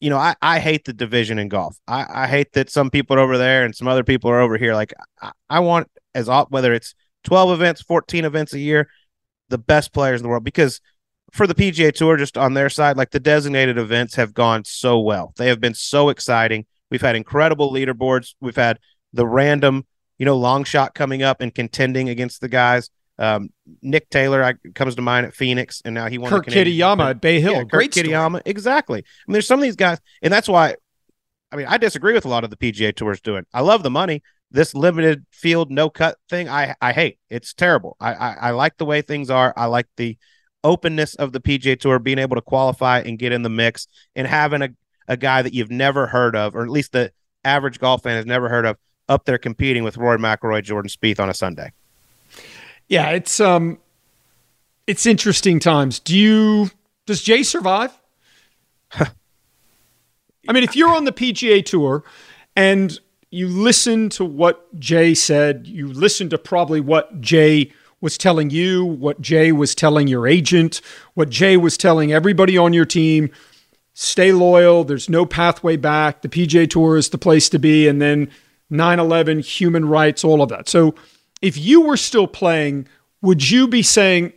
You 0.00 0.10
know, 0.10 0.16
I, 0.16 0.34
I 0.40 0.58
hate 0.58 0.84
the 0.84 0.92
division 0.92 1.38
in 1.38 1.48
golf. 1.48 1.78
I, 1.86 2.06
I 2.24 2.26
hate 2.26 2.52
that 2.54 2.70
some 2.70 2.90
people 2.90 3.16
are 3.16 3.20
over 3.20 3.36
there 3.36 3.64
and 3.64 3.74
some 3.74 3.86
other 3.86 4.04
people 4.04 4.30
are 4.30 4.40
over 4.40 4.56
here. 4.56 4.74
Like 4.74 4.94
I, 5.20 5.32
I 5.48 5.60
want 5.60 5.88
as 6.14 6.28
whether 6.48 6.72
it's 6.72 6.94
twelve 7.22 7.50
events, 7.50 7.82
fourteen 7.82 8.24
events 8.24 8.54
a 8.54 8.58
year, 8.58 8.88
the 9.50 9.58
best 9.58 9.92
players 9.92 10.20
in 10.20 10.22
the 10.22 10.28
world 10.28 10.44
because 10.44 10.80
for 11.32 11.46
the 11.46 11.54
PGA 11.54 11.92
Tour, 11.92 12.16
just 12.16 12.36
on 12.36 12.54
their 12.54 12.68
side, 12.68 12.96
like 12.96 13.10
the 13.10 13.20
designated 13.20 13.78
events 13.78 14.14
have 14.16 14.34
gone 14.34 14.64
so 14.64 14.98
well. 14.98 15.32
They 15.36 15.46
have 15.48 15.60
been 15.60 15.74
so 15.74 16.08
exciting. 16.08 16.66
We've 16.90 17.00
had 17.00 17.16
incredible 17.16 17.72
leaderboards. 17.72 18.34
We've 18.40 18.56
had 18.56 18.78
the 19.12 19.26
random, 19.26 19.86
you 20.18 20.26
know, 20.26 20.36
long 20.36 20.64
shot 20.64 20.94
coming 20.94 21.22
up 21.22 21.40
and 21.40 21.54
contending 21.54 22.08
against 22.08 22.40
the 22.40 22.48
guys. 22.48 22.90
Um, 23.20 23.50
Nick 23.82 24.08
Taylor 24.08 24.42
I, 24.42 24.54
comes 24.74 24.94
to 24.94 25.02
mind 25.02 25.26
at 25.26 25.34
Phoenix, 25.34 25.82
and 25.84 25.94
now 25.94 26.08
he 26.08 26.16
won. 26.16 26.30
Kurt 26.30 26.46
Kitayama 26.46 27.10
at 27.10 27.20
Bay 27.20 27.38
Hill, 27.38 27.52
yeah, 27.52 27.64
great 27.64 27.94
Kurt 27.94 28.06
Kitayama, 28.06 28.40
exactly. 28.46 29.00
I 29.00 29.04
mean, 29.26 29.34
there's 29.34 29.46
some 29.46 29.60
of 29.60 29.62
these 29.62 29.76
guys, 29.76 29.98
and 30.22 30.32
that's 30.32 30.48
why. 30.48 30.74
I 31.52 31.56
mean, 31.56 31.66
I 31.66 31.78
disagree 31.78 32.14
with 32.14 32.24
a 32.24 32.28
lot 32.28 32.44
of 32.44 32.50
the 32.50 32.56
PGA 32.56 32.94
Tours 32.94 33.20
doing. 33.20 33.44
I 33.52 33.60
love 33.60 33.82
the 33.82 33.90
money. 33.90 34.22
This 34.52 34.74
limited 34.74 35.26
field, 35.30 35.70
no 35.70 35.90
cut 35.90 36.16
thing, 36.28 36.48
I 36.48 36.74
I 36.80 36.92
hate. 36.92 37.18
It's 37.28 37.52
terrible. 37.52 37.96
I, 38.00 38.14
I, 38.14 38.36
I 38.40 38.50
like 38.52 38.78
the 38.78 38.86
way 38.86 39.02
things 39.02 39.30
are. 39.30 39.52
I 39.56 39.66
like 39.66 39.86
the 39.96 40.16
openness 40.64 41.14
of 41.14 41.32
the 41.32 41.40
PGA 41.40 41.78
Tour, 41.78 41.98
being 41.98 42.18
able 42.18 42.36
to 42.36 42.42
qualify 42.42 43.00
and 43.00 43.18
get 43.18 43.32
in 43.32 43.42
the 43.42 43.50
mix, 43.50 43.86
and 44.16 44.26
having 44.26 44.62
a, 44.62 44.70
a 45.08 45.16
guy 45.18 45.42
that 45.42 45.52
you've 45.52 45.70
never 45.70 46.06
heard 46.06 46.34
of, 46.34 46.56
or 46.56 46.62
at 46.62 46.70
least 46.70 46.92
the 46.92 47.12
average 47.44 47.78
golf 47.78 48.02
fan 48.02 48.16
has 48.16 48.26
never 48.26 48.48
heard 48.48 48.64
of, 48.64 48.78
up 49.08 49.24
there 49.26 49.38
competing 49.38 49.84
with 49.84 49.98
Rory 49.98 50.18
McIlroy, 50.18 50.62
Jordan 50.62 50.88
Spieth 50.88 51.20
on 51.20 51.28
a 51.28 51.34
Sunday. 51.34 51.72
Yeah, 52.90 53.10
it's 53.10 53.38
um, 53.38 53.78
it's 54.86 55.06
interesting 55.06 55.60
times. 55.60 56.00
Do 56.00 56.18
you 56.18 56.70
does 57.06 57.22
Jay 57.22 57.44
survive? 57.44 57.96
I 58.92 60.52
mean, 60.52 60.64
if 60.64 60.74
you're 60.74 60.92
on 60.92 61.04
the 61.04 61.12
PGA 61.12 61.64
Tour 61.64 62.02
and 62.56 62.98
you 63.30 63.46
listen 63.46 64.08
to 64.10 64.24
what 64.24 64.76
Jay 64.80 65.14
said, 65.14 65.68
you 65.68 65.86
listen 65.86 66.28
to 66.30 66.38
probably 66.38 66.80
what 66.80 67.20
Jay 67.20 67.72
was 68.00 68.18
telling 68.18 68.50
you, 68.50 68.84
what 68.84 69.20
Jay 69.20 69.52
was 69.52 69.76
telling 69.76 70.08
your 70.08 70.26
agent, 70.26 70.80
what 71.14 71.30
Jay 71.30 71.56
was 71.56 71.76
telling 71.76 72.12
everybody 72.12 72.58
on 72.58 72.72
your 72.72 72.86
team. 72.86 73.30
Stay 73.94 74.32
loyal. 74.32 74.82
There's 74.82 75.08
no 75.08 75.24
pathway 75.24 75.76
back. 75.76 76.22
The 76.22 76.28
PGA 76.28 76.68
Tour 76.68 76.96
is 76.96 77.10
the 77.10 77.18
place 77.18 77.48
to 77.50 77.58
be. 77.60 77.86
And 77.86 78.02
then 78.02 78.30
9 78.68 78.98
11, 78.98 79.40
human 79.40 79.84
rights, 79.84 80.24
all 80.24 80.42
of 80.42 80.48
that. 80.48 80.68
So 80.68 80.96
if 81.42 81.56
you 81.56 81.82
were 81.82 81.96
still 81.96 82.26
playing, 82.26 82.86
would 83.22 83.50
you 83.50 83.68
be 83.68 83.82
saying, 83.82 84.32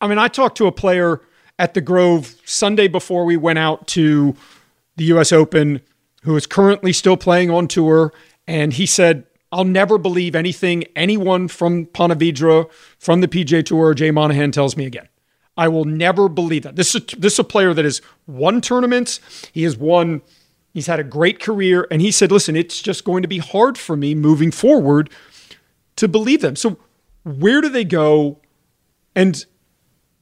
I 0.00 0.08
mean, 0.08 0.18
I 0.18 0.28
talked 0.28 0.56
to 0.58 0.66
a 0.66 0.72
player 0.72 1.20
at 1.58 1.74
the 1.74 1.80
Grove 1.80 2.34
Sunday 2.44 2.88
before 2.88 3.24
we 3.24 3.36
went 3.36 3.58
out 3.58 3.86
to 3.88 4.36
the 4.96 5.04
US 5.04 5.32
Open 5.32 5.80
who 6.22 6.36
is 6.36 6.46
currently 6.46 6.92
still 6.92 7.16
playing 7.16 7.50
on 7.50 7.68
tour. 7.68 8.12
And 8.46 8.72
he 8.72 8.86
said, 8.86 9.24
I'll 9.50 9.64
never 9.64 9.98
believe 9.98 10.34
anything 10.34 10.84
anyone 10.96 11.48
from 11.48 11.86
Ponte 11.86 12.18
Vedra, 12.18 12.70
from 12.98 13.20
the 13.20 13.28
PJ 13.28 13.66
Tour, 13.66 13.88
or 13.88 13.94
Jay 13.94 14.10
Monahan 14.10 14.50
tells 14.50 14.76
me 14.76 14.86
again. 14.86 15.08
I 15.56 15.68
will 15.68 15.84
never 15.84 16.28
believe 16.30 16.62
that. 16.62 16.76
This 16.76 16.94
is 16.94 17.04
this 17.18 17.34
is 17.34 17.38
a 17.38 17.44
player 17.44 17.74
that 17.74 17.84
has 17.84 18.00
won 18.26 18.62
tournaments. 18.62 19.20
He 19.52 19.64
has 19.64 19.76
won. 19.76 20.22
He's 20.72 20.86
had 20.86 21.00
a 21.00 21.04
great 21.04 21.40
career, 21.40 21.86
and 21.90 22.00
he 22.00 22.10
said, 22.10 22.32
"Listen, 22.32 22.56
it's 22.56 22.80
just 22.80 23.04
going 23.04 23.22
to 23.22 23.28
be 23.28 23.38
hard 23.38 23.76
for 23.76 23.96
me 23.96 24.14
moving 24.14 24.50
forward 24.50 25.10
to 25.96 26.08
believe 26.08 26.40
them." 26.40 26.56
So, 26.56 26.78
where 27.24 27.60
do 27.60 27.68
they 27.68 27.84
go, 27.84 28.40
and 29.14 29.44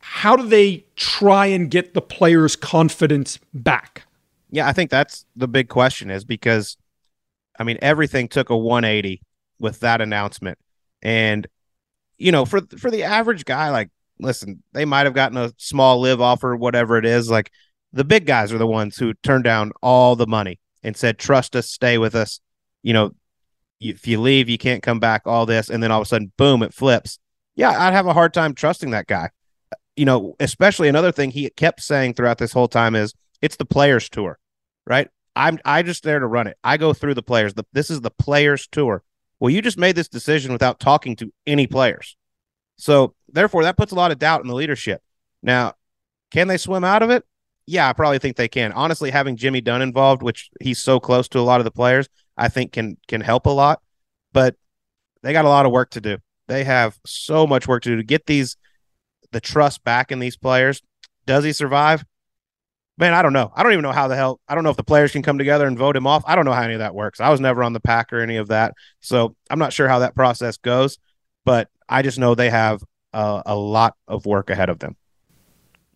how 0.01 0.36
do 0.36 0.47
they 0.47 0.86
try 0.97 1.47
and 1.47 1.70
get 1.70 1.94
the 1.94 2.02
players' 2.02 2.56
confidence 2.56 3.39
back? 3.55 4.05
Yeah, 4.51 4.66
I 4.66 4.72
think 4.72 4.90
that's 4.90 5.24
the 5.36 5.47
big 5.47 5.68
question. 5.68 6.10
Is 6.10 6.24
because 6.24 6.77
I 7.60 7.62
mean, 7.62 7.78
everything 7.82 8.27
took 8.27 8.48
a 8.48 8.56
180 8.56 9.20
with 9.59 9.81
that 9.81 10.01
announcement. 10.01 10.59
And, 11.02 11.47
you 12.16 12.32
know, 12.32 12.47
for 12.47 12.62
for 12.78 12.90
the 12.90 13.05
average 13.05 13.44
guy, 13.44 13.70
like, 13.70 13.90
listen, 14.18 14.62
they 14.72 14.86
might 14.86 15.05
have 15.05 15.14
gotten 15.14 15.36
a 15.36 15.52
small 15.59 16.01
LIV 16.01 16.22
offer, 16.22 16.56
whatever 16.56 16.97
it 16.97 17.05
is. 17.05 17.31
Like, 17.31 17.52
the 17.92 18.04
big 18.04 18.26
guys 18.26 18.52
are 18.52 18.58
the 18.58 18.66
ones 18.66 18.96
who 18.96 19.14
turned 19.14 19.44
down 19.44 19.72
all 19.82 20.16
the 20.16 20.26
money 20.26 20.60
and 20.82 20.96
said, 20.96 21.18
trust 21.18 21.56
us, 21.56 21.68
stay 21.68 21.98
with 21.98 22.14
us. 22.14 22.40
You 22.82 22.92
know, 22.92 23.10
if 23.80 24.06
you 24.06 24.20
leave, 24.20 24.48
you 24.48 24.58
can't 24.58 24.82
come 24.82 25.00
back, 25.00 25.22
all 25.26 25.46
this. 25.46 25.68
And 25.68 25.82
then 25.82 25.90
all 25.90 26.00
of 26.00 26.06
a 26.06 26.08
sudden, 26.08 26.32
boom, 26.36 26.62
it 26.62 26.72
flips. 26.72 27.18
Yeah, 27.56 27.70
I'd 27.70 27.92
have 27.92 28.06
a 28.06 28.12
hard 28.12 28.32
time 28.32 28.54
trusting 28.54 28.90
that 28.90 29.06
guy. 29.06 29.30
you 29.96 30.06
know, 30.06 30.34
especially 30.40 30.88
another 30.88 31.12
thing 31.12 31.30
he 31.30 31.50
kept 31.50 31.82
saying 31.82 32.14
throughout 32.14 32.38
this 32.38 32.52
whole 32.52 32.68
time 32.68 32.94
is 32.94 33.12
it's 33.42 33.56
the 33.56 33.66
players 33.66 34.08
tour, 34.08 34.38
right? 34.86 35.08
I'm 35.36 35.58
I 35.64 35.82
just 35.82 36.04
there 36.04 36.18
to 36.18 36.26
run 36.26 36.46
it. 36.46 36.56
I 36.64 36.78
go 36.78 36.94
through 36.94 37.14
the 37.14 37.22
players. 37.22 37.52
The, 37.52 37.64
this 37.74 37.90
is 37.90 38.00
the 38.00 38.10
players 38.10 38.66
tour. 38.66 39.02
Well, 39.38 39.50
you 39.50 39.60
just 39.60 39.76
made 39.78 39.96
this 39.96 40.08
decision 40.08 40.52
without 40.52 40.80
talking 40.80 41.16
to 41.16 41.32
any 41.46 41.66
players. 41.66 42.16
So 42.76 43.14
therefore, 43.28 43.64
that 43.64 43.76
puts 43.76 43.92
a 43.92 43.94
lot 43.94 44.10
of 44.10 44.18
doubt 44.18 44.40
in 44.40 44.48
the 44.48 44.54
leadership. 44.54 45.02
Now, 45.42 45.74
can 46.30 46.48
they 46.48 46.56
swim 46.56 46.82
out 46.82 47.02
of 47.02 47.10
it? 47.10 47.24
Yeah, 47.66 47.89
I 47.89 47.93
probably 47.93 48.19
think 48.19 48.37
they 48.37 48.49
can. 48.49 48.73
Honestly, 48.73 49.11
having 49.11 49.37
Jimmy 49.37 49.61
Dunne 49.61 49.82
involved, 49.82 50.23
which 50.23 50.51
he's 50.61 50.82
so 50.82 50.99
close 50.99 51.28
to 51.28 51.39
a 51.39 51.43
lot 51.43 51.61
of 51.61 51.65
the 51.65 51.70
players, 51.70 52.09
I 52.37 52.49
think 52.49 52.73
can 52.73 52.97
can 53.07 53.20
help 53.20 53.47
a 53.47 53.51
lot. 53.51 53.81
But 54.32 54.57
they 55.23 55.32
got 55.32 55.45
a 55.45 55.49
lot 55.49 55.66
of 55.66 55.73
work 55.73 55.91
to 55.91 56.01
do. 56.01 56.19
They 56.49 56.65
have 56.65 56.99
so 57.07 57.47
much 57.47 57.69
work 57.69 57.82
to 57.85 57.91
do 57.91 57.97
to 57.97 58.03
get 58.03 58.27
these 58.27 58.57
the 59.32 59.41
trust 59.41 59.85
back 59.85 60.11
in 60.11 60.19
these 60.19 60.37
players. 60.37 60.82
Does 61.27 61.45
he 61.45 61.53
survive? 61.53 62.05
Man, 62.99 63.15
I 63.15 63.23
don't 63.23 63.32
know. 63.32 63.51
I 63.55 63.62
don't 63.62 63.73
even 63.73 63.82
know 63.82 63.93
how 63.93 64.09
the 64.09 64.16
hell. 64.16 64.41
I 64.49 64.55
don't 64.55 64.65
know 64.65 64.70
if 64.70 64.77
the 64.77 64.85
players 64.85 65.12
can 65.12 65.23
come 65.23 65.39
together 65.39 65.66
and 65.66 65.78
vote 65.78 65.97
him 65.97 66.07
off. 66.07 66.23
I 66.27 66.35
don't 66.35 66.45
know 66.45 66.53
how 66.53 66.62
any 66.62 66.74
of 66.74 66.81
that 66.81 66.95
works. 66.95 67.20
I 67.20 67.31
was 67.31 67.41
never 67.41 67.62
on 67.62 67.73
the 67.73 67.81
PAC 67.81 68.12
or 68.12 68.20
any 68.20 68.37
of 68.37 68.49
that, 68.49 68.74
so 69.01 69.37
I'm 69.49 69.59
not 69.59 69.73
sure 69.73 69.89
how 69.89 70.01
that 70.01 70.15
process 70.15 70.57
goes. 70.59 70.99
But 71.45 71.69
I 71.89 72.03
just 72.03 72.19
know 72.19 72.35
they 72.35 72.51
have 72.51 72.82
a, 73.12 73.43
a 73.47 73.57
lot 73.57 73.95
of 74.07 74.27
work 74.27 74.51
ahead 74.51 74.69
of 74.69 74.81
them. 74.81 74.97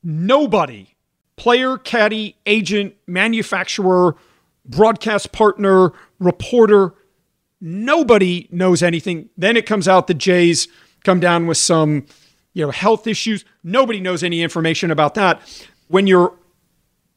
Nobody, 0.03 0.94
player, 1.37 1.79
caddy, 1.79 2.37
agent, 2.47 2.95
manufacturer, 3.07 4.17
broadcast 4.65 5.33
partner, 5.33 5.93
reporter, 6.19 6.95
nobody 7.61 8.49
knows 8.51 8.83
anything. 8.83 9.29
Then 9.37 9.57
it 9.57 9.67
comes 9.67 9.89
out 9.89 10.07
the 10.07 10.15
Jays 10.15 10.69
come 11.05 11.21
down 11.21 11.47
with 11.47 11.59
some, 11.59 12.07
you 12.53 12.65
know, 12.65 12.71
health 12.71 13.07
issues. 13.07 13.45
Nobody 13.63 14.01
knows 14.01 14.23
any 14.23 14.43
information 14.43 14.91
about 14.91 15.15
that. 15.15 15.41
When 15.89 16.07
you're 16.07 16.35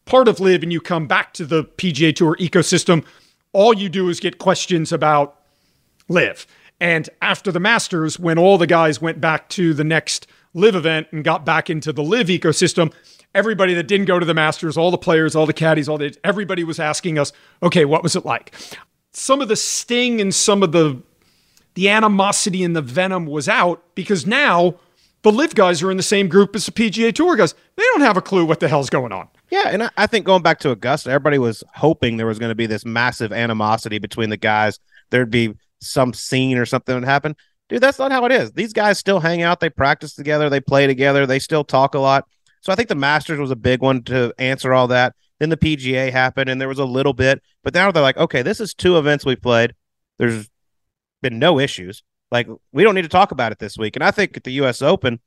part 0.05 0.27
of 0.27 0.39
LIV 0.39 0.63
and 0.63 0.73
you 0.73 0.81
come 0.81 1.07
back 1.07 1.33
to 1.33 1.45
the 1.45 1.63
PGA 1.63 2.15
Tour 2.15 2.35
ecosystem, 2.39 3.05
all 3.53 3.73
you 3.73 3.89
do 3.89 4.09
is 4.09 4.19
get 4.19 4.37
questions 4.37 4.91
about 4.91 5.39
LIV. 6.09 6.47
And 6.79 7.09
after 7.21 7.51
the 7.51 7.59
Masters, 7.59 8.19
when 8.19 8.37
all 8.37 8.57
the 8.57 8.67
guys 8.67 9.01
went 9.01 9.19
back 9.19 9.49
to 9.49 9.73
the 9.73 9.83
next 9.83 10.27
LIV 10.53 10.75
event 10.75 11.07
and 11.11 11.23
got 11.23 11.45
back 11.45 11.69
into 11.69 11.91
the 11.91 12.03
LIV 12.03 12.27
ecosystem, 12.27 12.93
everybody 13.37 13.75
that 13.75 13.87
didn't 13.87 14.07
go 14.07 14.19
to 14.19 14.25
the 14.25 14.33
Masters, 14.33 14.77
all 14.77 14.91
the 14.91 14.97
players, 14.97 15.35
all 15.35 15.45
the 15.45 15.53
caddies, 15.53 15.87
all 15.87 15.97
the 15.97 16.15
everybody 16.23 16.63
was 16.63 16.79
asking 16.79 17.19
us, 17.19 17.31
okay, 17.61 17.85
what 17.85 18.03
was 18.03 18.15
it 18.15 18.25
like? 18.25 18.53
Some 19.13 19.41
of 19.41 19.47
the 19.47 19.55
sting 19.55 20.19
and 20.19 20.33
some 20.33 20.63
of 20.63 20.71
the 20.71 21.01
the 21.75 21.89
animosity 21.89 22.63
and 22.63 22.75
the 22.75 22.81
venom 22.81 23.27
was 23.27 23.47
out 23.47 23.83
because 23.93 24.25
now 24.25 24.75
the 25.21 25.31
LIV 25.31 25.53
guys 25.53 25.83
are 25.83 25.91
in 25.91 25.97
the 25.97 26.03
same 26.03 26.27
group 26.27 26.55
as 26.55 26.65
the 26.65 26.71
PGA 26.71 27.13
Tour 27.13 27.35
guys. 27.35 27.53
They 27.75 27.83
don't 27.83 28.01
have 28.01 28.17
a 28.17 28.21
clue 28.21 28.45
what 28.45 28.59
the 28.59 28.67
hell's 28.67 28.89
going 28.89 29.11
on. 29.11 29.27
Yeah, 29.51 29.69
and 29.69 29.89
I, 29.95 30.07
think 30.07 30.25
going 30.25 30.41
back 30.41 30.59
to 30.59 30.71
Augusta, 30.71 31.09
everybody 31.09 31.37
was 31.37 31.63
hoping 31.75 32.17
there 32.17 32.25
was 32.25 32.39
going 32.39 32.49
to 32.49 32.55
be 32.55 32.65
this 32.65 32.83
massive 32.83 33.31
animosity 33.31 33.99
between 33.99 34.29
the 34.29 34.37
guys. 34.37 34.79
There'd 35.11 35.31
be 35.31 35.53
some 35.79 36.13
scene 36.13 36.57
or 36.57 36.65
something 36.65 36.95
would 36.95 37.05
happen. 37.05 37.35
Dude, 37.69 37.81
that's 37.81 37.99
not 37.99 38.11
how 38.11 38.25
it 38.25 38.31
is. 38.31 38.51
These 38.53 38.73
guys 38.73 38.97
still 38.97 39.19
hang 39.19 39.41
out, 39.43 39.59
they 39.59 39.69
practice 39.69 40.15
together, 40.15 40.49
they 40.49 40.59
play 40.59 40.87
together, 40.87 41.25
they 41.25 41.39
still 41.39 41.63
talk 41.63 41.95
a 41.95 41.99
lot. 41.99 42.27
So 42.61 42.71
I 42.71 42.75
think 42.75 42.89
the 42.89 42.95
Masters 42.95 43.39
was 43.39 43.51
a 43.51 43.55
big 43.55 43.81
one 43.81 44.03
to 44.03 44.33
answer 44.37 44.73
all 44.73 44.87
that. 44.87 45.15
Then 45.39 45.49
the 45.49 45.57
PGA 45.57 46.11
happened 46.11 46.49
and 46.49 46.59
there 46.59 46.67
was 46.67 46.79
a 46.79 46.85
little 46.85 47.13
bit, 47.13 47.41
but 47.63 47.73
now 47.73 47.91
they're 47.91 48.03
like, 48.03 48.17
okay, 48.17 48.41
this 48.41 48.59
is 48.59 48.73
two 48.73 48.97
events 48.97 49.25
we 49.25 49.35
played. 49.35 49.75
There's 50.17 50.49
been 51.21 51.39
no 51.39 51.59
issues. 51.59 52.03
Like 52.31 52.47
we 52.71 52.83
don't 52.83 52.95
need 52.95 53.03
to 53.03 53.09
talk 53.09 53.31
about 53.31 53.51
it 53.51 53.59
this 53.59 53.77
week. 53.77 53.95
And 53.95 54.03
I 54.03 54.11
think 54.11 54.35
at 54.35 54.43
the 54.43 54.53
US 54.53 54.81
Open 54.81 55.19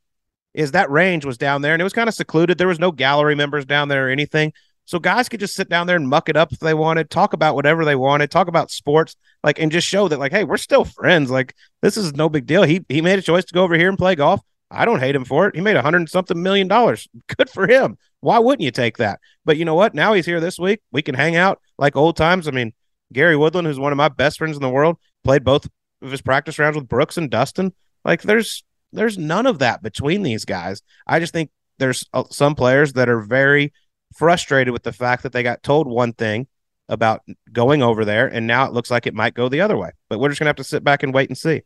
is 0.52 0.72
that 0.72 0.90
range 0.90 1.24
was 1.24 1.38
down 1.38 1.62
there 1.62 1.74
and 1.74 1.80
it 1.80 1.84
was 1.84 1.92
kind 1.92 2.08
of 2.08 2.14
secluded. 2.14 2.58
There 2.58 2.68
was 2.68 2.80
no 2.80 2.90
gallery 2.90 3.34
members 3.34 3.64
down 3.64 3.88
there 3.88 4.08
or 4.08 4.10
anything. 4.10 4.52
So 4.84 4.98
guys 4.98 5.28
could 5.28 5.38
just 5.38 5.54
sit 5.54 5.68
down 5.68 5.86
there 5.86 5.94
and 5.94 6.08
muck 6.08 6.28
it 6.28 6.36
up 6.36 6.52
if 6.52 6.58
they 6.58 6.74
wanted, 6.74 7.10
talk 7.10 7.32
about 7.32 7.54
whatever 7.54 7.84
they 7.84 7.94
wanted, 7.94 8.28
talk 8.28 8.48
about 8.48 8.72
sports, 8.72 9.14
like 9.44 9.60
and 9.60 9.70
just 9.70 9.86
show 9.86 10.08
that 10.08 10.18
like, 10.18 10.32
hey, 10.32 10.42
we're 10.42 10.56
still 10.56 10.84
friends. 10.84 11.30
Like 11.30 11.54
this 11.80 11.96
is 11.96 12.14
no 12.14 12.28
big 12.28 12.46
deal. 12.46 12.64
He 12.64 12.84
he 12.88 13.00
made 13.00 13.18
a 13.18 13.22
choice 13.22 13.44
to 13.44 13.54
go 13.54 13.62
over 13.62 13.76
here 13.76 13.88
and 13.88 13.96
play 13.96 14.16
golf. 14.16 14.40
I 14.70 14.84
don't 14.84 15.00
hate 15.00 15.16
him 15.16 15.24
for 15.24 15.46
it. 15.48 15.54
He 15.54 15.60
made 15.60 15.76
a 15.76 15.82
hundred 15.82 16.08
something 16.08 16.40
million 16.40 16.68
dollars. 16.68 17.08
Good 17.36 17.50
for 17.50 17.66
him. 17.66 17.98
Why 18.20 18.38
wouldn't 18.38 18.64
you 18.64 18.70
take 18.70 18.98
that? 18.98 19.20
But 19.44 19.56
you 19.56 19.64
know 19.64 19.74
what? 19.74 19.94
Now 19.94 20.12
he's 20.12 20.26
here 20.26 20.40
this 20.40 20.58
week. 20.58 20.80
We 20.92 21.02
can 21.02 21.14
hang 21.14 21.36
out 21.36 21.60
like 21.78 21.96
old 21.96 22.16
times. 22.16 22.46
I 22.46 22.50
mean, 22.50 22.72
Gary 23.12 23.36
Woodland, 23.36 23.66
who's 23.66 23.78
one 23.78 23.92
of 23.92 23.96
my 23.96 24.08
best 24.08 24.38
friends 24.38 24.56
in 24.56 24.62
the 24.62 24.68
world, 24.68 24.96
played 25.24 25.44
both 25.44 25.66
of 26.02 26.10
his 26.10 26.22
practice 26.22 26.58
rounds 26.58 26.76
with 26.76 26.88
Brooks 26.88 27.16
and 27.16 27.30
Dustin. 27.30 27.72
Like 28.04 28.22
there's 28.22 28.64
there's 28.92 29.18
none 29.18 29.46
of 29.46 29.58
that 29.60 29.82
between 29.82 30.22
these 30.22 30.44
guys. 30.44 30.82
I 31.06 31.20
just 31.20 31.32
think 31.32 31.50
there's 31.78 32.06
uh, 32.12 32.24
some 32.30 32.54
players 32.54 32.92
that 32.94 33.08
are 33.08 33.20
very 33.20 33.72
frustrated 34.16 34.72
with 34.72 34.82
the 34.82 34.92
fact 34.92 35.22
that 35.22 35.32
they 35.32 35.42
got 35.42 35.62
told 35.62 35.86
one 35.86 36.12
thing 36.12 36.46
about 36.88 37.22
going 37.52 37.82
over 37.82 38.04
there, 38.04 38.26
and 38.26 38.46
now 38.46 38.66
it 38.66 38.72
looks 38.72 38.90
like 38.90 39.06
it 39.06 39.14
might 39.14 39.34
go 39.34 39.48
the 39.48 39.60
other 39.60 39.76
way. 39.76 39.90
But 40.08 40.18
we're 40.18 40.28
just 40.28 40.40
gonna 40.40 40.48
have 40.48 40.56
to 40.56 40.64
sit 40.64 40.84
back 40.84 41.02
and 41.02 41.14
wait 41.14 41.30
and 41.30 41.38
see. 41.38 41.62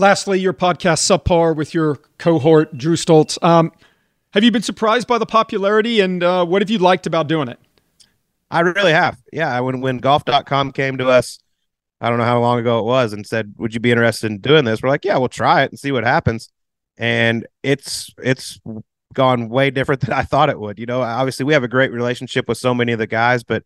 Lastly, 0.00 0.40
your 0.40 0.54
podcast 0.54 1.04
subpar 1.04 1.54
with 1.54 1.74
your 1.74 1.96
cohort 2.16 2.74
Drew 2.74 2.96
Stoltz. 2.96 3.36
Um, 3.44 3.70
have 4.32 4.42
you 4.42 4.50
been 4.50 4.62
surprised 4.62 5.06
by 5.06 5.18
the 5.18 5.26
popularity, 5.26 6.00
and 6.00 6.22
uh, 6.22 6.46
what 6.46 6.62
have 6.62 6.70
you 6.70 6.78
liked 6.78 7.06
about 7.06 7.28
doing 7.28 7.48
it? 7.48 7.58
I 8.50 8.60
really 8.60 8.92
have. 8.92 9.20
Yeah, 9.30 9.60
when 9.60 9.82
when 9.82 9.98
golf.com 9.98 10.72
came 10.72 10.96
to 10.96 11.10
us, 11.10 11.38
I 12.00 12.08
don't 12.08 12.16
know 12.16 12.24
how 12.24 12.40
long 12.40 12.58
ago 12.58 12.78
it 12.78 12.86
was, 12.86 13.12
and 13.12 13.26
said, 13.26 13.52
"Would 13.58 13.74
you 13.74 13.80
be 13.80 13.90
interested 13.90 14.30
in 14.30 14.38
doing 14.38 14.64
this?" 14.64 14.82
We're 14.82 14.88
like, 14.88 15.04
"Yeah, 15.04 15.18
we'll 15.18 15.28
try 15.28 15.64
it 15.64 15.70
and 15.70 15.78
see 15.78 15.92
what 15.92 16.04
happens." 16.04 16.48
And 16.96 17.46
it's 17.62 18.10
it's 18.22 18.58
gone 19.12 19.50
way 19.50 19.68
different 19.70 20.00
than 20.06 20.14
I 20.14 20.22
thought 20.22 20.48
it 20.48 20.58
would. 20.58 20.78
You 20.78 20.86
know, 20.86 21.02
obviously 21.02 21.44
we 21.44 21.52
have 21.52 21.62
a 21.62 21.68
great 21.68 21.92
relationship 21.92 22.48
with 22.48 22.56
so 22.56 22.72
many 22.72 22.92
of 22.92 22.98
the 22.98 23.06
guys, 23.06 23.44
but 23.44 23.64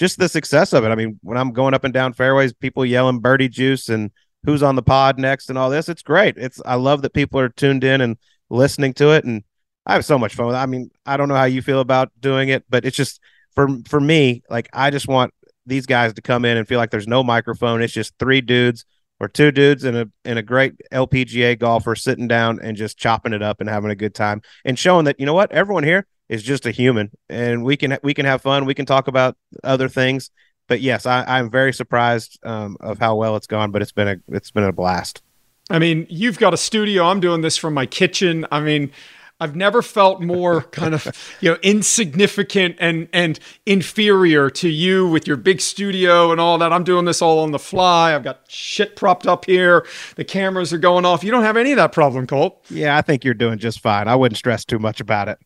just 0.00 0.18
the 0.18 0.28
success 0.28 0.72
of 0.72 0.82
it. 0.82 0.88
I 0.88 0.96
mean, 0.96 1.20
when 1.22 1.38
I'm 1.38 1.52
going 1.52 1.74
up 1.74 1.84
and 1.84 1.94
down 1.94 2.12
fairways, 2.12 2.52
people 2.52 2.84
yelling 2.84 3.20
birdie 3.20 3.48
juice 3.48 3.88
and 3.88 4.10
who's 4.46 4.62
on 4.62 4.76
the 4.76 4.82
pod 4.82 5.18
next 5.18 5.50
and 5.50 5.58
all 5.58 5.68
this, 5.68 5.88
it's 5.88 6.02
great. 6.02 6.38
It's 6.38 6.60
I 6.64 6.76
love 6.76 7.02
that 7.02 7.12
people 7.12 7.38
are 7.40 7.48
tuned 7.50 7.84
in 7.84 8.00
and 8.00 8.16
listening 8.48 8.94
to 8.94 9.10
it 9.10 9.24
and 9.24 9.42
I 9.84 9.92
have 9.92 10.04
so 10.04 10.18
much 10.18 10.34
fun. 10.34 10.54
I 10.54 10.66
mean, 10.66 10.90
I 11.04 11.16
don't 11.16 11.28
know 11.28 11.36
how 11.36 11.44
you 11.44 11.62
feel 11.62 11.80
about 11.80 12.10
doing 12.18 12.48
it, 12.48 12.64
but 12.68 12.84
it's 12.84 12.96
just 12.96 13.20
for 13.54 13.68
for 13.88 14.00
me, 14.00 14.42
like 14.50 14.68
I 14.72 14.90
just 14.90 15.08
want 15.08 15.32
these 15.64 15.86
guys 15.86 16.12
to 16.14 16.22
come 16.22 16.44
in 16.44 16.56
and 16.56 16.66
feel 16.66 16.78
like 16.78 16.90
there's 16.90 17.08
no 17.08 17.22
microphone. 17.22 17.82
It's 17.82 17.92
just 17.92 18.14
three 18.18 18.40
dudes 18.40 18.84
or 19.20 19.28
two 19.28 19.52
dudes 19.52 19.84
and 19.84 19.96
a 19.96 20.10
and 20.24 20.38
a 20.38 20.42
great 20.42 20.74
LPGA 20.92 21.58
golfer 21.58 21.94
sitting 21.94 22.28
down 22.28 22.58
and 22.62 22.76
just 22.76 22.98
chopping 22.98 23.32
it 23.32 23.42
up 23.42 23.60
and 23.60 23.68
having 23.68 23.90
a 23.90 23.96
good 23.96 24.14
time 24.14 24.42
and 24.64 24.78
showing 24.78 25.04
that 25.04 25.18
you 25.20 25.26
know 25.26 25.34
what 25.34 25.52
everyone 25.52 25.84
here 25.84 26.06
is 26.28 26.42
just 26.42 26.66
a 26.66 26.70
human 26.70 27.10
and 27.28 27.64
we 27.64 27.76
can 27.76 27.96
we 28.02 28.12
can 28.12 28.26
have 28.26 28.42
fun. 28.42 28.64
We 28.64 28.74
can 28.74 28.86
talk 28.86 29.06
about 29.08 29.36
other 29.62 29.88
things. 29.88 30.30
But 30.68 30.80
yes, 30.80 31.06
I, 31.06 31.24
I'm 31.24 31.50
very 31.50 31.72
surprised 31.72 32.38
um, 32.44 32.76
of 32.80 32.98
how 32.98 33.16
well 33.16 33.36
it's 33.36 33.46
gone. 33.46 33.70
But 33.70 33.82
it's 33.82 33.92
been 33.92 34.08
a 34.08 34.16
it's 34.28 34.50
been 34.50 34.64
a 34.64 34.72
blast. 34.72 35.22
I 35.70 35.78
mean, 35.78 36.06
you've 36.08 36.38
got 36.38 36.54
a 36.54 36.56
studio. 36.56 37.04
I'm 37.04 37.20
doing 37.20 37.40
this 37.40 37.56
from 37.56 37.74
my 37.74 37.86
kitchen. 37.86 38.46
I 38.52 38.60
mean, 38.60 38.92
I've 39.38 39.54
never 39.54 39.82
felt 39.82 40.22
more 40.22 40.62
kind 40.72 40.94
of 40.94 41.36
you 41.40 41.50
know 41.50 41.58
insignificant 41.62 42.76
and 42.78 43.08
and 43.12 43.38
inferior 43.64 44.50
to 44.50 44.68
you 44.68 45.08
with 45.08 45.26
your 45.26 45.36
big 45.36 45.60
studio 45.60 46.32
and 46.32 46.40
all 46.40 46.58
that. 46.58 46.72
I'm 46.72 46.84
doing 46.84 47.04
this 47.04 47.20
all 47.20 47.40
on 47.40 47.52
the 47.52 47.58
fly. 47.58 48.14
I've 48.14 48.24
got 48.24 48.40
shit 48.48 48.96
propped 48.96 49.26
up 49.26 49.44
here. 49.44 49.86
The 50.16 50.24
cameras 50.24 50.72
are 50.72 50.78
going 50.78 51.04
off. 51.04 51.22
You 51.22 51.30
don't 51.30 51.44
have 51.44 51.56
any 51.56 51.72
of 51.72 51.76
that 51.76 51.92
problem, 51.92 52.26
Colt. 52.26 52.64
Yeah, 52.70 52.96
I 52.96 53.02
think 53.02 53.24
you're 53.24 53.34
doing 53.34 53.58
just 53.58 53.80
fine. 53.80 54.08
I 54.08 54.16
wouldn't 54.16 54.38
stress 54.38 54.64
too 54.64 54.78
much 54.78 55.00
about 55.00 55.28
it. 55.28 55.38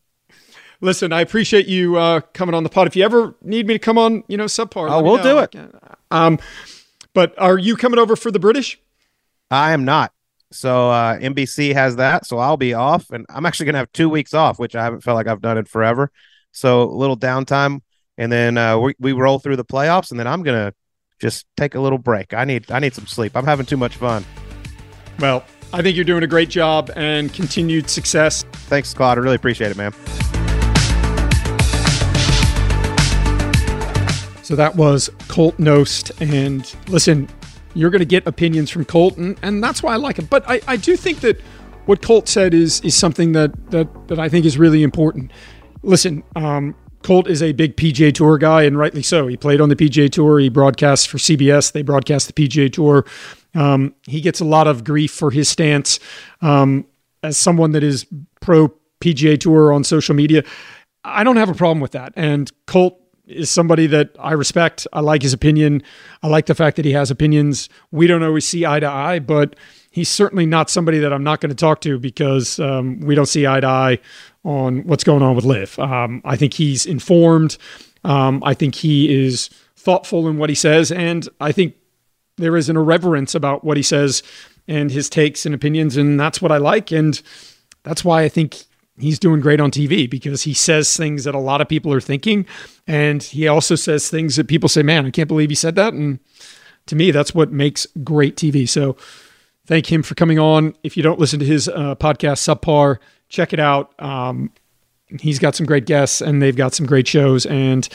Listen, 0.81 1.13
I 1.13 1.21
appreciate 1.21 1.67
you 1.67 1.97
uh, 1.97 2.21
coming 2.33 2.55
on 2.55 2.63
the 2.63 2.69
pod. 2.69 2.87
If 2.87 2.95
you 2.95 3.03
ever 3.03 3.35
need 3.43 3.67
me 3.67 3.75
to 3.75 3.79
come 3.79 3.99
on, 3.99 4.23
you 4.27 4.35
know, 4.35 4.45
subpar. 4.45 4.89
Oh, 4.89 5.03
we'll 5.03 5.21
do 5.21 5.37
it. 5.39 5.55
Um, 6.09 6.39
but 7.13 7.37
are 7.37 7.57
you 7.57 7.75
coming 7.75 7.99
over 7.99 8.15
for 8.15 8.31
the 8.31 8.39
British? 8.39 8.79
I 9.51 9.73
am 9.73 9.85
not. 9.85 10.11
So 10.51 10.89
uh, 10.89 11.17
NBC 11.17 11.73
has 11.73 11.95
that, 11.97 12.25
so 12.25 12.37
I'll 12.37 12.57
be 12.57 12.73
off, 12.73 13.09
and 13.11 13.25
I'm 13.29 13.45
actually 13.45 13.67
gonna 13.67 13.77
have 13.77 13.91
two 13.93 14.09
weeks 14.09 14.33
off, 14.33 14.59
which 14.59 14.75
I 14.75 14.83
haven't 14.83 15.01
felt 15.01 15.15
like 15.15 15.27
I've 15.27 15.41
done 15.41 15.57
it 15.57 15.67
forever. 15.67 16.11
So 16.51 16.83
a 16.83 16.91
little 16.91 17.17
downtime, 17.17 17.81
and 18.17 18.31
then 18.31 18.57
uh, 18.57 18.77
we 18.77 18.95
we 18.99 19.13
roll 19.13 19.39
through 19.39 19.55
the 19.55 19.65
playoffs, 19.65 20.11
and 20.11 20.19
then 20.19 20.27
I'm 20.27 20.43
gonna 20.43 20.73
just 21.19 21.45
take 21.55 21.75
a 21.75 21.79
little 21.79 21.97
break. 21.97 22.33
I 22.33 22.43
need 22.43 22.69
I 22.69 22.79
need 22.79 22.93
some 22.93 23.07
sleep. 23.07 23.37
I'm 23.37 23.45
having 23.45 23.65
too 23.65 23.77
much 23.77 23.95
fun. 23.95 24.25
Well, 25.19 25.45
I 25.71 25.81
think 25.81 25.95
you're 25.95 26.05
doing 26.05 26.23
a 26.23 26.27
great 26.27 26.49
job, 26.49 26.91
and 26.97 27.33
continued 27.33 27.89
success. 27.89 28.43
Thanks, 28.67 28.93
Claude. 28.93 29.19
I 29.19 29.21
really 29.21 29.35
appreciate 29.37 29.71
it, 29.71 29.77
man. 29.77 29.93
So 34.51 34.57
that 34.57 34.75
was 34.75 35.09
Colt 35.29 35.55
Knost, 35.59 36.11
and 36.19 36.75
listen, 36.89 37.29
you're 37.73 37.89
going 37.89 37.99
to 37.99 38.05
get 38.05 38.27
opinions 38.27 38.69
from 38.69 38.83
Colt, 38.83 39.15
and, 39.15 39.39
and 39.41 39.63
that's 39.63 39.81
why 39.81 39.93
I 39.93 39.95
like 39.95 40.19
him. 40.19 40.25
But 40.25 40.43
I, 40.45 40.59
I 40.67 40.75
do 40.75 40.97
think 40.97 41.21
that 41.21 41.39
what 41.85 42.01
Colt 42.01 42.27
said 42.27 42.53
is 42.53 42.81
is 42.81 42.93
something 42.93 43.31
that 43.31 43.71
that 43.71 43.87
that 44.09 44.19
I 44.19 44.27
think 44.27 44.45
is 44.45 44.57
really 44.57 44.83
important. 44.83 45.31
Listen, 45.83 46.21
um, 46.35 46.75
Colt 47.01 47.29
is 47.29 47.41
a 47.41 47.53
big 47.53 47.77
PGA 47.77 48.13
Tour 48.13 48.37
guy, 48.37 48.63
and 48.63 48.77
rightly 48.77 49.01
so. 49.01 49.25
He 49.27 49.37
played 49.37 49.61
on 49.61 49.69
the 49.69 49.75
PGA 49.77 50.11
Tour. 50.11 50.39
He 50.39 50.49
broadcasts 50.49 51.05
for 51.05 51.17
CBS. 51.17 51.71
They 51.71 51.81
broadcast 51.81 52.27
the 52.27 52.33
PGA 52.33 52.69
Tour. 52.69 53.05
Um, 53.55 53.95
he 54.05 54.19
gets 54.19 54.41
a 54.41 54.45
lot 54.45 54.67
of 54.67 54.83
grief 54.83 55.11
for 55.11 55.31
his 55.31 55.47
stance 55.47 55.97
um, 56.41 56.85
as 57.23 57.37
someone 57.37 57.71
that 57.71 57.83
is 57.83 58.05
pro 58.41 58.67
PGA 58.99 59.39
Tour 59.39 59.71
on 59.71 59.85
social 59.85 60.13
media. 60.13 60.43
I 61.05 61.23
don't 61.23 61.37
have 61.37 61.47
a 61.47 61.55
problem 61.55 61.79
with 61.79 61.91
that. 61.91 62.11
And 62.17 62.51
Colt 62.67 63.00
is 63.31 63.49
somebody 63.49 63.87
that 63.87 64.11
I 64.19 64.33
respect. 64.33 64.87
I 64.93 64.99
like 64.99 65.21
his 65.21 65.33
opinion. 65.33 65.83
I 66.23 66.27
like 66.27 66.45
the 66.45 66.55
fact 66.55 66.75
that 66.75 66.85
he 66.85 66.91
has 66.91 67.11
opinions. 67.11 67.69
We 67.91 68.07
don't 68.07 68.23
always 68.23 68.45
see 68.45 68.65
eye 68.65 68.79
to 68.79 68.87
eye, 68.87 69.19
but 69.19 69.55
he's 69.91 70.09
certainly 70.09 70.45
not 70.45 70.69
somebody 70.69 70.99
that 70.99 71.13
I'm 71.13 71.23
not 71.23 71.41
going 71.41 71.49
to 71.49 71.55
talk 71.55 71.81
to 71.81 71.99
because 71.99 72.59
um, 72.59 72.99
we 73.01 73.15
don't 73.15 73.27
see 73.27 73.45
eye 73.45 73.59
to 73.59 73.67
eye 73.67 73.99
on 74.43 74.83
what's 74.87 75.03
going 75.03 75.21
on 75.21 75.35
with 75.35 75.45
LIV. 75.45 75.77
Um, 75.79 76.21
I 76.25 76.35
think 76.35 76.53
he's 76.53 76.85
informed. 76.85 77.57
Um, 78.03 78.41
I 78.43 78.53
think 78.53 78.75
he 78.75 79.25
is 79.25 79.49
thoughtful 79.75 80.27
in 80.27 80.37
what 80.37 80.49
he 80.49 80.55
says, 80.55 80.91
and 80.91 81.27
I 81.39 81.51
think 81.51 81.75
there 82.37 82.57
is 82.57 82.69
an 82.69 82.77
irreverence 82.77 83.35
about 83.35 83.63
what 83.63 83.77
he 83.77 83.83
says 83.83 84.23
and 84.67 84.91
his 84.91 85.09
takes 85.09 85.45
and 85.45 85.53
opinions, 85.53 85.97
and 85.97 86.19
that's 86.19 86.41
what 86.41 86.51
I 86.51 86.57
like, 86.57 86.91
and 86.91 87.21
that's 87.83 88.03
why 88.03 88.23
I 88.23 88.29
think 88.29 88.63
he's 89.01 89.19
doing 89.19 89.41
great 89.41 89.59
on 89.59 89.71
TV 89.71 90.09
because 90.09 90.43
he 90.43 90.53
says 90.53 90.95
things 90.95 91.23
that 91.23 91.35
a 91.35 91.39
lot 91.39 91.61
of 91.61 91.67
people 91.67 91.91
are 91.93 92.01
thinking, 92.01 92.45
and 92.87 93.21
he 93.21 93.47
also 93.47 93.75
says 93.75 94.09
things 94.09 94.35
that 94.35 94.47
people 94.47 94.69
say, 94.69 94.83
"Man, 94.83 95.05
I 95.05 95.11
can't 95.11 95.27
believe 95.27 95.49
he 95.49 95.55
said 95.55 95.75
that." 95.75 95.93
And 95.93 96.19
to 96.87 96.95
me, 96.95 97.11
that's 97.11 97.33
what 97.33 97.51
makes 97.51 97.87
great 98.03 98.35
TV. 98.35 98.67
So, 98.67 98.95
thank 99.65 99.91
him 99.91 100.03
for 100.03 100.15
coming 100.15 100.39
on. 100.39 100.75
If 100.83 100.97
you 100.97 101.03
don't 101.03 101.19
listen 101.19 101.39
to 101.39 101.45
his 101.45 101.67
uh, 101.67 101.95
podcast, 101.95 102.39
Subpar, 102.41 102.97
check 103.29 103.53
it 103.53 103.59
out. 103.59 103.93
Um, 103.99 104.51
he's 105.19 105.39
got 105.39 105.55
some 105.55 105.65
great 105.65 105.85
guests, 105.85 106.21
and 106.21 106.41
they've 106.41 106.55
got 106.55 106.73
some 106.73 106.85
great 106.85 107.07
shows, 107.07 107.45
and 107.45 107.87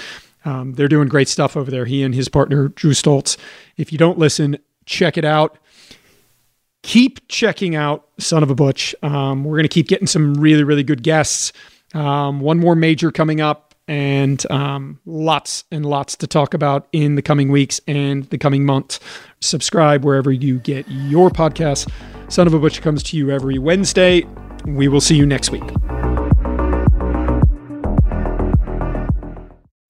um, 0.45 0.75
they're 0.75 0.89
doing 0.89 1.09
great 1.09 1.29
stuff 1.29 1.57
over 1.57 1.71
there. 1.71 1.85
He 1.85 2.03
and 2.03 2.15
his 2.15 2.29
partner 2.29 2.69
Drew 2.69 2.93
Stoltz. 2.93 3.37
If 3.77 3.93
you 3.93 3.99
don't 3.99 4.19
listen, 4.19 4.59
check 4.85 5.17
it 5.19 5.25
out 5.25 5.59
keep 6.87 7.27
checking 7.27 7.75
out 7.75 8.07
Son 8.19 8.45
of 8.45 8.51
a 8.51 8.55
Butch. 8.55 8.95
Um, 9.03 9.43
we're 9.43 9.57
going 9.57 9.65
to 9.65 9.69
keep 9.69 9.89
getting 9.89 10.07
some 10.07 10.35
really, 10.35 10.63
really 10.63 10.85
good 10.85 11.03
guests. 11.03 11.53
Um, 11.95 12.39
one 12.39 12.61
more 12.61 12.77
major 12.77 13.11
coming 13.11 13.41
up, 13.41 13.75
and 13.89 14.49
um, 14.53 15.01
lots 15.05 15.65
and 15.73 15.85
lots 15.85 16.15
to 16.17 16.29
talk 16.29 16.55
about 16.55 16.87
in 16.93 17.17
the 17.17 17.23
coming 17.23 17.51
weeks 17.51 17.81
and 17.89 18.25
the 18.31 18.39
coming 18.39 18.65
month. 18.65 19.01
Subscribe 19.41 20.05
wherever 20.05 20.31
you 20.31 20.61
get 20.61 20.87
your 20.89 21.29
podcast. 21.29 21.91
Son 22.31 22.47
of 22.47 22.55
a 22.55 22.59
Butch 22.59 22.81
comes 22.83 23.03
to 23.03 23.17
you 23.17 23.33
every 23.33 23.59
Wednesday. 23.59 24.25
We 24.65 24.87
will 24.87 25.01
see 25.01 25.17
you 25.17 25.27
next 25.27 25.51
week. 25.51 25.65